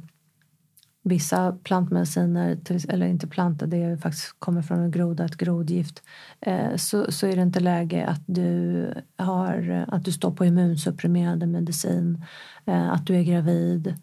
vissa 1.11 1.53
plantmediciner, 1.63 2.59
eller 2.89 3.07
inte 3.07 3.27
plantor, 3.27 3.67
det 3.67 3.99
faktiskt 4.03 4.35
kommer 4.39 4.63
från 4.63 4.81
en 4.81 4.91
groda, 4.91 5.25
ett 5.25 5.37
grodgift, 5.37 6.03
eh, 6.41 6.77
så, 6.77 7.13
så 7.13 7.27
är 7.27 7.37
det 7.37 7.43
inte 7.43 7.61
läge 7.61 8.07
att 8.07 8.23
du, 8.27 8.95
har, 9.17 9.85
att 9.89 10.05
du 10.05 10.13
står 10.13 10.31
på 10.31 10.45
immunsupprimerande 10.45 11.47
medicin, 11.47 12.25
eh, 12.67 12.91
att 12.91 13.07
du 13.07 13.17
är 13.17 13.23
gravid 13.23 13.95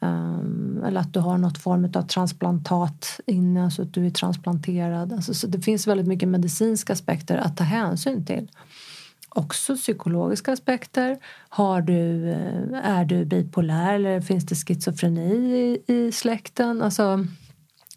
ehm, 0.00 0.82
eller 0.86 1.00
att 1.00 1.12
du 1.12 1.20
har 1.20 1.38
något 1.38 1.58
form 1.58 1.84
av 1.94 2.02
transplantat 2.02 3.20
inne, 3.26 3.64
alltså 3.64 3.82
att 3.82 3.94
du 3.94 4.06
är 4.06 4.10
transplanterad. 4.10 5.12
Alltså, 5.12 5.34
så 5.34 5.46
det 5.46 5.60
finns 5.60 5.86
väldigt 5.86 6.06
mycket 6.06 6.28
medicinska 6.28 6.92
aspekter 6.92 7.36
att 7.38 7.56
ta 7.56 7.64
hänsyn 7.64 8.26
till 8.26 8.48
också 9.30 9.76
psykologiska 9.76 10.52
aspekter. 10.52 11.18
Har 11.48 11.82
du, 11.82 12.30
eh, 12.30 12.90
är 12.90 13.04
du 13.04 13.24
bipolär 13.24 13.94
eller 13.94 14.20
finns 14.20 14.46
det 14.46 14.54
schizofreni 14.54 15.34
i, 15.86 15.94
i 15.94 16.12
släkten? 16.12 16.82
Alltså, 16.82 17.26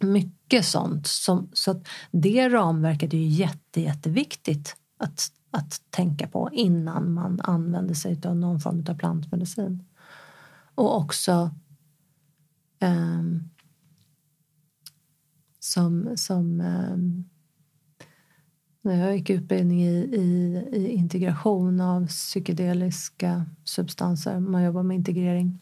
mycket 0.01 0.65
sånt. 0.65 1.07
Som, 1.07 1.49
så 1.53 1.71
att 1.71 1.87
det 2.11 2.49
ramverket 2.49 3.13
är 3.13 3.17
ju 3.17 3.27
jätte, 3.27 3.81
jätteviktigt 3.81 4.75
att, 4.97 5.31
att 5.51 5.81
tänka 5.89 6.27
på 6.27 6.49
innan 6.53 7.13
man 7.13 7.41
använder 7.41 7.93
sig 7.93 8.19
av 8.25 8.35
någon 8.35 8.59
form 8.59 8.85
av 8.89 8.97
plantmedicin. 8.97 9.83
Och 10.75 10.97
också 10.97 11.51
um, 12.81 13.49
som, 15.59 16.09
som 16.15 16.61
um, 16.61 17.29
när 18.83 19.05
jag 19.05 19.17
gick 19.17 19.29
utbildning 19.29 19.83
i, 19.83 19.95
i, 19.95 20.57
i, 20.71 20.87
integration 20.91 21.81
av 21.81 22.07
psykedeliska 22.07 23.45
substanser, 23.63 24.39
man 24.39 24.63
jobbar 24.63 24.83
med 24.83 24.95
integrering. 24.95 25.59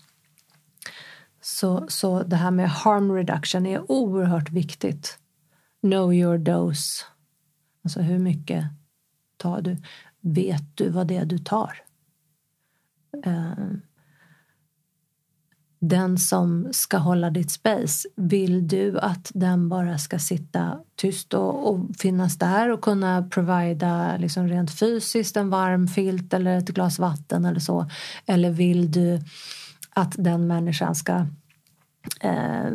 Så, 1.41 1.85
så 1.87 2.23
det 2.23 2.35
här 2.35 2.51
med 2.51 2.69
harm 2.69 3.11
reduction 3.11 3.65
är 3.65 3.91
oerhört 3.91 4.49
viktigt. 4.49 5.19
Know 5.81 6.13
your 6.13 6.37
dose. 6.37 7.03
Alltså 7.83 8.01
hur 8.01 8.19
mycket 8.19 8.65
tar 9.37 9.61
du? 9.61 9.77
Vet 10.21 10.77
du 10.77 10.89
vad 10.89 11.07
det 11.07 11.17
är 11.17 11.25
du 11.25 11.37
tar? 11.37 11.81
Uh, 13.27 13.73
den 15.81 16.17
som 16.17 16.67
ska 16.71 16.97
hålla 16.97 17.29
ditt 17.29 17.51
space, 17.51 18.07
vill 18.15 18.67
du 18.67 18.99
att 18.99 19.31
den 19.33 19.69
bara 19.69 19.97
ska 19.97 20.19
sitta 20.19 20.79
tyst 20.95 21.33
och, 21.33 21.69
och 21.69 21.79
finnas 21.99 22.37
där 22.37 22.71
och 22.71 22.81
kunna 22.81 23.23
provida 23.23 24.17
liksom 24.17 24.47
rent 24.47 24.79
fysiskt 24.79 25.37
en 25.37 25.49
varm 25.49 25.87
filt 25.87 26.33
eller 26.33 26.57
ett 26.57 26.69
glas 26.69 26.99
vatten 26.99 27.45
eller 27.45 27.59
så? 27.59 27.89
Eller 28.25 28.51
vill 28.51 28.91
du 28.91 29.19
att 29.89 30.15
den 30.17 30.47
människan 30.47 30.95
ska 30.95 31.25
eh, 32.21 32.71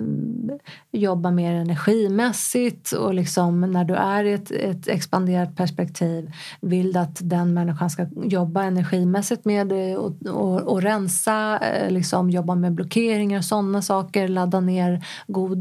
jobba 0.92 1.30
mer 1.30 1.54
energimässigt 1.54 2.92
och 2.92 3.14
liksom 3.14 3.60
när 3.60 3.84
du 3.84 3.94
är 3.94 4.24
i 4.24 4.32
ett, 4.32 4.50
ett 4.50 4.88
expanderat 4.88 5.56
perspektiv 5.56 6.30
vill 6.60 6.92
du 6.92 6.98
att 6.98 7.18
den 7.20 7.54
människan 7.54 7.90
ska 7.90 8.06
jobba 8.24 8.62
energimässigt 8.62 9.44
med 9.44 9.68
det 9.68 9.96
och, 9.96 10.26
och, 10.26 10.62
och 10.62 10.82
rensa, 10.82 11.58
eh, 11.58 11.90
liksom 11.90 12.30
jobba 12.30 12.54
med 12.54 12.72
blockeringar 12.72 13.38
och 13.38 13.44
sådana 13.44 13.82
saker, 13.82 14.28
ladda 14.28 14.60
ner 14.60 15.06
god 15.26 15.58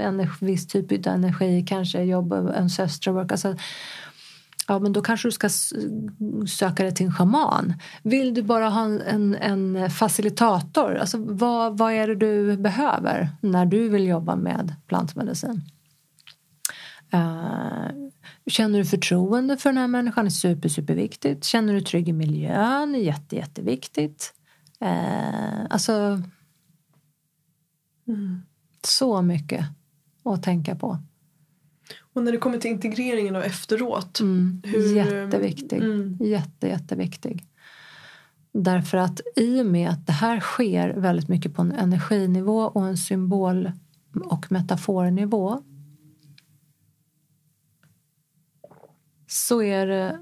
energi, 0.00 0.46
viss 0.46 0.66
typ 0.66 1.06
av 1.06 1.12
energi, 1.12 1.64
kanske 1.68 2.02
jobba 2.02 2.52
ancestral 2.52 3.14
work. 3.14 3.32
Alltså, 3.32 3.54
ja 4.70 4.78
men 4.78 4.92
då 4.92 5.02
kanske 5.02 5.28
du 5.28 5.32
ska 5.32 5.48
söka 6.48 6.82
dig 6.82 6.94
till 6.94 7.06
en 7.06 7.12
schaman. 7.12 7.74
Vill 8.02 8.34
du 8.34 8.42
bara 8.42 8.68
ha 8.68 8.84
en, 8.84 9.34
en 9.34 9.90
facilitator? 9.90 10.94
Alltså, 10.94 11.18
vad, 11.18 11.78
vad 11.78 11.92
är 11.92 12.06
det 12.06 12.14
du 12.14 12.56
behöver 12.56 13.28
när 13.42 13.66
du 13.66 13.88
vill 13.88 14.06
jobba 14.06 14.36
med 14.36 14.74
plantmedicin? 14.86 15.62
Uh, 17.14 18.10
känner 18.46 18.78
du 18.78 18.84
förtroende 18.84 19.56
för 19.56 19.70
den 19.70 19.78
här 19.78 19.88
människan? 19.88 20.26
är 20.26 20.30
super, 20.30 20.68
superviktigt. 20.68 21.44
Känner 21.44 21.74
du 21.74 21.80
trygg 21.80 22.08
i 22.08 22.12
miljön? 22.12 22.94
är 22.94 22.98
jätte, 22.98 23.36
jätteviktigt. 23.36 24.32
Uh, 24.84 25.66
alltså... 25.70 26.22
Mm, 28.08 28.42
så 28.86 29.22
mycket 29.22 29.64
att 30.24 30.42
tänka 30.42 30.76
på. 30.76 30.98
Och 32.12 32.22
när 32.22 32.32
det 32.32 32.38
kommer 32.38 32.58
till 32.58 32.70
integreringen 32.70 33.36
av 33.36 33.42
efteråt. 33.42 34.20
Mm, 34.20 34.62
hur... 34.64 34.96
Jätteviktig. 34.96 35.82
Mm. 35.82 36.16
Jätte, 36.20 36.68
jätteviktig. 36.68 37.46
Därför 38.52 38.98
att 38.98 39.20
i 39.36 39.62
och 39.62 39.66
med 39.66 39.90
att 39.90 40.06
det 40.06 40.12
här 40.12 40.40
sker 40.40 40.94
väldigt 40.96 41.28
mycket 41.28 41.54
på 41.54 41.62
en 41.62 41.72
energinivå 41.72 42.60
och 42.60 42.86
en 42.86 42.96
symbol 42.96 43.72
och 44.24 44.52
metafornivå 44.52 45.62
så 49.26 49.62
är 49.62 49.86
det 49.86 50.18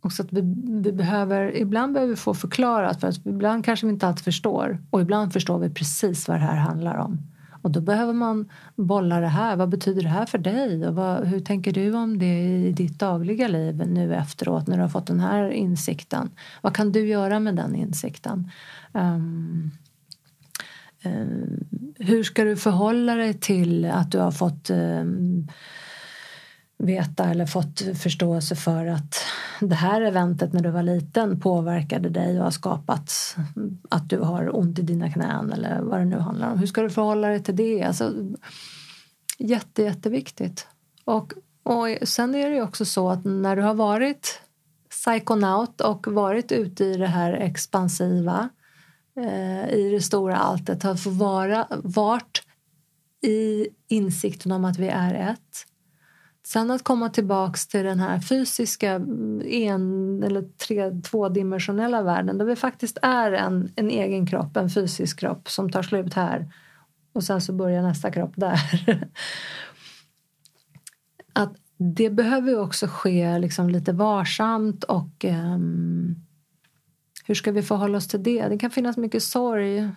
också 0.00 0.22
att 0.22 0.32
vi, 0.32 0.40
vi, 0.82 0.92
behöver, 0.92 1.56
ibland 1.56 1.92
behöver 1.92 2.10
vi 2.10 2.16
få 2.16 2.34
förklarat 2.34 3.00
för 3.00 3.08
att 3.08 3.26
ibland 3.26 3.64
kanske 3.64 3.86
vi 3.86 3.92
inte 3.92 4.06
alltid 4.06 4.24
förstår 4.24 4.82
och 4.90 5.00
ibland 5.00 5.32
förstår 5.32 5.58
vi 5.58 5.70
precis 5.70 6.28
vad 6.28 6.36
det 6.36 6.40
här 6.40 6.56
handlar 6.56 6.96
om. 6.96 7.33
Och 7.64 7.70
då 7.70 7.80
behöver 7.80 8.12
man 8.12 8.48
bolla 8.76 9.20
det 9.20 9.28
här. 9.28 9.56
Vad 9.56 9.68
betyder 9.68 10.02
det 10.02 10.08
här 10.08 10.26
för 10.26 10.38
dig? 10.38 10.86
Och 10.86 10.94
vad, 10.94 11.24
hur 11.24 11.40
tänker 11.40 11.72
du 11.72 11.94
om 11.94 12.18
det 12.18 12.40
i 12.40 12.72
ditt 12.72 12.98
dagliga 12.98 13.48
liv 13.48 13.82
nu 13.86 14.14
efteråt 14.14 14.66
när 14.66 14.76
du 14.76 14.82
har 14.82 14.88
fått 14.88 15.06
den 15.06 15.20
här 15.20 15.50
insikten? 15.50 16.30
Vad 16.62 16.74
kan 16.76 16.92
du 16.92 17.08
göra 17.08 17.40
med 17.40 17.56
den 17.56 17.74
insikten? 17.74 18.50
Um, 18.92 19.70
um, 21.04 21.64
hur 21.98 22.22
ska 22.22 22.44
du 22.44 22.56
förhålla 22.56 23.14
dig 23.14 23.34
till 23.34 23.84
att 23.84 24.12
du 24.12 24.18
har 24.18 24.30
fått 24.30 24.70
um, 24.70 25.48
veta 26.78 27.24
eller 27.24 27.46
fått 27.46 27.80
förståelse 28.02 28.56
för 28.56 28.86
att 28.86 29.16
det 29.60 29.74
här 29.74 30.00
eventet 30.00 30.52
när 30.52 30.60
du 30.60 30.70
var 30.70 30.82
liten 30.82 31.40
påverkade 31.40 32.08
dig 32.08 32.38
och 32.38 32.44
har 32.44 32.50
skapat 32.50 33.36
att 33.88 34.08
du 34.08 34.18
har 34.18 34.56
ont 34.56 34.78
i 34.78 34.82
dina 34.82 35.10
knän 35.12 35.52
eller 35.52 35.80
vad 35.80 35.98
det 35.98 36.04
nu 36.04 36.18
handlar 36.18 36.52
om. 36.52 36.58
Hur 36.58 36.66
ska 36.66 36.82
du 36.82 36.90
förhålla 36.90 37.28
dig 37.28 37.42
till 37.42 37.56
det? 37.56 37.82
Alltså, 37.82 38.12
jätte, 39.38 39.82
jätteviktigt. 39.82 40.66
Och, 41.04 41.32
och 41.62 42.08
sen 42.08 42.34
är 42.34 42.50
det 42.50 42.56
ju 42.56 42.62
också 42.62 42.84
så 42.84 43.10
att 43.10 43.24
när 43.24 43.56
du 43.56 43.62
har 43.62 43.74
varit 43.74 44.40
psykonaut 44.90 45.80
och 45.80 46.06
varit 46.06 46.52
ute 46.52 46.84
i 46.84 46.96
det 46.96 47.06
här 47.06 47.32
expansiva 47.32 48.48
eh, 49.16 49.68
i 49.74 49.90
det 49.90 50.00
stora 50.00 50.36
alltet 50.36 50.82
har 50.82 50.94
fått 50.94 51.12
vara, 51.12 51.66
vart 51.70 52.42
i 53.22 53.68
insikten 53.88 54.52
om 54.52 54.64
att 54.64 54.78
vi 54.78 54.88
är 54.88 55.14
ett 55.14 55.66
Sen 56.46 56.70
att 56.70 56.84
komma 56.84 57.08
tillbaks 57.08 57.66
till 57.66 57.84
den 57.84 58.00
här 58.00 58.20
fysiska 58.20 58.90
mm, 58.90 59.42
en 59.46 60.22
eller 60.22 60.42
tre, 60.42 60.90
tvådimensionella 60.90 62.02
världen 62.02 62.38
där 62.38 62.44
vi 62.44 62.56
faktiskt 62.56 62.98
är 63.02 63.32
en, 63.32 63.72
en 63.76 63.90
egen 63.90 64.26
kropp, 64.26 64.56
en 64.56 64.70
fysisk 64.70 65.20
kropp 65.20 65.50
som 65.50 65.70
tar 65.70 65.82
slut 65.82 66.14
här 66.14 66.52
och 67.12 67.24
sen 67.24 67.40
så 67.40 67.52
börjar 67.52 67.82
nästa 67.82 68.10
kropp 68.10 68.32
där. 68.36 68.60
att 71.32 71.52
det 71.76 72.10
behöver 72.10 72.60
också 72.60 72.86
ske 72.86 73.38
liksom 73.38 73.70
lite 73.70 73.92
varsamt 73.92 74.84
och 74.84 75.24
um, 75.24 76.16
hur 77.24 77.34
ska 77.34 77.52
vi 77.52 77.62
förhålla 77.62 77.98
oss 77.98 78.08
till 78.08 78.22
det? 78.22 78.48
Det 78.48 78.58
kan 78.58 78.70
finnas 78.70 78.96
mycket 78.96 79.22
sorg 79.22 79.88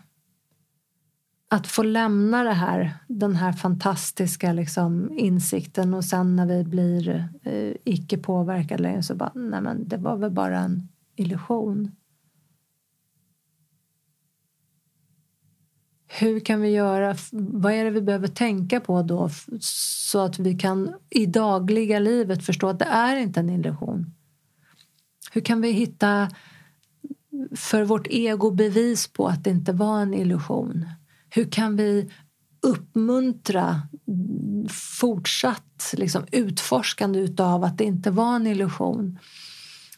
att 1.49 1.67
få 1.67 1.83
lämna 1.83 2.43
det 2.43 2.53
här, 2.53 2.97
den 3.07 3.35
här 3.35 3.53
fantastiska 3.53 4.53
liksom, 4.53 5.17
insikten 5.17 5.93
och 5.93 6.05
sen 6.05 6.35
när 6.35 6.45
vi 6.45 6.63
blir 6.63 7.29
eh, 7.43 7.73
icke 7.83 8.17
påverkade 8.17 8.83
längre 8.83 9.03
så 9.03 9.15
bara, 9.15 9.31
nej 9.35 9.61
men 9.61 9.87
det 9.87 9.97
var 9.97 10.17
väl 10.17 10.31
bara 10.31 10.59
en 10.59 10.87
illusion. 11.15 11.91
Hur 16.07 16.39
kan 16.39 16.61
vi 16.61 16.69
göra, 16.69 17.15
vad 17.31 17.73
är 17.73 17.83
det 17.83 17.91
vi 17.91 18.01
behöver 18.01 18.27
tänka 18.27 18.79
på 18.79 19.01
då 19.01 19.29
så 19.61 20.19
att 20.19 20.39
vi 20.39 20.55
kan 20.55 20.93
i 21.09 21.25
dagliga 21.25 21.99
livet 21.99 22.45
förstå 22.45 22.67
att 22.67 22.79
det 22.79 22.85
är 22.85 23.15
inte 23.15 23.39
en 23.39 23.49
illusion? 23.49 24.13
Hur 25.31 25.41
kan 25.41 25.61
vi 25.61 25.71
hitta 25.71 26.29
för 27.55 27.83
vårt 27.83 28.07
ego 28.09 28.51
bevis 28.51 29.07
på 29.07 29.27
att 29.27 29.43
det 29.43 29.49
inte 29.49 29.71
var 29.71 30.01
en 30.01 30.13
illusion? 30.13 30.85
Hur 31.37 31.51
kan 31.51 31.75
vi 31.75 32.11
uppmuntra 32.61 33.81
fortsatt 34.69 35.93
liksom, 35.97 36.25
utforskande 36.31 37.19
utav 37.19 37.63
att 37.63 37.77
det 37.77 37.83
inte 37.83 38.11
var 38.11 38.35
en 38.35 38.47
illusion? 38.47 39.19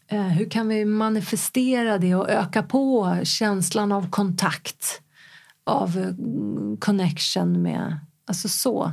Eh, 0.07 0.27
hur 0.27 0.49
kan 0.49 0.67
vi 0.67 0.85
manifestera 0.85 1.97
det 1.97 2.15
och 2.15 2.29
öka 2.29 2.63
på 2.63 3.19
känslan 3.23 3.91
av 3.91 4.09
kontakt, 4.09 5.01
av 5.63 5.97
eh, 5.97 6.13
connection 6.79 7.61
med... 7.61 7.99
Alltså 8.25 8.49
så. 8.49 8.91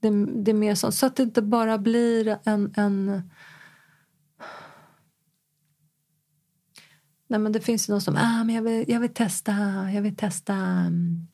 Det, 0.00 0.10
det 0.26 0.50
är 0.50 0.54
mer 0.54 0.74
så, 0.74 0.92
så 0.92 1.06
att 1.06 1.16
det 1.16 1.22
inte 1.22 1.42
bara 1.42 1.78
blir 1.78 2.38
en, 2.44 2.72
en 2.76 3.22
Nej, 7.26 7.40
men 7.40 7.52
det 7.52 7.60
finns 7.60 7.88
ju 7.88 7.92
någon 7.92 8.00
som 8.00 8.16
ah, 8.16 8.44
men 8.44 8.54
jag, 8.54 8.62
vill, 8.62 8.84
jag 8.88 9.00
vill 9.00 9.14
testa, 9.14 9.52
jag 9.94 10.02
vill 10.02 10.16
testa 10.16 10.54
mm 10.54 11.28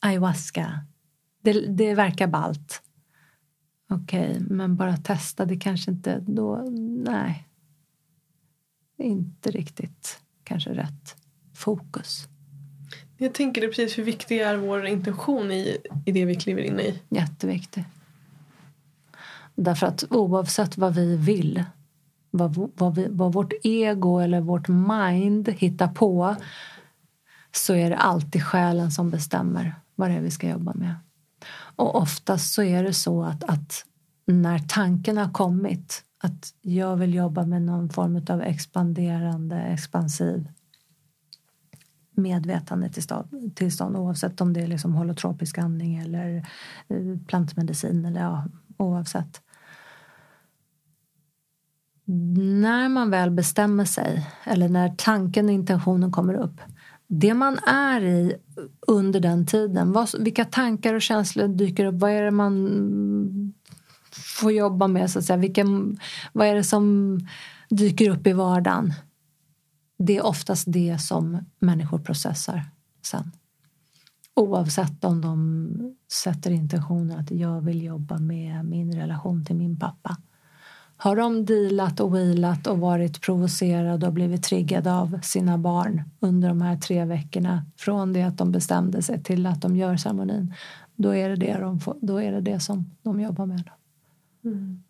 ayahuasca. 0.00 0.80
Det, 1.42 1.52
det 1.52 1.94
verkar 1.94 2.26
balt. 2.26 2.82
Okej, 3.90 4.30
okay, 4.30 4.40
men 4.40 4.76
bara 4.76 4.96
testa, 4.96 5.44
det 5.44 5.56
kanske 5.56 5.90
inte 5.90 6.20
då... 6.26 6.56
Nej. 7.04 7.44
Inte 8.98 9.50
riktigt 9.50 10.20
kanske 10.44 10.70
rätt 10.70 11.16
fokus. 11.54 12.28
Jag 13.16 13.34
tänker 13.34 13.60
det 13.60 13.68
precis 13.68 13.98
hur 13.98 14.04
viktig 14.04 14.38
är 14.38 14.56
vår 14.56 14.86
intention 14.86 15.52
i, 15.52 15.76
i 16.06 16.12
det 16.12 16.24
vi 16.24 16.34
kliver 16.34 16.62
in 16.62 16.80
i? 16.80 17.02
Jätteviktig. 17.08 17.84
Därför 19.54 19.86
att 19.86 20.04
oavsett 20.10 20.78
vad 20.78 20.94
vi 20.94 21.16
vill, 21.16 21.64
vad, 22.30 22.70
vad, 22.74 22.94
vi, 22.94 23.06
vad 23.10 23.32
vårt 23.32 23.52
ego 23.62 24.18
eller 24.18 24.40
vårt 24.40 24.68
mind 24.68 25.48
hittar 25.48 25.88
på 25.88 26.36
så 27.52 27.74
är 27.74 27.90
det 27.90 27.96
alltid 27.96 28.42
själen 28.42 28.90
som 28.90 29.10
bestämmer 29.10 29.74
vad 29.98 30.10
det 30.10 30.16
är 30.16 30.20
vi 30.20 30.30
ska 30.30 30.48
jobba 30.48 30.74
med. 30.74 30.94
Och 31.76 31.94
oftast 31.94 32.54
så 32.54 32.62
är 32.62 32.84
det 32.84 32.92
så 32.92 33.22
att, 33.22 33.44
att 33.44 33.84
när 34.26 34.58
tanken 34.58 35.16
har 35.16 35.32
kommit 35.32 36.04
att 36.18 36.54
jag 36.60 36.96
vill 36.96 37.14
jobba 37.14 37.46
med 37.46 37.62
någon 37.62 37.88
form 37.88 38.24
av 38.28 38.42
expanderande, 38.42 39.56
expansiv 39.56 40.48
medvetande 42.10 42.90
tillstånd, 43.54 43.96
oavsett 43.96 44.40
om 44.40 44.52
det 44.52 44.60
är 44.60 44.66
liksom 44.66 44.94
holotropisk 44.94 45.58
andning 45.58 45.96
eller 45.96 46.36
eh, 46.88 47.18
plantmedicin 47.26 48.04
eller 48.04 48.20
ja, 48.20 48.44
oavsett. 48.76 49.42
När 52.60 52.88
man 52.88 53.10
väl 53.10 53.30
bestämmer 53.30 53.84
sig 53.84 54.26
eller 54.44 54.68
när 54.68 54.94
tanken 54.98 55.46
och 55.46 55.52
intentionen 55.52 56.12
kommer 56.12 56.34
upp 56.34 56.60
det 57.08 57.34
man 57.34 57.58
är 57.66 58.00
i 58.00 58.36
under 58.86 59.20
den 59.20 59.46
tiden, 59.46 59.92
vad, 59.92 60.08
vilka 60.22 60.44
tankar 60.44 60.94
och 60.94 61.02
känslor 61.02 61.48
dyker 61.48 61.84
upp? 61.84 61.94
Vad 61.94 62.10
är 62.10 62.22
det 62.22 62.30
man 62.30 63.52
får 64.12 64.52
jobba 64.52 64.88
med? 64.88 65.10
Så 65.10 65.18
att 65.18 65.24
säga? 65.24 65.36
Vilka, 65.36 65.64
vad 66.32 66.46
är 66.46 66.54
det 66.54 66.64
som 66.64 67.18
dyker 67.70 68.10
upp 68.10 68.26
i 68.26 68.32
vardagen? 68.32 68.92
Det 69.98 70.16
är 70.16 70.26
oftast 70.26 70.64
det 70.66 70.98
som 70.98 71.38
människor 71.58 71.98
processar 71.98 72.62
sen. 73.02 73.32
Oavsett 74.34 75.04
om 75.04 75.20
de 75.20 75.96
sätter 76.12 76.50
intentionen 76.50 77.18
att 77.18 77.30
jag 77.30 77.60
vill 77.60 77.82
jobba 77.82 78.18
med 78.18 78.64
min 78.64 78.94
relation 78.94 79.44
till 79.44 79.56
min 79.56 79.78
pappa. 79.78 80.16
Har 81.00 81.16
de 81.16 81.44
dealat 81.44 82.00
och 82.00 82.14
wheelat 82.14 82.66
och 82.66 82.78
varit 82.78 83.20
provocerade 83.20 84.06
och 84.06 84.12
blivit 84.12 84.42
triggade 84.42 84.92
av 84.94 85.20
sina 85.22 85.58
barn 85.58 86.02
under 86.20 86.48
de 86.48 86.62
här 86.62 86.76
tre 86.76 87.04
veckorna 87.04 87.66
från 87.76 88.12
det 88.12 88.22
att 88.22 88.38
de 88.38 88.52
bestämde 88.52 89.02
sig 89.02 89.22
till 89.22 89.46
att 89.46 89.62
de 89.62 89.76
gör 89.76 89.96
ceremonin 89.96 90.54
då 90.98 91.14
är 91.14 91.28
det 91.28 91.36
det, 91.36 91.58
de 91.60 91.80
får, 91.80 91.96
då 92.00 92.16
är 92.16 92.32
det, 92.32 92.40
det 92.40 92.60
som 92.60 92.96
de 93.02 93.20
jobbar 93.20 93.46
med. 93.46 93.70
Mm. 94.44 94.82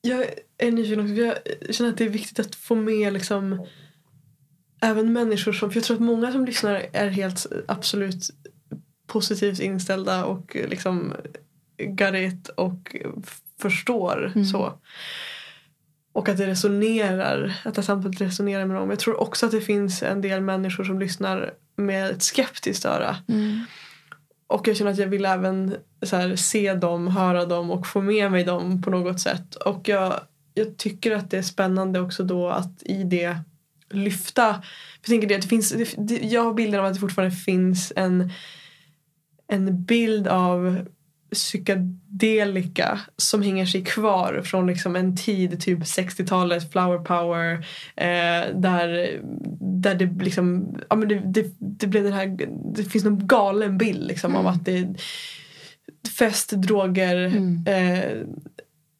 Jag 0.00 0.26
är 0.58 0.72
nyfiken 0.72 1.00
också, 1.00 1.14
jag 1.14 1.74
känner 1.74 1.90
att 1.90 1.98
det 1.98 2.04
är 2.04 2.08
viktigt 2.08 2.38
att 2.38 2.54
få 2.54 2.74
med 2.74 3.12
liksom 3.12 3.66
även 4.80 5.12
människor 5.12 5.52
som, 5.52 5.70
för 5.70 5.76
jag 5.76 5.84
tror 5.84 5.96
att 5.96 6.02
många 6.02 6.32
som 6.32 6.44
lyssnar 6.44 6.86
är 6.92 7.08
helt 7.08 7.46
absolut 7.68 8.30
positivt 9.06 9.60
inställda 9.60 10.24
och 10.24 10.56
liksom 10.68 11.12
got 11.78 12.14
it 12.14 12.48
och 12.48 12.96
förstår 13.60 14.32
mm. 14.34 14.44
så. 14.44 14.72
Och 16.12 16.28
att 16.28 16.36
det 16.36 16.46
resonerar, 16.46 17.60
att 17.64 17.74
det 17.74 17.82
samtalet 17.82 18.20
resonerar 18.20 18.66
med 18.66 18.76
dem. 18.76 18.90
Jag 18.90 18.98
tror 18.98 19.20
också 19.20 19.46
att 19.46 19.52
det 19.52 19.60
finns 19.60 20.02
en 20.02 20.20
del 20.20 20.40
människor 20.40 20.84
som 20.84 20.98
lyssnar 20.98 21.54
med 21.76 22.10
ett 22.10 22.22
skeptiskt 22.22 22.84
öra. 22.84 23.16
Mm. 23.28 23.60
Och 24.46 24.68
jag 24.68 24.76
känner 24.76 24.90
att 24.90 24.98
jag 24.98 25.06
vill 25.06 25.24
även 25.24 25.76
här, 26.12 26.36
se 26.36 26.74
dem, 26.74 27.08
höra 27.08 27.44
dem 27.44 27.70
och 27.70 27.86
få 27.86 28.00
med 28.00 28.30
mig 28.30 28.44
dem 28.44 28.82
på 28.82 28.90
något 28.90 29.20
sätt. 29.20 29.54
Och 29.54 29.88
jag, 29.88 30.20
jag 30.54 30.76
tycker 30.76 31.12
att 31.12 31.30
det 31.30 31.38
är 31.38 31.42
spännande 31.42 32.00
också 32.00 32.24
då 32.24 32.48
att 32.48 32.82
i 32.82 33.04
det 33.04 33.36
lyfta. 33.90 34.62
Jag 35.00 35.06
tänker 35.06 35.28
det, 35.28 35.36
det 35.36 35.48
finns, 35.48 35.74
det, 35.98 36.18
jag 36.22 36.44
har 36.44 36.54
bilden 36.54 36.80
av 36.80 36.86
att 36.86 36.94
det 36.94 37.00
fortfarande 37.00 37.36
finns 37.36 37.92
en, 37.96 38.30
en 39.48 39.84
bild 39.84 40.28
av 40.28 40.86
psykedelika 41.32 43.00
som 43.16 43.42
hänger 43.42 43.66
sig 43.66 43.84
kvar 43.84 44.42
från 44.44 44.66
liksom 44.66 44.96
en 44.96 45.16
tid, 45.16 45.60
typ 45.60 45.78
60-talet, 45.78 46.72
flower 46.72 46.98
power. 46.98 47.52
Eh, 47.96 48.54
där, 48.54 49.20
där 49.60 49.94
det 49.94 50.24
liksom, 50.24 50.76
ja 50.90 50.96
men 50.96 51.08
det, 51.08 51.22
det, 51.24 51.54
det 51.58 51.86
blev 51.86 52.04
den 52.04 52.12
här, 52.12 52.48
det 52.74 52.84
finns 52.84 53.04
någon 53.04 53.26
galen 53.26 53.78
bild 53.78 54.06
liksom 54.06 54.30
mm. 54.30 54.46
av 54.46 54.52
att 54.52 54.64
det 54.64 54.78
är 54.78 54.94
fest, 56.18 56.50
droger, 56.50 57.16
mm. 57.16 57.66
eh, 57.66 58.26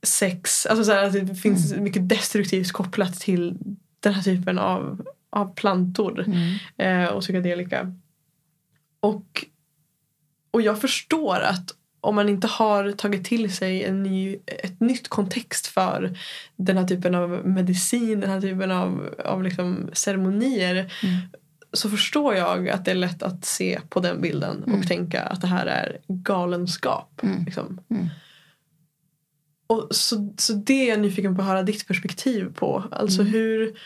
sex. 0.03 0.66
Alltså 0.66 0.85
så 0.85 0.93
här, 0.93 1.05
att 1.05 1.12
det 1.12 1.35
finns 1.35 1.73
mm. 1.73 1.85
mycket 1.85 2.09
destruktivt 2.09 2.73
kopplat 2.73 3.20
till 3.20 3.57
den 4.01 4.15
här 4.15 4.23
typen 4.23 4.59
av, 4.59 5.07
av 5.31 5.55
plantor 5.55 6.24
mm. 6.27 7.05
eh, 7.05 7.09
och 7.09 7.20
psykedelika. 7.20 7.94
Och, 9.01 9.44
och 10.51 10.62
jag 10.62 10.81
förstår 10.81 11.40
att 11.40 11.74
om 12.07 12.15
man 12.15 12.28
inte 12.28 12.47
har 12.47 12.93
tagit 12.93 13.24
till 13.24 13.57
sig 13.57 13.85
en 13.85 14.03
ny, 14.03 14.39
ett 14.47 14.81
nytt 14.81 15.09
kontext 15.09 15.66
för 15.66 16.19
den 16.57 16.77
här 16.77 16.87
typen 16.87 17.15
av 17.15 17.47
medicin, 17.47 18.20
den 18.20 18.31
här 18.31 18.41
typen 18.41 18.70
av, 18.70 19.15
av 19.24 19.43
liksom 19.43 19.91
ceremonier 19.93 20.74
mm. 20.74 21.16
så 21.73 21.91
förstår 21.91 22.35
jag 22.35 22.69
att 22.69 22.85
det 22.85 22.91
är 22.91 22.95
lätt 22.95 23.23
att 23.23 23.45
se 23.45 23.81
på 23.89 24.01
den 24.01 24.20
bilden 24.20 24.62
mm. 24.66 24.81
och 24.81 24.89
tänka 24.89 25.23
att 25.23 25.41
det 25.41 25.47
här 25.47 25.66
är 25.66 25.99
galenskap. 26.09 27.20
Mm. 27.23 27.45
Liksom. 27.45 27.81
Mm. 27.91 28.09
Och 29.66 29.89
så, 29.91 30.35
så 30.37 30.53
det 30.53 30.87
är 30.87 30.89
jag 30.89 31.01
nyfiken 31.01 31.37
på 31.37 31.43
att 31.43 31.49
höra 31.49 31.62
ditt 31.62 31.89
perspektiv 31.89 32.53
på. 32.55 32.85
Alltså 32.91 33.20
mm. 33.20 33.33
hur 33.33 33.78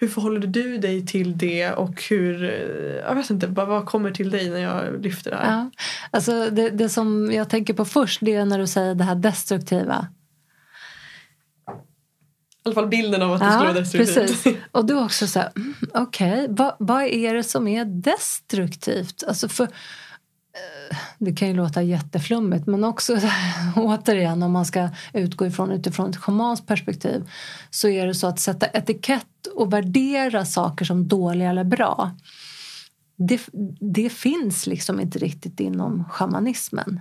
hur 0.00 0.08
förhåller 0.08 0.46
du 0.46 0.78
dig 0.78 1.06
till 1.06 1.38
det 1.38 1.72
och 1.72 2.02
hur, 2.10 2.44
jag 3.08 3.14
vet 3.14 3.30
inte, 3.30 3.46
vad, 3.46 3.68
vad 3.68 3.86
kommer 3.86 4.10
till 4.10 4.30
dig 4.30 4.50
när 4.50 4.58
jag 4.58 5.02
lyfter 5.02 5.30
det 5.30 5.36
här? 5.36 5.52
Ja, 5.52 5.70
alltså 6.10 6.50
det, 6.50 6.70
det 6.70 6.88
som 6.88 7.32
jag 7.32 7.48
tänker 7.48 7.74
på 7.74 7.84
först 7.84 8.20
det 8.22 8.34
är 8.34 8.44
när 8.44 8.58
du 8.58 8.66
säger 8.66 8.94
det 8.94 9.04
här 9.04 9.14
destruktiva. 9.14 10.06
I 11.68 11.72
alla 12.64 12.74
fall 12.74 12.88
bilden 12.88 13.22
av 13.22 13.32
att 13.32 13.40
det 13.40 13.50
skulle 13.50 13.64
vara 13.64 13.80
destruktivt. 13.80 14.14
Precis. 14.14 14.56
Och 14.72 14.86
du 14.86 14.94
också 14.94 15.26
så 15.26 15.38
här, 15.38 15.52
mm, 15.56 15.74
okej, 15.94 16.32
okay, 16.32 16.46
vad, 16.50 16.76
vad 16.78 17.02
är 17.02 17.34
det 17.34 17.44
som 17.44 17.68
är 17.68 17.84
destruktivt? 17.84 19.24
Alltså 19.28 19.48
för 19.48 19.68
det 21.18 21.32
kan 21.32 21.48
ju 21.48 21.54
låta 21.54 21.82
jätteflummigt 21.82 22.66
men 22.66 22.84
också 22.84 23.16
återigen 23.76 24.42
om 24.42 24.52
man 24.52 24.66
ska 24.66 24.88
utgå 25.12 25.46
ifrån 25.46 25.70
utifrån 25.70 26.10
ett 26.10 26.16
schamanskt 26.16 26.66
perspektiv 26.66 27.30
så 27.70 27.88
är 27.88 28.06
det 28.06 28.14
så 28.14 28.26
att 28.26 28.40
sätta 28.40 28.66
etikett 28.66 29.46
och 29.54 29.72
värdera 29.72 30.44
saker 30.44 30.84
som 30.84 31.08
dåliga 31.08 31.50
eller 31.50 31.64
bra 31.64 32.10
det, 33.28 33.48
det 33.80 34.10
finns 34.10 34.66
liksom 34.66 35.00
inte 35.00 35.18
riktigt 35.18 35.60
inom 35.60 36.04
shamanismen. 36.04 37.00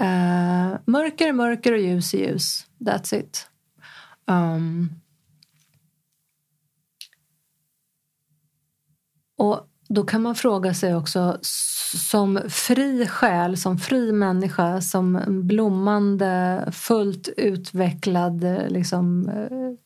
Uh, 0.00 0.78
mörker 0.84 1.28
är 1.28 1.32
mörker 1.32 1.72
och 1.72 1.78
ljus 1.78 2.14
är 2.14 2.18
ljus. 2.18 2.66
That's 2.78 3.14
it. 3.14 3.48
Um, 4.26 4.90
och 9.36 9.68
då 9.88 10.04
kan 10.04 10.22
man 10.22 10.34
fråga 10.34 10.74
sig 10.74 10.94
också 10.94 11.38
som 12.10 12.40
fri 12.48 13.06
själ, 13.06 13.56
som 13.56 13.78
fri 13.78 14.12
människa, 14.12 14.80
som 14.80 15.22
blommande, 15.46 16.64
fullt 16.72 17.28
utvecklad 17.36 18.44
liksom, 18.68 19.28
eh, 19.28 19.84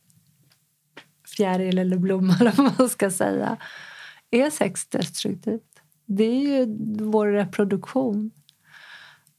fjäril 1.36 1.78
eller 1.78 1.98
blomma 1.98 2.36
eller 2.40 2.52
vad 2.52 2.72
man 2.78 2.88
ska 2.88 3.10
säga. 3.10 3.56
Är 4.30 4.50
sex 4.50 4.86
destruktivt? 4.88 5.62
Det 6.06 6.24
är 6.24 6.40
ju 6.40 6.76
vår 7.04 7.26
reproduktion. 7.26 8.30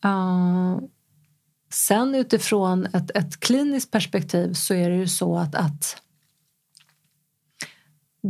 Uh, 0.06 0.80
sen 1.74 2.16
utifrån 2.16 2.86
ett, 2.86 3.12
ett 3.12 3.40
kliniskt 3.40 3.92
perspektiv 3.92 4.54
så 4.54 4.74
är 4.74 4.90
det 4.90 4.96
ju 4.96 5.08
så 5.08 5.38
att, 5.38 5.56
att 5.56 6.02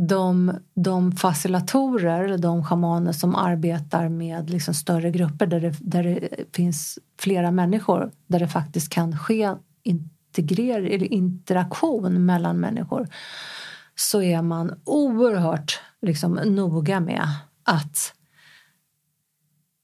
de, 0.08 0.52
de 0.74 1.12
facilitatorer, 1.12 2.38
de 2.38 2.64
schamaner 2.64 3.12
som 3.12 3.34
arbetar 3.34 4.08
med 4.08 4.50
liksom 4.50 4.74
större 4.74 5.10
grupper 5.10 5.46
där 5.46 5.60
det, 5.60 5.74
där 5.80 6.02
det 6.02 6.28
finns 6.56 6.98
flera 7.18 7.50
människor 7.50 8.10
där 8.26 8.38
det 8.38 8.48
faktiskt 8.48 8.92
kan 8.92 9.18
ske 9.18 9.54
integrer, 9.82 10.82
eller 10.82 11.12
interaktion 11.12 12.26
mellan 12.26 12.56
människor 12.56 13.08
så 13.94 14.22
är 14.22 14.42
man 14.42 14.80
oerhört 14.84 15.80
liksom, 16.02 16.34
noga 16.34 17.00
med 17.00 17.26
att 17.64 18.14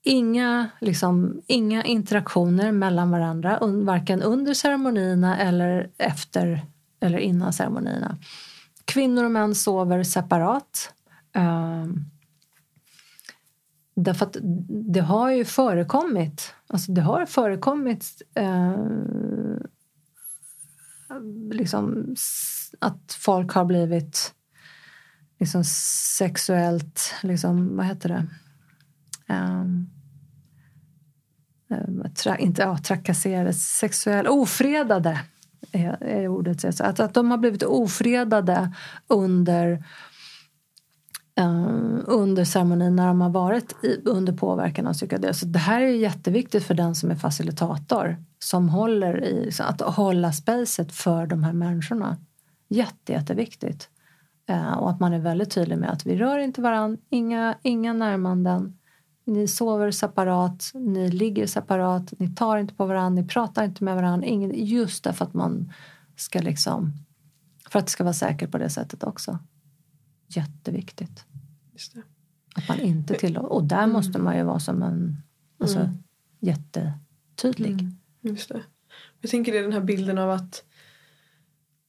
inga, 0.02 0.68
liksom, 0.80 1.42
inga 1.46 1.84
interaktioner 1.84 2.72
mellan 2.72 3.10
varandra 3.10 3.58
varken 3.62 4.22
under 4.22 4.54
ceremonierna 4.54 5.38
eller 5.38 5.90
efter 5.98 6.66
eller 7.00 7.18
innan 7.18 7.52
ceremonierna. 7.52 8.18
Kvinnor 8.86 9.24
och 9.24 9.30
män 9.30 9.54
sover 9.54 10.02
separat. 10.02 10.94
Um, 11.36 12.10
därför 13.94 14.26
att 14.26 14.36
det 14.68 15.00
har 15.00 15.30
ju 15.30 15.44
förekommit, 15.44 16.54
alltså 16.66 16.92
det 16.92 17.00
har 17.00 17.26
förekommit 17.26 18.22
uh, 18.38 19.58
liksom 21.50 22.14
att 22.78 23.16
folk 23.18 23.52
har 23.52 23.64
blivit 23.64 24.34
liksom 25.38 25.64
sexuellt, 26.18 27.14
liksom, 27.22 27.76
vad 27.76 27.86
heter 27.86 28.08
det? 28.08 28.26
Um, 29.34 29.90
eh, 31.70 32.12
tra, 32.12 32.38
inte 32.38 32.62
ja, 32.62 32.78
trakasserade, 32.78 33.52
sexuella, 33.52 34.30
ofredade 34.30 35.20
är, 35.72 36.02
är 36.02 36.28
ordet. 36.28 36.76
Så 36.76 36.84
att, 36.84 37.00
att 37.00 37.14
de 37.14 37.30
har 37.30 37.38
blivit 37.38 37.62
ofredade 37.62 38.72
under 39.06 39.84
Uh, 41.40 41.98
under 42.06 42.44
ceremonin 42.44 42.96
när 42.96 43.06
de 43.06 43.20
har 43.20 43.30
varit 43.30 43.84
i, 43.84 44.00
under 44.04 44.32
påverkan 44.32 44.86
av 44.86 44.92
psykedel. 44.92 45.34
Så 45.34 45.46
det 45.46 45.58
här 45.58 45.80
är 45.80 45.86
jätteviktigt 45.86 46.64
för 46.64 46.74
den 46.74 46.94
som 46.94 47.10
är 47.10 47.14
facilitator 47.14 48.16
som 48.38 48.68
håller 48.68 49.24
i, 49.24 49.50
att 49.60 49.80
hålla 49.80 50.32
spacet 50.32 50.92
för 50.92 51.26
de 51.26 51.44
här 51.44 51.52
människorna. 51.52 52.16
Jätte, 52.68 53.12
jätteviktigt. 53.12 53.88
Uh, 54.50 54.72
och 54.72 54.90
att 54.90 55.00
man 55.00 55.12
är 55.12 55.18
väldigt 55.18 55.50
tydlig 55.50 55.78
med 55.78 55.90
att 55.90 56.06
vi 56.06 56.16
rör 56.16 56.38
inte 56.38 56.60
varandra, 56.60 56.98
inga, 57.10 57.54
inga 57.62 57.92
närmanden. 57.92 58.78
Ni 59.28 59.48
sover 59.48 59.90
separat, 59.90 60.70
ni 60.74 61.10
ligger 61.10 61.46
separat, 61.46 62.12
ni 62.18 62.34
tar 62.34 62.56
inte 62.58 62.74
på 62.74 62.86
varandra, 62.86 63.22
ni 63.22 63.28
pratar 63.28 63.64
inte 63.64 63.84
med 63.84 63.96
varandra. 63.96 64.26
Ingen, 64.26 64.66
just 64.66 65.04
därför 65.04 65.24
att 65.24 65.34
man 65.34 65.72
ska 66.16 66.40
liksom, 66.40 66.92
för 67.70 67.78
att 67.78 67.86
det 67.86 67.92
ska 67.92 68.04
vara 68.04 68.14
säker 68.14 68.46
på 68.46 68.58
det 68.58 68.70
sättet 68.70 69.04
också. 69.04 69.38
Jätteviktigt. 70.26 71.24
Att 72.54 72.68
man 72.68 72.80
inte 72.80 73.14
tillåter. 73.14 73.52
Och 73.52 73.64
där 73.64 73.82
mm. 73.82 73.92
måste 73.92 74.18
man 74.18 74.36
ju 74.36 74.42
vara 74.42 74.58
som 74.58 74.82
en 74.82 75.16
alltså, 75.58 75.78
mm. 75.78 75.98
jättetydlig. 76.40 77.80
Mm. 77.80 77.96
Just 78.20 78.48
det. 78.48 78.62
Jag 79.20 79.30
tänker 79.30 79.52
det 79.52 79.62
den 79.62 79.72
här 79.72 79.80
bilden 79.80 80.18
av 80.18 80.30
att 80.30 80.64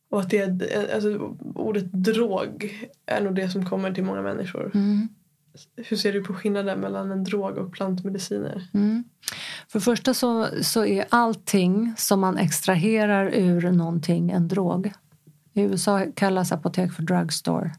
och 0.09 0.19
att 0.19 0.29
det 0.29 0.93
alltså, 0.93 1.37
ordet 1.55 1.93
drog 1.93 2.73
är 3.05 3.21
nog 3.21 3.35
det 3.35 3.49
som 3.49 3.65
kommer 3.65 3.93
till 3.93 4.03
många 4.03 4.21
människor. 4.21 4.71
Mm. 4.73 5.07
Hur 5.75 5.97
ser 5.97 6.13
du 6.13 6.23
på 6.23 6.33
skillnaden 6.33 6.79
mellan 6.79 7.11
en 7.11 7.23
drog 7.23 7.57
och 7.57 7.73
plantmediciner? 7.73 8.67
Mm. 8.73 9.03
För 9.67 9.79
det 9.79 9.83
första 9.83 10.13
så, 10.13 10.47
så 10.61 10.85
är 10.85 11.05
allting 11.09 11.93
som 11.97 12.19
man 12.19 12.37
extraherar 12.37 13.31
ur 13.33 13.71
någonting 13.71 14.31
en 14.31 14.47
drog. 14.47 14.91
I 15.53 15.61
USA 15.61 16.05
kallas 16.15 16.51
apotek 16.51 16.91
för 16.91 17.03
drugstore. 17.03 17.71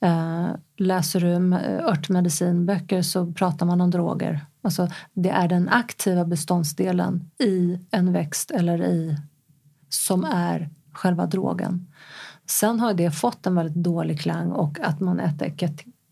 Eh, 0.00 0.48
läser 0.76 1.20
du 1.20 1.56
eh, 1.56 1.84
örtmedicinböcker 1.84 3.02
så 3.02 3.32
pratar 3.32 3.66
man 3.66 3.80
om 3.80 3.90
droger. 3.90 4.46
Alltså, 4.62 4.88
det 5.12 5.30
är 5.30 5.48
den 5.48 5.68
aktiva 5.68 6.24
beståndsdelen 6.24 7.30
i 7.38 7.78
en 7.90 8.12
växt 8.12 8.50
eller 8.50 8.82
i 8.82 9.16
som 9.88 10.24
är 10.24 10.70
själva 10.92 11.26
drogen. 11.26 11.86
Sen 12.46 12.80
har 12.80 12.94
det 12.94 13.10
fått 13.10 13.46
en 13.46 13.54
väldigt 13.54 13.84
dålig 13.84 14.20
klang 14.20 14.52
och 14.52 14.80
att 14.80 15.00
man 15.00 15.20
äter 15.20 15.56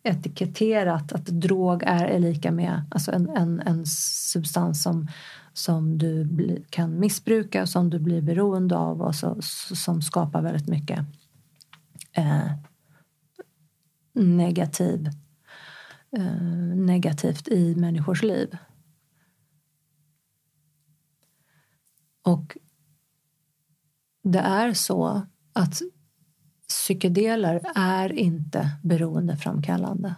etiketterat 0.04 1.12
att 1.12 1.26
drog 1.26 1.82
är 1.82 2.18
lika 2.18 2.52
med 2.52 2.82
alltså 2.90 3.12
en, 3.12 3.28
en, 3.28 3.60
en 3.60 3.86
substans 3.86 4.82
som, 4.82 5.08
som 5.52 5.98
du 5.98 6.24
bli, 6.24 6.64
kan 6.70 7.00
missbruka, 7.00 7.66
som 7.66 7.90
du 7.90 7.98
blir 7.98 8.22
beroende 8.22 8.76
av 8.76 9.02
och 9.02 9.14
så, 9.14 9.36
som 9.74 10.02
skapar 10.02 10.42
väldigt 10.42 10.68
mycket 10.68 10.98
eh, 12.12 12.50
negativ, 14.12 15.10
eh, 16.16 16.76
negativt 16.76 17.48
i 17.48 17.74
människors 17.74 18.22
liv. 18.22 18.56
Och 22.22 22.56
det 24.22 24.38
är 24.38 24.72
så 24.72 25.26
att 25.52 25.80
psykedeler 26.84 27.60
är 27.74 28.12
inte 28.12 28.70
beroendeframkallande. 28.82 30.14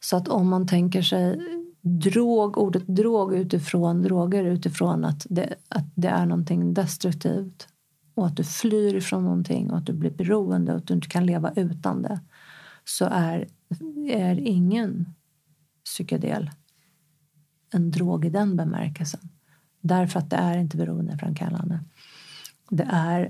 Så 0.00 0.16
att 0.16 0.28
om 0.28 0.48
man 0.48 0.66
tänker 0.66 1.02
sig 1.02 1.40
drog, 1.80 2.58
ordet 2.58 2.86
drog 2.86 3.34
utifrån 3.34 4.02
droger 4.02 4.44
utifrån 4.44 5.04
att 5.04 5.26
det, 5.30 5.54
att 5.68 5.86
det 5.94 6.08
är 6.08 6.26
någonting 6.26 6.74
destruktivt 6.74 7.68
och 8.14 8.26
att 8.26 8.36
du 8.36 8.44
flyr 8.44 8.94
ifrån 8.94 9.24
någonting 9.24 9.70
och 9.70 9.78
att 9.78 9.86
du 9.86 9.92
blir 9.92 10.10
beroende 10.10 10.72
och 10.72 10.78
att 10.78 10.86
du 10.86 10.94
inte 10.94 11.08
kan 11.08 11.26
leva 11.26 11.52
utan 11.56 12.02
det 12.02 12.20
så 12.84 13.04
är, 13.04 13.48
är 14.08 14.40
ingen 14.40 15.14
psykedel 15.84 16.50
en 17.72 17.90
drog 17.90 18.24
i 18.24 18.30
den 18.30 18.56
bemärkelsen. 18.56 19.20
Därför 19.80 20.18
att 20.18 20.30
det 20.30 20.36
är 20.36 20.58
inte 20.58 20.76
beroendeframkallande. 20.76 21.80
Det 22.70 22.88
är, 22.90 23.28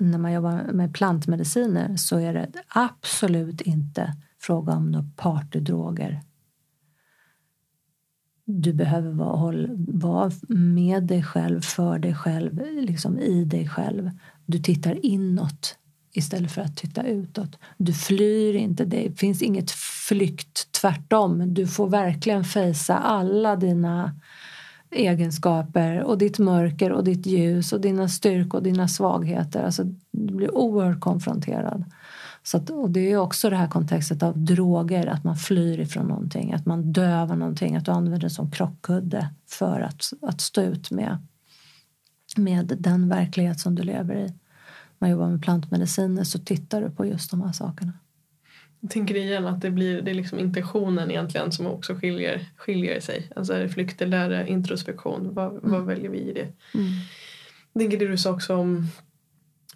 när 0.00 0.18
man 0.18 0.32
jobbar 0.32 0.72
med 0.72 0.94
plantmediciner 0.94 1.96
så 1.96 2.18
är 2.18 2.34
det 2.34 2.48
absolut 2.68 3.60
inte 3.60 4.14
fråga 4.40 4.72
om 4.72 4.90
några 4.90 5.08
partydroger. 5.16 6.20
Du 8.44 8.72
behöver 8.72 9.10
vara, 9.10 9.66
vara 9.88 10.30
med 10.48 11.02
dig 11.02 11.22
själv, 11.22 11.60
för 11.60 11.98
dig 11.98 12.14
själv, 12.14 12.60
liksom 12.80 13.18
i 13.18 13.44
dig 13.44 13.68
själv. 13.68 14.10
Du 14.46 14.58
tittar 14.58 15.06
inåt 15.06 15.78
istället 16.12 16.52
för 16.52 16.62
att 16.62 16.76
titta 16.76 17.02
utåt. 17.02 17.58
Du 17.76 17.92
flyr 17.92 18.54
inte, 18.54 18.84
det 18.84 19.18
finns 19.18 19.42
inget 19.42 19.70
flykt, 20.08 20.72
tvärtom. 20.72 21.54
Du 21.54 21.66
får 21.66 21.88
verkligen 21.88 22.44
fejsa 22.44 22.98
alla 22.98 23.56
dina 23.56 24.20
egenskaper 24.94 26.02
och 26.02 26.18
ditt 26.18 26.38
mörker 26.38 26.92
och 26.92 27.04
ditt 27.04 27.26
ljus 27.26 27.72
och 27.72 27.80
dina 27.80 28.08
styrkor 28.08 28.58
och 28.58 28.64
dina 28.64 28.88
svagheter. 28.88 29.64
Alltså, 29.64 29.84
du 30.10 30.34
blir 30.34 30.54
oerhört 30.54 31.00
konfronterad. 31.00 31.84
Så 32.42 32.56
att, 32.56 32.70
och 32.70 32.90
det 32.90 33.12
är 33.12 33.16
också 33.16 33.50
det 33.50 33.56
här 33.56 33.68
kontextet 33.68 34.22
av 34.22 34.38
droger, 34.38 35.06
att 35.06 35.24
man 35.24 35.36
flyr 35.36 35.80
ifrån 35.80 36.06
någonting, 36.06 36.52
att 36.52 36.66
man 36.66 36.92
dövar 36.92 37.36
någonting, 37.36 37.76
att 37.76 37.84
du 37.84 37.90
använder 37.90 38.20
det 38.20 38.30
som 38.30 38.50
krockkudde 38.50 39.30
för 39.46 39.80
att, 39.80 40.02
att 40.22 40.40
stå 40.40 40.60
ut 40.60 40.90
med, 40.90 41.26
med 42.36 42.76
den 42.78 43.08
verklighet 43.08 43.60
som 43.60 43.74
du 43.74 43.82
lever 43.82 44.14
i 44.14 44.26
När 44.26 44.34
man 44.98 45.10
jobbar 45.10 45.28
med 45.28 45.42
plantmediciner 45.42 46.24
så 46.24 46.38
tittar 46.38 46.80
du 46.80 46.90
på 46.90 47.06
just 47.06 47.30
de 47.30 47.42
här 47.42 47.52
sakerna. 47.52 47.92
Tänker 48.88 49.16
igen 49.16 49.46
att 49.46 49.60
det 49.60 49.70
blir 49.70 50.02
det 50.02 50.10
är 50.10 50.14
liksom 50.14 50.38
intentionen 50.38 51.10
egentligen 51.10 51.52
som 51.52 51.66
också 51.66 51.94
skiljer, 51.94 52.46
skiljer 52.56 53.00
sig. 53.00 53.30
Alltså 53.36 53.68
flykt 53.68 54.02
eller 54.02 54.46
introspektion? 54.46 55.34
Vad, 55.34 55.50
mm. 55.50 55.60
vad 55.62 55.86
väljer 55.86 56.10
vi 56.10 56.18
i 56.18 56.32
det? 56.32 56.78
Mm. 56.78 56.90
Jag 57.72 57.80
tänker 57.80 57.98
det 57.98 58.08
du 58.08 58.16
sa 58.16 58.30
också 58.30 58.56
om 58.56 58.86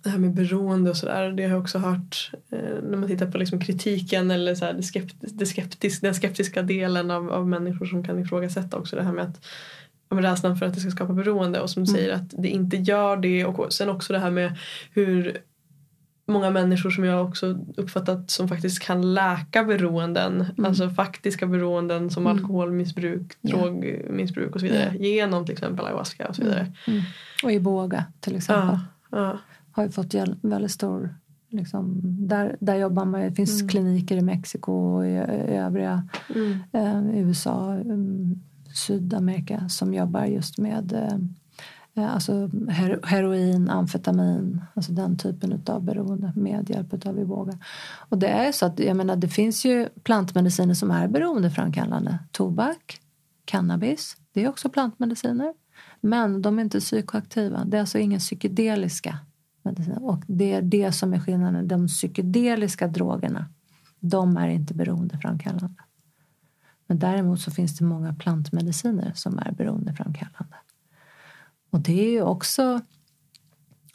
det 0.02 0.10
här 0.10 0.18
med 0.18 0.34
beroende 0.34 0.90
och 0.90 0.96
sådär. 0.96 1.30
Det 1.30 1.42
har 1.42 1.50
jag 1.50 1.60
också 1.60 1.78
hört 1.78 2.30
eh, 2.50 2.82
när 2.82 2.96
man 2.96 3.08
tittar 3.08 3.30
på 3.30 3.38
liksom 3.38 3.60
kritiken 3.60 4.30
eller 4.30 4.54
så 4.54 4.64
här, 4.64 4.72
det 4.72 4.82
skeptis, 4.82 5.32
det 5.32 5.46
skeptis, 5.46 6.00
den 6.00 6.14
skeptiska 6.14 6.62
delen 6.62 7.10
av, 7.10 7.30
av 7.30 7.48
människor 7.48 7.86
som 7.86 8.04
kan 8.04 8.18
ifrågasätta 8.18 8.76
också 8.76 8.96
det 8.96 9.02
här 9.02 9.12
med 9.12 9.24
att 9.24 9.44
om 10.08 10.22
rädslan 10.22 10.56
för 10.56 10.66
att 10.66 10.74
det 10.74 10.80
ska 10.80 10.90
skapa 10.90 11.12
beroende 11.12 11.60
och 11.60 11.70
som 11.70 11.82
mm. 11.82 11.94
säger 11.94 12.14
att 12.14 12.30
det 12.30 12.48
inte 12.48 12.76
gör 12.76 13.16
det 13.16 13.44
och 13.44 13.72
sen 13.72 13.88
också 13.88 14.12
det 14.12 14.18
här 14.18 14.30
med 14.30 14.56
hur 14.92 15.38
många 16.28 16.50
människor 16.50 16.90
som 16.90 17.04
jag 17.04 17.26
också 17.26 17.58
uppfattat 17.76 18.30
som 18.30 18.48
faktiskt 18.48 18.82
kan 18.82 19.14
läka 19.14 19.64
beroenden, 19.64 20.40
mm. 20.40 20.64
alltså 20.64 20.90
faktiska 20.90 21.46
beroenden 21.46 22.10
som 22.10 22.26
mm. 22.26 22.36
alkoholmissbruk, 22.36 23.32
drogmissbruk 23.40 24.54
och 24.54 24.60
så 24.60 24.66
vidare 24.66 24.82
yeah. 24.82 24.96
genom 24.96 25.46
till 25.46 25.52
exempel 25.52 25.86
ayahuasca 25.86 26.28
och 26.28 26.36
så 26.36 26.42
vidare. 26.42 26.60
Mm. 26.60 26.98
mm. 26.98 27.02
Och 27.44 27.52
iboga 27.52 28.04
till 28.20 28.36
exempel. 28.36 28.78
Ja, 29.10 29.18
ja. 29.18 29.38
Har 29.72 29.84
ju 29.84 29.90
fått 29.90 30.14
väldigt 30.42 30.70
stor 30.70 31.14
Liksom, 31.50 32.00
där, 32.02 32.56
där 32.60 32.74
jobbar 32.74 33.04
man, 33.04 33.20
det 33.20 33.32
finns 33.32 33.60
mm. 33.60 33.68
kliniker 33.68 34.16
i 34.16 34.20
Mexiko 34.20 34.72
och 34.72 35.06
i, 35.06 35.10
i 35.10 35.56
övriga 35.56 36.08
mm. 36.34 36.58
eh, 36.72 37.20
USA, 37.20 37.74
um, 37.74 38.42
Sydamerika 38.74 39.68
som 39.68 39.94
jobbar 39.94 40.24
just 40.24 40.58
med 40.58 40.92
eh, 40.92 41.18
Eh, 41.98 42.14
alltså 42.14 42.50
heroin, 43.02 43.70
amfetamin, 43.70 44.60
alltså 44.74 44.92
den 44.92 45.16
typen 45.16 45.62
av 45.66 45.82
beroende 45.82 46.32
med 46.36 46.70
hjälp 46.70 47.06
av 47.06 47.18
iboga. 47.18 47.58
Och 48.08 48.18
det 48.18 48.28
är 48.28 48.52
så 48.52 48.66
att 48.66 48.78
jag 48.78 48.96
menar, 48.96 49.16
det 49.16 49.28
finns 49.28 49.64
ju 49.64 49.88
plantmediciner 50.02 50.74
som 50.74 50.90
är 50.90 51.08
beroendeframkallande. 51.08 52.18
Tobak, 52.32 53.00
cannabis, 53.44 54.16
det 54.32 54.44
är 54.44 54.48
också 54.48 54.68
plantmediciner. 54.68 55.54
Men 56.00 56.42
de 56.42 56.58
är 56.58 56.62
inte 56.62 56.80
psykoaktiva. 56.80 57.64
Det 57.64 57.76
är 57.76 57.80
alltså 57.80 57.98
inga 57.98 58.18
psykedeliska 58.18 59.18
mediciner. 59.62 60.04
Och 60.04 60.22
det 60.26 60.52
är 60.52 60.62
det 60.62 60.92
som 60.92 61.14
är 61.14 61.20
skillnaden. 61.20 61.68
De 61.68 61.88
psykedeliska 61.88 62.88
drogerna, 62.88 63.46
de 64.00 64.36
är 64.36 64.48
inte 64.48 64.74
beroendeframkallande. 64.74 65.82
Men 66.86 66.98
däremot 66.98 67.40
så 67.40 67.50
finns 67.50 67.78
det 67.78 67.84
många 67.84 68.14
plantmediciner 68.14 69.12
som 69.14 69.38
är 69.38 69.52
beroendeframkallande. 69.52 70.56
Och 71.70 71.80
det 71.80 72.06
är 72.06 72.10
ju 72.10 72.22
också 72.22 72.80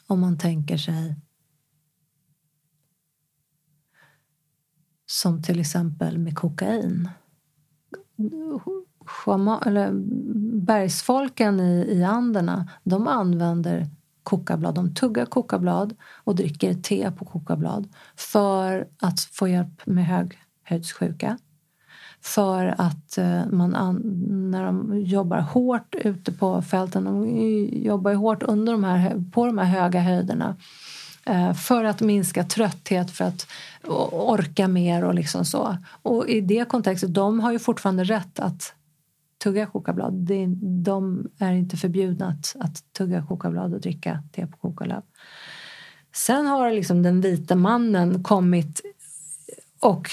om 0.06 0.20
man 0.20 0.38
tänker 0.38 0.76
sig 0.76 1.16
som 5.06 5.42
till 5.42 5.60
exempel 5.60 6.18
med 6.18 6.38
kokain. 6.38 7.08
Schama, 9.06 9.62
eller 9.66 9.90
bergsfolken 10.66 11.60
i, 11.60 11.86
i 11.88 12.04
Anderna 12.04 12.68
de 12.84 13.08
använder 13.08 13.86
kokablad. 14.22 14.74
De 14.74 14.94
tuggar 14.94 15.26
kokablad 15.26 15.96
och 16.02 16.34
dricker 16.34 16.74
te 16.74 17.10
på 17.10 17.24
kokablad 17.24 17.88
för 18.16 18.88
att 18.98 19.20
få 19.20 19.48
hjälp 19.48 19.86
med 19.86 20.06
höghöjdssjuka 20.06 21.38
för 22.24 22.74
att 22.78 23.18
eh, 23.18 23.46
man 23.46 24.00
när 24.50 24.64
de 24.64 25.00
jobbar 25.00 25.40
hårt 25.40 25.94
ute 25.94 26.32
på 26.32 26.62
fälten, 26.62 27.04
de 27.04 27.28
jobbar 27.72 28.10
ju 28.10 28.16
hårt 28.16 28.42
under 28.42 28.72
de 28.72 28.84
här, 28.84 29.22
på 29.32 29.46
de 29.46 29.58
här 29.58 29.80
höga 29.80 30.00
höjderna 30.00 30.56
eh, 31.26 31.52
för 31.52 31.84
att 31.84 32.00
minska 32.00 32.44
trötthet, 32.44 33.10
för 33.10 33.24
att 33.24 33.46
orka 34.12 34.68
mer 34.68 35.04
och 35.04 35.14
liksom 35.14 35.44
så. 35.44 35.76
Och 36.02 36.28
i 36.28 36.40
det 36.40 36.68
kontextet, 36.68 37.14
de 37.14 37.40
har 37.40 37.52
ju 37.52 37.58
fortfarande 37.58 38.04
rätt 38.04 38.40
att 38.40 38.74
tugga 39.44 39.66
kokablad. 39.66 40.28
De 40.84 41.28
är 41.38 41.52
inte 41.52 41.76
förbjudna 41.76 42.28
att, 42.28 42.56
att 42.58 42.92
tugga 42.92 43.22
kokablad 43.22 43.74
och 43.74 43.80
dricka 43.80 44.22
te 44.32 44.46
på 44.46 44.56
kokalöv. 44.56 45.02
Sen 46.14 46.46
har 46.46 46.72
liksom 46.72 47.02
den 47.02 47.20
vita 47.20 47.56
mannen 47.56 48.22
kommit 48.22 48.80
och 49.80 50.10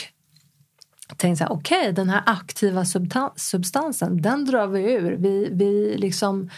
tänkt 1.17 1.37
så 1.37 1.43
här, 1.43 1.51
okej, 1.51 1.79
okay, 1.79 1.91
den 1.91 2.09
här 2.09 2.23
aktiva 2.25 2.85
substansen, 3.35 4.21
den 4.21 4.45
drar 4.45 4.67
vi 4.67 4.93
ur. 4.93 5.11
Vi, 5.17 5.49
vi 5.51 5.97
liksom 5.97 6.49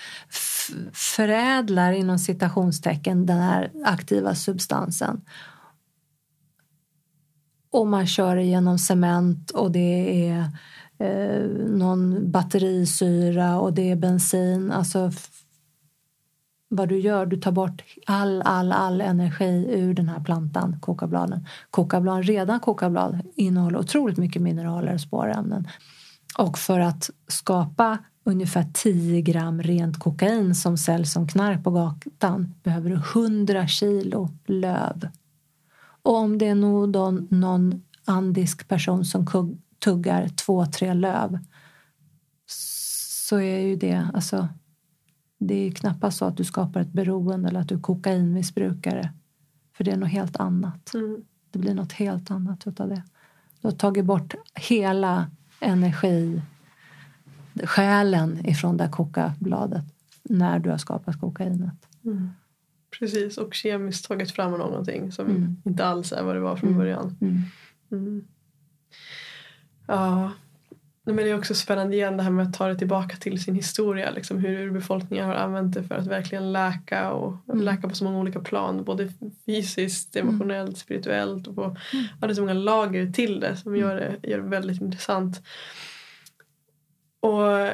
förädlar 0.94 1.92
inom 1.92 2.20
citationstecken 2.20 3.26
den 3.26 3.38
här 3.38 3.72
aktiva 3.86 4.36
substansen. 4.36 5.22
Och 7.72 7.88
man 7.88 8.08
kör 8.08 8.38
genom 8.38 8.80
cement 8.80 9.52
och 9.52 9.72
det 9.72 10.28
är 10.28 10.50
eh, 11.00 11.50
någon 11.70 12.32
batterisyra 12.32 13.60
och 13.60 13.74
det 13.74 13.92
är 13.92 13.96
bensin. 13.96 14.72
Alltså 14.72 15.12
vad 16.76 16.90
du 16.90 17.00
gör, 17.00 17.26
du 17.26 17.38
tar 17.38 17.52
bort 17.52 17.84
all, 18.06 18.42
all, 18.42 18.72
all 18.72 19.02
energi 19.02 19.68
ur 19.70 19.94
den 19.94 20.10
här 20.10 20.20
plantan, 20.20 20.78
kokabladen. 20.82 21.48
Kokablad, 21.70 22.26
redan 22.26 22.60
kokablad 22.60 23.22
innehåller 23.36 23.80
otroligt 23.80 24.18
mycket 24.18 24.42
mineraler 24.42 24.94
och 24.94 25.02
spårämnen. 25.02 25.68
Och 26.38 26.58
för 26.58 26.80
att 26.80 27.10
skapa 27.28 27.98
ungefär 28.24 28.66
10 28.74 29.22
gram 29.22 29.62
rent 29.62 30.00
kokain 30.00 30.56
som 30.56 30.78
säljs 30.78 31.14
som 31.14 31.28
knark 31.28 31.64
på 31.64 31.72
gatan 31.72 32.54
behöver 32.64 32.90
du 32.90 32.96
100 32.96 33.68
kilo 33.68 34.30
löv. 34.46 35.08
Och 36.04 36.16
om 36.16 36.38
det 36.38 36.48
är 36.48 36.56
någon, 36.56 37.28
någon 37.32 37.84
andisk 38.06 38.68
person 38.68 39.06
som 39.06 39.26
tuggar 39.84 40.28
två, 40.28 40.66
tre 40.66 40.94
löv 40.94 41.40
så 43.28 43.40
är 43.40 43.60
ju 43.60 43.76
det, 43.76 44.08
alltså 44.14 44.48
det 45.48 45.68
är 45.68 45.72
knappast 45.72 46.18
så 46.18 46.26
att 46.26 46.38
du 46.38 46.44
skapar 46.44 46.82
ett 46.82 46.94
beroende 46.94 47.50
eller 47.50 47.60
att 47.60 47.70
du 47.70 47.76
är 47.76 47.80
kokainmissbrukare. 47.80 49.14
För 49.74 49.84
det 49.84 49.92
är 49.92 49.98
något 49.98 50.10
helt 50.10 50.38
annat. 50.38 50.94
Mm. 50.94 51.22
Det 51.52 51.60
blir 51.60 51.74
något 51.74 51.92
helt 51.92 52.32
annat 52.32 52.68
utav 52.68 52.90
det. 52.90 53.04
Du 53.62 53.68
har 53.68 53.76
tagit 53.76 54.06
bort 54.06 54.36
hela 54.56 55.32
energi, 55.60 56.42
själen 57.64 58.46
ifrån 58.46 58.78
det 58.78 58.90
kokabladet 58.92 59.86
när 60.24 60.60
du 60.60 60.70
har 60.70 60.78
skapat 60.78 61.20
kokainet. 61.20 61.88
Mm. 62.06 62.30
Precis, 63.00 63.38
och 63.38 63.54
kemiskt 63.54 64.08
tagit 64.08 64.32
fram 64.32 64.52
någonting 64.52 65.12
som 65.12 65.26
mm. 65.26 65.58
inte 65.66 65.86
alls 65.86 66.12
är 66.12 66.24
vad 66.24 66.36
det 66.36 66.40
var 66.40 66.56
från 66.56 66.70
mm. 66.70 66.80
början. 66.80 67.18
Mm. 67.22 67.42
Mm. 71.06 71.16
Ja, 71.16 71.16
men 71.16 71.26
det 71.26 71.32
är 71.32 71.38
också 71.38 71.56
spännande 71.56 71.96
igen 71.96 72.18
det 72.18 72.24
här 72.24 72.32
med 72.32 72.48
att 72.48 72.54
ta 72.54 72.68
det 72.68 72.78
tillbaka 72.78 73.18
till 73.18 73.44
sin 73.44 73.56
historia. 73.56 74.12
Liksom 74.12 74.40
hur 74.40 74.60
urbefolkningar 74.60 75.26
har 75.26 75.34
använt 75.34 75.74
det 75.74 75.84
för 75.84 75.96
att 75.96 76.08
verkligen 76.08 76.54
läka 76.54 77.12
och 77.12 77.38
mm. 77.50 77.66
läka 77.66 77.90
på 77.90 77.96
så 77.96 78.04
många 78.04 78.20
olika 78.20 78.40
plan. 78.40 78.84
Både 78.84 79.10
fysiskt, 79.46 80.16
mm. 80.16 80.28
emotionellt, 80.28 80.70
mm. 80.70 80.76
spirituellt 80.76 81.48
och 81.48 81.56
på 81.56 81.64
mm. 81.64 82.06
ja, 82.22 82.28
det 82.28 82.36
så 82.36 82.42
många 82.42 82.54
lager 82.54 83.12
till 83.12 83.40
det 83.40 83.56
som 83.56 83.76
gör 83.76 83.96
det, 83.96 84.30
gör 84.30 84.38
det 84.38 84.50
väldigt 84.50 84.82
intressant. 84.82 85.42
Och 87.20 87.70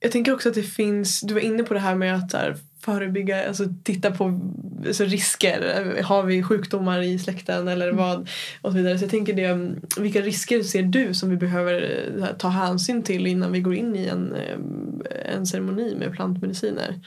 jag 0.00 0.12
tänker 0.12 0.34
också 0.34 0.48
att 0.48 0.54
det 0.54 0.62
finns, 0.62 1.20
du 1.20 1.34
var 1.34 1.40
inne 1.40 1.62
på 1.62 1.74
det 1.74 1.80
här 1.80 1.94
med 1.94 2.14
att 2.14 2.32
här, 2.32 2.56
förebygga, 2.80 3.48
alltså 3.48 3.64
titta 3.82 4.10
på 4.10 4.40
alltså 4.86 5.04
risker. 5.04 6.02
Har 6.02 6.22
vi 6.22 6.42
sjukdomar 6.42 7.02
i 7.02 7.18
släkten 7.18 7.68
eller 7.68 7.88
mm. 7.88 7.96
vad? 7.96 8.28
Och 8.62 8.70
så 8.72 8.76
vidare. 8.76 8.98
Så 8.98 9.04
jag 9.04 9.10
tänker 9.10 9.34
det, 9.34 9.76
vilka 10.02 10.20
risker 10.20 10.62
ser 10.62 10.82
du 10.82 11.14
som 11.14 11.30
vi 11.30 11.36
behöver 11.36 12.04
eh, 12.18 12.26
ta 12.26 12.48
hänsyn 12.48 13.02
till 13.02 13.26
innan 13.26 13.52
vi 13.52 13.60
går 13.60 13.74
in 13.74 13.96
i 13.96 14.06
en, 14.06 14.34
eh, 14.34 15.36
en 15.36 15.46
ceremoni 15.46 15.96
med 15.98 16.12
plantmediciner? 16.12 17.00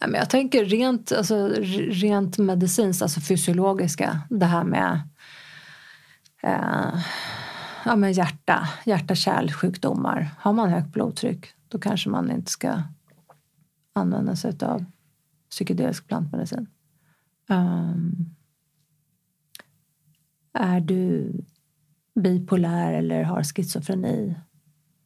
Jag 0.00 0.30
tänker 0.30 0.64
rent, 0.64 1.12
alltså, 1.12 1.48
rent 1.90 2.38
medicinskt, 2.38 3.02
alltså 3.02 3.20
fysiologiska. 3.20 4.20
Det 4.30 4.46
här 4.46 4.64
med 4.64 5.00
eh, 6.42 7.00
ja, 7.84 7.96
med 7.96 8.12
hjärta, 8.12 8.68
hjärta-kärlsjukdomar. 8.84 10.28
Har 10.38 10.52
man 10.52 10.70
högt 10.70 10.92
blodtryck 10.92 11.46
då 11.68 11.78
kanske 11.78 12.08
man 12.08 12.30
inte 12.30 12.50
ska 12.50 12.82
använda 13.96 14.36
sig 14.36 14.54
av 14.62 14.84
psykedelisk 15.50 16.08
plantmedicin. 16.08 16.66
Um, 17.48 18.34
är 20.52 20.80
du 20.80 21.32
bipolär 22.14 22.92
eller 22.92 23.22
har 23.22 23.42
schizofreni 23.42 24.34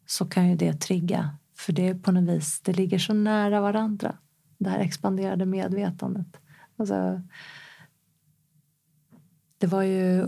så 0.06 0.26
kan 0.26 0.48
ju 0.48 0.56
det 0.56 0.72
trigga. 0.72 1.36
För 1.56 1.72
det 1.72 1.88
är 1.88 1.94
på 1.94 2.12
något 2.12 2.36
vis, 2.36 2.60
det 2.60 2.72
ligger 2.72 2.98
så 2.98 3.14
nära 3.14 3.60
varandra. 3.60 4.16
Det 4.58 4.70
här 4.70 4.78
expanderade 4.78 5.46
medvetandet. 5.46 6.36
Alltså, 6.76 7.22
det 9.58 9.66
var 9.66 9.82
ju 9.82 10.26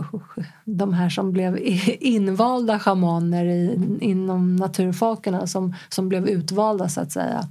de 0.64 0.92
här 0.92 1.08
som 1.08 1.32
blev 1.32 1.58
invalda 2.00 2.78
schamaner 2.78 3.44
i, 3.44 3.78
inom 4.00 4.56
naturfolkerna 4.56 5.46
som, 5.46 5.74
som 5.88 6.08
blev 6.08 6.28
utvalda 6.28 6.88
så 6.88 7.00
att 7.00 7.12
säga. 7.12 7.48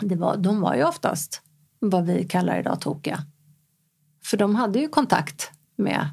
Det 0.00 0.16
var, 0.16 0.36
de 0.36 0.60
var 0.60 0.74
ju 0.74 0.84
oftast 0.84 1.42
vad 1.78 2.06
vi 2.06 2.24
kallar 2.24 2.58
idag 2.58 2.80
tokiga. 2.80 3.18
För 4.24 4.36
de 4.36 4.54
hade 4.54 4.78
ju 4.78 4.88
kontakt 4.88 5.50
med 5.76 6.08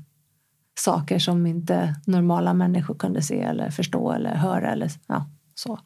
saker 0.79 1.19
som 1.19 1.45
inte 1.45 1.95
normala 2.05 2.53
människor 2.53 2.95
kunde 2.95 3.21
se 3.21 3.41
eller 3.41 3.69
förstå 3.69 4.11
eller 4.11 4.35
höra 4.35 4.71
eller 4.71 4.91
ja, 5.07 5.29
så. 5.55 5.79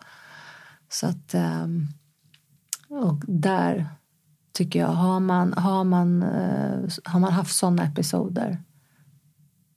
Så 0.90 1.08
att 1.08 1.34
ehm, 1.34 1.88
och 2.90 3.22
där 3.28 3.88
tycker 4.54 4.80
jag, 4.80 4.88
har 4.88 5.20
man, 5.20 5.54
har 5.54 5.84
man, 5.84 6.24
eh, 6.24 6.90
har 7.04 7.20
man 7.20 7.34
haft 7.34 7.56
sådana 7.56 7.84
episoder 7.84 8.64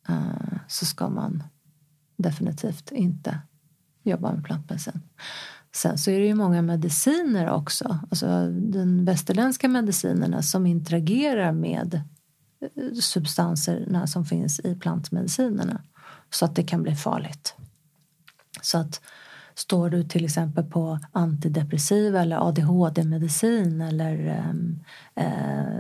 eh, 0.09 0.59
så 0.69 0.87
ska 0.87 1.09
man 1.09 1.43
definitivt 2.17 2.93
inte 2.93 3.41
jobba 4.03 4.33
med 4.33 4.45
plantmedicin. 4.45 5.01
Sen 5.79 5.99
så 5.99 6.11
är 6.11 6.21
det 6.21 6.27
ju 6.27 6.35
många 6.35 6.63
mediciner 6.63 7.51
också, 7.51 7.99
alltså 8.11 8.27
den 8.51 9.05
västerländska 9.05 9.69
medicinerna 9.69 10.43
som 10.43 10.67
interagerar 10.67 11.53
med 11.53 11.95
eh, 12.61 12.95
substanserna 13.01 14.07
som 14.07 14.25
finns 14.25 14.61
i 14.61 14.75
plantmedicinerna 14.75 15.83
så 16.31 16.45
att 16.45 16.55
det 16.55 16.63
kan 16.63 16.83
bli 16.83 16.95
farligt. 16.95 17.55
Så 18.63 18.79
att 18.79 19.01
står 19.55 19.91
du 19.91 20.05
till 20.05 20.25
exempel 20.25 20.65
på 20.65 20.99
antidepressiva 21.13 22.21
eller 22.21 22.49
ADHD-medicin 22.49 23.81
eller 23.81 24.27
ehm, 24.27 24.81
eh, 25.15 25.79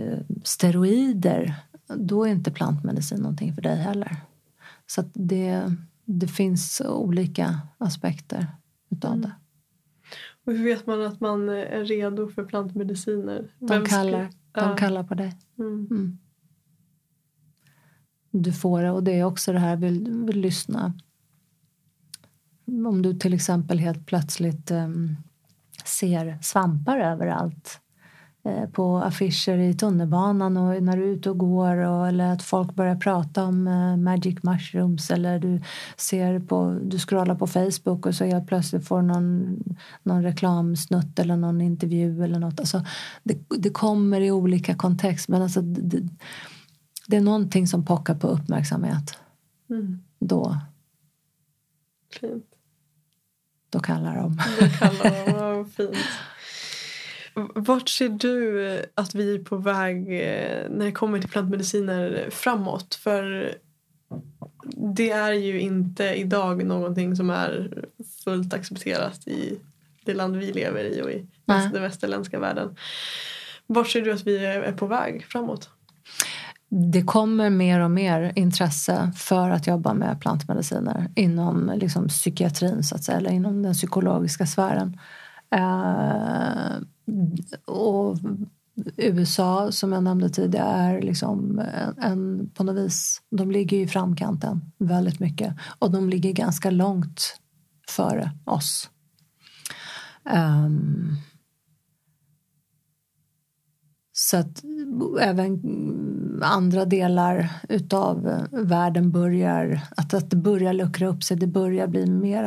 eh, 0.00 0.18
steroider 0.44 1.54
då 1.86 2.24
är 2.24 2.30
inte 2.30 2.50
plantmedicin 2.50 3.20
någonting 3.20 3.54
för 3.54 3.62
dig 3.62 3.76
heller. 3.76 4.16
Så 4.86 5.04
det, 5.12 5.74
det 6.04 6.28
finns 6.28 6.82
olika 6.84 7.60
aspekter 7.78 8.46
utav 8.90 9.12
mm. 9.12 9.22
det. 9.22 9.32
Och 10.44 10.52
hur 10.52 10.64
vet 10.64 10.86
man 10.86 11.02
att 11.02 11.20
man 11.20 11.48
är 11.48 11.84
redo 11.84 12.28
för 12.28 12.44
plantmediciner? 12.44 13.54
De, 13.58 13.84
kallar, 13.84 14.20
de 14.20 14.30
ja. 14.52 14.76
kallar 14.76 15.04
på 15.04 15.14
dig. 15.14 15.36
Mm. 15.58 15.86
Mm. 15.90 16.18
Du 18.30 18.52
får 18.52 18.82
det 18.82 18.90
och 18.90 19.02
det 19.02 19.18
är 19.18 19.24
också 19.24 19.52
det 19.52 19.58
här, 19.58 19.76
vill, 19.76 20.24
vill 20.26 20.40
lyssna. 20.40 20.92
Om 22.66 23.02
du 23.02 23.14
till 23.14 23.34
exempel 23.34 23.78
helt 23.78 24.06
plötsligt 24.06 24.70
um, 24.70 25.16
ser 25.84 26.38
svampar 26.42 26.98
överallt 26.98 27.80
på 28.72 28.98
affischer 28.98 29.58
i 29.58 29.74
tunnelbanan 29.74 30.56
och 30.56 30.82
när 30.82 30.96
du 30.96 31.02
är 31.02 31.08
ute 31.08 31.30
och 31.30 31.38
går 31.38 31.76
och, 31.76 32.08
eller 32.08 32.32
att 32.32 32.42
folk 32.42 32.74
börjar 32.74 32.96
prata 32.96 33.44
om 33.44 33.66
uh, 33.68 33.96
magic 33.96 34.42
mushrooms 34.42 35.10
eller 35.10 35.38
du 35.38 35.62
ser 35.96 36.40
på, 36.40 36.78
du 36.82 36.98
scrollar 36.98 37.34
på 37.34 37.46
Facebook 37.46 38.06
och 38.06 38.14
så 38.14 38.24
helt 38.24 38.46
plötsligt 38.46 38.88
får 38.88 39.02
någon, 39.02 39.56
någon 40.02 40.22
reklamsnutt 40.22 41.18
eller 41.18 41.36
någon 41.36 41.60
intervju 41.60 42.24
eller 42.24 42.38
något. 42.38 42.60
Alltså, 42.60 42.84
det, 43.22 43.38
det 43.48 43.70
kommer 43.70 44.20
i 44.20 44.30
olika 44.30 44.74
kontext 44.74 45.28
men 45.28 45.42
alltså, 45.42 45.60
det, 45.62 46.08
det 47.06 47.16
är 47.16 47.20
någonting 47.20 47.66
som 47.66 47.84
pockar 47.84 48.14
på 48.14 48.26
uppmärksamhet. 48.26 49.18
Mm. 49.70 50.02
Då. 50.18 50.58
Fint. 52.20 52.44
Då 53.70 53.80
kallar 53.80 54.16
de. 54.16 54.40
Då 54.60 54.68
kallar 54.68 55.26
de, 55.26 55.32
vad 55.32 55.72
fint. 55.72 55.96
Vart 57.54 57.88
ser 57.88 58.08
du 58.08 58.82
att 58.94 59.14
vi 59.14 59.34
är 59.34 59.38
på 59.38 59.56
väg 59.56 59.98
eh, 59.98 60.70
när 60.70 60.84
det 60.84 60.92
kommer 60.92 61.18
till 61.18 61.30
plantmediciner 61.30 62.28
framåt? 62.30 62.94
För 62.94 63.54
det 64.96 65.10
är 65.10 65.32
ju 65.32 65.60
inte 65.60 66.04
idag 66.04 66.64
någonting 66.64 67.16
som 67.16 67.30
är 67.30 67.84
fullt 68.24 68.54
accepterat 68.54 69.26
i 69.28 69.58
det 70.04 70.14
land 70.14 70.36
vi 70.36 70.52
lever 70.52 70.84
i 70.84 71.02
och 71.02 71.10
i 71.10 71.26
Nej. 71.44 71.70
den 71.72 71.82
västerländska 71.82 72.38
världen. 72.38 72.76
Vart 73.66 73.88
ser 73.88 74.02
du 74.02 74.12
att 74.12 74.26
vi 74.26 74.44
är 74.44 74.72
på 74.72 74.86
väg 74.86 75.24
framåt? 75.24 75.70
Det 76.68 77.02
kommer 77.02 77.50
mer 77.50 77.80
och 77.80 77.90
mer 77.90 78.32
intresse 78.36 79.12
för 79.16 79.50
att 79.50 79.66
jobba 79.66 79.94
med 79.94 80.20
plantmediciner 80.20 81.10
inom 81.16 81.72
liksom, 81.74 82.08
psykiatrin, 82.08 82.82
så 82.82 82.94
att 82.94 83.04
säga, 83.04 83.18
eller 83.18 83.30
inom 83.30 83.62
den 83.62 83.74
psykologiska 83.74 84.46
sfären. 84.46 85.00
Eh, 85.50 86.76
och 87.64 88.18
USA, 88.96 89.72
som 89.72 89.92
jag 89.92 90.02
nämnde 90.02 90.28
tidigare, 90.28 90.68
är 90.68 91.02
liksom 91.02 91.58
en, 91.58 91.98
en, 91.98 92.50
på 92.54 92.64
något 92.64 92.76
vis... 92.76 93.22
De 93.30 93.50
ligger 93.50 93.76
ju 93.76 93.82
i 93.82 93.88
framkanten 93.88 94.60
väldigt 94.78 95.20
mycket. 95.20 95.54
Och 95.78 95.90
de 95.90 96.08
ligger 96.08 96.32
ganska 96.32 96.70
långt 96.70 97.40
före 97.88 98.30
oss. 98.44 98.90
Um, 100.34 101.16
så 104.12 104.36
att 104.36 104.62
även 105.20 105.60
andra 106.42 106.84
delar 106.84 107.50
utav 107.68 108.46
världen 108.50 109.10
börjar 109.10 109.80
att, 109.96 110.14
att 110.14 110.30
det 110.30 110.36
börjar 110.36 110.72
luckra 110.72 111.08
upp 111.08 111.24
sig. 111.24 111.36
Det 111.36 111.46
börjar 111.46 111.86
bli 111.86 112.06
mer 112.06 112.44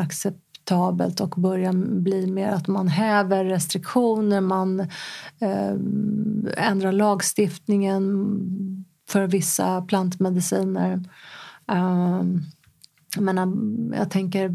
acceptabelt 0.70 1.20
och 1.20 1.36
börjar 1.38 1.74
bli 2.02 2.28
mer 2.28 2.52
att 2.52 2.68
man 2.68 2.88
häver 2.88 3.46
restriktioner, 3.46 4.42
man 4.42 4.80
eh, 5.40 5.74
ändrar 6.58 6.92
lagstiftningen 6.92 8.26
för 9.10 9.28
vissa 9.28 9.82
plantmediciner. 9.82 11.04
Eh, 11.72 12.24
jag, 13.16 13.24
menar, 13.24 13.54
jag 13.96 14.12
tänker 14.12 14.50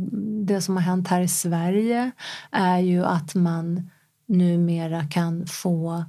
det 0.47 0.61
som 0.61 0.77
har 0.77 0.83
hänt 0.83 1.09
här 1.09 1.21
i 1.21 1.29
Sverige 1.29 2.11
är 2.51 2.79
ju 2.79 3.05
att 3.05 3.35
man 3.35 3.91
numera 4.29 5.05
kan 5.05 5.47
få 5.47 6.05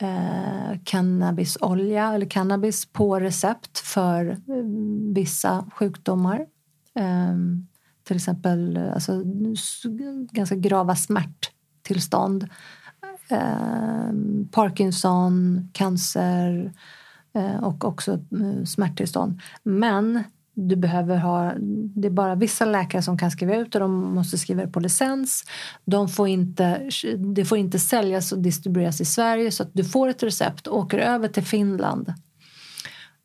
eh, 0.00 0.78
cannabisolja 0.84 2.14
eller 2.14 2.26
cannabis 2.26 2.86
på 2.92 3.20
recept 3.20 3.78
för 3.78 4.30
eh, 4.30 4.36
vissa 5.14 5.64
sjukdomar. 5.74 6.46
Eh, 6.94 7.36
till 8.08 8.16
exempel 8.16 8.76
alltså, 8.94 9.22
ganska 10.32 10.54
grava 10.54 10.96
smärttillstånd. 10.96 12.48
Eh, 13.28 14.12
Parkinson, 14.50 15.68
cancer 15.72 16.72
eh, 17.34 17.64
och 17.64 17.84
också 17.84 18.12
eh, 18.12 18.64
smärttillstånd. 18.64 19.40
Men 19.62 20.22
du 20.54 20.76
behöver 20.76 21.16
ha, 21.16 21.52
det 21.94 22.08
är 22.08 22.12
bara 22.12 22.34
vissa 22.34 22.64
läkare 22.64 23.02
som 23.02 23.18
kan 23.18 23.30
skriva 23.30 23.56
ut 23.56 23.72
det. 23.72 23.78
De 23.78 24.14
måste 24.14 24.38
skriva 24.38 24.62
det 24.62 24.72
på 24.72 24.80
licens. 24.80 25.44
De 25.84 26.08
får 26.08 26.28
inte, 26.28 26.90
det 27.34 27.44
får 27.44 27.58
inte 27.58 27.78
säljas 27.78 28.32
och 28.32 28.38
distribueras 28.38 29.00
i 29.00 29.04
Sverige 29.04 29.50
så 29.50 29.62
att 29.62 29.70
du 29.72 29.84
får 29.84 30.08
ett 30.08 30.22
recept 30.22 30.66
och 30.66 30.78
åker 30.78 30.98
över 30.98 31.28
till 31.28 31.44
Finland. 31.44 32.12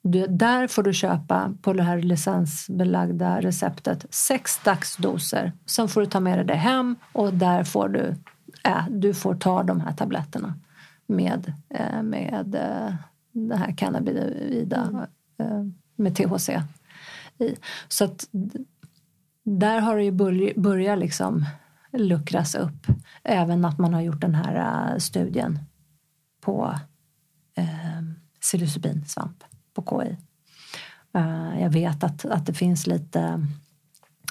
Du, 0.05 0.27
där 0.27 0.67
får 0.67 0.83
du 0.83 0.93
köpa 0.93 1.53
på 1.61 1.73
det 1.73 1.83
här 1.83 2.01
licensbelagda 2.01 3.41
receptet 3.41 4.05
sex 4.09 4.59
dagsdoser. 4.63 5.51
Sen 5.65 5.87
får 5.87 6.01
du 6.01 6.07
ta 6.07 6.19
med 6.19 6.37
dig 6.37 6.45
det 6.45 6.55
hem 6.55 6.95
och 7.11 7.33
där 7.33 7.63
får 7.63 7.89
du, 7.89 8.15
äh, 8.63 8.87
du 8.89 9.13
får 9.13 9.35
ta 9.35 9.63
de 9.63 9.81
här 9.81 9.93
tabletterna 9.93 10.53
med, 11.07 11.53
eh, 11.69 12.03
med 12.03 12.55
eh, 12.55 12.95
det 13.31 13.55
här 13.55 13.71
cannabida 13.77 14.27
eh, 15.37 15.63
med 15.95 16.15
THC 16.15 16.49
i. 17.37 17.55
Så 17.87 18.05
att 18.05 18.27
där 19.45 19.79
har 19.79 19.95
det 19.97 20.03
ju 20.03 20.11
börj- 20.11 20.59
börjat 20.59 20.99
liksom 20.99 21.45
luckras 21.91 22.55
upp. 22.55 22.87
Även 23.23 23.65
att 23.65 23.77
man 23.79 23.93
har 23.93 24.01
gjort 24.01 24.21
den 24.21 24.35
här 24.35 24.91
eh, 24.91 24.97
studien 24.97 25.59
på 26.41 26.75
eh, 27.55 28.01
psilocybinsvamp 28.41 29.43
på 29.73 29.81
KI. 29.81 30.17
Eh, 31.13 31.61
jag 31.61 31.69
vet 31.69 32.03
att, 32.03 32.25
att 32.25 32.45
det 32.45 32.53
finns 32.53 32.87
lite 32.87 33.47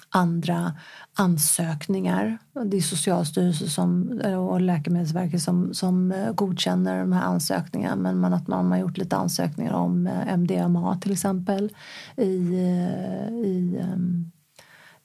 andra 0.09 0.73
ansökningar. 1.15 2.39
Det 2.65 2.77
är 2.77 2.81
Socialstyrelsen 2.81 3.69
som, 3.69 4.21
och 4.51 4.61
Läkemedelsverket 4.61 5.43
som, 5.43 5.75
som 5.75 6.13
eh, 6.13 6.33
godkänner 6.33 7.01
de 7.01 7.13
här 7.13 7.23
ansökningarna 7.23 7.97
men 7.97 8.19
man, 8.19 8.35
att 8.35 8.49
man 8.49 8.71
har 8.71 8.79
gjort 8.79 8.99
lite 8.99 9.17
ansökningar 9.17 9.73
om 9.73 10.07
eh, 10.07 10.35
MDMA 10.39 10.99
till 11.01 11.13
exempel 11.13 11.73
i, 12.17 12.23
i 13.45 13.81
um, 13.95 14.33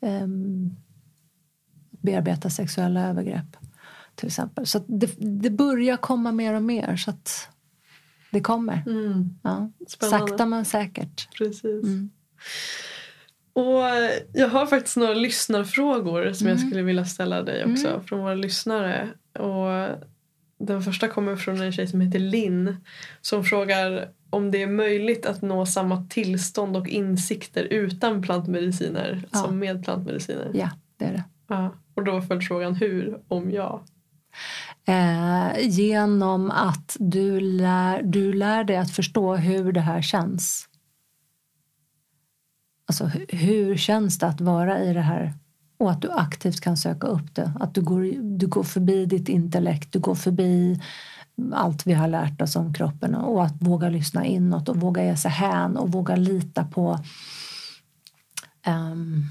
um, 0.01 0.75
bearbeta 1.91 2.49
sexuella 2.49 3.07
övergrepp 3.07 3.57
till 4.15 4.27
exempel. 4.27 4.67
Så 4.67 4.83
det, 4.87 5.11
det 5.41 5.49
börjar 5.49 5.97
komma 5.97 6.31
mer 6.31 6.53
och 6.53 6.63
mer 6.63 6.95
så 6.95 7.11
att 7.11 7.49
det 8.31 8.41
kommer. 8.41 8.83
Mm, 8.87 9.37
Ja. 9.43 9.71
Sakta 9.87 10.45
men 10.45 10.65
säkert. 10.65 11.37
precis. 11.37 11.63
Mm. 11.83 12.09
Och 13.53 13.83
jag 14.33 14.49
har 14.49 14.65
faktiskt 14.65 14.97
några 14.97 15.13
lyssnarfrågor 15.13 16.33
som 16.33 16.47
jag 16.47 16.57
Mm. 16.57 16.69
skulle 16.69 16.83
vilja 16.83 17.05
ställa 17.05 17.41
dig 17.41 17.65
också 17.65 17.87
Mm. 17.87 18.03
från 18.03 18.19
våra 18.19 18.35
lyssnare. 18.35 19.09
Och 19.39 19.97
den 20.59 20.81
första 20.81 21.07
kommer 21.07 21.35
från 21.35 21.61
en 21.61 21.71
tjej 21.71 21.87
som 21.87 22.01
heter 22.01 22.19
Linn 22.19 22.75
som 23.21 23.43
frågar 23.43 24.09
om 24.29 24.51
det 24.51 24.61
är 24.61 24.67
möjligt 24.67 25.25
att 25.25 25.41
nå 25.41 25.65
samma 25.65 26.05
tillstånd 26.09 26.77
och 26.77 26.87
insikter 26.87 27.63
utan 27.63 28.21
plantmediciner 28.21 29.23
Ja. 29.31 29.39
som 29.39 29.59
med 29.59 29.83
plantmediciner. 29.83 30.51
Ja, 30.53 30.69
det 30.97 31.05
är 31.05 31.11
det. 31.11 31.23
Ja. 31.47 31.75
Och 31.93 32.03
då 32.03 32.11
var 32.11 32.21
följdfrågan 32.21 32.75
hur, 32.75 33.19
om 33.27 33.51
ja. 33.51 33.83
Eh, 34.87 35.67
genom 35.69 36.51
att 36.51 36.97
du 36.99 37.39
lär, 37.39 38.03
du 38.03 38.33
lär 38.33 38.63
dig 38.63 38.77
att 38.77 38.91
förstå 38.91 39.35
hur 39.35 39.71
det 39.71 39.81
här 39.81 40.01
känns. 40.01 40.69
Alltså 42.85 43.05
hur 43.29 43.77
känns 43.77 44.19
det 44.19 44.27
att 44.27 44.41
vara 44.41 44.83
i 44.83 44.93
det 44.93 45.01
här 45.01 45.33
och 45.77 45.91
att 45.91 46.01
du 46.01 46.11
aktivt 46.11 46.61
kan 46.61 46.77
söka 46.77 47.07
upp 47.07 47.35
det. 47.35 47.51
Att 47.59 47.75
du 47.75 47.81
går, 47.81 48.01
du 48.37 48.47
går 48.47 48.63
förbi 48.63 49.05
ditt 49.05 49.29
intellekt, 49.29 49.91
du 49.91 49.99
går 49.99 50.15
förbi 50.15 50.81
allt 51.53 51.87
vi 51.87 51.93
har 51.93 52.07
lärt 52.07 52.41
oss 52.41 52.55
om 52.55 52.73
kroppen 52.73 53.15
och 53.15 53.45
att 53.45 53.61
våga 53.61 53.89
lyssna 53.89 54.25
inåt 54.25 54.69
och 54.69 54.77
våga 54.77 55.03
ge 55.03 55.17
sig 55.17 55.31
hän 55.31 55.77
och 55.77 55.91
våga 55.91 56.15
lita 56.15 56.63
på 56.63 56.99
um, 58.67 59.25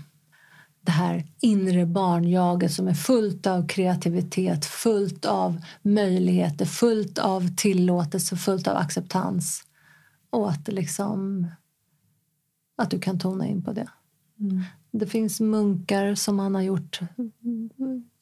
det 0.86 0.92
här 0.92 1.24
inre 1.40 1.86
barnjaget 1.86 2.72
som 2.72 2.88
är 2.88 2.94
fullt 2.94 3.46
av 3.46 3.66
kreativitet, 3.66 4.64
fullt 4.64 5.24
av 5.24 5.60
möjligheter, 5.82 6.64
fullt 6.66 7.18
av 7.18 7.56
tillåtelse, 7.56 8.36
fullt 8.36 8.68
av 8.68 8.76
acceptans. 8.76 9.64
Och 10.30 10.50
att 10.50 10.68
liksom 10.68 11.46
att 12.76 12.90
du 12.90 12.98
kan 12.98 13.18
tona 13.18 13.46
in 13.46 13.62
på 13.62 13.72
det. 13.72 13.88
Det 14.90 15.06
finns 15.06 15.40
munkar 15.40 16.14
som 16.14 16.36
man 16.36 16.54
har 16.54 16.62
gjort 16.62 17.00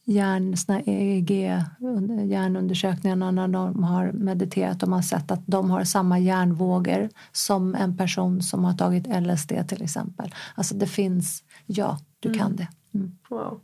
hjärn, 0.05 0.57
såna 0.57 0.81
EEG, 0.81 1.63
under- 1.81 2.25
hjärnundersökningarna 2.25 3.31
när 3.31 3.49
de 3.49 3.85
har 3.85 4.13
mediterat 4.13 4.83
och 4.83 4.89
man 4.89 4.97
har 4.97 5.03
sett 5.03 5.31
att 5.31 5.47
de 5.47 5.71
har 5.71 5.85
samma 5.85 6.19
hjärnvågor 6.19 7.09
som 7.33 7.75
en 7.75 7.97
person 7.97 8.43
som 8.43 8.65
har 8.65 8.73
tagit 8.73 9.07
LSD 9.07 9.69
till 9.69 9.83
exempel. 9.83 10.35
Alltså 10.55 10.75
det 10.75 10.87
finns, 10.87 11.45
ja, 11.67 11.99
du 12.21 12.35
kan 12.35 12.57
det. 12.57 12.69
Mm. 12.95 13.13
Wow. 13.29 13.61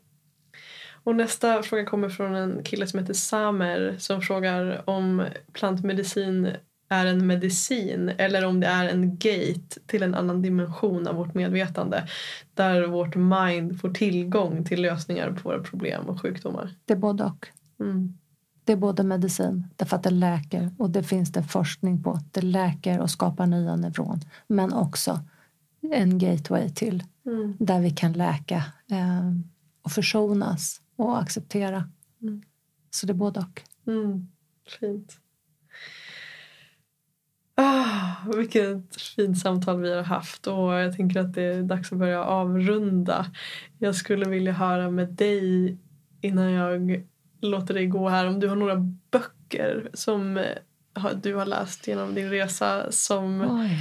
Och 1.05 1.17
nästa 1.17 1.62
fråga 1.62 1.85
kommer 1.85 2.09
från 2.09 2.35
en 2.35 2.62
kille 2.62 2.87
som 2.87 2.99
heter 2.99 3.15
Samer 3.15 3.97
som 3.99 4.23
frågar 4.23 4.91
om 4.91 5.25
plantmedicin 5.53 6.49
är 6.91 7.07
en 7.07 7.27
medicin 7.27 8.09
eller 8.19 8.45
om 8.45 8.61
det 8.61 8.67
är 8.67 8.89
en 8.89 9.17
gate 9.17 9.81
till 9.87 10.03
en 10.03 10.15
annan 10.15 10.43
dimension 10.43 11.07
av 11.07 11.15
vårt 11.15 11.35
medvetande 11.35 12.09
där 12.55 12.87
vårt 12.87 13.15
mind 13.15 13.81
får 13.81 13.91
tillgång 13.91 14.65
till 14.65 14.83
lösningar 14.83 15.33
på 15.33 15.49
våra 15.49 15.62
problem 15.62 16.05
och 16.09 16.21
sjukdomar. 16.21 16.75
Det 16.85 16.93
är 16.93 16.99
både 16.99 17.25
och. 17.25 17.49
Mm. 17.81 18.19
Det 18.65 18.73
är 18.73 18.77
både 18.77 19.03
medicin, 19.03 19.67
därför 19.77 19.97
att 19.97 20.03
det 20.03 20.11
läker 20.11 20.71
och 20.79 20.91
det 20.91 21.03
finns 21.03 21.33
det 21.33 21.43
forskning 21.43 22.03
på. 22.03 22.21
Det 22.31 22.43
läker 22.43 23.01
och 23.01 23.11
skapar 23.11 23.47
nya 23.47 23.77
neuron. 23.77 24.21
Men 24.47 24.73
också 24.73 25.21
en 25.93 26.19
gateway 26.19 26.71
till 26.71 27.05
Mm. 27.27 27.57
där 27.59 27.81
vi 27.81 27.91
kan 27.91 28.12
läka 28.12 28.57
eh, 28.91 29.31
och 29.83 29.93
försonas 29.93 30.81
och 30.97 31.21
acceptera. 31.21 31.89
Mm. 32.23 32.43
Så 32.91 33.07
det 33.07 33.12
är 33.12 33.15
både 33.15 33.41
och. 33.41 33.62
Mm. 33.87 34.29
Fint. 34.81 35.19
Ah, 37.61 38.16
vilket 38.37 39.01
fint 39.16 39.39
samtal 39.39 39.81
vi 39.81 39.95
har 39.95 40.03
haft 40.03 40.47
och 40.47 40.73
jag 40.73 40.97
tänker 40.97 41.20
att 41.20 41.35
det 41.35 41.43
är 41.43 41.62
dags 41.62 41.93
att 41.93 41.99
börja 41.99 42.24
avrunda. 42.24 43.27
Jag 43.78 43.95
skulle 43.95 44.28
vilja 44.28 44.53
höra 44.53 44.91
med 44.91 45.09
dig 45.09 45.77
innan 46.20 46.53
jag 46.53 47.05
låter 47.41 47.74
dig 47.74 47.87
gå 47.87 48.09
här 48.09 48.27
om 48.27 48.41
du 48.41 48.49
har 48.49 48.57
några 48.57 48.77
böcker 49.11 49.91
som 49.95 50.37
eh, 50.37 50.45
du 51.23 51.35
har 51.35 51.47
läst 51.47 51.89
genom 51.89 52.15
din 52.15 52.31
resa 52.31 52.93
som 52.93 53.41
Oj. 53.41 53.78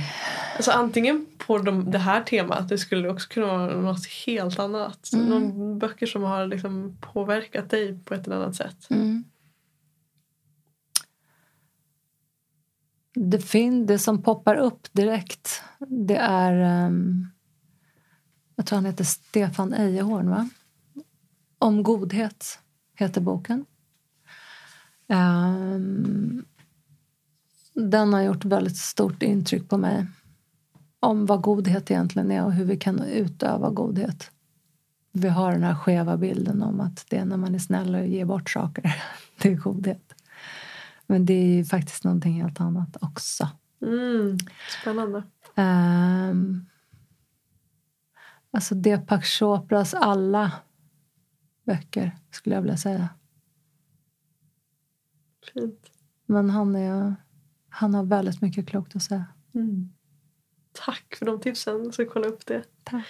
Alltså 0.55 0.71
antingen 0.71 1.25
på 1.37 1.57
de, 1.57 1.91
det 1.91 1.97
här 1.97 2.23
temat, 2.23 2.69
det 2.69 2.77
skulle 2.77 3.09
också 3.09 3.29
kunna 3.29 3.47
vara 3.47 3.81
något 3.81 4.07
helt 4.25 4.59
annat. 4.59 5.09
Mm. 5.13 5.25
Någon 5.25 5.79
böcker 5.79 6.05
som 6.05 6.23
har 6.23 6.47
liksom 6.47 6.97
påverkat 7.01 7.69
dig 7.69 7.99
på 8.05 8.13
ett 8.13 8.27
eller 8.27 8.35
annat 8.35 8.55
sätt. 8.55 8.87
Mm. 8.89 9.23
Det, 13.15 13.39
fin- 13.39 13.85
det 13.85 13.99
som 13.99 14.23
poppar 14.23 14.55
upp 14.55 14.87
direkt 14.91 15.61
det 15.87 16.17
är... 16.17 16.85
um, 16.87 17.27
jag 18.55 18.65
tror 18.65 18.77
han 18.77 18.85
heter 18.85 19.03
Stefan 19.03 19.73
Ejehorn, 19.73 20.29
va? 20.29 20.49
Om 21.59 21.83
godhet 21.83 22.59
heter 22.95 23.21
boken. 23.21 23.65
Um, 25.07 26.45
den 27.73 28.13
har 28.13 28.21
gjort 28.21 28.45
väldigt 28.45 28.77
stort 28.77 29.23
intryck 29.23 29.69
på 29.69 29.77
mig. 29.77 30.05
Om 30.99 31.25
vad 31.25 31.41
godhet 31.41 31.91
egentligen 31.91 32.31
är 32.31 32.45
och 32.45 32.53
hur 32.53 32.65
vi 32.65 32.77
kan 32.77 33.03
utöva 33.03 33.69
godhet. 33.69 34.31
Vi 35.11 35.29
har 35.29 35.51
den 35.51 35.63
här 35.63 35.75
skeva 35.75 36.17
bilden 36.17 36.63
om 36.63 36.79
att 36.79 37.05
det 37.09 37.17
är 37.17 37.25
när 37.25 37.37
man 37.37 37.55
är 37.55 37.59
snäll 37.59 37.95
och 37.95 38.07
ger 38.07 38.25
bort 38.25 38.49
saker. 38.49 38.95
Det 39.41 39.49
är 39.49 39.55
godhet. 39.55 40.13
Men 41.11 41.25
det 41.25 41.33
är 41.33 41.55
ju 41.55 41.65
faktiskt 41.65 42.03
någonting 42.03 42.33
helt 42.41 42.59
annat 42.61 42.97
också. 43.01 43.49
Mm. 43.81 44.37
Spännande. 44.81 45.23
Um, 45.55 46.65
alltså 48.51 48.75
Deepak 48.75 49.25
Chopras 49.25 49.93
alla 49.93 50.51
böcker, 51.65 52.17
skulle 52.31 52.55
jag 52.55 52.61
vilja 52.61 52.77
säga. 52.77 53.09
Fint. 55.53 55.91
Men 56.25 56.49
han, 56.49 56.75
är, 56.75 57.15
han 57.69 57.93
har 57.93 58.03
väldigt 58.03 58.41
mycket 58.41 58.67
klokt 58.67 58.95
att 58.95 59.03
säga. 59.03 59.25
Mm. 59.55 59.89
Tack 60.71 61.15
för 61.19 61.25
de 61.25 61.39
tipsen. 61.41 61.83
Jag 61.83 61.93
ska 61.93 62.05
kolla 62.05 62.27
upp 62.27 62.45
det. 62.45 62.63
Tack. 62.83 63.05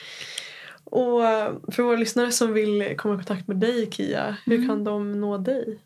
Och 0.84 1.26
eh, 1.26 1.55
för 1.71 1.84
våra 1.84 1.97
lyssnare 1.97 2.31
som 2.31 2.53
vill 2.53 2.95
komma 2.97 3.13
i 3.13 3.17
kontakt 3.17 3.47
med 3.47 3.57
dig 3.57 3.91
Kia, 3.91 4.38
hur 4.45 4.55
Mm. 4.55 4.67
kan 4.67 4.84
de 4.84 5.19
nå 5.21 5.38
dig? 5.38 5.80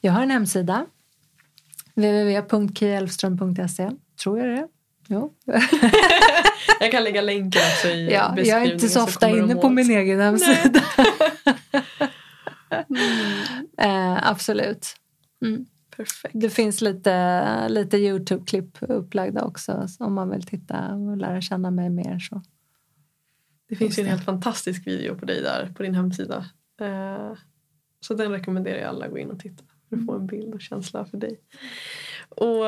Jag 0.00 0.12
har 0.12 0.22
en 0.22 0.30
hemsida. 0.30 0.86
www.kielfström.se. 2.00 3.90
Tror 4.22 4.38
jag 4.38 4.48
det? 4.48 4.68
Jo. 5.08 5.34
Jag 6.80 6.90
kan 6.90 7.04
lägga 7.04 7.20
länken 7.22 7.62
också 7.62 7.88
i 7.88 8.04
Ja, 8.04 8.10
jag 8.10 8.34
beskrivningen. 8.34 8.68
är 8.68 8.72
inte 8.74 8.88
så 8.88 9.02
ofta 9.02 9.28
inne 9.28 9.54
på 9.54 9.68
min 9.68 9.90
egen 9.90 10.20
hemsida. 10.20 10.82
Mm. 12.70 12.96
eh, 14.16 14.30
absolut. 14.30 14.96
Mm. 15.42 15.66
Perfekt. 15.96 16.34
Det 16.34 16.50
finns 16.50 16.80
lite, 16.80 17.68
lite 17.68 17.96
Youtube-klipp 17.96 18.78
upplagda 18.80 19.44
också 19.44 19.88
så 19.88 20.04
om 20.04 20.14
man 20.14 20.30
vill 20.30 20.46
titta 20.46 20.94
och 20.94 21.16
lära 21.16 21.40
känna 21.40 21.70
mig 21.70 21.90
mer. 21.90 22.18
Så. 22.18 22.42
Det 23.68 23.76
finns 23.76 23.98
ju 23.98 24.02
en 24.02 24.08
helt 24.08 24.24
fantastisk 24.24 24.86
video 24.86 25.14
på 25.14 25.24
dig 25.26 25.42
där 25.42 25.72
på 25.76 25.82
din 25.82 25.94
hemsida. 25.94 26.46
Eh, 26.80 27.32
så 28.00 28.14
den 28.14 28.32
rekommenderar 28.32 28.78
jag 28.78 28.88
alla 28.88 29.04
att 29.04 29.10
gå 29.10 29.18
in 29.18 29.30
och 29.30 29.40
titta 29.40 29.64
för 29.90 29.96
att 29.96 30.06
få 30.06 30.14
en 30.14 30.26
bild 30.26 30.54
och 30.54 30.60
känsla 30.60 31.04
för 31.04 31.16
dig. 31.16 31.40
Och 32.28 32.66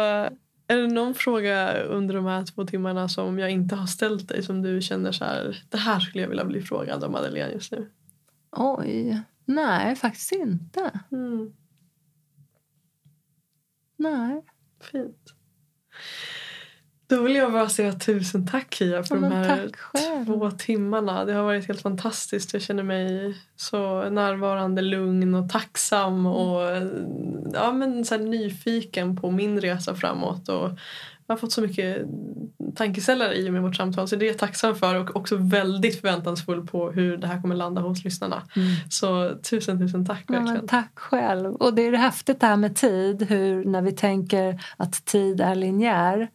är 0.67 0.77
det 0.77 0.87
någon 0.87 1.15
fråga 1.15 1.83
under 1.83 2.15
de 2.15 2.27
här 2.27 2.45
två 2.45 2.67
timmarna 2.67 3.09
som 3.09 3.39
jag 3.39 3.51
inte 3.51 3.75
har 3.75 3.87
ställt 3.87 4.29
dig 4.29 4.43
som 4.43 4.63
du 4.63 4.83
känner 4.83 5.13
så 5.13 5.25
här, 5.25 5.65
det 5.69 5.79
här 5.79 6.01
skulle 6.01 6.23
jag 6.23 6.29
vilja 6.29 6.45
bli 6.45 6.63
frågad 6.63 7.05
om 7.05 7.13
Madeleine 7.13 7.53
just 7.53 7.73
nu? 7.73 7.91
Oj, 8.57 9.23
nej 9.45 9.97
faktiskt 9.97 10.33
inte. 10.33 11.01
Mm, 11.13 11.53
Nej. 13.97 14.43
fint. 14.93 15.35
Då 17.13 17.23
vill 17.23 17.35
jag 17.35 17.53
bara 17.53 17.69
säga 17.69 17.93
tusen 17.93 18.47
tack 18.47 18.75
Kia 18.75 19.03
för 19.03 19.15
Ja, 19.17 19.21
de 19.21 19.33
här 19.33 19.71
två 20.25 20.51
timmarna. 20.51 21.25
Det 21.25 21.33
har 21.33 21.43
varit 21.43 21.69
helt 21.69 21.83
fantastiskt. 21.83 22.53
Jag 22.53 22.63
känner 22.63 22.83
mig 22.83 23.37
så 23.57 24.11
närvarande, 24.11 24.83
lugn 24.83 25.35
och 25.35 25.49
tacksam 25.49 26.27
och 26.27 26.61
ja, 27.55 27.73
men 27.73 28.05
så 28.05 28.17
nyfiken 28.17 29.17
på 29.17 29.31
min 29.31 29.61
resa 29.61 29.95
framåt. 29.95 30.49
Och 30.49 30.71
jag 31.27 31.35
har 31.35 31.37
fått 31.37 31.53
så 31.53 31.61
mycket 31.61 32.03
tankeställare 32.75 33.35
i 33.35 33.49
och 33.49 33.53
med 33.53 33.63
vårt 33.63 33.77
samtal 33.77 34.09
så 34.09 34.17
det 34.17 34.25
är 34.25 34.29
jag 34.29 34.39
tacksam 34.39 34.75
för 34.75 34.95
och 34.95 35.17
också 35.17 35.37
väldigt 35.37 36.01
förväntansfull 36.01 36.67
på 36.67 36.91
hur 36.91 37.17
det 37.17 37.27
här 37.27 37.41
kommer 37.43 37.55
landa 37.55 37.81
hos 37.81 38.05
lyssnarna. 38.05 38.43
Mm. 38.57 38.69
Så 38.91 39.31
tusen 39.51 39.79
tusen 39.79 40.07
tack 40.07 40.25
Ja, 40.29 40.35
verkligen. 40.35 40.59
men 40.59 40.69
tack 40.69 40.93
själv. 40.95 41.55
Och 41.55 41.75
det 41.75 41.87
är 41.87 41.93
häftigt 41.93 42.41
det 42.41 42.47
här 42.47 42.57
med 42.57 42.77
tid. 42.77 43.23
Hur 43.23 43.65
när 43.65 43.83
vi 43.83 43.93
tänker 43.93 44.63
att 44.77 45.05
tid 45.05 45.41
är 45.41 45.55
linjär. 45.55 46.29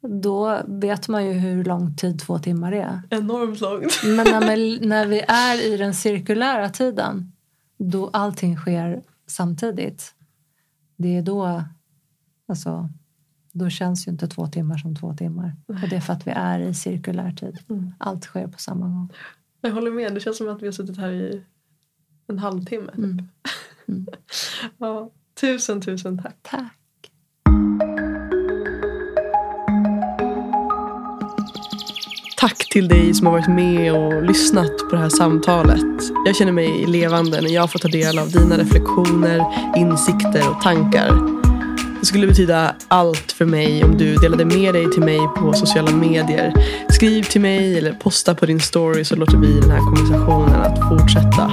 Då 0.00 0.62
vet 0.66 1.08
man 1.08 1.26
ju 1.26 1.32
hur 1.32 1.64
lång 1.64 1.96
tid 1.96 2.20
två 2.20 2.38
timmar 2.38 2.72
är. 2.72 3.02
Enormt 3.10 3.60
långt. 3.60 4.00
Men 4.04 4.26
när 4.26 4.56
vi, 4.56 4.80
när 4.86 5.06
vi 5.06 5.20
är 5.28 5.72
i 5.72 5.76
den 5.76 5.94
cirkulära 5.94 6.68
tiden. 6.68 7.32
Då 7.78 8.10
allting 8.12 8.56
sker 8.56 9.02
samtidigt. 9.26 10.14
Det 10.96 11.16
är 11.16 11.22
då, 11.22 11.62
alltså, 12.48 12.88
då 13.52 13.70
känns 13.70 14.06
ju 14.08 14.12
inte 14.12 14.28
två 14.28 14.46
timmar 14.46 14.78
som 14.78 14.96
två 14.96 15.14
timmar. 15.14 15.56
Och 15.66 15.88
det 15.90 15.96
är 15.96 16.00
för 16.00 16.12
att 16.12 16.26
vi 16.26 16.30
är 16.30 16.60
i 16.60 16.74
cirkulär 16.74 17.32
tid. 17.32 17.58
Mm. 17.70 17.92
Allt 17.98 18.24
sker 18.24 18.46
på 18.46 18.58
samma 18.58 18.86
gång. 18.86 19.12
Jag 19.60 19.70
håller 19.70 19.90
med. 19.90 20.14
Det 20.14 20.20
känns 20.20 20.38
som 20.38 20.48
att 20.48 20.62
vi 20.62 20.66
har 20.66 20.72
suttit 20.72 20.96
här 20.96 21.12
i 21.12 21.42
en 22.26 22.38
halvtimme. 22.38 22.86
Typ. 22.86 22.98
Mm. 22.98 23.28
Mm. 23.88 24.06
Ja, 24.78 25.10
tusen 25.40 25.80
tusen 25.80 26.22
tack. 26.22 26.36
Tack. 26.42 26.77
Tack 32.40 32.68
till 32.70 32.88
dig 32.88 33.14
som 33.14 33.26
har 33.26 33.32
varit 33.32 33.48
med 33.48 33.92
och 33.92 34.22
lyssnat 34.22 34.78
på 34.90 34.96
det 34.96 34.98
här 34.98 35.08
samtalet. 35.08 35.84
Jag 36.26 36.36
känner 36.36 36.52
mig 36.52 36.86
levande 36.86 37.40
när 37.40 37.50
jag 37.50 37.72
får 37.72 37.78
ta 37.78 37.88
del 37.88 38.18
av 38.18 38.30
dina 38.30 38.58
reflektioner, 38.58 39.44
insikter 39.76 40.50
och 40.50 40.62
tankar. 40.62 41.38
Det 42.00 42.06
skulle 42.06 42.26
betyda 42.26 42.74
allt 42.88 43.32
för 43.32 43.44
mig 43.44 43.84
om 43.84 43.98
du 43.98 44.14
delade 44.14 44.44
med 44.44 44.74
dig 44.74 44.90
till 44.90 45.02
mig 45.02 45.20
på 45.36 45.52
sociala 45.52 45.90
medier. 45.90 46.52
Skriv 46.90 47.22
till 47.22 47.40
mig 47.40 47.78
eller 47.78 47.92
posta 47.92 48.34
på 48.34 48.46
din 48.46 48.60
story 48.60 49.04
så 49.04 49.16
låter 49.16 49.36
vi 49.36 49.60
den 49.60 49.70
här 49.70 49.80
konversationen 49.80 50.60
att 50.60 50.88
fortsätta. 50.88 51.50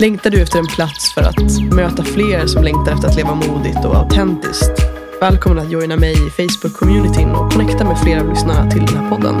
Längtar 0.00 0.30
du 0.30 0.42
efter 0.42 0.58
en 0.58 0.66
plats 0.66 1.14
för 1.14 1.22
att 1.22 1.74
möta 1.74 2.04
fler 2.04 2.46
som 2.46 2.64
längtar 2.64 2.92
efter 2.92 3.08
att 3.08 3.16
leva 3.16 3.34
modigt 3.34 3.84
och 3.84 3.96
autentiskt? 3.96 4.91
Välkommen 5.22 5.58
att 5.58 5.70
joina 5.70 5.96
mig 5.96 6.12
i 6.12 6.30
Facebook-communityn 6.30 7.32
och 7.32 7.52
connecta 7.52 7.84
med 7.84 7.98
flera 7.98 8.20
av 8.20 8.28
lyssnarna 8.28 8.70
till 8.70 8.86
den 8.86 8.96
här 8.96 9.10
podden. 9.10 9.34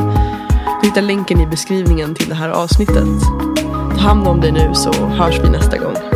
Du 0.82 0.88
hittar 0.88 1.02
länken 1.02 1.40
i 1.40 1.46
beskrivningen 1.46 2.14
till 2.14 2.28
det 2.28 2.34
här 2.34 2.48
avsnittet. 2.48 3.08
Ta 3.90 4.00
hand 4.00 4.26
om 4.26 4.40
dig 4.40 4.52
nu 4.52 4.74
så 4.74 4.92
hörs 4.92 5.38
vi 5.44 5.50
nästa 5.50 5.78
gång. 5.78 6.11